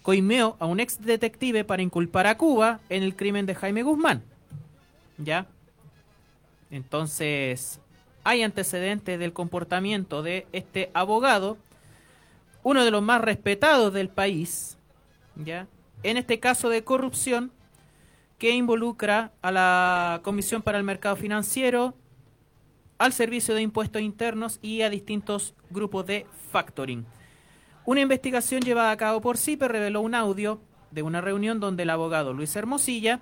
coimeó 0.01 0.57
a 0.59 0.65
un 0.65 0.81
ex 0.81 1.03
detective 1.03 1.65
para 1.65 1.83
inculpar 1.83 2.27
a 2.27 2.39
Cuba 2.39 2.81
en 2.89 3.03
el 3.03 3.15
crimen 3.15 3.45
de 3.45 3.55
Jaime 3.55 3.83
Guzmán. 3.83 4.23
¿Ya? 5.19 5.47
Entonces, 6.71 7.79
hay 8.25 8.43
antecedentes 8.43 9.19
del 9.19 9.35
comportamiento 9.35 10.23
de 10.23 10.47
este 10.53 10.91
abogado, 10.95 11.59
uno 12.63 12.87
de 12.87 12.91
los 12.91 13.03
más 13.03 13.21
respetados 13.21 13.93
del 13.93 14.09
país, 14.09 14.79
¿ya? 15.37 15.67
En 16.03 16.17
este 16.17 16.41
caso 16.41 16.71
de 16.71 16.85
corrupción 16.85 17.53
que 18.43 18.51
involucra 18.51 19.31
a 19.41 19.53
la 19.53 20.21
Comisión 20.25 20.63
para 20.63 20.77
el 20.77 20.83
Mercado 20.83 21.15
Financiero, 21.15 21.95
al 22.99 23.13
Servicio 23.13 23.55
de 23.55 23.63
Impuestos 23.63 24.03
Internos 24.03 24.59
y 24.61 24.83
a 24.83 24.91
distintos 24.91 25.55
grupos 25.71 26.07
de 26.07 26.27
factoring. 26.51 27.07
Una 27.87 28.01
investigación 28.01 28.63
llevada 28.63 28.91
a 28.91 28.97
cabo 28.97 29.21
por 29.21 29.39
CIPE 29.39 29.69
reveló 29.69 30.01
un 30.01 30.17
audio 30.17 30.61
de 30.91 31.03
una 31.03 31.21
reunión 31.21 31.61
donde 31.61 31.85
el 31.85 31.91
abogado 31.91 32.33
Luis 32.33 32.57
Hermosilla 32.57 33.21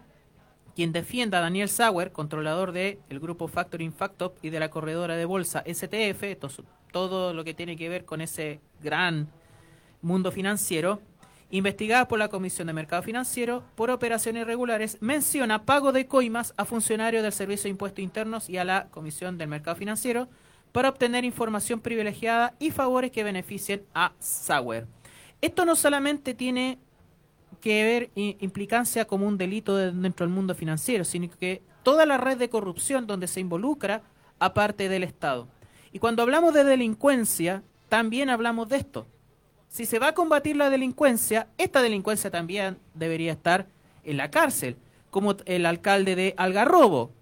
quien 0.75 0.91
defienda 0.91 1.37
a 1.37 1.43
Daniel 1.43 1.69
Sauer, 1.69 2.13
controlador 2.13 2.73
del 2.73 3.21
grupo 3.21 3.47
Factoring 3.47 3.93
Factop 3.93 4.39
y 4.41 4.49
de 4.49 4.59
la 4.59 4.71
corredora 4.71 5.17
de 5.17 5.27
bolsa 5.27 5.63
STF, 5.71 6.39
todo 6.93 7.35
lo 7.35 7.45
que 7.45 7.53
tiene 7.53 7.77
que 7.77 7.91
ver 7.91 8.07
con 8.07 8.23
ese 8.23 8.63
gran 8.83 9.29
mundo 10.01 10.33
financiero, 10.33 11.03
investigada 11.51 12.07
por 12.09 12.19
la 12.19 12.29
Comisión 12.29 12.67
de 12.67 12.73
Mercado 12.73 13.03
Financiero 13.03 13.65
por 13.75 13.91
operaciones 13.91 14.43
irregulares, 14.43 14.97
menciona 15.01 15.65
pago 15.65 15.93
de 15.93 16.07
coimas 16.07 16.55
a 16.57 16.65
funcionarios 16.65 17.23
del 17.23 17.33
Servicio 17.33 17.65
de 17.65 17.71
Impuestos 17.71 18.03
Internos 18.03 18.49
y 18.49 18.57
a 18.59 18.65
la 18.65 18.89
Comisión 18.91 19.37
del 19.39 19.49
Mercado 19.49 19.77
Financiero 19.77 20.29
para 20.73 20.89
obtener 20.89 21.25
información 21.25 21.81
privilegiada 21.81 22.55
y 22.61 22.71
favores 22.71 23.11
que 23.11 23.25
beneficien 23.25 23.83
a 23.95 24.13
Sauer. 24.21 24.87
Esto 25.41 25.65
no 25.65 25.75
solamente 25.75 26.35
tiene 26.35 26.79
que 27.61 27.83
ver 28.15 28.35
implicancia 28.41 29.05
como 29.07 29.27
un 29.27 29.37
delito 29.37 29.77
de- 29.77 29.91
dentro 29.93 30.25
del 30.25 30.35
mundo 30.35 30.55
financiero, 30.55 31.05
sino 31.05 31.29
que 31.31 31.63
toda 31.83 32.07
la 32.07 32.17
red 32.19 32.39
de 32.39 32.49
corrupción 32.49 33.07
donde 33.07 33.27
se 33.27 33.41
involucra 33.41 34.03
aparte 34.39 34.89
del 34.89 35.03
Estado. 35.03 35.49
Y 35.93 35.99
cuando 35.99 36.23
hablamos 36.23 36.55
de 36.55 36.63
delincuencia, 36.63 37.63
también 37.89 38.31
hablamos 38.31 38.69
de 38.69 38.77
esto. 38.77 39.07
Si 39.71 39.87
se 39.87 40.01
va 40.01 40.09
a 40.09 40.15
combatir 40.15 40.57
la 40.57 40.69
delincuencia, 40.69 41.47
esta 41.57 41.81
delincuencia 41.81 42.29
también 42.29 42.77
debería 42.93 43.31
estar 43.31 43.69
en 44.03 44.17
la 44.17 44.29
cárcel, 44.29 44.77
como 45.11 45.37
el 45.47 45.65
alcalde 45.65 46.17
de 46.17 46.35
Algarrobo, 46.37 47.13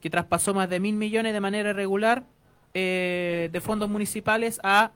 que 0.00 0.08
traspasó 0.08 0.54
más 0.54 0.70
de 0.70 0.78
mil 0.78 0.94
millones 0.94 1.32
de 1.32 1.40
manera 1.40 1.70
irregular 1.70 2.26
eh, 2.74 3.50
de 3.52 3.60
fondos 3.60 3.90
municipales 3.90 4.60
a, 4.62 4.92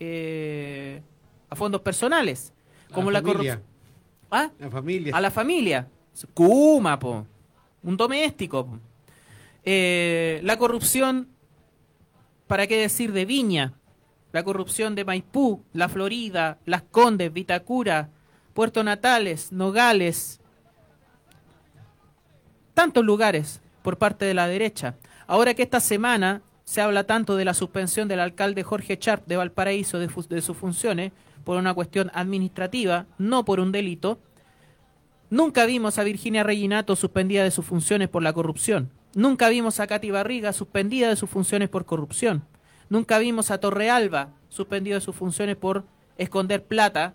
eh, 0.00 1.00
a 1.48 1.54
fondos 1.54 1.80
personales, 1.82 2.52
como 2.92 3.12
la 3.12 3.22
corrupción. 3.22 3.62
¿Ah? 4.32 4.50
La 4.58 4.70
familia. 4.70 5.16
A 5.16 5.20
la 5.20 5.30
familia. 5.30 5.88
Kuma, 6.34 6.98
po. 6.98 7.24
Un 7.84 7.96
doméstico. 7.96 8.66
po. 8.66 8.80
Eh, 9.62 10.40
la 10.42 10.56
corrupción, 10.56 11.28
¿para 12.48 12.66
qué 12.66 12.78
decir 12.78 13.12
de 13.12 13.24
Viña? 13.26 13.74
La 14.34 14.42
corrupción 14.42 14.96
de 14.96 15.04
Maipú, 15.04 15.62
La 15.72 15.88
Florida, 15.88 16.58
Las 16.64 16.82
Condes, 16.82 17.32
Vitacura, 17.32 18.10
Puerto 18.52 18.82
Natales, 18.82 19.52
Nogales. 19.52 20.40
Tantos 22.74 23.04
lugares 23.04 23.60
por 23.82 23.96
parte 23.96 24.24
de 24.24 24.34
la 24.34 24.48
derecha. 24.48 24.96
Ahora 25.28 25.54
que 25.54 25.62
esta 25.62 25.78
semana 25.78 26.42
se 26.64 26.80
habla 26.80 27.04
tanto 27.04 27.36
de 27.36 27.44
la 27.44 27.54
suspensión 27.54 28.08
del 28.08 28.18
alcalde 28.18 28.64
Jorge 28.64 28.98
Sharp 29.00 29.24
de 29.28 29.36
Valparaíso 29.36 30.00
de, 30.00 30.42
sus 30.42 30.56
funciones 30.56 31.12
por 31.44 31.56
una 31.56 31.72
cuestión 31.72 32.10
administrativa, 32.12 33.06
no 33.18 33.44
por 33.44 33.60
un 33.60 33.70
delito. 33.70 34.18
Nunca 35.30 35.64
vimos 35.64 35.96
a 35.98 36.02
Virginia 36.02 36.42
Reginato 36.42 36.96
suspendida 36.96 37.44
de 37.44 37.52
sus 37.52 37.64
funciones 37.64 38.08
por 38.08 38.24
la 38.24 38.32
corrupción. 38.32 38.90
Nunca 39.14 39.48
vimos 39.48 39.78
a 39.78 39.86
Katy 39.86 40.10
Barriga 40.10 40.52
suspendida 40.52 41.08
de 41.08 41.14
sus 41.14 41.30
funciones 41.30 41.68
por 41.68 41.84
corrupción. 41.84 42.42
Nunca 42.88 43.18
vimos 43.18 43.50
a 43.50 43.58
Torrealba 43.58 44.30
suspendido 44.48 44.96
de 44.96 45.00
sus 45.00 45.16
funciones 45.16 45.56
por 45.56 45.84
esconder 46.16 46.64
plata 46.64 47.14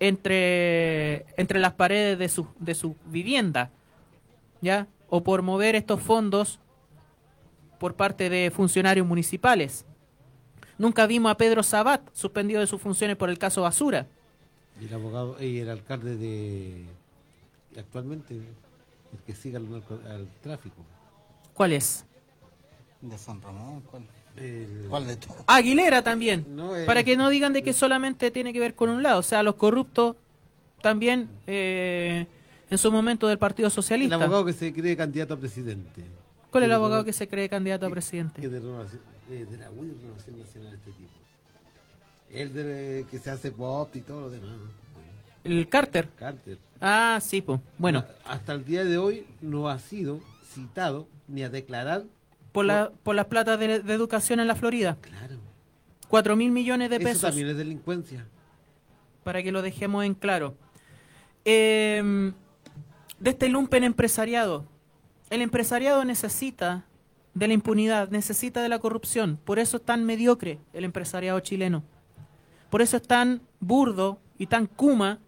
entre, 0.00 1.26
entre 1.36 1.60
las 1.60 1.72
paredes 1.74 2.18
de 2.18 2.28
su, 2.28 2.46
de 2.58 2.74
su 2.74 2.96
vivienda, 3.06 3.70
¿ya? 4.60 4.88
O 5.08 5.22
por 5.22 5.42
mover 5.42 5.76
estos 5.76 6.00
fondos 6.00 6.58
por 7.78 7.94
parte 7.94 8.28
de 8.28 8.50
funcionarios 8.50 9.06
municipales. 9.06 9.84
Nunca 10.78 11.06
vimos 11.06 11.30
a 11.30 11.36
Pedro 11.36 11.62
Sabat 11.62 12.02
suspendido 12.12 12.60
de 12.60 12.66
sus 12.66 12.80
funciones 12.80 13.16
por 13.16 13.30
el 13.30 13.38
caso 13.38 13.62
Basura. 13.62 14.06
Y 14.80 14.86
el 14.86 14.94
abogado 14.94 15.36
y 15.40 15.58
el 15.58 15.68
alcalde 15.70 16.16
de 16.16 16.86
actualmente 17.78 18.34
el 18.34 19.18
que 19.26 19.34
siga 19.34 19.58
al, 19.58 20.28
tráfico. 20.42 20.76
¿Cuál 21.54 21.72
es? 21.72 22.04
De 23.00 23.18
San 23.18 23.40
Ramón, 23.42 23.82
¿cuál? 23.82 24.02
El- 24.36 24.86
¿Cuál 24.88 25.06
de 25.06 25.16
todos? 25.16 25.36
Aguilera 25.46 26.02
también. 26.02 26.46
No, 26.56 26.74
eh. 26.76 26.84
Para 26.86 27.04
que 27.04 27.16
no 27.16 27.28
digan 27.28 27.52
de 27.52 27.62
que 27.62 27.72
solamente 27.72 28.30
tiene 28.30 28.52
que 28.52 28.60
ver 28.60 28.74
con 28.74 28.88
un 28.90 29.02
lado. 29.02 29.18
O 29.20 29.22
sea, 29.22 29.42
los 29.42 29.56
corruptos 29.56 30.16
también 30.80 31.28
eh, 31.46 32.26
en 32.70 32.78
su 32.78 32.90
momento 32.90 33.28
del 33.28 33.38
Partido 33.38 33.66
el 33.68 33.72
Socialista. 33.72 34.14
abogado 34.16 34.44
que 34.44 34.52
se 34.52 34.72
cree 34.72 34.96
candidato 34.96 35.34
a 35.34 35.36
presidente. 35.38 36.02
¿Cuál 36.50 36.64
es 36.64 36.66
el 36.66 36.68
Que 36.68 36.68
de 36.68 36.74
abogado 36.74 37.04
que 37.04 37.12
se 37.12 37.28
cree 37.28 37.48
candidato 37.48 37.86
a 37.86 37.88
que 37.88 37.92
presidente? 37.92 38.40
de, 38.48 38.60
renovación- 38.60 39.00
eh, 39.30 39.46
de 39.50 39.56
la 39.58 39.68
Renovación 39.68 40.38
Nacional 40.38 40.74
este 40.74 40.90
tipo. 40.92 41.08
El 42.30 42.52
de, 42.54 43.06
que 43.10 43.18
se 43.18 43.30
hace 43.30 43.50
pop 43.52 43.94
y 43.94 44.00
todo 44.00 44.22
lo 44.22 44.30
demás. 44.30 44.56
El 45.44 45.68
Carter. 45.68 46.08
Carter. 46.18 46.56
Ah, 46.80 47.18
sí, 47.22 47.42
pues. 47.42 47.60
Bueno, 47.78 48.04
Hasta 48.24 48.52
el 48.54 48.64
día 48.64 48.84
de 48.84 48.96
hoy 48.96 49.26
no 49.40 49.68
ha 49.68 49.78
sido 49.78 50.20
citado 50.54 51.06
ni 51.28 51.42
a 51.42 51.48
declarar. 51.50 52.04
Por, 52.52 52.64
la, 52.64 52.90
por 53.02 53.14
las 53.14 53.26
platas 53.26 53.58
de, 53.58 53.80
de 53.80 53.92
educación 53.94 54.40
en 54.40 54.46
la 54.46 54.54
Florida. 54.54 54.96
Claro. 55.00 55.36
Cuatro 56.08 56.36
mil 56.36 56.50
millones 56.52 56.90
de 56.90 56.96
Eso 56.96 57.04
pesos. 57.04 57.22
también 57.22 57.48
es 57.48 57.56
delincuencia. 57.56 58.26
para 59.24 59.42
que 59.42 59.50
lo 59.52 59.62
dejemos 59.62 60.04
en 60.04 60.14
claro. 60.14 60.54
Eh, 61.44 62.32
de 63.18 63.30
este 63.30 63.48
lumpen 63.48 63.84
empresariado. 63.84 64.66
El 65.30 65.40
empresariado 65.42 66.04
necesita 66.04 66.84
de 67.34 67.48
la 67.48 67.54
impunidad, 67.54 68.10
necesita 68.10 68.62
de 68.62 68.68
la 68.68 68.78
corrupción. 68.78 69.38
Por 69.44 69.58
eso 69.58 69.78
es 69.78 69.84
tan 69.84 70.04
mediocre 70.04 70.58
el 70.74 70.84
empresariado 70.84 71.40
chileno. 71.40 71.82
Por 72.68 72.82
eso 72.82 72.96
es 72.98 73.02
tan 73.02 73.40
burdo 73.60 74.18
y 74.38 74.46
tan 74.46 74.66
kuma 74.66 75.18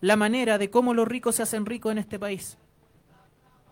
la 0.00 0.16
manera 0.16 0.58
de 0.58 0.70
cómo 0.70 0.94
los 0.94 1.06
ricos 1.06 1.36
se 1.36 1.42
hacen 1.42 1.66
ricos 1.66 1.92
en 1.92 1.98
este 1.98 2.18
país. 2.18 2.56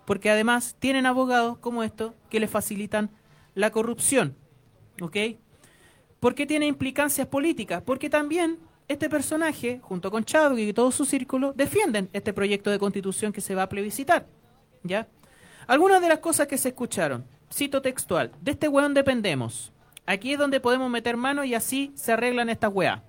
Porque 0.07 0.31
además 0.31 0.77
tienen 0.79 1.05
abogados 1.05 1.59
como 1.59 1.83
estos 1.83 2.15
que 2.31 2.41
les 2.41 2.51
facilitan 2.51 3.11
la 3.55 3.71
corrupción. 3.71 4.37
¿Ok? 5.03 5.17
¿Por 6.21 6.35
qué 6.35 6.47
tiene 6.47 6.67
implicancias 6.67 7.27
políticas? 7.27 7.83
Porque 7.85 8.09
también 8.09 8.59
este 8.89 9.11
personaje, 9.11 9.81
junto 9.83 10.11
con 10.11 10.25
Chadwick 10.25 10.69
y 10.69 10.73
todo 10.73 10.91
su 10.91 11.05
círculo, 11.05 11.53
defienden 11.53 12.09
este 12.13 12.33
proyecto 12.33 12.71
de 12.71 12.79
constitución 12.79 13.33
que 13.33 13.41
se 13.41 13.55
va 13.55 13.65
a 13.65 13.69
plebiscitar. 13.69 14.27
¿Ya? 14.83 15.09
Algunas 15.67 16.01
de 16.01 16.09
las 16.09 16.21
cosas 16.21 16.47
que 16.47 16.59
se 16.59 16.69
escucharon, 16.69 17.27
cito 17.53 17.83
textual, 17.83 18.31
de 18.41 18.53
este 18.53 18.69
weón 18.69 18.95
dependemos. 18.95 19.73
Aquí 20.07 20.33
es 20.33 20.39
donde 20.39 20.61
podemos 20.61 20.89
meter 20.89 21.17
mano 21.17 21.43
y 21.43 21.55
así 21.55 21.93
se 21.97 22.13
arreglan 22.13 22.49
estas 22.49 22.73
weas. 22.73 23.03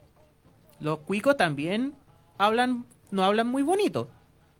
Los 0.79 0.99
cuicos 0.99 1.37
también 1.37 1.93
hablan, 2.39 2.85
no 3.11 3.23
hablan 3.23 3.47
muy 3.47 3.61
bonito, 3.61 4.09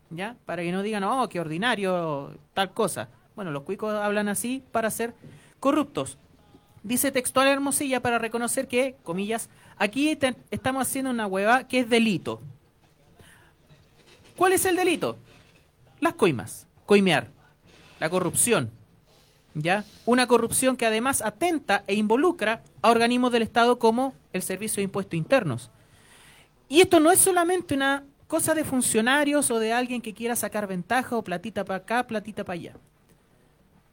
¿ya? 0.10 0.36
Para 0.46 0.64
que 0.64 0.72
no 0.72 0.84
digan, 0.84 1.04
oh, 1.04 1.28
qué 1.30 1.40
ordinario, 1.40 2.38
tal 2.54 2.72
cosa. 2.74 3.10
Bueno, 3.36 3.52
los 3.52 3.64
cuicos 3.64 3.94
hablan 3.94 4.30
así 4.30 4.64
para 4.72 4.90
ser 4.90 5.14
corruptos. 5.60 6.18
Dice 6.84 7.12
textual 7.12 7.48
Hermosilla 7.48 8.02
para 8.02 8.18
reconocer 8.18 8.68
que, 8.68 8.96
comillas, 9.04 9.50
aquí 9.78 10.18
estamos 10.52 10.88
haciendo 10.88 11.12
una 11.12 11.28
hueva 11.28 11.68
que 11.68 11.80
es 11.80 11.90
delito. 11.90 12.42
¿Cuál 14.36 14.54
es 14.54 14.66
el 14.66 14.76
delito? 14.76 15.18
Las 16.00 16.14
coimas, 16.14 16.68
coimear, 16.86 17.30
la 18.00 18.10
corrupción. 18.10 18.72
¿Ya? 19.56 19.86
Una 20.06 20.28
corrupción 20.28 20.78
que 20.78 20.86
además 20.86 21.24
atenta 21.24 21.84
e 21.88 21.96
involucra 21.96 22.62
a 22.84 22.92
organismos 22.92 23.32
del 23.32 23.42
Estado 23.42 23.80
como 23.80 24.14
el 24.32 24.44
Servicio 24.44 24.78
de 24.78 24.84
Impuestos 24.84 25.18
Internos. 25.18 25.72
Y 26.70 26.82
esto 26.82 27.00
no 27.00 27.12
es 27.12 27.20
solamente 27.20 27.74
una 27.74 28.04
cosa 28.28 28.54
de 28.54 28.64
funcionarios 28.64 29.50
o 29.52 29.60
de 29.60 29.74
alguien 29.74 30.02
que 30.02 30.14
quiera 30.14 30.36
sacar 30.36 30.68
ventaja 30.68 31.16
o 31.16 31.24
platita 31.24 31.64
para 31.64 31.78
acá, 31.78 32.06
platita 32.06 32.44
para 32.44 32.60
allá. 32.60 32.74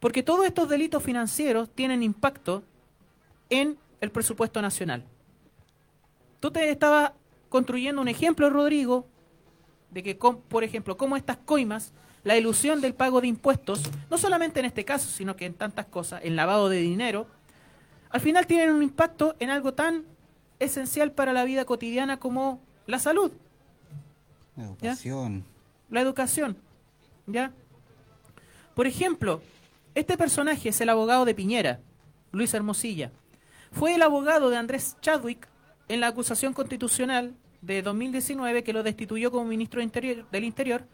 Porque 0.00 0.22
todos 0.22 0.44
estos 0.44 0.68
delitos 0.68 1.02
financieros 1.02 1.70
tienen 1.70 2.02
impacto 2.02 2.62
en 3.48 3.78
el 4.00 4.10
presupuesto 4.10 4.60
nacional. 4.60 5.04
Tú 6.40 6.50
te 6.50 6.68
estabas 6.68 7.12
construyendo 7.48 8.02
un 8.02 8.08
ejemplo, 8.08 8.50
Rodrigo, 8.50 9.06
de 9.90 10.02
que, 10.02 10.14
por 10.16 10.64
ejemplo, 10.64 10.96
como 10.96 11.16
estas 11.16 11.38
coimas, 11.38 11.92
la 12.24 12.36
ilusión 12.36 12.80
del 12.80 12.94
pago 12.94 13.20
de 13.20 13.28
impuestos, 13.28 13.82
no 14.10 14.18
solamente 14.18 14.58
en 14.60 14.66
este 14.66 14.84
caso, 14.84 15.08
sino 15.08 15.36
que 15.36 15.46
en 15.46 15.54
tantas 15.54 15.86
cosas, 15.86 16.20
el 16.24 16.36
lavado 16.36 16.68
de 16.68 16.78
dinero, 16.78 17.28
al 18.10 18.20
final 18.20 18.46
tienen 18.46 18.74
un 18.74 18.82
impacto 18.82 19.36
en 19.38 19.50
algo 19.50 19.74
tan 19.74 20.04
esencial 20.58 21.12
para 21.12 21.32
la 21.32 21.44
vida 21.44 21.64
cotidiana 21.64 22.18
como 22.18 22.60
la 22.86 22.98
salud, 22.98 23.32
Educación. 24.56 25.44
la 25.90 26.00
educación. 26.00 26.56
¿Ya? 27.26 27.52
Por 28.74 28.86
ejemplo, 28.86 29.42
este 29.94 30.16
personaje 30.16 30.68
es 30.68 30.80
el 30.80 30.88
abogado 30.88 31.24
de 31.24 31.34
Piñera, 31.34 31.80
Luis 32.32 32.52
Hermosilla. 32.54 33.12
Fue 33.72 33.94
el 33.94 34.02
abogado 34.02 34.50
de 34.50 34.56
Andrés 34.56 34.96
Chadwick 35.00 35.48
en 35.88 36.00
la 36.00 36.08
acusación 36.08 36.52
constitucional 36.52 37.34
de 37.62 37.82
2019 37.82 38.62
que 38.62 38.72
lo 38.72 38.82
destituyó 38.82 39.30
como 39.30 39.44
ministro 39.44 39.80
del 39.80 40.44
Interior 40.44 40.86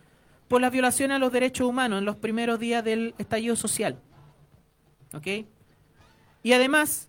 por 0.48 0.60
las 0.60 0.72
violaciones 0.72 1.16
a 1.16 1.18
los 1.18 1.32
derechos 1.32 1.66
humanos 1.66 1.98
en 1.98 2.04
los 2.04 2.16
primeros 2.16 2.58
días 2.58 2.84
del 2.84 3.14
estallido 3.18 3.56
social. 3.56 3.98
¿Ok? 5.14 5.46
Y 6.42 6.52
además, 6.52 7.08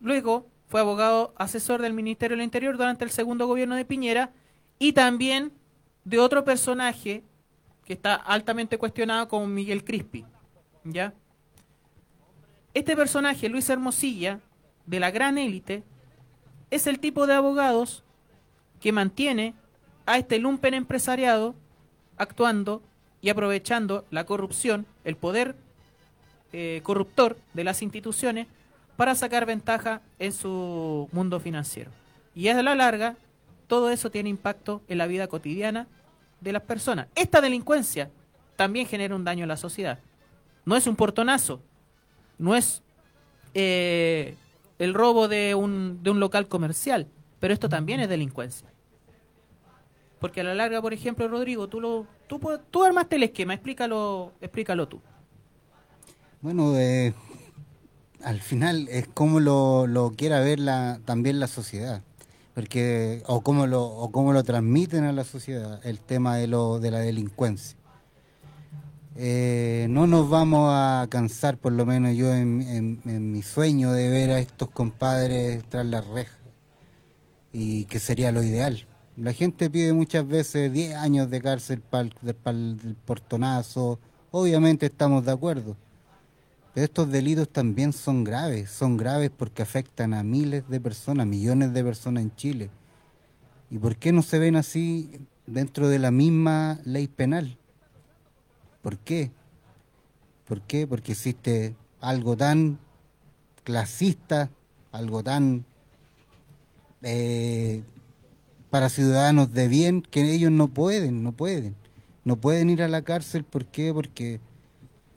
luego 0.00 0.46
fue 0.66 0.80
abogado 0.80 1.34
asesor 1.36 1.82
del 1.82 1.92
Ministerio 1.92 2.36
del 2.36 2.44
Interior 2.44 2.76
durante 2.76 3.04
el 3.04 3.10
segundo 3.10 3.46
gobierno 3.46 3.76
de 3.76 3.84
Piñera 3.84 4.32
y 4.78 4.92
también 4.92 5.52
de 6.04 6.18
otro 6.18 6.44
personaje 6.44 7.22
que 7.84 7.92
está 7.92 8.14
altamente 8.14 8.78
cuestionado 8.78 9.28
como 9.28 9.46
Miguel 9.46 9.84
Crispi. 9.84 10.24
¿Ya? 10.84 11.12
Este 12.74 12.96
personaje, 12.96 13.48
Luis 13.48 13.68
Hermosilla, 13.68 14.40
de 14.86 15.00
la 15.00 15.10
gran 15.10 15.38
élite, 15.38 15.82
es 16.70 16.86
el 16.86 16.98
tipo 16.98 17.26
de 17.26 17.34
abogados 17.34 18.02
que 18.80 18.92
mantiene 18.92 19.54
a 20.06 20.18
este 20.18 20.38
lumpen 20.38 20.74
empresariado 20.74 21.54
actuando 22.16 22.82
y 23.20 23.30
aprovechando 23.30 24.04
la 24.10 24.24
corrupción, 24.26 24.86
el 25.04 25.16
poder 25.16 25.56
eh, 26.52 26.80
corruptor 26.82 27.38
de 27.54 27.64
las 27.64 27.80
instituciones 27.80 28.46
para 28.96 29.14
sacar 29.14 29.46
ventaja 29.46 30.02
en 30.18 30.32
su 30.32 31.08
mundo 31.12 31.40
financiero. 31.40 31.90
Y 32.34 32.48
a 32.48 32.62
la 32.62 32.74
larga, 32.74 33.16
todo 33.66 33.90
eso 33.90 34.10
tiene 34.10 34.28
impacto 34.28 34.82
en 34.88 34.98
la 34.98 35.06
vida 35.06 35.26
cotidiana 35.26 35.86
de 36.40 36.52
las 36.52 36.62
personas. 36.62 37.08
Esta 37.14 37.40
delincuencia 37.40 38.10
también 38.56 38.86
genera 38.86 39.16
un 39.16 39.24
daño 39.24 39.44
a 39.44 39.48
la 39.48 39.56
sociedad. 39.56 39.98
No 40.64 40.76
es 40.76 40.86
un 40.86 40.96
portonazo, 40.96 41.60
no 42.38 42.54
es 42.54 42.82
eh, 43.54 44.36
el 44.78 44.94
robo 44.94 45.28
de 45.28 45.54
un, 45.54 46.02
de 46.02 46.10
un 46.10 46.20
local 46.20 46.48
comercial, 46.48 47.08
pero 47.40 47.54
esto 47.54 47.68
también 47.68 48.00
es 48.00 48.08
delincuencia. 48.08 48.68
Porque 50.20 50.40
a 50.40 50.44
la 50.44 50.54
larga, 50.54 50.80
por 50.80 50.94
ejemplo, 50.94 51.28
Rodrigo, 51.28 51.68
tú, 51.68 51.80
lo, 51.80 52.06
tú, 52.26 52.40
tú 52.70 52.82
armaste 52.82 53.16
el 53.16 53.24
esquema, 53.24 53.54
explícalo, 53.54 54.32
explícalo 54.40 54.88
tú. 54.88 55.00
Bueno, 56.40 56.78
eh, 56.78 57.14
al 58.22 58.40
final 58.40 58.88
es 58.88 59.06
como 59.08 59.40
lo, 59.40 59.86
lo 59.86 60.12
quiera 60.12 60.40
ver 60.40 60.60
la, 60.60 61.00
también 61.04 61.40
la 61.40 61.46
sociedad. 61.46 62.02
Porque, 62.54 63.22
o 63.26 63.40
cómo 63.40 63.66
lo, 63.66 63.84
o 63.84 64.10
cómo 64.12 64.32
lo 64.32 64.44
transmiten 64.44 65.04
a 65.04 65.12
la 65.12 65.24
sociedad 65.24 65.80
el 65.84 65.98
tema 66.00 66.36
de 66.36 66.46
lo, 66.46 66.78
de 66.78 66.90
la 66.92 67.00
delincuencia. 67.00 67.76
Eh, 69.16 69.86
no 69.90 70.06
nos 70.06 70.28
vamos 70.28 70.70
a 70.72 71.06
cansar, 71.08 71.56
por 71.56 71.72
lo 71.72 71.86
menos 71.86 72.16
yo 72.16 72.32
en, 72.34 72.62
en- 72.62 73.00
en 73.04 73.32
mi 73.32 73.42
sueño, 73.42 73.92
de 73.92 74.08
ver 74.08 74.30
a 74.30 74.38
estos 74.40 74.70
compadres 74.70 75.62
tras 75.68 75.86
las 75.86 76.06
rejas. 76.06 76.38
Y 77.52 77.84
que 77.86 77.98
sería 78.00 78.32
lo 78.32 78.42
ideal. 78.42 78.86
La 79.16 79.32
gente 79.32 79.70
pide 79.70 79.92
muchas 79.92 80.26
veces 80.26 80.72
10 80.72 80.96
años 80.96 81.30
de 81.30 81.40
cárcel 81.40 81.80
para 81.80 82.08
el 82.08 82.96
portonazo. 83.04 84.00
Obviamente 84.32 84.86
estamos 84.86 85.24
de 85.24 85.30
acuerdo. 85.32 85.76
Pero 86.74 86.86
estos 86.86 87.10
delitos 87.10 87.48
también 87.48 87.92
son 87.92 88.24
graves, 88.24 88.68
son 88.68 88.96
graves 88.96 89.30
porque 89.30 89.62
afectan 89.62 90.12
a 90.12 90.24
miles 90.24 90.68
de 90.68 90.80
personas, 90.80 91.24
millones 91.24 91.72
de 91.72 91.84
personas 91.84 92.24
en 92.24 92.34
Chile. 92.34 92.70
¿Y 93.70 93.78
por 93.78 93.96
qué 93.96 94.12
no 94.12 94.22
se 94.22 94.40
ven 94.40 94.56
así 94.56 95.20
dentro 95.46 95.88
de 95.88 96.00
la 96.00 96.10
misma 96.10 96.80
ley 96.84 97.06
penal? 97.06 97.56
¿Por 98.82 98.98
qué? 98.98 99.30
¿Por 100.48 100.62
qué? 100.62 100.88
Porque 100.88 101.12
existe 101.12 101.76
algo 102.00 102.36
tan 102.36 102.80
clasista, 103.62 104.50
algo 104.90 105.22
tan 105.22 105.64
eh, 107.02 107.82
para 108.70 108.88
ciudadanos 108.88 109.52
de 109.52 109.68
bien 109.68 110.02
que 110.02 110.32
ellos 110.32 110.50
no 110.50 110.66
pueden, 110.66 111.22
no 111.22 111.30
pueden. 111.30 111.76
No 112.24 112.36
pueden 112.36 112.68
ir 112.68 112.82
a 112.82 112.88
la 112.88 113.02
cárcel, 113.02 113.44
¿por 113.44 113.64
qué? 113.64 113.94
Porque... 113.94 114.40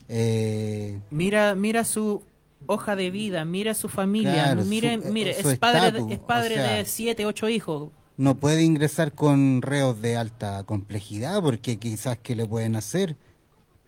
eh, 0.10 1.00
Mira, 1.10 1.56
mira 1.56 1.84
su 1.84 2.22
hoja 2.66 2.96
de 2.96 3.12
vida, 3.12 3.46
mira 3.46 3.74
su 3.74 3.88
familia, 3.90 4.34
Claro, 4.34 4.66
mire, 4.66 5.02
su- 5.02 5.12
mire, 5.12 5.42
su 5.42 5.50
es 5.52 5.60
padre, 5.60 5.88
estatus, 5.88 6.12
es 6.12 6.20
padre 6.20 6.54
o 6.56 6.58
sea, 6.58 6.76
de 6.78 6.86
siete, 6.86 7.26
ocho 7.26 7.48
hijos. 7.50 7.90
no 8.18 8.36
puede 8.36 8.64
ingresar 8.64 9.12
con 9.14 9.62
reos 9.62 10.02
de 10.02 10.18
alta 10.18 10.64
complejidad 10.64 11.42
porque 11.42 11.78
quizás 11.78 12.18
que 12.18 12.36
le 12.36 12.46
pueden 12.46 12.76
hacer 12.76 13.16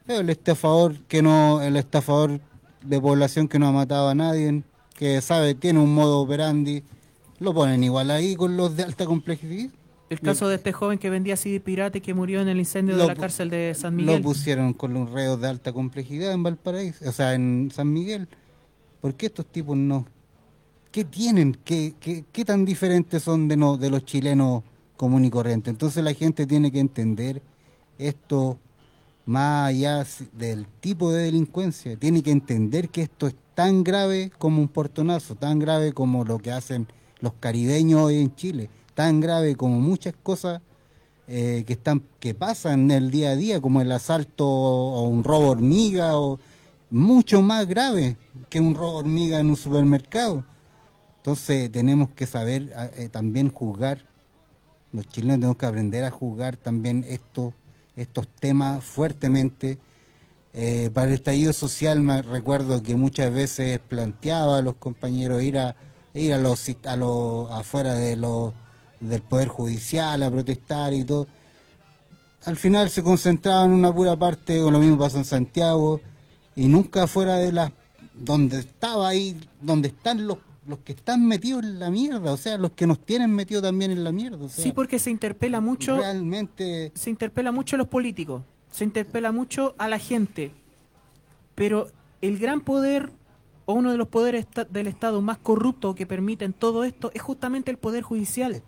Pero 0.05 0.21
el 0.21 0.29
estafador 0.29 0.99
que 1.07 1.21
no 1.21 1.61
el 1.61 1.75
estafador 1.77 2.39
de 2.83 3.01
población 3.01 3.47
que 3.47 3.59
no 3.59 3.67
ha 3.67 3.71
matado 3.71 4.09
a 4.09 4.15
nadie 4.15 4.63
que 4.95 5.19
sabe 5.21 5.55
tiene 5.55 5.79
un 5.79 5.93
modo 5.93 6.19
operandi 6.21 6.83
lo 7.39 7.53
ponen 7.53 7.83
igual 7.83 8.11
ahí 8.11 8.35
con 8.35 8.55
los 8.57 8.75
de 8.77 8.83
alta 8.83 9.05
complejidad 9.05 9.69
El 10.09 10.19
caso 10.21 10.47
de 10.47 10.55
este 10.55 10.73
joven 10.73 10.97
que 10.97 11.09
vendía 11.09 11.37
CD 11.37 11.59
pirata 11.59 11.97
y 11.99 12.01
que 12.01 12.13
murió 12.13 12.41
en 12.41 12.47
el 12.47 12.57
incendio 12.57 12.95
Lo 12.95 13.03
de 13.03 13.07
la 13.09 13.15
cárcel 13.15 13.49
de 13.49 13.73
San 13.75 13.95
lo 13.95 14.03
Miguel. 14.03 14.21
pusieron 14.21 14.73
con 14.73 14.93
los 14.93 15.09
reos 15.11 15.39
de 15.39 15.47
alta 15.47 15.71
complejidad 15.71 16.31
en 16.31 16.41
Valparaíso 16.43 17.07
o 17.07 17.11
sea 17.11 17.35
en 17.35 17.69
San 17.73 17.93
Miguel 17.93 18.27
¿por 19.01 19.13
qué 19.13 19.27
estos 19.27 19.45
tipos 19.45 19.77
no? 19.77 20.07
¿qué 20.91 21.05
tienen? 21.05 21.57
¿Qué, 21.63 21.93
qué, 21.99 22.25
qué 22.31 22.43
tan 22.45 22.65
diferentes 22.65 23.21
son 23.21 23.47
de, 23.47 23.55
no, 23.55 23.77
de 23.77 23.89
los 23.91 24.03
chilenos 24.05 24.63
común 24.97 25.23
y 25.25 25.29
corriente? 25.29 25.69
Entonces 25.69 26.03
la 26.03 26.13
gente 26.13 26.47
tiene 26.47 26.71
que 26.71 26.79
entender 26.79 27.41
esto 27.99 28.57
más 29.25 29.69
allá 29.69 30.03
del 30.33 30.65
tipo 30.79 31.11
de 31.11 31.25
delincuencia, 31.25 31.95
tiene 31.97 32.23
que 32.23 32.31
entender 32.31 32.89
que 32.89 33.03
esto 33.03 33.27
es 33.27 33.35
tan 33.53 33.83
grave 33.83 34.31
como 34.39 34.61
un 34.61 34.67
portonazo, 34.67 35.35
tan 35.35 35.59
grave 35.59 35.93
como 35.93 36.25
lo 36.25 36.39
que 36.39 36.51
hacen 36.51 36.87
los 37.19 37.33
caribeños 37.39 38.01
hoy 38.01 38.17
en 38.17 38.33
Chile, 38.35 38.69
tan 38.99 39.21
grave 39.21 39.55
como 39.55 39.79
muchas 39.79 40.13
cosas 40.21 40.59
eh, 41.25 41.63
que 41.65 41.71
están 41.71 42.03
que 42.19 42.33
pasan 42.33 42.81
en 42.81 42.91
el 42.91 43.11
día 43.11 43.29
a 43.29 43.35
día, 43.37 43.61
como 43.61 43.79
el 43.79 43.89
asalto 43.93 44.45
o 44.45 45.07
un 45.07 45.23
robo 45.23 45.51
hormiga, 45.51 46.19
o 46.19 46.37
mucho 46.89 47.41
más 47.41 47.65
grave 47.65 48.17
que 48.49 48.59
un 48.59 48.75
robo 48.75 48.97
hormiga 48.97 49.39
en 49.39 49.51
un 49.51 49.55
supermercado. 49.55 50.43
Entonces 51.15 51.71
tenemos 51.71 52.09
que 52.09 52.27
saber 52.27 52.73
ah, 52.75 52.89
eh, 52.97 53.07
también 53.07 53.53
juzgar, 53.53 54.05
los 54.91 55.07
chilenos 55.07 55.37
tenemos 55.37 55.55
que 55.55 55.65
aprender 55.65 56.03
a 56.03 56.11
juzgar 56.11 56.57
también 56.57 57.05
esto, 57.07 57.53
estos 57.95 58.27
temas 58.27 58.83
fuertemente. 58.83 59.77
Eh, 60.51 60.89
para 60.93 61.07
el 61.07 61.13
estallido 61.13 61.53
social 61.53 62.01
me 62.01 62.21
recuerdo 62.21 62.83
que 62.83 62.97
muchas 62.97 63.33
veces 63.33 63.79
planteaba 63.79 64.57
a 64.57 64.61
los 64.61 64.75
compañeros 64.75 65.41
ir 65.41 65.57
a 65.57 65.77
ir 66.13 66.33
a 66.33 66.37
los 66.37 66.69
a 66.83 66.97
los 66.97 67.49
afuera 67.49 67.93
de 67.93 68.17
los 68.17 68.53
del 68.99 69.21
poder 69.21 69.47
judicial 69.47 70.23
a 70.23 70.31
protestar 70.31 70.93
y 70.93 71.03
todo. 71.03 71.27
Al 72.45 72.55
final 72.55 72.89
se 72.89 73.03
concentraban 73.03 73.71
en 73.71 73.75
una 73.75 73.93
pura 73.93 74.15
parte, 74.15 74.61
o 74.61 74.71
lo 74.71 74.79
mismo 74.79 74.97
pasó 74.97 75.17
en 75.17 75.25
Santiago, 75.25 76.01
y 76.55 76.67
nunca 76.67 77.07
fuera 77.07 77.35
de 77.35 77.51
la 77.51 77.71
donde 78.13 78.59
estaba 78.59 79.09
ahí, 79.09 79.39
donde 79.61 79.89
están 79.89 80.27
los 80.27 80.37
los 80.69 80.79
que 80.79 80.91
están 80.91 81.25
metidos 81.25 81.63
en 81.63 81.79
la 81.79 81.89
mierda, 81.89 82.31
o 82.31 82.37
sea, 82.37 82.57
los 82.59 82.71
que 82.71 82.85
nos 82.85 82.99
tienen 82.99 83.31
metidos 83.31 83.63
también 83.63 83.89
en 83.89 84.03
la 84.03 84.11
mierda. 84.11 84.45
o 84.45 84.49
sea, 84.49 84.63
Sí, 84.63 84.71
porque 84.71 84.99
se 84.99 85.09
interpela 85.09 85.59
mucho, 85.59 85.97
realmente 85.97 86.91
se 86.93 87.09
interpela 87.09 87.51
mucho 87.51 87.75
a 87.75 87.79
los 87.79 87.87
políticos, 87.87 88.43
se 88.71 88.83
interpela 88.83 89.31
mucho 89.31 89.73
a 89.79 89.87
la 89.87 89.97
gente. 89.97 90.51
Pero 91.55 91.87
el 92.21 92.37
gran 92.37 92.61
poder 92.61 93.09
o 93.65 93.73
uno 93.73 93.91
de 93.91 93.97
los 93.97 94.07
poderes 94.07 94.45
del 94.69 94.87
Estado 94.87 95.21
más 95.21 95.37
corruptos 95.37 95.95
que 95.95 96.05
permiten 96.05 96.53
todo 96.53 96.83
esto 96.83 97.11
es 97.13 97.21
justamente 97.21 97.71
el 97.71 97.77
poder 97.77 98.03
judicial. 98.03 98.61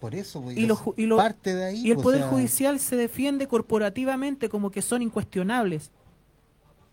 Por 0.00 0.14
eso 0.14 0.42
pues, 0.42 0.56
Y, 0.56 0.66
lo 0.66 0.78
y 0.96 1.06
lo- 1.06 1.16
parte 1.16 1.54
de 1.54 1.64
ahí. 1.64 1.80
y 1.86 1.90
el 1.90 1.94
pues, 1.96 2.04
poder 2.04 2.20
sea, 2.22 2.28
judicial 2.30 2.78
se 2.80 2.96
defiende 2.96 3.46
corporativamente 3.48 4.48
como 4.48 4.70
que 4.70 4.82
son 4.82 5.02
incuestionables. 5.02 5.90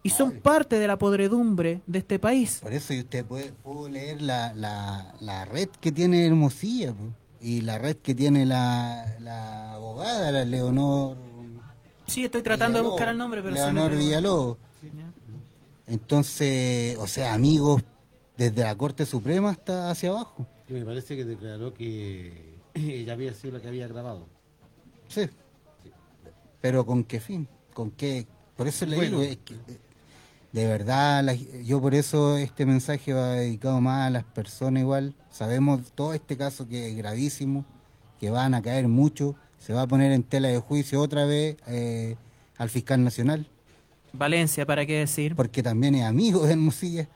Y 0.06 0.10
son 0.10 0.32
parte 0.34 0.80
de 0.80 0.88
la 0.88 0.98
podredumbre 0.98 1.80
de 1.88 2.00
este 2.00 2.20
país. 2.20 2.60
Por 2.62 2.74
eso 2.74 2.94
y 2.94 3.00
usted 3.00 3.24
puede, 3.26 3.54
pudo 3.54 3.88
leer 3.88 4.22
la, 4.22 4.54
la, 4.54 5.14
la 5.22 5.46
red 5.46 5.70
que 5.80 5.94
tiene 5.94 6.26
Hermosilla 6.26 6.92
pues, 6.94 7.12
y 7.40 7.62
la 7.62 7.78
red 7.78 7.96
que 7.96 8.14
tiene 8.14 8.46
la, 8.46 9.06
la 9.22 9.74
abogada, 9.76 10.30
la 10.32 10.44
Leonor. 10.44 11.16
Sí, 12.06 12.26
estoy 12.26 12.42
tratando 12.42 12.80
de 12.82 12.86
buscar 12.90 13.08
el 13.10 13.18
nombre, 13.18 13.42
pero 13.42 13.54
Leonor. 13.56 13.96
Villalobos. 13.96 14.58
Entonces, 15.88 16.98
o 16.98 17.08
sea, 17.08 17.34
amigos 17.34 17.82
desde 18.38 18.64
la 18.64 18.76
Corte 18.76 19.06
Suprema 19.06 19.52
hasta 19.52 19.90
hacia 19.92 20.10
abajo. 20.10 20.46
Y 20.68 20.74
me 20.74 20.84
parece 20.86 21.16
que 21.16 21.24
declaró 21.26 21.74
que 21.74 22.53
ella 22.74 23.14
había 23.14 23.34
sido 23.34 23.54
la 23.54 23.62
que 23.62 23.68
había 23.68 23.88
grabado. 23.88 24.28
Sí. 25.08 25.30
Pero 26.62 26.86
¿con 26.86 27.04
qué 27.04 27.20
fin? 27.20 27.48
¿Con 27.74 27.92
qué? 27.92 28.26
Por 28.56 28.68
eso 28.68 28.86
le 28.86 28.96
Bueno. 28.96 29.20
digo, 29.20 29.32
es 29.32 29.38
que, 29.38 29.54
eh, 29.56 29.80
de 30.52 30.68
verdad, 30.68 31.24
la- 31.24 31.34
yo 31.36 31.82
por 31.82 31.94
eso 31.96 32.38
este 32.38 32.66
mensaje 32.66 33.14
va 33.14 33.32
dedicado 33.32 33.82
más 33.82 34.08
a 34.08 34.10
las 34.10 34.24
personas 34.24 34.82
igual. 34.82 35.16
Sabemos 35.32 35.92
todo 35.96 36.14
este 36.14 36.38
caso 36.38 36.68
que 36.68 36.90
es 36.90 36.96
gravísimo, 36.96 37.66
que 38.20 38.30
van 38.30 38.54
a 38.54 38.62
caer 38.62 38.88
mucho, 38.88 39.36
se 39.60 39.74
va 39.74 39.82
a 39.84 39.88
poner 39.88 40.12
en 40.12 40.24
tela 40.24 40.48
de 40.50 40.60
juicio 40.60 41.02
otra 41.02 41.26
vez 41.26 41.58
eh, 41.68 42.16
al 42.58 42.70
fiscal 42.70 43.04
nacional, 43.04 43.48
Valencia, 44.16 44.64
¿para 44.66 44.86
qué 44.86 45.00
decir? 45.00 45.36
porque 45.36 45.64
también 45.64 45.96
es 45.96 46.04
amigo 46.06 46.46
de 46.46 46.52
Hermosilla. 46.54 47.08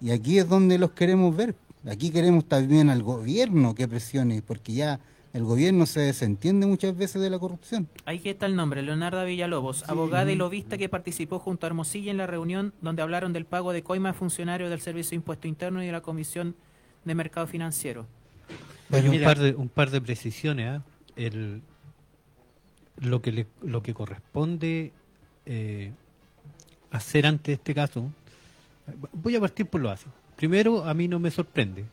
Y 0.00 0.10
aquí 0.12 0.38
es 0.38 0.48
donde 0.48 0.78
los 0.78 0.92
queremos 0.92 1.36
ver. 1.36 1.54
Aquí 1.86 2.10
queremos 2.10 2.44
también 2.46 2.90
al 2.90 3.02
gobierno 3.02 3.74
que 3.74 3.86
presione, 3.88 4.42
porque 4.42 4.72
ya 4.72 5.00
el 5.32 5.44
gobierno 5.44 5.86
se 5.86 6.00
desentiende 6.00 6.66
muchas 6.66 6.96
veces 6.96 7.20
de 7.22 7.30
la 7.30 7.38
corrupción. 7.38 7.88
Ahí 8.04 8.20
está 8.24 8.46
el 8.46 8.56
nombre, 8.56 8.82
Leonarda 8.82 9.24
Villalobos, 9.24 9.88
abogada 9.88 10.30
y 10.32 10.36
lobista 10.36 10.76
que 10.78 10.88
participó 10.88 11.38
junto 11.38 11.66
a 11.66 11.68
Hermosilla 11.68 12.10
en 12.10 12.16
la 12.16 12.26
reunión 12.26 12.72
donde 12.80 13.02
hablaron 13.02 13.32
del 13.32 13.44
pago 13.44 13.72
de 13.72 13.82
coima 13.82 14.10
a 14.10 14.12
funcionarios 14.14 14.70
del 14.70 14.80
Servicio 14.80 15.10
de 15.10 15.16
Impuesto 15.16 15.46
Interno 15.46 15.82
y 15.82 15.86
de 15.86 15.92
la 15.92 16.00
Comisión 16.00 16.56
de 17.04 17.14
Mercado 17.14 17.46
Financiero. 17.46 18.06
Oye, 18.90 19.04
un, 19.04 19.10
Mira. 19.10 19.26
par 19.26 19.38
de, 19.38 19.54
un 19.54 19.68
par 19.68 19.90
de 19.90 20.00
precisiones. 20.00 20.68
¿ah? 20.78 20.82
El, 21.14 21.60
lo, 23.00 23.20
que 23.22 23.32
le- 23.32 23.46
lo 23.62 23.82
que 23.82 23.94
corresponde 23.94 24.92
eh, 25.46 25.92
hacer 26.90 27.26
ante 27.26 27.52
este 27.52 27.74
caso, 27.74 28.10
voy 29.12 29.36
a 29.36 29.40
partir 29.40 29.66
por 29.66 29.80
lo 29.80 29.88
básico. 29.88 30.10
Primero, 30.38 30.84
a 30.84 30.94
mí 30.94 31.08
no 31.08 31.18
me 31.18 31.30
sorprende. 31.30 31.84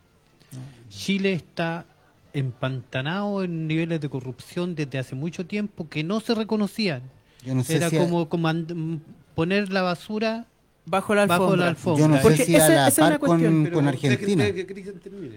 Chile 0.90 1.34
está 1.34 1.86
empantanado 2.32 3.44
en 3.44 3.68
niveles 3.68 4.00
de 4.00 4.08
corrupción 4.08 4.76
desde 4.76 5.00
hace 5.00 5.16
mucho 5.16 5.46
tiempo 5.46 5.90
que 5.90 6.04
no 6.04 6.20
se 6.20 6.36
reconocían. 6.36 7.02
Yo 7.44 7.56
no 7.56 7.64
sé 7.64 7.78
Era 7.78 7.90
si 7.90 7.98
a- 7.98 8.00
como, 8.00 8.30
como 8.30 8.48
and- 8.48 9.00
poner 9.34 9.72
la 9.74 9.82
basura 9.82 10.46
Bajo 10.86 11.16
la 11.16 11.26
bajo 11.26 11.44
alfombra. 11.46 11.66
la 11.66 11.70
alfombra. 11.72 12.02
Yo 12.06 12.08
no 12.08 12.22
Porque 12.22 12.38
sé 12.38 12.46
si 12.46 12.56
esa- 12.56 12.66
a 12.68 12.70
la 12.70 12.88
esa 12.88 13.02
es 13.02 13.08
una 13.08 13.20
con, 13.20 13.30
cuestión, 13.30 13.64
Pero 13.64 13.76
con 13.76 13.88
usted- 13.88 14.12
Argentina. 14.12 14.46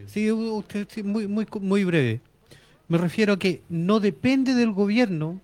Sí, 0.07 0.31
usted 0.31 0.87
sí, 0.91 1.03
muy, 1.03 1.27
muy, 1.27 1.47
muy 1.63 1.85
breve. 1.85 2.21
Me 2.89 2.99
refiero 2.99 3.33
a 3.35 3.39
que 3.39 3.63
no 3.71 4.01
depende 4.01 4.55
del 4.55 4.73
gobierno 4.73 5.41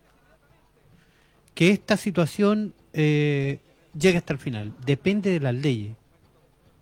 que 1.55 1.70
esta 1.70 1.97
situación 1.97 2.74
eh, 2.93 3.59
llegue 3.99 4.19
hasta 4.19 4.32
el 4.35 4.39
final. 4.39 4.73
Depende 4.85 5.31
de 5.31 5.41
las 5.41 5.55
leyes, 5.55 5.97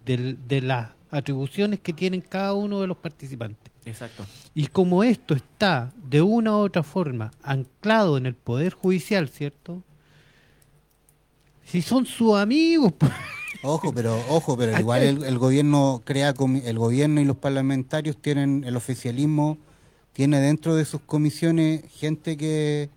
del- 0.05 0.39
de 0.49 0.61
las 0.63 0.91
atribuciones 1.11 1.81
que 1.81 1.93
tienen 1.93 2.21
cada 2.21 2.55
uno 2.55 2.81
de 2.81 2.87
los 2.87 2.97
participantes. 2.97 3.71
Exacto. 3.85 4.25
Y 4.55 4.69
como 4.69 5.03
esto 5.05 5.35
está 5.35 5.93
de 6.09 6.23
una 6.23 6.53
u 6.53 6.61
otra 6.61 6.83
forma 6.83 7.31
anclado 7.43 8.17
en 8.17 8.27
el 8.27 8.35
Poder 8.35 8.73
Judicial, 8.75 9.29
¿cierto? 9.29 9.83
Si 11.65 11.83
son 11.83 12.07
sus 12.07 12.37
amigos, 12.37 12.93
pues, 12.97 13.13
Ojo, 13.65 13.93
pero 13.95 14.19
ojo, 14.29 14.57
pero 14.57 14.73
igual 14.79 15.03
el, 15.03 15.25
el 15.25 15.39
gobierno 15.39 16.03
crea 16.05 16.35
el 16.65 16.79
gobierno 16.79 17.21
y 17.21 17.25
los 17.25 17.37
parlamentarios 17.37 18.17
tienen 18.17 18.65
el 18.67 18.77
oficialismo 18.77 19.59
tiene 20.13 20.41
dentro 20.41 20.75
de 20.75 20.85
sus 20.85 21.01
comisiones 21.01 21.83
gente 21.91 22.37
que 22.37 22.91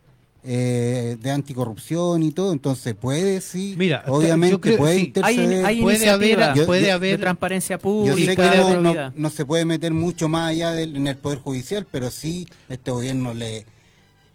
eh, 0.47 1.17
de 1.19 1.31
anticorrupción 1.31 2.21
y 2.23 2.31
todo, 2.31 2.53
entonces 2.53 2.93
puede 2.93 3.41
sí, 3.41 3.73
Mira, 3.77 4.03
obviamente 4.07 4.51
yo 4.51 4.61
creo- 4.61 4.77
puede 4.77 4.93
sí, 4.93 4.99
Hay, 4.99 5.05
interceder. 5.07 5.65
hay 5.65 5.81
Puede 5.81 6.09
haber- 6.09 6.53
Yo- 6.55 6.65
puede 6.65 6.81
yo- 6.81 6.85
de 6.87 6.91
haber 6.91 7.19
transparencia 7.19 7.77
Yo 7.77 7.81
pública, 7.81 8.25
sé 8.31 8.35
que 8.35 8.57
no, 8.57 8.69
no, 8.75 8.81
probidad. 8.91 9.13
no 9.15 9.29
se 9.29 9.45
puede 9.45 9.65
meter 9.65 9.91
mucho 9.93 10.29
más 10.29 10.51
allá 10.51 10.71
del, 10.71 10.95
en 10.95 11.07
el 11.07 11.17
poder 11.17 11.39
judicial, 11.39 11.87
pero 11.91 12.11
sí 12.11 12.47
este 12.69 12.91
gobierno 12.91 13.33
le 13.33 13.65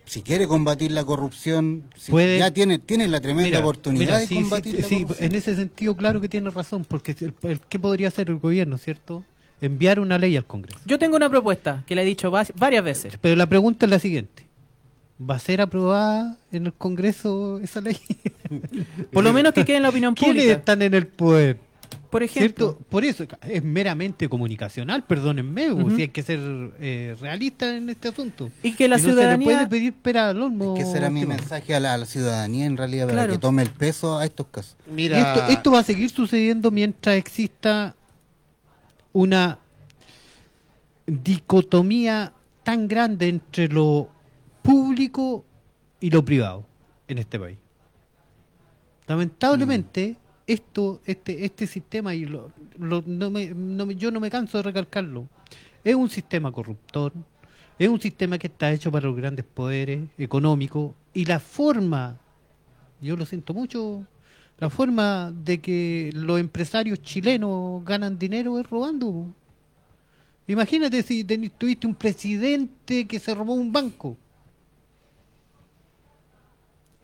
si 0.06 0.22
quiere 0.22 0.48
combatir 0.48 0.90
la 0.90 1.04
corrupción, 1.04 1.84
si 1.96 2.10
Puede- 2.10 2.38
ya 2.40 2.50
tiene, 2.50 2.80
tiene 2.80 3.06
la 3.06 3.20
tremenda 3.20 3.44
Mira, 3.50 3.60
oportunidad 3.60 4.06
mira, 4.06 4.18
de 4.18 4.26
sí, 4.26 4.34
combatir 4.34 4.74
sí, 4.76 4.82
la 4.82 4.88
sí, 4.88 4.94
corrupción. 5.04 5.30
en 5.30 5.34
ese 5.36 5.54
sentido, 5.54 5.96
claro 5.96 6.20
que 6.20 6.28
tiene 6.28 6.50
razón, 6.50 6.84
porque 6.84 7.14
el, 7.20 7.32
el- 7.48 7.60
¿qué 7.68 7.78
podría 7.78 8.08
hacer 8.08 8.28
el 8.28 8.38
gobierno, 8.38 8.76
cierto? 8.76 9.24
Enviar 9.60 10.00
una 10.00 10.18
ley 10.18 10.36
al 10.36 10.44
Congreso. 10.46 10.80
Yo 10.84 10.98
tengo 10.98 11.14
una 11.16 11.30
propuesta 11.30 11.84
que 11.86 11.94
le 11.94 12.02
he 12.02 12.04
dicho 12.04 12.28
va- 12.30 12.44
varias 12.56 12.82
veces. 12.82 13.12
Pero 13.20 13.36
la 13.36 13.46
pregunta 13.46 13.86
es 13.86 13.90
la 13.90 14.00
siguiente. 14.00 14.46
¿Va 15.22 15.34
a 15.34 15.38
ser 15.38 15.60
aprobada 15.60 16.38
en 16.50 16.66
el 16.66 16.72
Congreso 16.72 17.58
esa 17.60 17.80
ley? 17.80 17.98
Por 19.12 19.22
lo 19.22 19.32
menos 19.32 19.52
que 19.52 19.64
quede 19.64 19.76
en 19.76 19.82
la 19.82 19.90
opinión 19.90 20.14
¿Quiénes 20.14 20.36
pública. 20.44 20.58
están 20.58 20.82
en 20.82 20.94
el 20.94 21.06
poder? 21.06 21.58
Por 22.08 22.22
ejemplo, 22.24 22.66
¿Cierto? 22.72 22.84
Por 22.88 23.04
eso 23.04 23.24
es 23.42 23.62
meramente 23.62 24.28
comunicacional, 24.28 25.04
perdónenme, 25.04 25.68
si 25.94 26.02
hay 26.02 26.08
que 26.08 26.22
ser 26.24 26.40
eh, 26.80 27.16
realista 27.20 27.76
en 27.76 27.88
este 27.88 28.08
asunto. 28.08 28.50
Y 28.64 28.72
que 28.72 28.88
la 28.88 28.96
no 28.96 29.02
se 29.02 29.08
le 29.08 29.12
ciudadanía- 29.14 29.44
puede 29.44 29.66
pedir 29.68 29.92
pera 29.92 30.30
al 30.30 30.42
olmo. 30.42 30.74
que 30.74 30.84
será 30.84 31.08
mi 31.10 31.24
mensaje 31.24 31.72
a 31.74 31.78
la, 31.80 31.94
a 31.94 31.98
la 31.98 32.06
ciudadanía 32.06 32.66
en 32.66 32.76
realidad 32.76 33.04
para 33.06 33.12
Claro. 33.18 33.32
que 33.34 33.38
tome 33.38 33.62
el 33.62 33.70
peso 33.70 34.18
a 34.18 34.24
estos 34.24 34.46
casos. 34.50 34.76
Y 34.96 35.06
esto, 35.06 35.46
esto 35.50 35.70
va 35.70 35.80
a 35.80 35.84
seguir 35.84 36.10
sucediendo 36.10 36.70
mientras 36.72 37.16
exista 37.16 37.94
una 39.12 39.58
dicotomía 41.06 42.32
tan 42.62 42.88
grande 42.88 43.28
entre 43.28 43.68
lo 43.68 44.08
público 44.62 45.44
y 46.00 46.10
lo 46.10 46.24
privado 46.24 46.66
en 47.08 47.18
este 47.18 47.38
país. 47.38 47.58
Lamentablemente, 49.06 50.16
esto, 50.46 51.00
este, 51.04 51.44
este 51.44 51.66
sistema, 51.66 52.14
y 52.14 52.24
lo- 52.24 52.52
lo- 52.78 53.02
no 53.06 53.30
me- 53.30 53.52
no 53.54 53.90
yo 53.90 54.10
no 54.10 54.20
me 54.20 54.30
canso 54.30 54.58
de 54.58 54.64
recalcarlo, 54.64 55.26
es 55.82 55.94
un 55.94 56.08
sistema 56.08 56.52
corruptor, 56.52 57.12
es 57.78 57.88
un 57.88 58.00
sistema 58.00 58.38
que 58.38 58.46
está 58.48 58.72
hecho 58.72 58.92
para 58.92 59.06
los 59.06 59.16
grandes 59.16 59.44
poderes 59.44 60.08
económicos 60.18 60.92
y 61.14 61.24
la 61.24 61.40
forma, 61.40 62.18
yo 63.00 63.16
lo 63.16 63.24
siento 63.26 63.54
mucho, 63.54 64.04
la 64.58 64.68
forma 64.70 65.32
de 65.32 65.58
que 65.58 66.10
los 66.12 66.38
empresarios 66.38 67.00
chilenos 67.00 67.82
ganan 67.84 68.18
dinero 68.18 68.58
es 68.58 68.68
robando. 68.68 69.26
Imagínate 70.46 71.02
si 71.02 71.24
tuviste 71.24 71.86
un 71.86 71.94
presidente 71.94 73.06
que 73.06 73.18
se 73.18 73.34
robó 73.34 73.54
un 73.54 73.72
banco. 73.72 74.16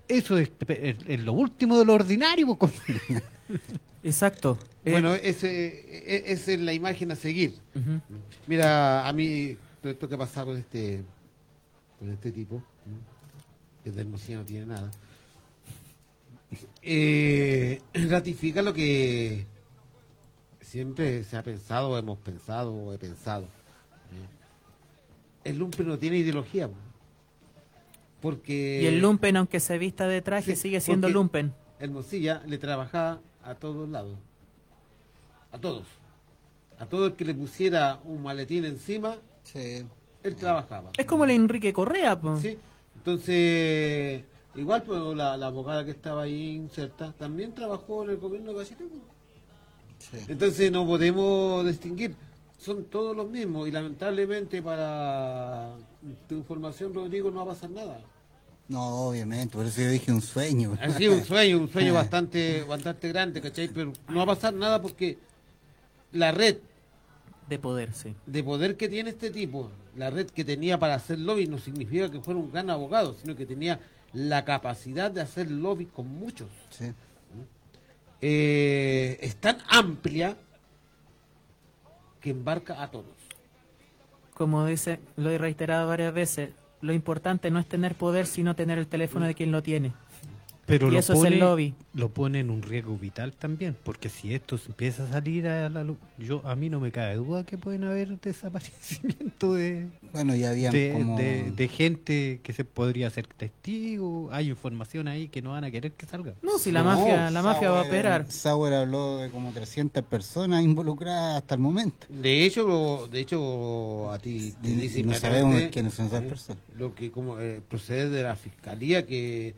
Eso 0.09 0.39
es, 0.39 0.51
es- 0.69 0.97
es 1.07 1.21
lo 1.21 1.33
último 1.33 1.79
de 1.79 1.85
lo 1.85 1.95
ordinario. 1.95 2.55
pues, 2.57 2.73
exacto. 4.03 4.59
Eh, 4.85 4.93
Bueno, 4.93 5.15
ese, 5.15 5.49
e- 6.07 6.33
esa 6.33 6.53
es 6.53 6.61
la 6.61 6.73
imagen 6.73 7.11
a 7.13 7.17
seguir. 7.17 7.55
Mira, 8.47 9.07
a 9.09 9.13
mí, 9.13 9.57
todo 9.83 9.93
esto 9.93 10.09
que 10.09 10.17
pasa 10.17 10.45
con 10.45 10.57
este, 10.57 11.03
con 11.99 12.11
este 12.13 12.31
tipo, 12.31 12.63
que 13.83 13.91
de 13.91 14.01
Hermosilla 14.01 14.39
no 14.39 14.45
tiene 14.45 14.67
nada, 14.67 14.91
eh, 16.83 17.81
ratifica 18.09 18.63
lo 18.63 18.73
que 18.73 19.45
siempre 20.61 21.25
se 21.25 21.37
ha 21.37 21.43
pensado, 21.43 21.99
hemos 21.99 22.19
pensado 22.19 22.73
o 22.73 22.93
he 22.93 22.99
pensado. 22.99 23.49
El 25.45 25.59
lumpen 25.59 25.87
no 25.87 25.97
tiene 25.99 26.19
ideología. 26.19 26.69
Po. 28.31 28.37
Porque 28.37 28.81
y 28.83 28.87
el 28.87 29.01
lumpen, 29.01 29.37
aunque 29.37 29.61
se 29.61 29.79
vista 29.79 30.07
de 30.09 30.23
traje, 30.23 30.55
Sí, 30.57 30.63
sigue 30.63 30.81
siendo 30.81 31.09
lumpen. 31.09 31.53
Hermosilla 31.79 32.43
le 32.47 32.59
trabajaba 32.59 33.21
a 33.43 33.55
todos 33.55 33.89
lados. 33.89 34.19
A 35.53 35.59
todos. 35.59 35.85
A 36.79 36.87
todo 36.87 37.07
el 37.07 37.13
que 37.15 37.25
le 37.25 37.35
pusiera 37.35 38.01
un 38.05 38.23
maletín 38.23 38.65
encima, 38.65 39.17
él 39.55 40.37
trabajaba. 40.37 40.91
Es 40.97 41.07
como 41.07 41.25
el 41.25 41.31
Enrique 41.31 41.73
Correa, 41.73 42.21
po. 42.21 42.37
Sí. 42.39 42.59
Entonces, 42.97 44.25
igual 44.55 44.83
pues, 44.83 45.01
la, 45.17 45.37
la 45.37 45.47
abogada 45.47 45.85
que 45.85 45.93
estaba 45.93 46.23
ahí 46.23 46.57
inserta 46.57 47.13
también 47.13 47.55
trabajó 47.55 48.05
en 48.05 48.11
el 48.11 48.17
gobierno 48.17 48.51
de 48.53 48.59
Bachelet. 48.59 48.89
pues. 48.89 50.29
Entonces 50.29 50.71
no 50.73 50.87
podemos 50.87 51.65
distinguir. 51.67 52.15
Son 52.59 52.85
todos 52.85 53.17
los 53.17 53.29
mismos 53.29 53.69
y 53.69 53.71
lamentablemente 53.71 54.63
para 54.63 55.75
tu 56.29 56.35
información, 56.35 56.93
Rodrigo, 56.95 57.31
no 57.31 57.45
va 57.45 57.53
a 57.53 57.55
pasar 57.55 57.71
nada. 57.71 58.01
No, 58.69 59.09
obviamente, 59.09 59.57
por 59.57 59.67
eso 59.67 59.81
yo 59.81 59.91
dije 59.91 60.11
un 60.11 60.21
sueño. 60.23 60.77
Sido 60.97 61.15
un 61.15 61.25
sueño, 61.25 61.59
un 61.59 61.71
sueño 61.71 61.95
bastante, 62.03 62.65
bastante 62.65 63.09
grande, 63.09 63.41
¿cachai? 63.41 63.69
Pero 63.69 63.93
no 64.09 64.17
va 64.17 64.23
a 64.25 64.35
pasar 64.37 64.55
nada 64.55 64.83
porque 64.83 65.19
la 66.13 66.33
red 66.33 66.57
De 67.49 67.59
poder, 67.59 67.93
sí. 67.93 68.15
de 68.27 68.43
poder 68.43 68.77
que 68.77 68.89
tiene 68.89 69.11
este 69.11 69.31
tipo, 69.31 69.71
la 69.97 70.11
red 70.11 70.27
que 70.27 70.45
tenía 70.45 70.79
para 70.79 70.95
hacer 70.97 71.19
lobby, 71.21 71.47
no 71.47 71.59
significa 71.59 72.11
que 72.11 72.21
fuera 72.21 72.41
un 72.41 72.51
gran 72.51 72.69
abogado, 72.71 73.15
sino 73.15 73.37
que 73.37 73.47
tenía 73.47 73.79
la 74.13 74.45
capacidad 74.45 75.11
de 75.11 75.21
hacer 75.21 75.49
lobby 75.51 75.87
con 75.87 76.09
muchos. 76.09 76.49
Sí. 76.71 76.93
Eh, 78.21 79.19
es 79.21 79.37
tan 79.37 79.59
amplia 79.69 80.37
que 82.21 82.31
embarca 82.31 82.83
a 82.83 82.91
todos. 82.91 83.15
Como 84.35 84.67
dice, 84.67 84.99
lo 85.17 85.31
he 85.31 85.39
reiterado 85.39 85.89
varias 85.89 86.13
veces, 86.13 86.51
lo 86.81 86.93
importante 86.93 87.51
no 87.51 87.59
es 87.59 87.67
tener 87.67 87.95
poder, 87.95 88.27
sino 88.27 88.55
tener 88.55 88.79
el 88.79 88.87
teléfono 88.87 89.27
de 89.27 89.35
quien 89.35 89.53
lo 89.53 89.63
tiene. 89.63 89.93
Pero 90.67 90.89
y 90.89 90.91
lo 90.91 90.99
eso 90.99 91.15
pone, 91.15 91.29
es 91.29 91.33
el 91.35 91.41
lobby. 91.41 91.75
lo 91.95 92.09
pone 92.09 92.41
en 92.41 92.51
un 92.51 92.61
riesgo 92.63 92.97
vital 92.99 93.33
también, 93.33 93.77
porque 93.85 94.09
si 94.09 94.35
esto 94.35 94.59
empieza 94.67 95.05
a 95.05 95.09
salir 95.09 95.47
a 95.47 95.69
la 95.71 95.85
luz, 95.85 95.97
yo 96.19 96.43
a 96.45 96.57
mí 96.57 96.69
no 96.69 96.81
me 96.81 96.91
cabe 96.91 97.15
duda 97.15 97.45
que 97.45 97.57
pueden 97.57 97.85
haber 97.85 98.19
desaparecimiento 98.21 99.55
de, 99.55 99.87
Bueno, 100.13 100.35
ya 100.35 100.51
habían 100.51 100.73
de, 100.73 100.91
como... 100.93 101.17
de- 101.17 101.53
de 101.53 101.69
gente 101.69 102.41
que 102.43 102.53
se 102.53 102.65
podría 102.65 103.09
ser 103.11 103.27
testigo, 103.29 104.29
hay 104.33 104.49
información 104.51 105.07
ahí 105.09 105.29
que 105.29 105.41
no 105.41 105.53
van 105.53 105.65
a 105.65 105.71
querer 105.71 105.93
que 105.93 106.05
salga. 106.07 106.35
No, 106.43 106.59
si 106.59 106.73
la 106.73 106.83
mafia, 106.83 107.31
la 107.31 107.43
mafia 107.43 107.71
va 107.71 107.81
a 107.81 107.85
operar. 107.85 108.27
Sauer 108.31 108.75
habló 108.75 109.19
de 109.19 109.31
como 109.31 109.53
300 109.53 110.03
personas 110.05 110.65
involucradas 110.65 111.37
hasta 111.39 111.55
el 111.55 111.61
momento. 111.61 112.07
De 112.09 112.45
hecho, 112.45 113.09
de 113.11 113.21
hecho 113.21 114.11
a 114.11 114.19
ti 114.19 114.53
te 114.61 114.69
Y- 114.69 114.75
dice 114.75 115.01
y 115.01 115.03
no 115.05 115.15
sabemos 115.15 115.63
quiénes 115.71 115.95
son 115.95 116.07
esas 116.07 116.23
eh, 116.25 116.27
personas. 116.29 116.63
Lo 116.77 116.95
que 116.95 117.11
como 117.11 117.39
eh, 117.39 117.61
procede 117.69 118.11
de 118.11 118.23
la 118.25 118.35
fiscalía 118.37 119.07
que 119.07 119.55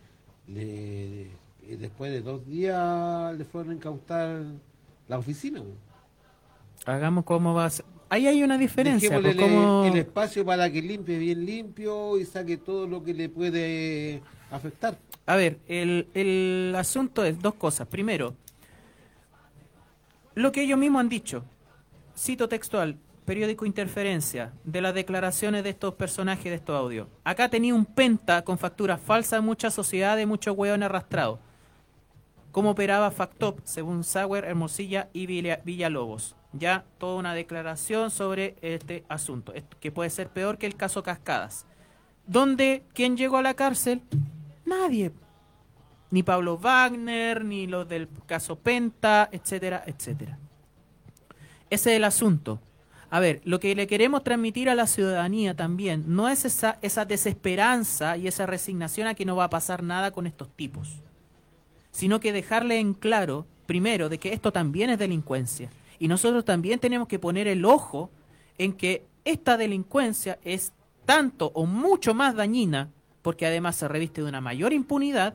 le, 0.49 1.31
después 1.77 2.11
de 2.11 2.23
dos 2.23 2.45
días 2.47 3.37
le 3.37 3.45
fueron 3.45 3.73
a 3.73 3.75
incautar 3.75 4.43
la 5.07 5.19
oficina. 5.19 5.63
Hagamos 6.87 7.25
cómo 7.25 7.55
va 7.55 7.67
a 7.67 7.71
ser. 7.71 7.85
Ahí 8.11 8.27
hay 8.27 8.43
una 8.43 8.57
diferencia. 8.57 9.21
Pues, 9.21 9.37
el 9.37 9.97
espacio 9.99 10.45
para 10.45 10.71
que 10.71 10.81
limpie 10.81 11.19
bien 11.19 11.45
limpio 11.45 12.19
y 12.19 12.25
saque 12.25 12.57
todo 12.57 12.87
lo 12.87 13.05
que 13.05 13.13
le 13.13 13.29
puede 13.29 14.23
afectar. 14.51 14.97
A 15.27 15.37
ver, 15.37 15.59
el, 15.69 16.09
el 16.15 16.75
asunto 16.75 17.25
es 17.25 17.39
dos 17.39 17.55
cosas. 17.55 17.87
Primero, 17.87 18.35
lo 20.35 20.53
que 20.53 20.63
ellos 20.63 20.79
mismos 20.79 21.01
han 21.01 21.11
dicho. 21.11 21.45
Cito 22.17 22.49
textual, 22.49 22.97
periódico 23.29 23.67
Interferencia, 23.67 24.53
de 24.65 24.81
las 24.81 24.95
declaraciones 24.95 25.63
de 25.63 25.69
estos 25.69 25.93
personajes 25.93 26.45
de 26.45 26.55
estos 26.55 26.75
audios. 26.75 27.09
Acá 27.25 27.51
tenía 27.51 27.75
un 27.75 27.85
penta 27.85 28.41
con 28.43 28.57
facturas 28.57 28.99
falsas, 28.99 29.43
muchas 29.43 29.75
sociedades, 29.75 30.27
muchos 30.27 30.57
hueones 30.57 30.87
arrastrados. 30.87 31.39
¿Cómo 32.53 32.71
operaba 32.71 33.11
Factop, 33.11 33.61
según 33.65 34.03
Sauer, 34.03 34.47
Hermosilla 34.47 35.11
y 35.13 35.27
Villa- 35.27 35.61
Villalobos? 35.63 36.37
Ya 36.55 36.87
toda 36.97 37.17
una 37.17 37.35
declaración 37.35 38.11
sobre 38.11 38.57
este 38.63 39.05
asunto, 39.11 39.53
que 39.79 39.93
puede 39.93 40.09
ser 40.09 40.31
peor 40.31 40.57
que 40.57 40.65
el 40.65 40.75
caso 40.75 41.03
Cascadas. 41.03 41.67
¿Dónde? 42.27 42.83
¿Quién 42.95 43.19
llegó 43.19 43.37
a 43.37 43.43
la 43.43 43.53
cárcel? 43.53 44.01
Nadie. 44.65 45.13
Ni 46.11 46.23
Pablo 46.23 46.57
Wagner, 46.57 47.45
ni 47.45 47.67
los 47.67 47.87
del 47.87 48.09
caso 48.25 48.57
Penta, 48.59 49.29
etcétera, 49.31 49.83
etcétera. 49.85 50.39
Ese 51.69 51.91
es 51.91 51.97
el 51.99 52.05
asunto. 52.05 52.61
A 53.11 53.21
ver, 53.21 53.41
lo 53.45 53.59
que 53.59 53.75
le 53.75 53.87
queremos 53.87 54.23
transmitir 54.23 54.69
a 54.69 54.75
la 54.75 54.87
ciudadanía 54.87 55.55
también 55.55 56.05
no 56.09 56.29
es 56.29 56.45
esa, 56.45 56.79
esa 56.83 57.07
desesperanza 57.07 58.19
y 58.19 58.29
esa 58.29 58.45
resignación 58.45 59.07
a 59.07 59.15
que 59.15 59.25
no 59.25 59.37
va 59.37 59.45
a 59.45 59.51
pasar 59.51 59.83
nada 59.83 60.11
con 60.11 60.27
estos 60.27 60.49
tipos, 60.55 61.01
sino 61.91 62.21
que 62.21 62.35
dejarle 62.35 62.79
en 62.79 62.93
claro, 62.93 63.47
primero, 63.67 64.11
de 64.11 64.19
que 64.19 64.35
esto 64.35 64.53
también 64.53 64.91
es 64.91 64.99
delincuencia. 64.99 65.71
Y 65.99 66.09
nosotros 66.09 66.45
también 66.45 66.81
tenemos 66.81 67.09
que 67.09 67.19
poner 67.19 67.49
el 67.49 67.65
ojo 67.65 68.11
en 68.59 68.75
que 68.75 69.07
esta 69.25 69.57
delincuencia 69.57 70.39
es 70.45 70.73
tanto 71.07 71.51
o 71.55 71.65
mucho 71.65 72.13
más 72.13 72.35
dañina, 72.35 72.91
porque 73.23 73.47
además 73.47 73.77
se 73.77 73.89
reviste 73.89 74.21
de 74.21 74.29
una 74.29 74.43
mayor 74.43 74.75
impunidad, 74.75 75.35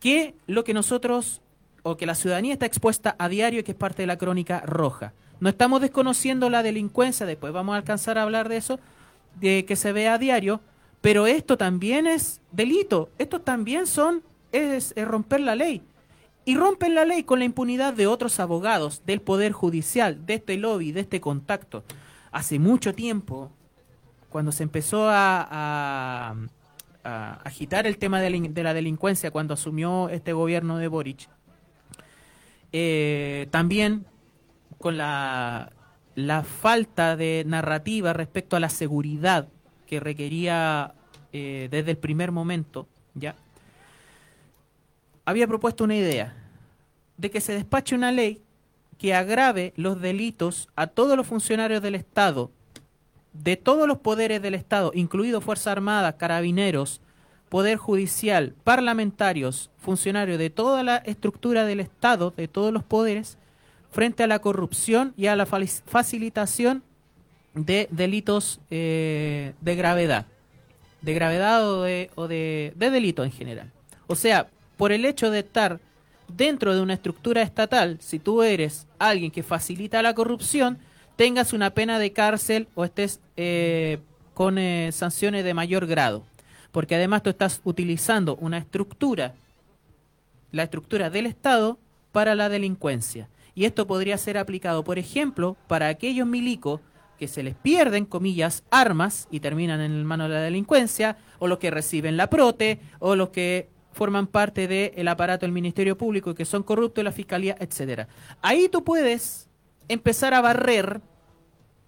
que 0.00 0.34
lo 0.46 0.64
que 0.64 0.72
nosotros 0.72 1.42
o 1.82 1.98
que 1.98 2.06
la 2.06 2.14
ciudadanía 2.14 2.54
está 2.54 2.64
expuesta 2.64 3.14
a 3.18 3.28
diario 3.28 3.60
y 3.60 3.62
que 3.62 3.72
es 3.72 3.78
parte 3.78 4.02
de 4.02 4.06
la 4.06 4.16
crónica 4.16 4.60
roja. 4.60 5.12
No 5.40 5.48
estamos 5.48 5.80
desconociendo 5.80 6.48
la 6.50 6.62
delincuencia, 6.62 7.26
después 7.26 7.52
vamos 7.52 7.74
a 7.74 7.78
alcanzar 7.78 8.18
a 8.18 8.22
hablar 8.22 8.48
de 8.48 8.56
eso, 8.56 8.78
de 9.40 9.64
que 9.64 9.76
se 9.76 9.92
ve 9.92 10.08
a 10.08 10.18
diario, 10.18 10.60
pero 11.00 11.26
esto 11.26 11.58
también 11.58 12.06
es 12.06 12.40
delito, 12.52 13.10
esto 13.18 13.40
también 13.40 13.86
son 13.86 14.22
es, 14.52 14.94
romper 14.96 15.40
la 15.40 15.54
ley. 15.54 15.82
Y 16.46 16.56
rompen 16.56 16.94
la 16.94 17.04
ley 17.04 17.24
con 17.24 17.38
la 17.38 17.44
impunidad 17.46 17.94
de 17.94 18.06
otros 18.06 18.38
abogados, 18.38 19.02
del 19.06 19.20
Poder 19.20 19.52
Judicial, 19.52 20.26
de 20.26 20.34
este 20.34 20.56
lobby, 20.56 20.92
de 20.92 21.00
este 21.00 21.20
contacto. 21.20 21.84
Hace 22.30 22.58
mucho 22.58 22.94
tiempo, 22.94 23.50
cuando 24.28 24.52
se 24.52 24.62
empezó 24.62 25.08
a, 25.08 26.34
agitar 27.44 27.86
el 27.86 27.98
tema 27.98 28.20
de 28.22 28.30
la, 28.30 28.48
de 28.48 28.62
la 28.62 28.72
delincuencia 28.72 29.30
cuando 29.30 29.52
asumió 29.52 30.08
este 30.08 30.32
gobierno 30.32 30.78
de 30.78 30.88
Boric, 30.88 31.28
eh, 32.72 33.46
también 33.50 34.06
con 34.84 34.98
la, 34.98 35.72
la 36.14 36.42
falta 36.42 37.16
de 37.16 37.42
narrativa 37.46 38.12
respecto 38.12 38.54
a 38.54 38.60
la 38.60 38.68
seguridad 38.68 39.48
que 39.86 39.98
requería 39.98 40.92
eh, 41.32 41.68
desde 41.70 41.92
el 41.92 41.96
primer 41.96 42.32
momento, 42.32 42.86
ya 43.14 43.34
había 45.24 45.46
propuesto 45.46 45.84
una 45.84 45.96
idea 45.96 46.36
de 47.16 47.30
que 47.30 47.40
se 47.40 47.54
despache 47.54 47.94
una 47.94 48.12
ley 48.12 48.42
que 48.98 49.14
agrave 49.14 49.72
los 49.76 50.02
delitos 50.02 50.68
a 50.76 50.86
todos 50.86 51.16
los 51.16 51.26
funcionarios 51.26 51.80
del 51.80 51.94
Estado, 51.94 52.50
de 53.32 53.56
todos 53.56 53.88
los 53.88 54.00
poderes 54.00 54.42
del 54.42 54.52
Estado, 54.52 54.92
incluido 54.94 55.40
Fuerza 55.40 55.72
Armada, 55.72 56.18
Carabineros, 56.18 57.00
Poder 57.48 57.78
Judicial, 57.78 58.54
parlamentarios, 58.64 59.70
funcionarios 59.78 60.38
de 60.38 60.50
toda 60.50 60.82
la 60.82 60.98
estructura 60.98 61.64
del 61.64 61.80
Estado, 61.80 62.34
de 62.36 62.48
todos 62.48 62.70
los 62.70 62.84
poderes, 62.84 63.38
frente 63.94 64.24
a 64.24 64.26
la 64.26 64.40
corrupción 64.40 65.14
y 65.16 65.26
a 65.26 65.36
la 65.36 65.46
facilitación 65.46 66.82
de 67.54 67.86
delitos 67.92 68.60
eh, 68.68 69.52
de 69.60 69.76
gravedad, 69.76 70.26
de 71.00 71.14
gravedad 71.14 71.70
o, 71.70 71.82
de, 71.84 72.10
o 72.16 72.26
de, 72.26 72.72
de 72.74 72.90
delito 72.90 73.22
en 73.22 73.30
general. 73.30 73.70
O 74.08 74.16
sea, 74.16 74.48
por 74.76 74.90
el 74.90 75.04
hecho 75.04 75.30
de 75.30 75.38
estar 75.38 75.78
dentro 76.26 76.74
de 76.74 76.80
una 76.80 76.94
estructura 76.94 77.42
estatal, 77.42 77.98
si 78.00 78.18
tú 78.18 78.42
eres 78.42 78.88
alguien 78.98 79.30
que 79.30 79.44
facilita 79.44 80.02
la 80.02 80.12
corrupción, 80.12 80.78
tengas 81.14 81.52
una 81.52 81.70
pena 81.70 82.00
de 82.00 82.12
cárcel 82.12 82.66
o 82.74 82.84
estés 82.84 83.20
eh, 83.36 84.00
con 84.34 84.58
eh, 84.58 84.90
sanciones 84.90 85.44
de 85.44 85.54
mayor 85.54 85.86
grado. 85.86 86.24
Porque 86.72 86.96
además 86.96 87.22
tú 87.22 87.30
estás 87.30 87.60
utilizando 87.62 88.34
una 88.40 88.58
estructura, 88.58 89.34
la 90.50 90.64
estructura 90.64 91.10
del 91.10 91.26
Estado, 91.26 91.78
para 92.10 92.34
la 92.34 92.48
delincuencia. 92.48 93.28
Y 93.54 93.64
esto 93.64 93.86
podría 93.86 94.18
ser 94.18 94.36
aplicado, 94.36 94.84
por 94.84 94.98
ejemplo, 94.98 95.56
para 95.68 95.88
aquellos 95.88 96.26
milicos 96.26 96.80
que 97.18 97.28
se 97.28 97.42
les 97.42 97.54
pierden, 97.54 98.06
comillas, 98.06 98.64
armas 98.70 99.28
y 99.30 99.40
terminan 99.40 99.80
en 99.80 99.92
el 99.92 100.04
mano 100.04 100.24
de 100.24 100.34
la 100.34 100.40
delincuencia, 100.40 101.16
o 101.38 101.46
los 101.46 101.58
que 101.58 101.70
reciben 101.70 102.16
la 102.16 102.28
prote, 102.28 102.80
o 102.98 103.14
los 103.14 103.30
que 103.30 103.68
forman 103.92 104.26
parte 104.26 104.66
del 104.66 105.08
aparato 105.08 105.46
del 105.46 105.52
Ministerio 105.52 105.96
Público 105.96 106.30
y 106.30 106.34
que 106.34 106.44
son 106.44 106.64
corruptos 106.64 106.96
de 106.96 107.04
la 107.04 107.12
Fiscalía, 107.12 107.56
etcétera. 107.60 108.08
Ahí 108.42 108.68
tú 108.68 108.82
puedes 108.82 109.48
empezar 109.88 110.34
a 110.34 110.40
barrer 110.40 111.00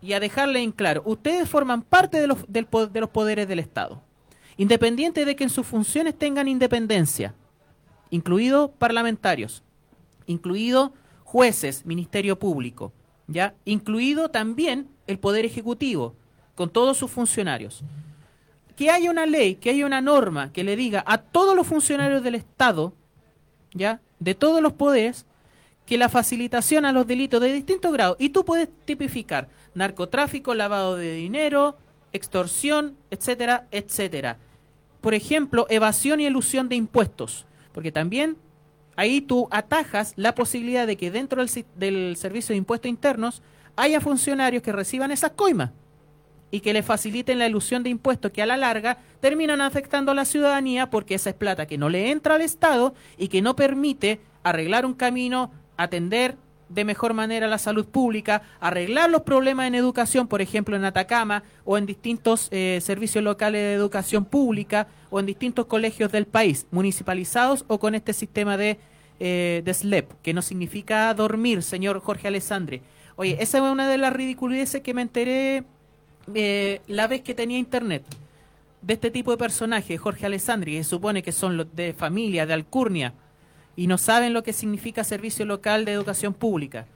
y 0.00 0.12
a 0.12 0.20
dejarle 0.20 0.62
en 0.62 0.70
claro, 0.70 1.02
ustedes 1.04 1.48
forman 1.48 1.82
parte 1.82 2.20
de 2.20 2.28
los, 2.28 2.38
de 2.48 3.00
los 3.00 3.10
poderes 3.10 3.48
del 3.48 3.58
Estado, 3.58 4.02
independiente 4.56 5.24
de 5.24 5.34
que 5.34 5.44
en 5.44 5.50
sus 5.50 5.66
funciones 5.66 6.16
tengan 6.16 6.46
independencia, 6.46 7.34
incluidos 8.10 8.70
parlamentarios, 8.78 9.64
incluido 10.26 10.92
jueces, 11.36 11.84
Ministerio 11.84 12.38
Público, 12.38 12.94
ya, 13.26 13.52
incluido 13.66 14.30
también 14.30 14.88
el 15.06 15.18
Poder 15.18 15.44
Ejecutivo, 15.44 16.14
con 16.54 16.70
todos 16.70 16.96
sus 16.96 17.10
funcionarios 17.10 17.84
que 18.74 18.90
haya 18.90 19.10
una 19.10 19.26
ley, 19.26 19.56
que 19.56 19.68
haya 19.68 19.84
una 19.84 20.00
norma 20.00 20.50
que 20.50 20.64
le 20.64 20.76
diga 20.76 21.04
a 21.06 21.18
todos 21.18 21.54
los 21.54 21.66
funcionarios 21.66 22.22
del 22.22 22.36
Estado, 22.36 22.94
¿ya? 23.74 24.00
De 24.18 24.34
todos 24.34 24.62
los 24.62 24.72
poderes, 24.72 25.26
que 25.84 25.98
la 25.98 26.08
facilitación 26.08 26.86
a 26.86 26.92
los 26.92 27.06
delitos 27.06 27.42
de 27.42 27.52
distintos 27.52 27.92
grados, 27.92 28.16
y 28.18 28.30
tú 28.30 28.46
puedes 28.46 28.70
tipificar 28.86 29.50
narcotráfico, 29.74 30.54
lavado 30.54 30.96
de 30.96 31.12
dinero, 31.12 31.76
extorsión, 32.14 32.96
etcétera, 33.10 33.66
etcétera. 33.70 34.38
Por 35.02 35.12
ejemplo, 35.12 35.66
evasión 35.68 36.18
y 36.20 36.24
elusión 36.24 36.70
de 36.70 36.76
impuestos, 36.76 37.44
porque 37.72 37.92
también 37.92 38.38
ahí 38.96 39.20
tú 39.20 39.48
atajas 39.50 40.12
la 40.16 40.34
posibilidad 40.34 40.86
de 40.86 40.96
que 40.96 41.10
dentro 41.10 41.44
del, 41.44 41.64
del 41.76 42.16
servicio 42.16 42.52
de 42.52 42.58
impuestos 42.58 42.88
internos 42.88 43.42
haya 43.76 44.00
funcionarios 44.00 44.62
que 44.62 44.72
reciban 44.72 45.10
esas 45.12 45.32
coimas 45.32 45.70
y 46.50 46.60
que 46.60 46.72
le 46.72 46.82
faciliten 46.82 47.38
la 47.38 47.46
ilusión 47.46 47.82
de 47.82 47.90
impuestos 47.90 48.32
que 48.32 48.42
a 48.42 48.46
la 48.46 48.56
larga 48.56 48.98
terminan 49.20 49.60
afectando 49.60 50.12
a 50.12 50.14
la 50.14 50.24
ciudadanía 50.24 50.90
porque 50.90 51.14
esa 51.14 51.30
es 51.30 51.36
plata 51.36 51.66
que 51.66 51.78
no 51.78 51.88
le 51.88 52.10
entra 52.10 52.36
al 52.36 52.40
Estado 52.40 52.94
y 53.18 53.28
que 53.28 53.42
no 53.42 53.56
permite 53.56 54.20
arreglar 54.42 54.86
un 54.86 54.94
camino, 54.94 55.50
atender 55.76 56.36
de 56.68 56.84
mejor 56.84 57.14
manera 57.14 57.46
la 57.46 57.58
salud 57.58 57.86
pública, 57.86 58.42
arreglar 58.60 59.10
los 59.10 59.22
problemas 59.22 59.68
en 59.68 59.74
educación, 59.74 60.26
por 60.26 60.42
ejemplo 60.42 60.76
en 60.76 60.84
Atacama 60.84 61.42
o 61.64 61.78
en 61.78 61.86
distintos 61.86 62.48
eh, 62.50 62.80
servicios 62.82 63.22
locales 63.22 63.60
de 63.60 63.74
educación 63.74 64.24
pública 64.24 64.88
o 65.10 65.20
en 65.20 65.26
distintos 65.26 65.66
colegios 65.66 66.10
del 66.10 66.26
país, 66.26 66.66
municipalizados 66.70 67.64
o 67.68 67.78
con 67.78 67.94
este 67.94 68.12
sistema 68.12 68.56
de, 68.56 68.78
eh, 69.20 69.62
de 69.64 69.74
SLEP, 69.74 70.10
que 70.22 70.34
no 70.34 70.42
significa 70.42 71.12
dormir, 71.14 71.62
señor 71.62 72.00
Jorge 72.00 72.28
Alessandri. 72.28 72.82
Oye, 73.16 73.36
esa 73.40 73.58
es 73.58 73.64
una 73.64 73.88
de 73.88 73.98
las 73.98 74.12
ridiculeces 74.12 74.82
que 74.82 74.92
me 74.92 75.02
enteré 75.02 75.64
eh, 76.34 76.80
la 76.86 77.06
vez 77.06 77.22
que 77.22 77.34
tenía 77.34 77.58
internet 77.58 78.04
de 78.82 78.94
este 78.94 79.10
tipo 79.10 79.30
de 79.30 79.36
personajes, 79.36 80.00
Jorge 80.00 80.26
Alessandri, 80.26 80.72
que 80.72 80.84
se 80.84 80.90
supone 80.90 81.22
que 81.22 81.32
son 81.32 81.56
los 81.56 81.74
de 81.74 81.92
familia, 81.92 82.46
de 82.46 82.54
alcurnia, 82.54 83.14
y 83.76 83.86
no 83.86 83.98
saben 83.98 84.32
lo 84.32 84.42
que 84.42 84.52
significa 84.52 85.04
servicio 85.04 85.44
local 85.44 85.84
de 85.84 85.92
educación 85.92 86.34
pública. 86.34 86.86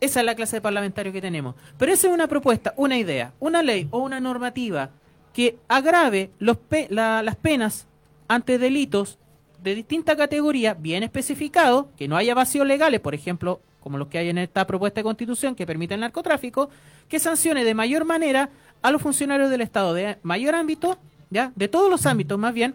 Esa 0.00 0.20
es 0.20 0.26
la 0.26 0.34
clase 0.34 0.56
de 0.56 0.62
parlamentario 0.62 1.12
que 1.12 1.20
tenemos. 1.20 1.54
Pero 1.78 1.92
esa 1.92 2.08
es 2.08 2.12
una 2.12 2.26
propuesta, 2.26 2.74
una 2.76 2.98
idea, 2.98 3.32
una 3.38 3.62
ley 3.62 3.86
o 3.90 3.98
una 3.98 4.20
normativa 4.20 4.90
que 5.32 5.56
agrave 5.68 6.30
las 6.38 7.36
penas 7.36 7.86
ante 8.28 8.58
delitos 8.58 9.18
de 9.62 9.74
distinta 9.74 10.16
categoría, 10.16 10.74
bien 10.74 11.02
especificados, 11.02 11.86
que 11.96 12.08
no 12.08 12.16
haya 12.16 12.34
vacíos 12.34 12.66
legales, 12.66 13.00
por 13.00 13.14
ejemplo, 13.14 13.60
como 13.80 13.98
los 13.98 14.08
que 14.08 14.18
hay 14.18 14.28
en 14.28 14.38
esta 14.38 14.66
propuesta 14.66 15.00
de 15.00 15.04
constitución 15.04 15.54
que 15.54 15.66
permite 15.66 15.94
el 15.94 16.00
narcotráfico, 16.00 16.70
que 17.08 17.18
sancione 17.18 17.64
de 17.64 17.74
mayor 17.74 18.04
manera 18.04 18.50
a 18.82 18.90
los 18.90 19.02
funcionarios 19.02 19.50
del 19.50 19.60
Estado 19.60 19.94
de 19.94 20.18
mayor 20.22 20.54
ámbito, 20.54 20.98
ya, 21.30 21.52
de 21.56 21.68
todos 21.68 21.90
los 21.90 22.06
ámbitos 22.06 22.38
más 22.38 22.54
bien, 22.54 22.74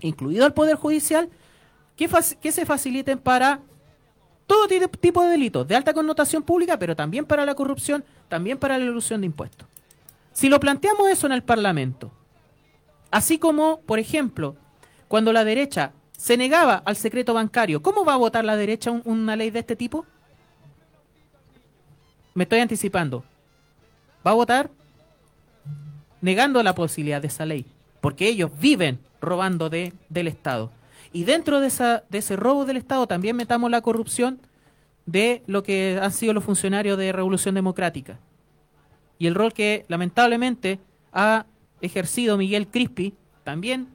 incluido 0.00 0.46
el 0.46 0.52
Poder 0.52 0.76
Judicial, 0.76 1.28
que, 2.40 2.52
se 2.52 2.66
faciliten 2.66 3.18
para 3.18 3.60
todo 4.46 4.68
tipo 5.00 5.22
de 5.22 5.30
delitos, 5.30 5.66
de 5.66 5.76
alta 5.76 5.94
connotación 5.94 6.42
pública, 6.42 6.78
pero 6.78 6.96
también 6.96 7.24
para 7.24 7.46
la 7.46 7.54
corrupción, 7.54 8.04
también 8.28 8.58
para 8.58 8.78
la 8.78 8.84
ilusión 8.84 9.20
de 9.20 9.26
impuestos. 9.26 9.66
Si 10.32 10.48
lo 10.48 10.60
planteamos 10.60 11.08
eso 11.08 11.26
en 11.26 11.32
el 11.32 11.42
Parlamento, 11.42 12.10
así 13.10 13.38
como, 13.38 13.80
por 13.80 13.98
ejemplo, 13.98 14.56
cuando 15.08 15.32
la 15.32 15.44
derecha 15.44 15.92
se 16.16 16.36
negaba 16.36 16.82
al 16.84 16.96
secreto 16.96 17.34
bancario, 17.34 17.82
¿cómo 17.82 18.04
va 18.04 18.14
a 18.14 18.18
votar 18.18 18.44
la 18.44 18.56
derecha 18.56 18.90
una 18.90 19.36
ley 19.36 19.50
de 19.50 19.58
este 19.58 19.76
tipo? 19.76 20.06
Me 22.34 22.44
estoy 22.44 22.60
anticipando. 22.60 23.24
Va 24.26 24.30
a 24.30 24.34
votar 24.34 24.70
negando 26.20 26.62
la 26.62 26.74
posibilidad 26.74 27.20
de 27.20 27.28
esa 27.28 27.44
ley, 27.44 27.66
porque 28.00 28.28
ellos 28.28 28.50
viven 28.58 29.00
robando 29.20 29.68
de, 29.68 29.92
del 30.08 30.28
Estado. 30.28 30.70
Y 31.12 31.24
dentro 31.24 31.60
de, 31.60 31.66
esa, 31.66 32.04
de 32.08 32.18
ese 32.18 32.36
robo 32.36 32.64
del 32.64 32.76
Estado 32.76 33.06
también 33.06 33.36
metamos 33.36 33.70
la 33.70 33.82
corrupción 33.82 34.40
de 35.06 35.42
lo 35.46 35.62
que 35.62 35.98
han 36.00 36.12
sido 36.12 36.32
los 36.32 36.44
funcionarios 36.44 36.96
de 36.98 37.12
Revolución 37.12 37.54
Democrática. 37.54 38.18
Y 39.18 39.26
el 39.26 39.34
rol 39.34 39.52
que 39.52 39.84
lamentablemente 39.88 40.78
ha 41.12 41.46
ejercido 41.80 42.38
Miguel 42.38 42.66
Crispi, 42.66 43.14
también 43.44 43.88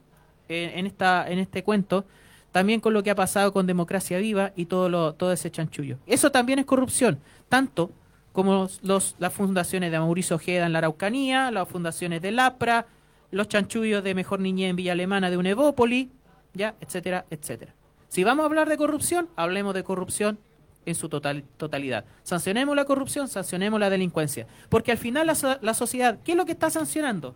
en, 0.50 0.86
esta, 0.86 1.30
en 1.30 1.40
este 1.40 1.64
cuento, 1.64 2.06
también 2.52 2.80
con 2.80 2.94
lo 2.94 3.04
que 3.04 3.12
ha 3.12 3.16
pasado 3.16 3.52
con 3.52 3.68
Democracia 3.68 4.20
Viva 4.20 4.52
y 4.56 4.66
todo, 4.66 4.90
lo, 4.90 5.14
todo 5.14 5.32
ese 5.32 5.52
chanchullo. 5.52 5.98
Eso 6.06 6.32
también 6.32 6.60
es 6.60 6.66
corrupción, 6.66 7.20
tanto 7.50 7.92
como 8.32 8.70
los, 8.84 9.16
las 9.18 9.34
fundaciones 9.34 9.92
de 9.92 10.00
Mauricio 10.00 10.36
Ojeda 10.36 10.66
en 10.66 10.74
la 10.74 10.80
Araucanía, 10.80 11.50
las 11.52 11.68
fundaciones 11.68 12.22
de 12.22 12.32
Lapra, 12.32 12.86
los 13.32 13.48
chanchullos 13.48 14.04
de 14.04 14.16
Mejor 14.16 14.40
Niñez 14.40 14.70
en 14.70 14.76
Villa 14.76 14.92
Alemana 14.94 15.30
de 15.30 15.38
Unevópoli, 15.38 16.12
ya, 16.58 16.76
etcétera, 16.82 17.26
etcétera. 17.30 17.74
Si 18.10 18.24
vamos 18.24 18.44
a 18.44 18.46
hablar 18.48 18.70
de 18.70 18.78
corrupción, 18.78 19.30
hablemos 19.36 19.74
de 19.74 19.84
corrupción 19.84 20.40
en 20.86 20.96
su 20.96 21.10
total, 21.10 21.44
totalidad. 21.58 22.06
Sancionemos 22.24 22.76
la 22.76 22.86
corrupción, 22.86 23.28
sancionemos 23.28 23.80
la 23.80 23.90
delincuencia. 23.90 24.48
Porque 24.70 24.92
al 24.92 24.98
final 24.98 25.28
la, 25.28 25.60
la 25.62 25.74
sociedad, 25.74 26.20
¿qué 26.24 26.32
es 26.32 26.38
lo 26.38 26.46
que 26.46 26.54
está 26.54 26.70
sancionando? 26.70 27.36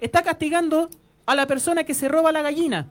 Está 0.00 0.22
castigando 0.22 0.88
a 1.26 1.34
la 1.34 1.46
persona 1.46 1.84
que 1.84 1.94
se 1.94 2.08
roba 2.08 2.32
la 2.32 2.42
gallina. 2.42 2.88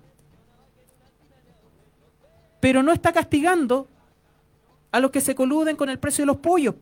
Pero 2.59 2.83
no 2.83 2.91
está 2.91 3.11
castigando 3.11 3.87
a 4.91 4.99
los 4.99 5.11
que 5.11 5.21
se 5.21 5.35
coluden 5.35 5.75
con 5.75 5.89
el 5.89 5.99
precio 5.99 6.21
de 6.21 6.27
los 6.27 6.37
pollos 6.37 6.75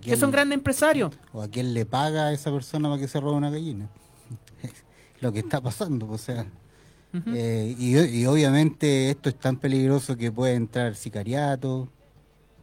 que 0.00 0.16
son 0.16 0.30
grandes 0.30 0.56
empresarios. 0.56 1.12
O 1.32 1.42
a 1.42 1.48
quién 1.48 1.74
le 1.74 1.86
paga 1.86 2.26
a 2.26 2.32
esa 2.32 2.50
persona 2.50 2.88
para 2.88 3.00
que 3.00 3.08
se 3.08 3.20
robe 3.20 3.36
una 3.36 3.50
gallina. 3.50 3.88
Lo 5.20 5.32
que 5.32 5.40
está 5.40 5.60
pasando, 5.60 6.08
o 6.10 6.18
sea. 6.18 6.46
Eh, 7.34 7.74
y, 7.78 8.26
obviamente 8.26 9.10
esto 9.10 9.28
es 9.28 9.36
tan 9.36 9.56
peligroso 9.56 10.16
que 10.16 10.30
puede 10.30 10.54
entrar 10.54 10.94
sicariato, 10.94 11.88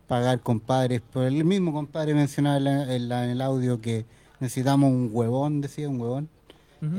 pagar 0.07 0.41
compadres, 0.41 1.01
por 1.01 1.23
el 1.23 1.43
mismo 1.45 1.73
compadre 1.73 2.13
mencionaba 2.13 2.57
en, 2.57 3.11
el 3.11 3.41
audio 3.41 3.81
que 3.81 4.05
necesitamos 4.39 4.91
un 4.91 5.09
huevón, 5.11 5.61
decía, 5.61 5.89
un 5.89 5.99
huevón, 5.99 6.29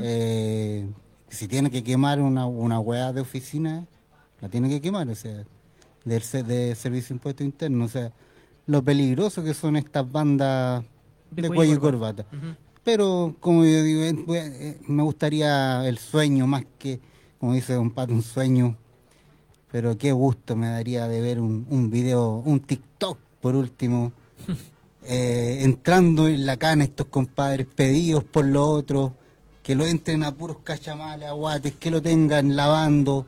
eh, 0.01 0.87
Si 1.29 1.47
tiene 1.47 1.69
que 1.69 1.83
quemar 1.83 2.19
una, 2.19 2.45
una 2.45 2.79
hueá 2.79 3.13
de 3.13 3.21
oficina, 3.21 3.85
la 4.41 4.49
tiene 4.49 4.69
que 4.69 4.81
quemar, 4.81 5.07
o 5.09 5.15
sea, 5.15 5.43
del 6.03 6.21
de 6.47 6.75
servicio 6.75 7.09
de 7.09 7.15
impuesto 7.15 7.43
interno, 7.43 7.85
o 7.85 7.87
sea, 7.89 8.11
lo 8.67 8.83
peligroso 8.83 9.43
que 9.43 9.53
son 9.53 9.75
estas 9.75 10.09
bandas 10.11 10.83
de, 11.31 11.49
cuello 11.49 11.75
y 11.75 11.77
corbata. 11.77 12.25
Pero, 12.83 13.35
como 13.39 13.65
yo 13.65 13.83
digo, 13.83 14.03
eh, 14.03 14.77
me 14.87 15.03
gustaría 15.03 15.87
el 15.87 15.97
sueño 15.97 16.45
más 16.47 16.63
que, 16.77 16.99
como 17.39 17.53
dice 17.53 17.73
Don 17.73 17.91
Pato, 17.91 18.13
un 18.13 18.23
sueño. 18.23 18.77
Pero 19.71 19.97
qué 19.97 20.11
gusto 20.11 20.55
me 20.55 20.69
daría 20.69 21.07
de 21.07 21.21
ver 21.21 21.39
un, 21.39 21.65
un 21.69 21.89
video, 21.89 22.41
un 22.45 22.61
TikTok, 22.61 23.17
por 23.41 23.55
último, 23.55 24.13
eh, 25.03 25.59
entrando 25.61 26.27
en 26.27 26.45
la 26.45 26.57
cana 26.57 26.83
estos 26.83 27.07
compadres, 27.07 27.67
pedidos 27.67 28.23
por 28.23 28.45
los 28.45 28.67
otros, 28.67 29.11
que 29.61 29.75
lo 29.75 29.85
entren 29.85 30.23
a 30.23 30.33
puros 30.33 30.57
cachamales, 30.63 31.27
aguates, 31.27 31.73
que 31.73 31.91
lo 31.91 32.01
tengan 32.01 32.55
lavando, 32.55 33.25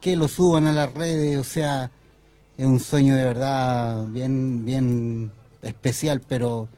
que 0.00 0.16
lo 0.16 0.28
suban 0.28 0.66
a 0.66 0.72
las 0.72 0.92
redes, 0.92 1.38
o 1.38 1.44
sea, 1.44 1.90
es 2.56 2.66
un 2.66 2.80
sueño 2.80 3.16
de 3.16 3.24
verdad 3.24 4.06
bien, 4.06 4.64
bien 4.64 5.30
especial, 5.62 6.20
pero 6.26 6.68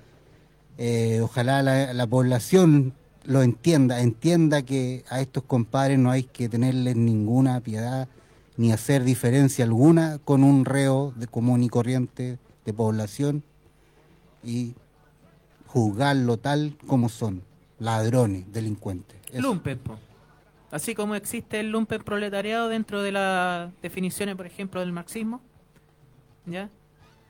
eh, 0.79 1.21
ojalá 1.23 1.63
la, 1.63 1.93
la 1.95 2.07
población 2.07 2.95
lo 3.27 3.43
entienda, 3.43 4.01
entienda 4.01 4.63
que 4.63 5.05
a 5.09 5.21
estos 5.21 5.43
compadres 5.45 5.99
no 5.99 6.11
hay 6.11 6.25
que 6.25 6.49
tenerles 6.49 6.97
ninguna 6.97 7.61
piedad 7.61 8.09
ni 8.57 8.73
hacer 8.73 9.05
diferencia 9.05 9.65
alguna 9.65 10.19
con 10.19 10.43
un 10.43 10.65
reo 10.65 11.13
de 11.17 11.27
común 11.27 11.63
y 11.63 11.69
corriente 11.69 12.39
de 12.65 12.73
población 12.73 13.43
y 14.43 14.75
juzgarlo 15.67 16.39
tal 16.39 16.77
como 16.87 17.09
son, 17.09 17.43
ladrones, 17.79 18.51
delincuentes. 18.53 19.17
Lumpen. 19.35 19.81
Así 20.71 20.95
como 20.95 21.15
existe 21.15 21.61
el 21.61 21.71
lumpen 21.71 22.03
proletariado 22.03 22.69
dentro 22.69 23.03
de 23.03 23.13
las 23.13 23.71
definiciones, 23.83 24.37
por 24.37 24.47
ejemplo, 24.47 24.81
del 24.81 24.93
marxismo, 24.93 25.41
¿ya? 26.47 26.71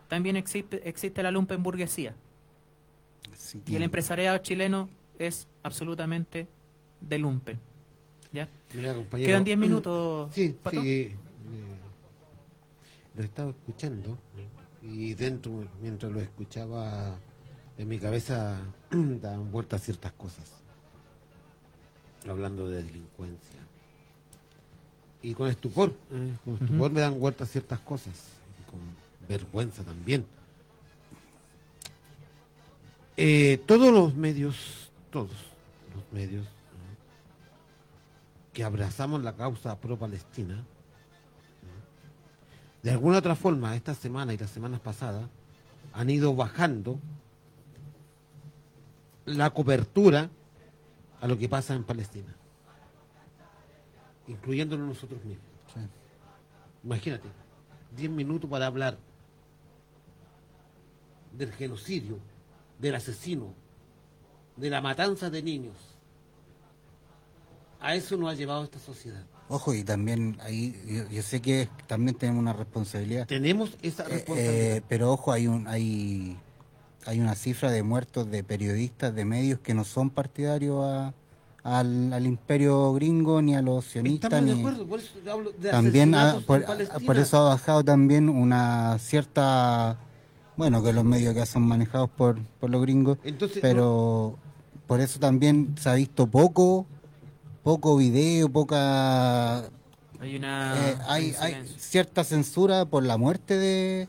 También 0.08 0.36
existe, 0.36 0.88
existe 0.88 1.22
la 1.22 1.30
lumpen 1.30 1.62
burguesía. 1.62 2.14
Y 3.66 3.76
el 3.76 3.82
empresariado 3.82 4.38
chileno 4.38 4.88
es 5.18 5.48
absolutamente 5.66 6.46
de 7.00 7.18
lumpen. 7.18 7.58
¿Ya? 8.32 8.48
Mira, 8.74 8.94
compañero. 8.94 9.26
Quedan 9.28 9.44
10 9.44 9.58
minutos. 9.58 10.30
Sí, 10.34 10.56
Pato. 10.62 10.80
sí. 10.80 10.88
eh, 11.02 11.16
lo 13.16 13.22
estaba 13.24 13.50
escuchando 13.50 14.18
y 14.82 15.14
dentro, 15.14 15.66
mientras 15.80 16.12
lo 16.12 16.20
escuchaba, 16.20 17.16
en 17.78 17.88
mi 17.88 17.98
cabeza 17.98 18.60
daban 18.90 19.50
vueltas 19.50 19.82
ciertas 19.82 20.12
cosas. 20.12 20.44
Hablando 22.28 22.68
de 22.68 22.82
delincuencia. 22.82 23.60
Y 25.22 25.34
con 25.34 25.48
estupor, 25.48 25.92
eh, 26.12 26.32
con 26.44 26.54
estupor 26.54 26.90
me 26.92 27.00
dan 27.00 27.18
vueltas 27.18 27.50
ciertas 27.50 27.80
cosas. 27.80 28.14
y 28.60 28.70
con 28.70 28.80
vergüenza 29.28 29.82
también. 29.82 30.24
Eh, 33.16 33.60
todos 33.66 33.92
los 33.92 34.14
medios, 34.14 34.90
todos 35.10 35.30
los 35.96 36.12
medios 36.12 36.46
que 38.52 38.64
abrazamos 38.64 39.22
la 39.22 39.34
causa 39.34 39.78
pro-palestina, 39.78 40.64
de 42.82 42.90
alguna 42.90 43.18
otra 43.18 43.34
forma, 43.34 43.74
esta 43.74 43.94
semana 43.94 44.32
y 44.32 44.38
las 44.38 44.50
semanas 44.50 44.80
pasadas, 44.80 45.28
han 45.92 46.08
ido 46.08 46.34
bajando 46.34 47.00
la 49.24 49.50
cobertura 49.50 50.30
a 51.20 51.26
lo 51.26 51.36
que 51.36 51.48
pasa 51.48 51.74
en 51.74 51.84
Palestina, 51.84 52.34
incluyéndonos 54.28 54.86
nosotros 54.86 55.24
mismos. 55.24 55.46
Sí. 55.74 55.80
Imagínate, 56.84 57.28
10 57.96 58.10
minutos 58.10 58.48
para 58.48 58.66
hablar 58.66 58.96
del 61.32 61.52
genocidio, 61.52 62.18
del 62.78 62.94
asesino, 62.94 63.52
de 64.56 64.70
la 64.70 64.80
matanza 64.80 65.30
de 65.30 65.42
niños. 65.42 65.74
A 67.80 67.94
eso 67.94 68.16
nos 68.16 68.30
ha 68.30 68.34
llevado 68.34 68.64
esta 68.64 68.78
sociedad. 68.78 69.22
Ojo, 69.48 69.72
y 69.74 69.84
también 69.84 70.38
ahí, 70.40 70.74
yo, 70.86 71.08
yo 71.08 71.22
sé 71.22 71.40
que 71.40 71.68
también 71.86 72.16
tenemos 72.16 72.40
una 72.40 72.52
responsabilidad. 72.52 73.26
Tenemos 73.26 73.76
esa 73.82 74.02
Eh, 74.04 74.08
responsabilidad. 74.08 74.76
eh, 74.78 74.82
pero 74.88 75.12
ojo, 75.12 75.32
hay 75.32 75.46
un 75.46 75.68
hay 75.68 76.36
hay 77.04 77.20
una 77.20 77.36
cifra 77.36 77.70
de 77.70 77.84
muertos 77.84 78.28
de 78.28 78.42
periodistas 78.42 79.14
de 79.14 79.24
medios 79.24 79.60
que 79.60 79.74
no 79.74 79.84
son 79.84 80.10
partidarios 80.10 80.84
a- 80.84 81.14
al, 81.62 82.12
al 82.12 82.26
imperio 82.26 82.92
gringo 82.94 83.40
ni 83.42 83.54
a 83.54 83.62
los 83.62 83.84
sionistas 83.84 84.32
Estamos 84.32 84.48
de 84.48 84.54
ni 84.54 84.60
acuerdo, 84.60 84.86
por 84.86 84.98
eso 85.00 85.10
hablo 85.30 85.52
de 85.52 85.70
también 85.70 86.14
ha- 86.16 86.40
por, 86.44 86.64
por 87.04 87.16
eso 87.16 87.36
ha 87.38 87.48
bajado 87.50 87.84
también 87.84 88.28
una 88.28 88.98
cierta 88.98 89.96
bueno 90.56 90.82
que 90.82 90.92
los 90.92 91.04
medios 91.04 91.34
que 91.34 91.46
son 91.46 91.62
manejados 91.62 92.10
por, 92.10 92.40
por 92.60 92.70
los 92.70 92.82
gringos 92.82 93.18
Entonces, 93.22 93.58
pero 93.60 94.36
por 94.86 95.00
eso 95.00 95.18
también 95.18 95.74
se 95.78 95.88
ha 95.88 95.94
visto 95.94 96.26
poco 96.26 96.86
poco 97.62 97.96
video 97.96 98.48
poca 98.48 99.58
Hay 100.20 100.36
una. 100.36 100.74
eh, 100.90 100.96
hay, 101.08 101.34
hay 101.40 101.68
cierta 101.78 102.22
censura 102.24 102.84
por 102.84 103.02
la 103.04 103.16
muerte 103.16 103.56
de, 103.58 104.08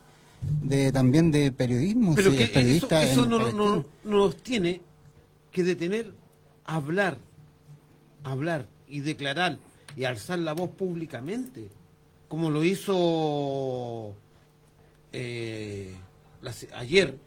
de 0.62 0.92
también 0.92 1.30
de 1.32 1.50
periodismo. 1.52 2.14
Pero 2.14 2.30
sí, 2.30 2.36
que 2.36 2.44
el 2.44 2.50
periodista 2.52 3.02
eso, 3.02 3.26
no, 3.26 3.38
Palestina. 3.38 3.64
no- 3.64 3.84
no 4.04 4.16
nos 4.26 4.36
tiene 4.36 4.80
que 5.50 5.64
detener 5.64 6.12
a 6.64 6.76
hablar, 6.76 7.18
hablar 8.22 8.66
y 8.88 9.00
declarar 9.00 9.58
y 9.96 10.04
alzar 10.04 10.38
la 10.38 10.52
voz 10.52 10.70
públicamente, 10.70 11.68
como 12.28 12.50
lo 12.50 12.62
hizo 12.62 14.14
eh, 15.12 15.94
la 16.42 16.52
ayer, 16.76 17.18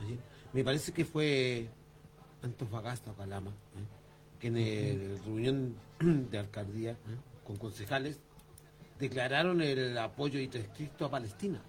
ayer, 0.00 0.18
me 0.52 0.62
parece 0.64 0.92
que 0.92 1.04
fue 1.04 1.68
Antofagasta 2.42 3.10
o 3.10 3.14
Calama, 3.14 3.50
¿eh? 3.50 3.84
que 4.40 4.46
en 4.48 4.56
el- 4.56 5.14
la 5.16 5.24
reunión 5.24 5.74
de 6.30 6.38
alcaldía 6.38 6.92
¿eh? 6.92 6.96
con 7.46 7.56
concejales 7.56 8.18
declararon 8.98 9.60
el 9.62 9.96
apoyo 9.98 10.38
irrestricto 10.38 11.04
a 11.06 11.10
Palestina. 11.10 11.60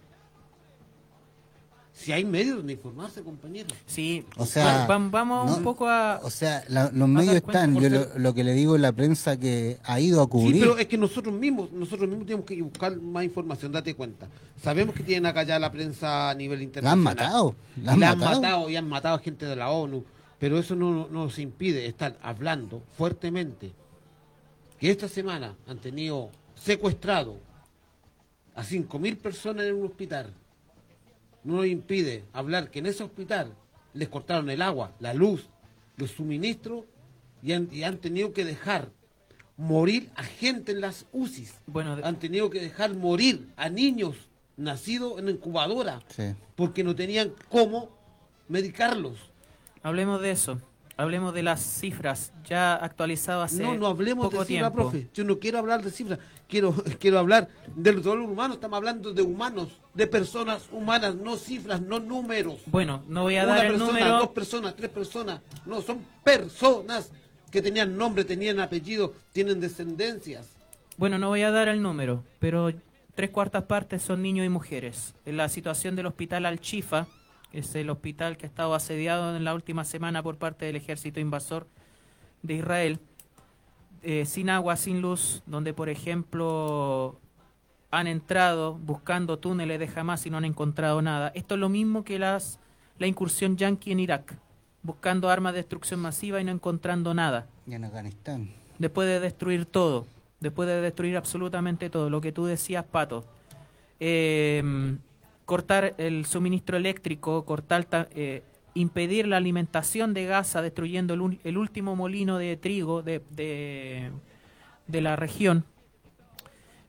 Si 1.94 2.12
hay 2.14 2.24
medios 2.24 2.58
donde 2.58 2.74
informarse, 2.74 3.22
compañeros. 3.22 3.74
Sí, 3.86 4.26
O 4.38 4.46
sea, 4.46 4.88
va- 4.88 4.98
va- 4.98 5.10
vamos 5.10 5.52
no- 5.52 5.58
un 5.58 5.64
poco 5.64 5.88
a. 5.90 6.20
O 6.24 6.30
sea, 6.30 6.64
la- 6.70 6.90
los 6.92 7.08
medios 7.08 7.36
están. 7.36 7.78
Yo 7.80 7.90
lo, 7.90 8.18
lo 8.18 8.34
que 8.34 8.44
le 8.46 8.54
digo 8.54 8.76
a 8.76 8.78
la 8.80 8.92
prensa 8.94 9.38
que 9.38 9.78
ha 9.84 10.00
ido 10.00 10.22
a 10.22 10.24
Sí, 10.24 10.30
cubrir. 10.30 10.62
pero 10.62 10.78
es 10.78 10.88
que 10.88 10.98
nosotros 10.98 11.36
mismos, 11.36 11.72
nosotros 11.74 12.08
mismos 12.08 12.26
tenemos 12.26 12.46
que 12.46 12.62
buscar 12.62 12.96
más 12.96 13.26
información, 13.26 13.74
date 13.74 13.94
cuenta. 13.94 14.28
Sabemos 14.64 14.96
que 14.96 15.04
tienen 15.04 15.26
acá 15.26 15.44
ya 15.44 15.60
la 15.60 15.70
prensa 15.72 16.30
a 16.30 16.34
nivel 16.34 16.60
la 16.60 16.62
han 16.62 16.64
internacional. 16.64 17.04
matado. 17.04 17.56
La 17.84 17.92
han 17.92 18.00
La 18.00 18.10
han 18.12 18.20
matado. 18.20 18.42
matado 18.42 18.70
y 18.70 18.76
han 18.78 18.88
matado 18.90 19.16
a 19.18 19.20
gente 19.20 19.46
de 19.46 19.56
la 19.58 19.70
ONU, 19.70 20.04
pero 20.42 20.58
eso 20.58 20.76
no, 20.76 20.92
no 21.08 21.26
nos 21.26 21.38
impide 21.38 21.86
estar 21.86 22.18
hablando 22.24 22.82
fuertemente 22.98 23.72
que 24.80 24.90
esta 24.90 25.08
semana 25.08 25.56
han 25.68 25.78
tenido 25.78 26.32
secuestrado 26.56 27.38
a 28.56 28.64
5.000 28.64 29.18
personas 29.18 29.66
en 29.68 29.76
un 29.76 29.86
hospital. 29.86 30.34
No 31.44 31.58
nos 31.58 31.68
impide 31.68 32.24
hablar 32.34 32.72
que 32.72 32.80
en 32.80 32.88
ese 32.88 33.04
hospital 33.04 33.54
les 33.94 34.10
cortaron 34.10 34.50
el 34.50 34.64
agua, 34.64 34.92
la 35.00 35.14
luz, 35.14 35.48
los 35.98 36.10
suministros 36.10 36.86
y 37.44 37.52
han, 37.54 37.70
y 37.72 37.84
han 37.84 37.98
tenido 38.00 38.34
que 38.34 38.44
dejar 38.44 38.90
morir 39.58 40.10
a 40.16 40.24
gente 40.24 40.72
en 40.72 40.82
las 40.82 41.06
UCIs. 41.12 41.54
Bueno, 41.68 41.96
de- 41.98 42.04
Han 42.04 42.18
tenido 42.18 42.50
que 42.50 42.60
dejar 42.62 42.96
morir 42.96 43.52
a 43.58 43.70
niños 43.70 44.16
nacidos 44.58 45.20
en 45.20 45.30
incubadora 45.30 46.02
Sí. 46.08 46.34
porque 46.56 46.84
no 46.84 46.96
tenían 46.96 47.32
cómo 47.50 47.90
medicarlos. 48.50 49.30
Hablemos 49.84 50.22
de 50.22 50.32
eso. 50.32 50.60
Hablemos 50.98 51.34
de 51.34 51.42
las 51.42 51.62
cifras 51.62 52.32
ya 52.48 52.76
actualizadas 52.76 53.54
hace 53.54 53.64
No, 53.64 53.76
no 53.76 53.88
hablemos 53.88 54.26
poco 54.28 54.42
de 54.42 54.46
cifras, 54.46 54.72
profe. 54.72 55.08
Yo 55.14 55.24
no 55.24 55.40
quiero 55.40 55.58
hablar 55.58 55.82
de 55.82 55.90
cifras. 55.90 56.20
Quiero, 56.48 56.74
quiero 57.00 57.18
hablar 57.18 57.48
del 57.76 58.02
dolor 58.04 58.30
humano. 58.30 58.54
Estamos 58.56 58.78
hablando 58.78 59.12
de 59.14 59.22
humanos, 59.24 59.80
de 59.96 60.06
personas 60.06 60.68
humanas, 60.72 61.16
no 61.16 61.38
cifras, 61.38 61.82
no 61.82 62.00
números. 62.00 62.60
Bueno, 62.68 63.04
no 63.08 63.24
voy 63.24 63.38
a 63.38 63.46
Una 63.46 63.56
dar 63.56 63.66
el 63.66 63.72
persona, 63.72 63.92
número. 64.00 64.18
dos 64.20 64.30
personas, 64.30 64.76
tres 64.76 64.90
personas. 64.92 65.42
No, 65.66 65.82
son 65.82 66.06
personas 66.24 67.12
que 67.50 67.62
tenían 67.62 67.98
nombre, 67.98 68.24
tenían 68.24 68.60
apellido, 68.60 69.14
tienen 69.32 69.60
descendencias. 69.60 70.48
Bueno, 70.98 71.18
no 71.18 71.30
voy 71.30 71.42
a 71.42 71.52
dar 71.52 71.68
el 71.68 71.82
número, 71.82 72.24
pero 72.40 72.72
tres 73.16 73.32
cuartas 73.32 73.64
partes 73.64 74.04
son 74.04 74.22
niños 74.22 74.46
y 74.46 74.50
mujeres. 74.50 75.16
En 75.26 75.38
la 75.38 75.50
situación 75.50 75.96
del 75.96 76.06
hospital 76.06 76.46
Al-Chifa, 76.46 77.08
es 77.54 77.76
el 77.76 77.90
hospital 77.90 78.38
que 78.38 78.46
ha 78.46 78.50
estado 78.50 78.74
asediado 78.74 79.36
en 79.36 79.44
la 79.44 79.54
última 79.54 79.84
semana 79.84 80.24
por 80.24 80.38
parte 80.38 80.66
del 80.66 80.76
ejército 80.76 81.20
invasor 81.20 81.68
de 82.44 82.56
Israel, 82.56 83.00
eh, 84.04 84.26
sin 84.26 84.50
agua, 84.50 84.76
sin 84.78 85.02
luz, 85.02 85.44
donde 85.46 85.74
por 85.74 85.90
ejemplo 85.90 87.20
han 87.92 88.08
entrado 88.08 88.76
buscando 88.76 89.38
túneles 89.38 89.80
de 89.80 89.90
Hamas 90.00 90.26
y 90.26 90.30
no 90.30 90.38
han 90.38 90.46
encontrado 90.46 91.02
nada. 91.02 91.32
Esto 91.36 91.56
es 91.56 91.60
lo 91.60 91.70
mismo 91.70 92.04
que 92.04 92.18
las, 92.18 92.60
la 92.98 93.08
incursión 93.08 93.58
yanqui 93.58 93.92
en 93.92 94.00
Irak, 94.00 94.38
buscando 94.82 95.30
armas 95.30 95.54
de 95.54 95.60
destrucción 95.60 96.00
masiva 96.00 96.40
y 96.40 96.46
no 96.46 96.52
encontrando 96.52 97.14
nada. 97.14 97.48
Y 97.68 97.74
en 97.74 97.84
Afganistán. 97.84 98.50
después 98.80 99.08
de 99.08 99.20
destruir 99.20 99.66
todo, 99.66 100.08
después 100.40 100.70
de 100.70 100.82
destruir 100.82 101.18
absolutamente 101.18 101.90
todo, 101.90 102.10
lo 102.10 102.22
que 102.22 102.32
tú 102.32 102.46
decías, 102.46 102.86
Pato, 102.86 103.26
eh, 104.00 104.64
cortar 105.56 105.96
el 105.98 106.26
suministro 106.26 106.78
eléctrico, 106.78 107.44
cortar 107.44 107.84
ta- 107.84 108.08
eh, 108.16 108.42
impedir 108.74 109.28
la 109.28 109.36
alimentación 109.36 110.14
de 110.14 110.24
Gaza, 110.26 110.62
destruyendo 110.62 111.14
el, 111.14 111.20
un- 111.20 111.40
el 111.44 111.58
último 111.58 111.94
molino 111.98 112.38
de 112.38 112.56
trigo 112.56 113.02
de, 113.02 113.22
de, 113.32 114.12
de 114.88 115.02
la 115.02 115.18
región, 115.18 115.66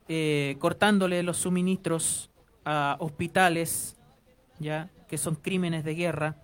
eh, 0.08 0.54
cortándole 0.60 1.24
los 1.24 1.38
suministros 1.38 2.30
a 2.64 2.96
hospitales, 3.00 3.96
ya 4.60 4.88
que 5.08 5.18
son 5.18 5.34
crímenes 5.34 5.82
de 5.82 5.96
guerra. 5.96 6.36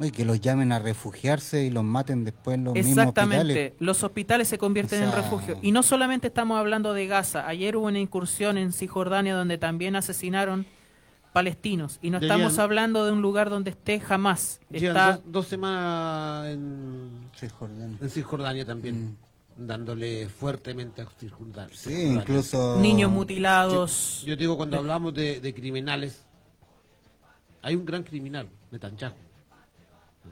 Y 0.00 0.10
que 0.10 0.26
los 0.26 0.42
llamen 0.42 0.72
a 0.72 0.78
refugiarse 0.78 1.64
y 1.64 1.70
los 1.70 1.84
maten 1.84 2.24
después 2.24 2.56
en 2.58 2.64
los 2.64 2.74
mismos 2.74 2.98
Exactamente, 2.98 3.44
hospitales. 3.52 3.72
los 3.78 4.02
hospitales 4.04 4.48
se 4.48 4.58
convierten 4.58 5.00
O 5.04 5.06
en 5.06 5.12
refugio. 5.12 5.58
Y 5.62 5.72
no 5.72 5.82
solamente 5.82 6.26
estamos 6.26 6.58
hablando 6.58 6.92
de 6.92 7.06
Gaza, 7.06 7.48
ayer 7.48 7.78
hubo 7.78 7.86
una 7.86 7.98
incursión 7.98 8.58
en 8.58 8.72
Cisjordania 8.74 9.34
donde 9.34 9.56
también 9.56 9.96
asesinaron 9.96 10.66
palestinos. 11.34 11.98
Y 12.00 12.10
no 12.10 12.18
estamos 12.18 12.58
hablando 12.60 13.04
de 13.04 13.10
un 13.10 13.20
lugar 13.20 13.50
donde 13.50 13.70
esté 13.72 13.98
jamás. 13.98 14.60
Está, 14.70 15.16
dos, 15.16 15.22
dos 15.26 15.46
semanas 15.48 16.46
en 16.46 17.28
Cisjordania. 17.36 17.98
en 18.00 18.08
Cisjordania 18.10 18.64
también, 18.64 19.18
dándole 19.56 20.28
fuertemente 20.28 21.02
a 21.02 21.06
Cisjordania. 21.18 21.74
Mm. 21.74 21.76
Sí, 21.76 22.02
incluso... 22.04 22.78
niños 22.80 23.10
mutilados. 23.10 24.22
Yo, 24.22 24.28
yo 24.28 24.36
digo, 24.36 24.56
cuando 24.56 24.78
hablamos 24.78 25.12
de, 25.12 25.40
de 25.40 25.52
criminales, 25.52 26.24
hay 27.62 27.74
un 27.74 27.84
gran 27.84 28.04
criminal, 28.04 28.48
Netanyahu. 28.70 29.14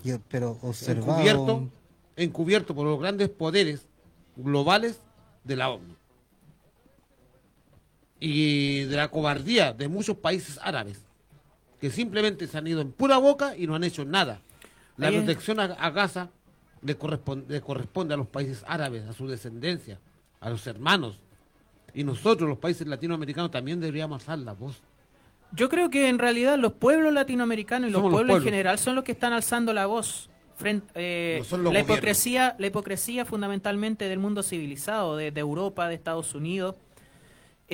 Yo- 0.05 0.21
pero 0.29 0.57
observado... 0.63 1.13
Encubierto, 1.21 1.69
encubierto 2.15 2.75
por 2.77 2.87
los 2.87 3.01
grandes 3.01 3.29
poderes 3.29 3.89
globales 4.37 5.01
de 5.43 5.57
la 5.57 5.69
ONU. 5.71 5.97
Y 8.25 8.85
de 8.85 8.97
la 8.97 9.09
cobardía 9.09 9.73
de 9.73 9.89
muchos 9.89 10.17
países 10.17 10.57
árabes, 10.63 11.03
que 11.81 11.91
simplemente 11.91 12.47
se 12.47 12.57
han 12.57 12.67
ido 12.69 12.81
en 12.81 12.93
pura 12.93 13.19
boca 13.19 13.57
y 13.57 13.67
no 13.67 13.75
han 13.75 13.83
hecho 13.83 14.05
nada. 14.05 14.41
La 14.97 15.09
Ahí 15.09 15.17
protección 15.17 15.59
a, 15.59 15.65
a 15.65 15.91
Gaza 15.91 16.31
le 16.83 16.95
corresponde, 16.97 17.53
le 17.53 17.61
corresponde 17.61 18.15
a 18.15 18.17
los 18.17 18.29
países 18.29 18.63
árabes, 18.69 19.09
a 19.09 19.13
su 19.13 19.27
descendencia, 19.27 19.99
a 20.41 20.51
los 20.51 20.65
hermanos. 20.69 21.19
Y 21.95 22.05
nosotros, 22.05 22.49
los 22.49 22.59
países 22.59 22.87
latinoamericanos, 22.87 23.51
también 23.51 23.81
deberíamos 23.81 24.23
alzar 24.23 24.39
la 24.39 24.53
voz. 24.53 24.81
Yo 25.51 25.69
creo 25.69 25.91
que 25.91 26.09
en 26.09 26.21
realidad 26.21 26.57
los 26.59 26.75
pueblos 26.75 27.13
latinoamericanos 27.13 27.91
y 27.91 27.93
los 27.93 28.03
pueblos, 28.03 28.37
en 28.37 28.45
general 28.45 28.79
son 28.79 28.95
los 28.95 29.03
que 29.03 29.13
están 29.13 29.33
alzando 29.33 29.73
la 29.73 29.87
voz. 29.87 30.31
Frente, 30.57 30.87
eh, 30.95 31.43
No 31.51 31.57
la 31.57 31.63
gobiernos. 31.65 31.91
hipocresía, 31.91 32.55
la 32.59 32.67
hipocresía 32.69 33.25
fundamentalmente 33.25 34.09
del 34.09 34.21
mundo 34.21 34.45
civilizado, 34.45 35.17
de, 35.17 35.33
de 35.33 35.41
Europa, 35.41 35.89
de 35.89 35.97
Estados 35.97 36.37
Unidos. 36.37 36.77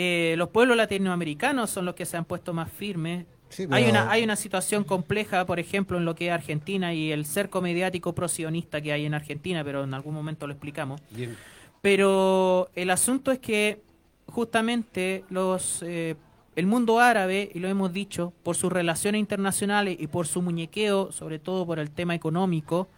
Eh, 0.01 0.37
los 0.37 0.51
pueblos 0.51 0.77
latinoamericanos 0.77 1.71
son 1.71 1.85
los 1.85 1.97
que 1.97 2.07
se 2.07 2.17
han 2.17 2.25
puesto 2.25 2.55
más 2.55 2.71
firmes. 2.71 3.27
Sí, 3.49 3.67
hay, 3.69 3.91
una, 3.91 4.09
hay 4.09 4.23
una 4.23 4.37
situación 4.37 4.85
compleja, 4.85 5.45
por 5.45 5.59
ejemplo, 5.59 5.99
en 5.99 6.05
lo 6.05 6.15
que 6.15 6.29
es 6.29 6.33
Argentina 6.33 6.95
y 6.95 7.11
el 7.11 7.27
cerco 7.27 7.61
mediático 7.61 8.15
prosionista 8.15 8.81
que 8.81 8.93
hay 8.93 9.07
en 9.07 9.15
Argentina, 9.15 9.65
pero 9.65 9.83
en 9.83 9.95
algún 9.95 10.15
momento 10.15 10.47
lo 10.47 10.53
explicamos. 10.53 11.01
Bien. 11.11 11.37
Pero 11.83 12.71
el 12.77 12.91
asunto 12.91 13.33
es 13.33 13.41
que 13.41 13.83
justamente 14.27 15.25
los 15.31 15.83
eh, 15.83 16.15
el 16.55 16.67
mundo 16.69 17.01
árabe, 17.01 17.51
y 17.53 17.59
lo 17.59 17.67
hemos 17.67 17.93
dicho, 17.93 18.33
por 18.45 18.55
sus 18.55 18.73
relaciones 18.73 19.19
internacionales 19.19 19.97
y 19.99 20.07
por 20.07 20.29
su 20.29 20.43
muñequeo, 20.43 21.11
sobre 21.11 21.41
todo 21.41 21.67
por 21.67 21.81
el 21.81 21.91
tema 21.91 22.15
económico, 22.15 22.89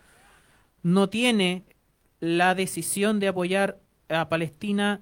no 0.82 1.09
tiene 1.09 1.64
la 2.20 2.55
decisión 2.55 3.20
de 3.20 3.28
apoyar 3.28 3.81
a 4.10 4.28
Palestina 4.28 5.01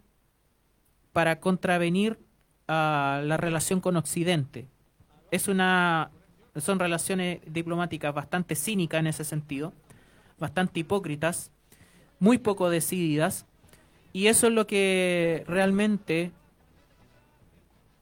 para 1.18 1.40
contravenir 1.40 2.16
a 2.68 3.20
la 3.24 3.36
relación 3.36 3.80
con 3.80 3.96
Occidente. 3.96 4.68
Es 5.32 5.48
una 5.48 6.10
son 6.54 6.78
relaciones 6.78 7.40
diplomáticas 7.44 8.14
bastante 8.14 8.54
cínicas 8.54 9.00
en 9.00 9.08
ese 9.08 9.24
sentido, 9.24 9.72
bastante 10.38 10.78
hipócritas, 10.78 11.50
muy 12.20 12.38
poco 12.38 12.70
decididas, 12.70 13.46
y 14.12 14.28
eso 14.28 14.46
es 14.46 14.52
lo 14.52 14.68
que 14.68 15.42
realmente 15.48 16.30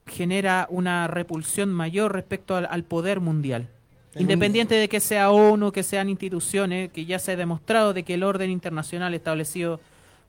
genera 0.07 0.67
una 0.69 1.07
repulsión 1.09 1.73
mayor 1.73 2.13
respecto 2.13 2.55
al, 2.55 2.67
al 2.71 2.85
poder 2.85 3.21
mundial. 3.21 3.63
En 4.13 4.17
un- 4.17 4.23
Independiente 4.25 4.75
de 4.75 4.91
que 4.91 5.01
sea 5.01 5.31
ONU, 5.31 5.73
que 5.73 5.83
sean 5.83 6.11
instituciones, 6.11 6.93
que 6.93 7.07
ya 7.07 7.19
se 7.19 7.33
ha 7.33 7.37
demostrado 7.37 7.95
de 7.95 8.03
que 8.03 8.13
el 8.13 8.25
orden 8.25 8.51
internacional 8.51 9.15
establecido 9.15 9.81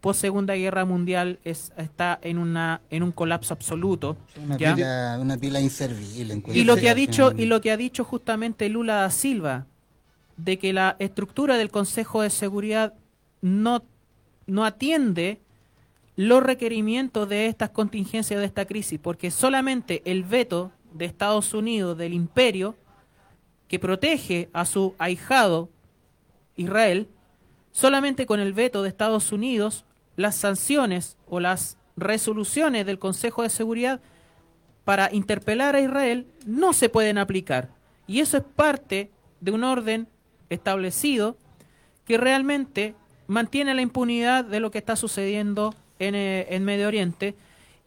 post 0.01 0.21
Segunda 0.21 0.55
Guerra 0.55 0.85
Mundial 0.85 1.39
es, 1.43 1.73
está 1.77 2.19
en 2.21 2.37
una 2.37 2.81
en 2.89 3.03
un 3.03 3.11
colapso 3.11 3.53
absoluto. 3.53 4.17
Una 4.43 4.57
¿ya? 4.57 4.75
pila, 4.75 5.17
una 5.19 5.37
pila 5.37 5.59
inservible. 5.59 6.41
Y 6.53 6.63
lo 6.63 6.75
que 6.77 6.89
ha 6.89 6.95
dicho 6.95 7.31
y 7.35 7.45
lo 7.45 7.61
que 7.61 7.71
ha 7.71 7.77
dicho 7.77 8.03
justamente 8.03 8.69
Lula 8.69 8.95
da 8.95 9.09
Silva 9.09 9.65
de 10.37 10.59
que 10.59 10.73
la 10.73 10.95
estructura 10.99 11.57
del 11.57 11.71
Consejo 11.71 12.21
de 12.21 12.29
Seguridad 12.29 12.93
no 13.41 13.83
no 14.45 14.65
atiende 14.65 15.41
los 16.15 16.41
requerimientos 16.41 17.29
de 17.29 17.45
estas 17.45 17.69
contingencias 17.69 18.39
de 18.39 18.45
esta 18.45 18.65
crisis, 18.65 18.99
porque 18.99 19.29
solamente 19.29 20.01
el 20.05 20.23
veto 20.23 20.71
de 20.93 21.05
Estados 21.05 21.53
Unidos 21.53 21.97
del 21.97 22.13
imperio 22.13 22.75
que 23.67 23.79
protege 23.79 24.49
a 24.53 24.65
su 24.65 24.95
ahijado 24.97 25.69
Israel, 26.55 27.07
solamente 27.71 28.25
con 28.25 28.39
el 28.39 28.53
veto 28.53 28.81
de 28.81 28.89
Estados 28.89 29.31
Unidos, 29.31 29.85
las 30.17 30.35
sanciones 30.35 31.15
o 31.29 31.39
las 31.39 31.77
resoluciones 31.95 32.85
del 32.85 32.99
Consejo 32.99 33.43
de 33.43 33.49
Seguridad 33.49 34.01
para 34.83 35.09
interpelar 35.13 35.75
a 35.75 35.81
Israel 35.81 36.27
no 36.45 36.73
se 36.73 36.89
pueden 36.89 37.17
aplicar. 37.17 37.69
Y 38.07 38.19
eso 38.19 38.37
es 38.37 38.43
parte 38.43 39.11
de 39.39 39.51
un 39.51 39.63
orden 39.63 40.07
establecido 40.49 41.37
que 42.05 42.17
realmente 42.17 42.95
mantiene 43.27 43.73
la 43.73 43.81
impunidad 43.81 44.43
de 44.43 44.59
lo 44.59 44.71
que 44.71 44.77
está 44.77 44.95
sucediendo 44.95 45.73
en, 45.99 46.15
eh, 46.15 46.47
en 46.49 46.63
Medio 46.65 46.87
Oriente 46.87 47.35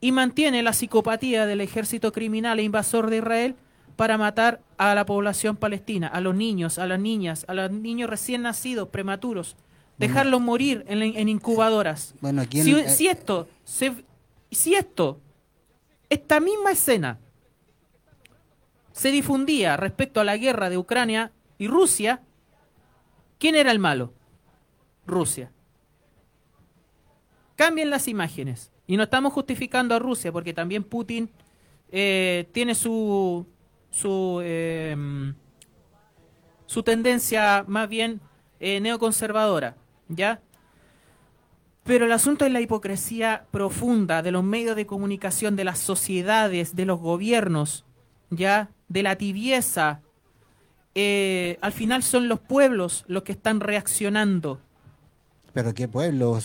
y 0.01 0.13
mantiene 0.13 0.63
la 0.63 0.73
psicopatía 0.73 1.47
del 1.47 1.61
ejército 1.61 2.13
criminal 2.13 2.59
e 2.59 2.63
invasor 2.63 3.11
de 3.11 3.19
Israel 3.19 3.57
para 3.97 4.19
matar 4.19 4.61
a 4.79 4.95
la 4.95 5.05
población 5.05 5.57
palestina, 5.57 6.07
a 6.07 6.21
los 6.21 6.35
niños, 6.35 6.79
a 6.79 6.87
las 6.87 7.01
niñas, 7.01 7.45
a 7.49 7.55
los 7.55 7.71
niños 7.71 8.09
recién 8.09 8.43
nacidos, 8.43 8.89
prematuros, 8.89 9.57
dejarlos 10.01 10.41
morir 10.41 10.85
en, 10.89 11.03
en 11.03 11.29
incubadoras. 11.29 12.15
Bueno, 12.21 12.43
aquí 12.43 12.59
en- 12.61 12.65
si, 12.65 12.73
eh, 12.75 12.89
si 12.89 13.07
esto, 13.09 13.49
se- 13.65 14.05
si 14.51 14.75
esto, 14.75 15.21
esta 16.09 16.41
misma 16.41 16.73
escena 16.73 17.19
se 18.93 19.11
difundía 19.11 19.77
respecto 19.77 20.21
a 20.21 20.25
la 20.25 20.37
guerra 20.37 20.69
de 20.71 20.79
Ucrania 20.79 21.33
y 21.59 21.69
Rusia, 21.69 22.23
¿quién 23.39 23.55
era 23.55 23.71
el 23.71 23.79
malo? 23.79 24.13
Rusia. 25.07 25.53
Cambien 27.57 27.91
las 27.91 28.09
imágenes. 28.09 28.73
Y 28.87 28.97
no 28.97 29.05
estamos 29.05 29.33
justificando 29.33 29.95
a 29.95 29.99
Rusia, 29.99 30.33
porque 30.33 30.53
también 30.53 30.83
Putin 30.83 31.31
eh, 31.93 32.49
tiene 32.53 32.75
su 32.75 33.47
su 33.91 34.41
eh, 34.43 34.97
su 36.67 36.83
tendencia 36.83 37.65
más 37.67 37.89
bien 37.89 38.21
eh, 38.61 38.81
neoconservadora, 38.81 39.77
¿ya? 40.11 40.41
Pero 41.85 42.05
el 42.05 42.13
asunto 42.13 42.45
es 42.45 42.53
la 42.53 42.61
hipocresía 42.61 43.47
profunda 43.51 44.23
de 44.23 44.31
los 44.33 44.45
medios 44.45 44.77
de 44.77 44.87
comunicación, 44.87 45.57
de 45.57 45.65
las 45.65 45.79
sociedades, 45.79 46.77
de 46.77 46.85
los 46.85 47.01
gobiernos, 47.01 47.85
¿ya? 48.29 48.69
De 48.89 49.03
la 49.03 49.17
tibieza. 49.17 50.01
Eh, 50.95 51.59
al 51.63 51.73
final 51.73 52.03
son 52.03 52.29
los 52.29 52.39
pueblos 52.41 53.05
los 53.09 53.23
que 53.23 53.33
están 53.33 53.61
reaccionando. 53.61 54.61
Pero 55.53 55.75
qué 55.75 55.89
pueblo, 55.89 56.39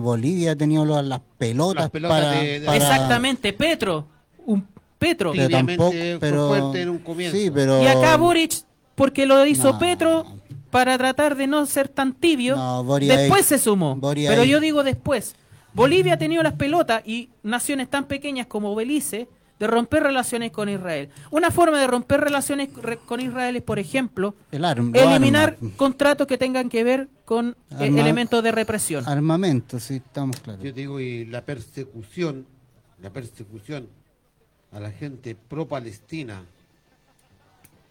Bolivia 0.00 0.52
ha 0.52 0.56
tenido 0.56 0.84
las 1.02 1.20
pelotas, 1.36 1.82
Las 1.84 1.90
pelotas 1.90 2.20
para, 2.24 2.40
de- 2.40 2.60
de- 2.60 2.66
para- 2.66 2.76
Exactamente, 2.78 3.52
Petro. 3.52 4.06
Un 4.46 4.66
Petro. 4.98 5.32
Pero 5.32 5.48
tampoco, 5.50 5.90
fue 5.90 6.16
pero, 6.18 6.48
fuerte 6.48 6.82
en 6.82 6.88
un 6.88 6.98
comienzo. 6.98 7.36
Sí, 7.36 7.50
pero 7.52 7.82
Y 7.82 7.86
acá 7.86 8.16
Boric, 8.16 8.52
porque 8.94 9.26
lo 9.26 9.44
hizo 9.44 9.72
No. 9.72 9.78
Petro 9.78 10.24
para 10.70 10.96
tratar 10.98 11.36
de 11.36 11.46
no 11.46 11.64
ser 11.66 11.88
tan 11.88 12.12
tibio, 12.14 12.56
No, 12.56 12.82
después 12.98 13.42
ahí- 13.42 13.42
se 13.44 13.58
sumó. 13.58 13.98
Pero 14.00 14.42
ahí- 14.42 14.48
yo 14.48 14.60
digo 14.60 14.82
después. 14.84 15.34
Bolivia 15.74 16.14
ha 16.14 16.18
tenido 16.18 16.42
las 16.42 16.54
pelotas 16.54 17.02
y 17.06 17.28
naciones 17.42 17.88
tan 17.90 18.06
pequeñas 18.06 18.46
como 18.46 18.74
Belice 18.74 19.28
de 19.58 19.66
romper 19.66 20.02
relaciones 20.02 20.50
con 20.50 20.68
Israel. 20.68 21.08
Una 21.30 21.50
forma 21.50 21.78
de 21.80 21.86
romper 21.86 22.20
relaciones 22.20 22.68
re- 22.74 22.98
con 22.98 23.20
Israel 23.20 23.56
es, 23.56 23.62
por 23.62 23.78
ejemplo, 23.78 24.34
el 24.52 24.64
arm- 24.64 24.92
lo 24.92 25.00
eliminar 25.00 25.56
arma. 25.58 25.70
contratos 25.76 26.26
que 26.26 26.36
tengan 26.38 26.68
que 26.68 26.82
ver 26.84 27.08
con 27.24 27.56
eh, 27.70 27.74
Arma- 27.86 28.00
elementos 28.00 28.42
de 28.42 28.52
represión. 28.52 29.06
armamento, 29.08 29.78
sí, 29.80 29.96
estamos 29.96 30.40
claros. 30.40 30.62
Yo 30.62 30.72
digo, 30.72 31.00
y 31.00 31.24
la 31.26 31.42
persecución, 31.42 32.46
la 33.02 33.10
persecución 33.10 33.88
a 34.72 34.80
la 34.80 34.90
gente 34.90 35.34
pro-palestina 35.34 36.42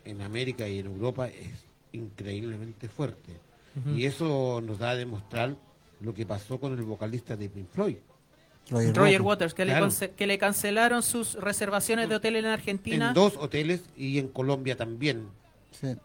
en 0.06 0.22
América 0.22 0.68
y 0.68 0.80
en 0.80 0.86
Europa 0.88 1.28
es 1.28 1.50
increíblemente 1.96 2.88
fuerte. 2.88 3.32
Y 3.94 4.06
eso 4.06 4.62
nos 4.66 4.80
da 4.80 4.92
a 4.92 4.96
demostrar 4.96 5.56
lo 6.00 6.14
que 6.14 6.26
pasó 6.26 6.60
con 6.60 6.74
el 6.78 6.84
vocalista 6.84 7.36
de 7.36 7.50
Pink 7.50 7.68
Floyd. 7.72 7.98
Roger, 8.70 9.22
Waters, 9.22 9.54
que, 9.54 9.64
Claro. 9.64 9.86
le 9.86 9.92
conce- 9.92 10.12
que 10.12 10.26
le 10.28 10.38
cancelaron 10.38 11.04
sus 11.04 11.34
reservaciones 11.36 12.08
de 12.10 12.16
hotel 12.16 12.38
en 12.38 12.46
Argentina. 12.46 13.10
En 13.10 13.14
dos 13.14 13.36
hoteles 13.38 13.84
y 13.98 14.18
en 14.18 14.30
Colombia 14.30 14.76
también. 14.76 15.28
Sí. 15.72 15.96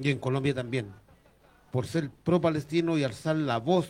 Y 0.00 0.10
en 0.10 0.18
Colombia 0.18 0.54
también. 0.54 0.88
Por 1.72 1.86
ser 1.86 2.10
pro-palestino 2.10 2.96
y 2.98 3.04
alzar 3.04 3.36
la 3.36 3.58
voz. 3.58 3.88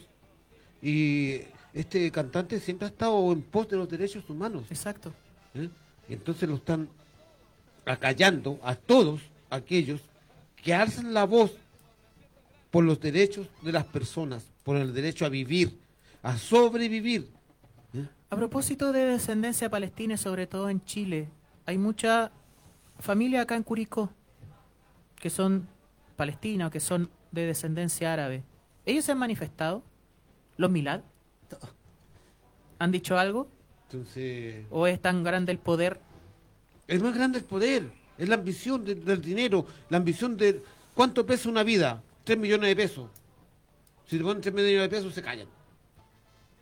Y 0.80 1.40
este 1.74 2.10
cantante 2.12 2.60
siempre 2.60 2.86
ha 2.86 2.90
estado 2.90 3.32
en 3.32 3.42
pos 3.42 3.68
de 3.68 3.76
los 3.76 3.88
derechos 3.88 4.28
humanos. 4.30 4.64
Exacto. 4.70 5.12
¿eh? 5.54 5.68
Y 6.08 6.12
entonces 6.14 6.48
lo 6.48 6.54
están 6.54 6.88
acallando 7.84 8.58
a 8.62 8.74
todos 8.74 9.20
aquellos 9.50 10.00
que 10.66 10.74
alzan 10.74 11.14
la 11.14 11.22
voz 11.22 11.52
por 12.72 12.82
los 12.82 12.98
derechos 12.98 13.46
de 13.62 13.70
las 13.70 13.84
personas, 13.84 14.44
por 14.64 14.76
el 14.76 14.92
derecho 14.92 15.24
a 15.24 15.28
vivir, 15.28 15.78
a 16.24 16.36
sobrevivir. 16.36 17.30
A 18.30 18.34
propósito 18.34 18.90
de 18.90 19.04
descendencia 19.04 19.70
palestina, 19.70 20.14
y 20.14 20.18
sobre 20.18 20.48
todo 20.48 20.68
en 20.68 20.84
Chile, 20.84 21.28
hay 21.66 21.78
mucha 21.78 22.32
familia 22.98 23.42
acá 23.42 23.54
en 23.54 23.62
Curicó 23.62 24.10
que 25.14 25.30
son 25.30 25.68
palestinas 26.16 26.66
o 26.66 26.70
que 26.72 26.80
son 26.80 27.10
de 27.30 27.46
descendencia 27.46 28.12
árabe. 28.12 28.42
¿Ellos 28.84 29.04
se 29.04 29.12
han 29.12 29.18
manifestado? 29.18 29.84
¿Los 30.56 30.72
Milad? 30.72 31.02
¿Han 32.80 32.90
dicho 32.90 33.16
algo? 33.16 33.46
Entonces, 33.84 34.66
¿O 34.70 34.88
es 34.88 35.00
tan 35.00 35.22
grande 35.22 35.52
el 35.52 35.58
poder? 35.60 36.00
es 36.88 37.00
más 37.00 37.14
grande 37.14 37.38
el 37.38 37.44
poder, 37.44 37.88
es 38.18 38.28
la 38.28 38.34
ambición 38.36 38.84
de- 38.84 38.94
del 38.94 39.20
dinero, 39.20 39.66
la 39.90 39.98
ambición 39.98 40.36
de 40.36 40.62
cuánto 40.94 41.24
pesa 41.26 41.48
una 41.48 41.62
vida, 41.62 42.02
tres 42.24 42.38
millones 42.38 42.68
de 42.68 42.76
pesos. 42.76 43.06
Si 44.06 44.18
te 44.18 44.24
ponen 44.24 44.40
tres 44.40 44.54
millones 44.54 44.82
de 44.82 44.88
pesos, 44.88 45.14
se 45.14 45.22
callan. 45.22 45.46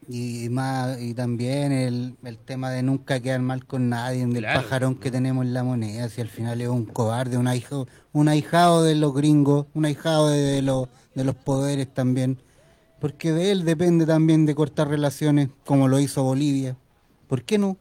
Y 0.06 0.48
más 0.50 1.00
y 1.00 1.14
también 1.14 1.72
el, 1.72 2.14
el 2.24 2.36
tema 2.36 2.70
de 2.70 2.82
nunca 2.82 3.20
quedar 3.20 3.40
mal 3.40 3.64
con 3.64 3.88
nadie, 3.88 4.26
del 4.26 4.38
Claro. 4.38 4.60
pajarón 4.60 4.94
que 4.96 5.10
tenemos 5.10 5.46
en 5.46 5.54
la 5.54 5.64
moneda, 5.64 6.08
si 6.10 6.20
al 6.20 6.28
final 6.28 6.60
es 6.60 6.68
un 6.68 6.84
cobarde, 6.84 7.38
un 7.38 7.48
ahijado, 7.48 7.88
un 8.12 8.28
ahijado 8.28 8.82
de 8.82 8.96
los 8.96 9.14
gringos, 9.14 9.66
un 9.72 9.86
ahijado 9.86 10.28
de, 10.28 10.38
de 10.40 10.60
los, 10.62 10.88
de 11.14 11.24
los 11.24 11.34
poderes 11.34 11.88
también, 11.92 12.38
porque 13.00 13.32
de 13.32 13.50
él 13.50 13.64
depende 13.64 14.04
también 14.04 14.44
de 14.44 14.54
cortar 14.54 14.88
relaciones, 14.88 15.48
como 15.64 15.88
lo 15.88 15.98
hizo 15.98 16.22
Bolivia. 16.22 16.76
¿Por 17.26 17.42
qué 17.42 17.56
no? 17.56 17.78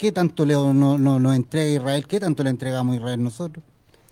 ¿Qué 0.00 0.12
tanto 0.12 0.46
le, 0.46 0.54
no, 0.54 0.72
no, 0.72 1.20
nos 1.20 1.36
entrega 1.36 1.68
Israel? 1.70 2.06
¿Qué 2.06 2.18
tanto 2.18 2.42
le 2.42 2.48
entregamos 2.48 2.94
a 2.94 2.96
Israel 2.96 3.22
nosotros? 3.22 3.62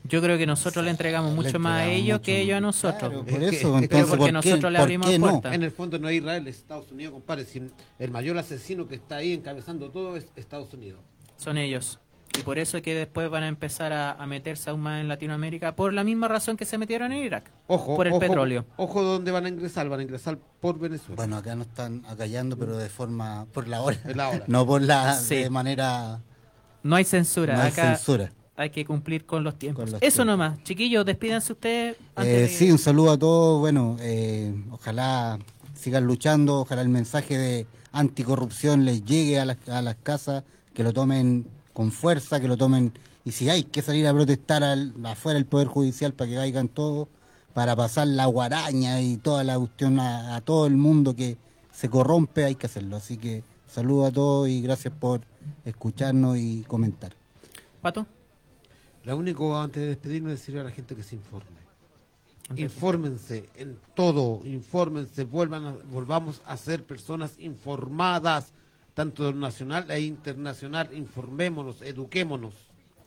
Yo 0.04 0.20
creo 0.20 0.36
que 0.36 0.44
nosotros 0.46 0.84
le 0.84 0.90
entregamos 0.90 1.34
mucho 1.34 1.58
más 1.58 1.80
a 1.80 1.86
ellos 1.86 2.20
que 2.20 2.42
ellos 2.42 2.58
a 2.58 2.60
nosotros. 2.60 3.08
Claro, 3.10 3.24
por 3.24 3.42
eso, 3.42 3.48
es 3.48 3.50
que- 3.50 3.58
Pero 3.58 3.78
entonces, 3.78 4.06
porque 4.08 4.18
¿por 4.18 4.26
qué, 4.26 4.32
nosotros 4.50 4.72
le 4.72 4.78
abrimos 4.78 5.08
qué 5.08 5.18
no? 5.18 5.30
puertas. 5.30 5.54
En 5.54 5.62
el 5.62 5.70
fondo 5.70 5.98
no 5.98 6.10
es 6.10 6.16
Israel, 6.16 6.46
es 6.46 6.56
Estados 6.58 6.92
Unidos, 6.92 7.14
compadre. 7.14 7.46
Si 7.46 7.62
el 7.98 8.10
mayor 8.10 8.36
asesino 8.36 8.86
que 8.86 8.96
está 8.96 9.16
ahí 9.16 9.32
encabezando 9.32 9.88
todo 9.90 10.18
es 10.18 10.26
Estados 10.36 10.74
Unidos. 10.74 11.00
Son 11.38 11.56
ellos. 11.56 11.98
Y 12.38 12.42
por 12.42 12.58
eso 12.58 12.76
es 12.76 12.82
que 12.82 12.94
después 12.94 13.30
van 13.30 13.42
a 13.42 13.48
empezar 13.48 13.92
a, 13.92 14.12
a 14.12 14.26
meterse 14.26 14.70
aún 14.70 14.80
más 14.80 15.00
en 15.00 15.08
Latinoamérica, 15.08 15.74
por 15.74 15.92
la 15.92 16.04
misma 16.04 16.28
razón 16.28 16.56
que 16.56 16.64
se 16.64 16.78
metieron 16.78 17.12
en 17.12 17.24
Irak. 17.24 17.50
Ojo, 17.66 17.96
por 17.96 18.06
el 18.06 18.12
ojo, 18.12 18.20
petróleo. 18.20 18.64
Ojo 18.76 19.02
dónde 19.02 19.30
van 19.30 19.46
a 19.46 19.48
ingresar, 19.48 19.88
van 19.88 20.00
a 20.00 20.02
ingresar 20.02 20.38
por 20.60 20.78
Venezuela. 20.78 21.16
Bueno, 21.16 21.36
acá 21.36 21.54
nos 21.54 21.66
están 21.68 22.04
acallando, 22.08 22.56
pero 22.56 22.76
de 22.76 22.88
forma, 22.88 23.46
por 23.52 23.66
la 23.68 23.80
hora. 23.82 23.96
Es 24.06 24.16
la 24.16 24.28
hora. 24.28 24.44
No 24.48 24.66
por 24.66 24.82
la, 24.82 25.14
Sí. 25.14 25.36
de 25.36 25.50
manera, 25.50 26.20
No 26.82 26.96
hay 26.96 27.04
censura. 27.04 27.54
no 27.56 27.62
hay 27.62 27.72
Acá 27.72 27.96
censura. 27.96 28.30
hay 28.56 28.70
que 28.70 28.84
cumplir 28.84 29.24
con 29.26 29.42
los 29.42 29.58
tiempos. 29.58 29.84
Con 29.84 29.92
los 29.92 30.02
Eso 30.02 30.16
tiempos. 30.24 30.26
nomás. 30.26 30.62
Chiquillos, 30.64 31.04
despídanse 31.04 31.52
ustedes. 31.54 31.96
antes 32.14 32.32
Eh, 32.34 32.40
de- 32.42 32.48
sí, 32.48 32.70
un 32.70 32.78
saludo 32.78 33.12
a 33.12 33.18
todos. 33.18 33.58
Bueno, 33.60 33.96
eh, 34.00 34.54
ojalá 34.70 35.38
sigan 35.74 36.04
luchando, 36.04 36.60
ojalá 36.60 36.82
el 36.82 36.88
mensaje 36.88 37.36
de 37.38 37.66
anticorrupción 37.90 38.84
les 38.84 39.04
llegue 39.04 39.40
a 39.40 39.44
las, 39.44 39.56
a 39.68 39.82
las 39.82 39.96
casas, 39.96 40.44
que 40.74 40.82
lo 40.84 40.92
tomen 40.92 41.46
con 41.78 41.92
fuerza, 41.92 42.40
que 42.40 42.48
lo 42.48 42.56
tomen. 42.56 42.92
Y 43.24 43.30
si 43.30 43.48
hay 43.48 43.62
que 43.62 43.82
salir 43.82 44.04
a 44.08 44.12
protestar 44.12 44.64
al- 44.64 44.92
afuera 45.04 45.36
del 45.38 45.46
Poder 45.46 45.68
Judicial 45.68 46.12
para 46.12 46.28
que 46.28 46.34
caigan 46.34 46.66
todos, 46.66 47.06
para 47.54 47.76
pasar 47.76 48.08
la 48.08 48.26
guaraña 48.26 49.00
y 49.00 49.16
toda 49.16 49.44
la 49.44 49.56
cuestión 49.56 50.00
a, 50.00 50.34
a 50.34 50.40
todo 50.40 50.66
el 50.66 50.76
mundo 50.76 51.14
que 51.14 51.36
se 51.72 51.88
corrompe, 51.88 52.44
hay 52.44 52.56
que 52.56 52.66
hacerlo. 52.66 52.96
Así 52.96 53.16
que 53.16 53.44
saludo 53.72 54.06
a 54.06 54.10
todos 54.10 54.48
y 54.48 54.60
gracias 54.60 54.92
por 54.92 55.20
escucharnos 55.64 56.36
y 56.36 56.64
comentar. 56.66 57.12
Pato. 57.80 58.08
Lo 59.04 59.16
único 59.16 59.56
antes 59.56 59.80
de 59.80 59.88
despedirme 59.90 60.32
es 60.32 60.40
decirle 60.40 60.62
a 60.62 60.64
la 60.64 60.72
gente 60.72 60.96
que 60.96 61.04
se 61.04 61.14
informe. 61.14 61.46
Infórmense 62.56 63.48
en 63.54 63.78
todo, 63.94 64.40
infórmense, 64.44 65.22
vuelvan 65.22 65.64
a- 65.64 65.76
volvamos 65.92 66.42
a 66.44 66.56
ser 66.56 66.82
personas 66.82 67.34
informadas, 67.38 68.52
tanto 68.98 69.32
nacional 69.32 69.88
e 69.92 70.00
internacional, 70.00 70.88
informémonos, 70.92 71.82
eduquémonos. 71.82 72.52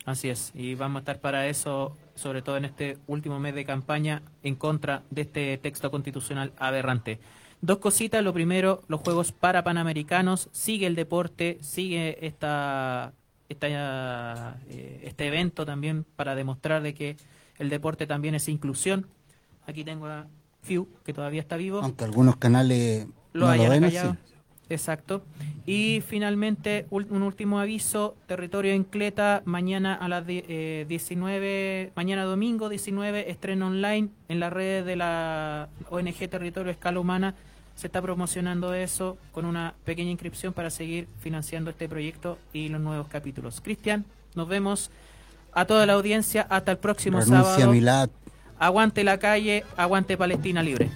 Así 0.06 0.30
es, 0.30 0.54
y 0.56 0.74
vamos 0.74 0.96
a 0.96 1.00
estar 1.00 1.20
para 1.20 1.48
eso, 1.48 1.98
sobre 2.16 2.42
todo 2.42 2.56
en 2.56 2.64
este 2.64 2.98
último 3.08 3.42
mes 3.42 3.56
de 3.56 3.66
campaña, 3.66 4.22
en 4.42 4.56
contra 4.56 5.04
de 5.10 5.24
este 5.24 5.58
texto 5.58 5.92
constitucional 5.92 6.54
aberrante. 6.58 7.20
Dos 7.60 7.80
cositas, 7.80 8.24
lo 8.24 8.32
primero, 8.32 8.84
los 8.88 9.02
Juegos 9.02 9.34
para 9.34 9.66
Panamericanos, 9.66 10.48
sigue 10.54 10.88
el 10.88 10.96
deporte, 10.96 11.58
sigue 11.60 12.26
esta, 12.26 13.12
esta, 13.50 14.62
eh, 14.70 15.02
este 15.04 15.28
evento 15.28 15.66
también 15.66 16.06
para 16.16 16.36
demostrar 16.36 16.82
de 16.84 16.94
que 16.94 17.18
el 17.60 17.68
deporte 17.68 18.08
también 18.08 18.34
es 18.34 18.48
inclusión. 18.48 19.08
Aquí 19.68 19.84
tengo 19.84 20.06
a 20.06 20.28
Fiu, 20.62 20.88
que 21.04 21.12
todavía 21.12 21.42
está 21.42 21.58
vivo. 21.58 21.82
Aunque 21.84 22.06
algunos 22.06 22.38
canales 22.38 23.08
lo 23.34 23.48
no 23.48 23.52
hayan 23.52 23.66
lo 23.66 23.72
ven 23.72 23.84
acallado. 23.84 24.31
Exacto. 24.72 25.24
Y 25.66 26.02
finalmente, 26.08 26.88
un 26.90 27.22
último 27.22 27.60
aviso, 27.60 28.16
territorio 28.26 28.74
en 28.74 28.84
Cleta, 28.84 29.44
mañana 29.46 29.94
a 29.94 30.08
las 30.08 30.24
eh, 30.28 30.86
19, 30.88 31.92
mañana 31.96 32.24
domingo 32.24 32.68
19, 32.68 33.30
estreno 33.30 33.68
online 33.68 34.10
en 34.28 34.40
las 34.40 34.52
redes 34.52 34.86
de 34.86 34.96
la 34.96 35.70
ONG 35.90 36.30
Territorio 36.30 36.72
Escala 36.72 37.00
Humana. 37.00 37.36
Se 37.76 37.88
está 37.88 38.02
promocionando 38.02 38.74
eso 38.74 39.18
con 39.32 39.46
una 39.46 39.76
pequeña 39.86 40.10
inscripción 40.10 40.54
para 40.54 40.70
seguir 40.70 41.08
financiando 41.20 41.70
este 41.70 41.88
proyecto 41.88 42.38
y 42.54 42.70
los 42.70 42.82
nuevos 42.82 43.08
capítulos. 43.08 43.62
Cristian, 43.62 44.06
nos 44.36 44.48
vemos 44.48 44.90
a 45.54 45.66
toda 45.66 45.86
la 45.86 45.94
audiencia 45.94 46.48
hasta 46.50 46.72
el 46.72 46.78
próximo 46.78 47.20
Renuncia 47.20 47.44
sábado. 47.44 47.72
Milad. 47.72 48.10
Aguante 48.58 49.04
la 49.04 49.18
calle, 49.18 49.64
aguante 49.76 50.18
Palestina 50.18 50.64
libre. 50.64 50.90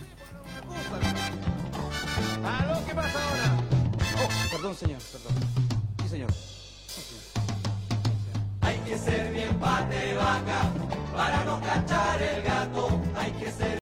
cachar 11.75 12.21
el 12.21 12.41
gato, 12.43 13.01
hay 13.17 13.31
que 13.31 13.51
ser 13.51 13.65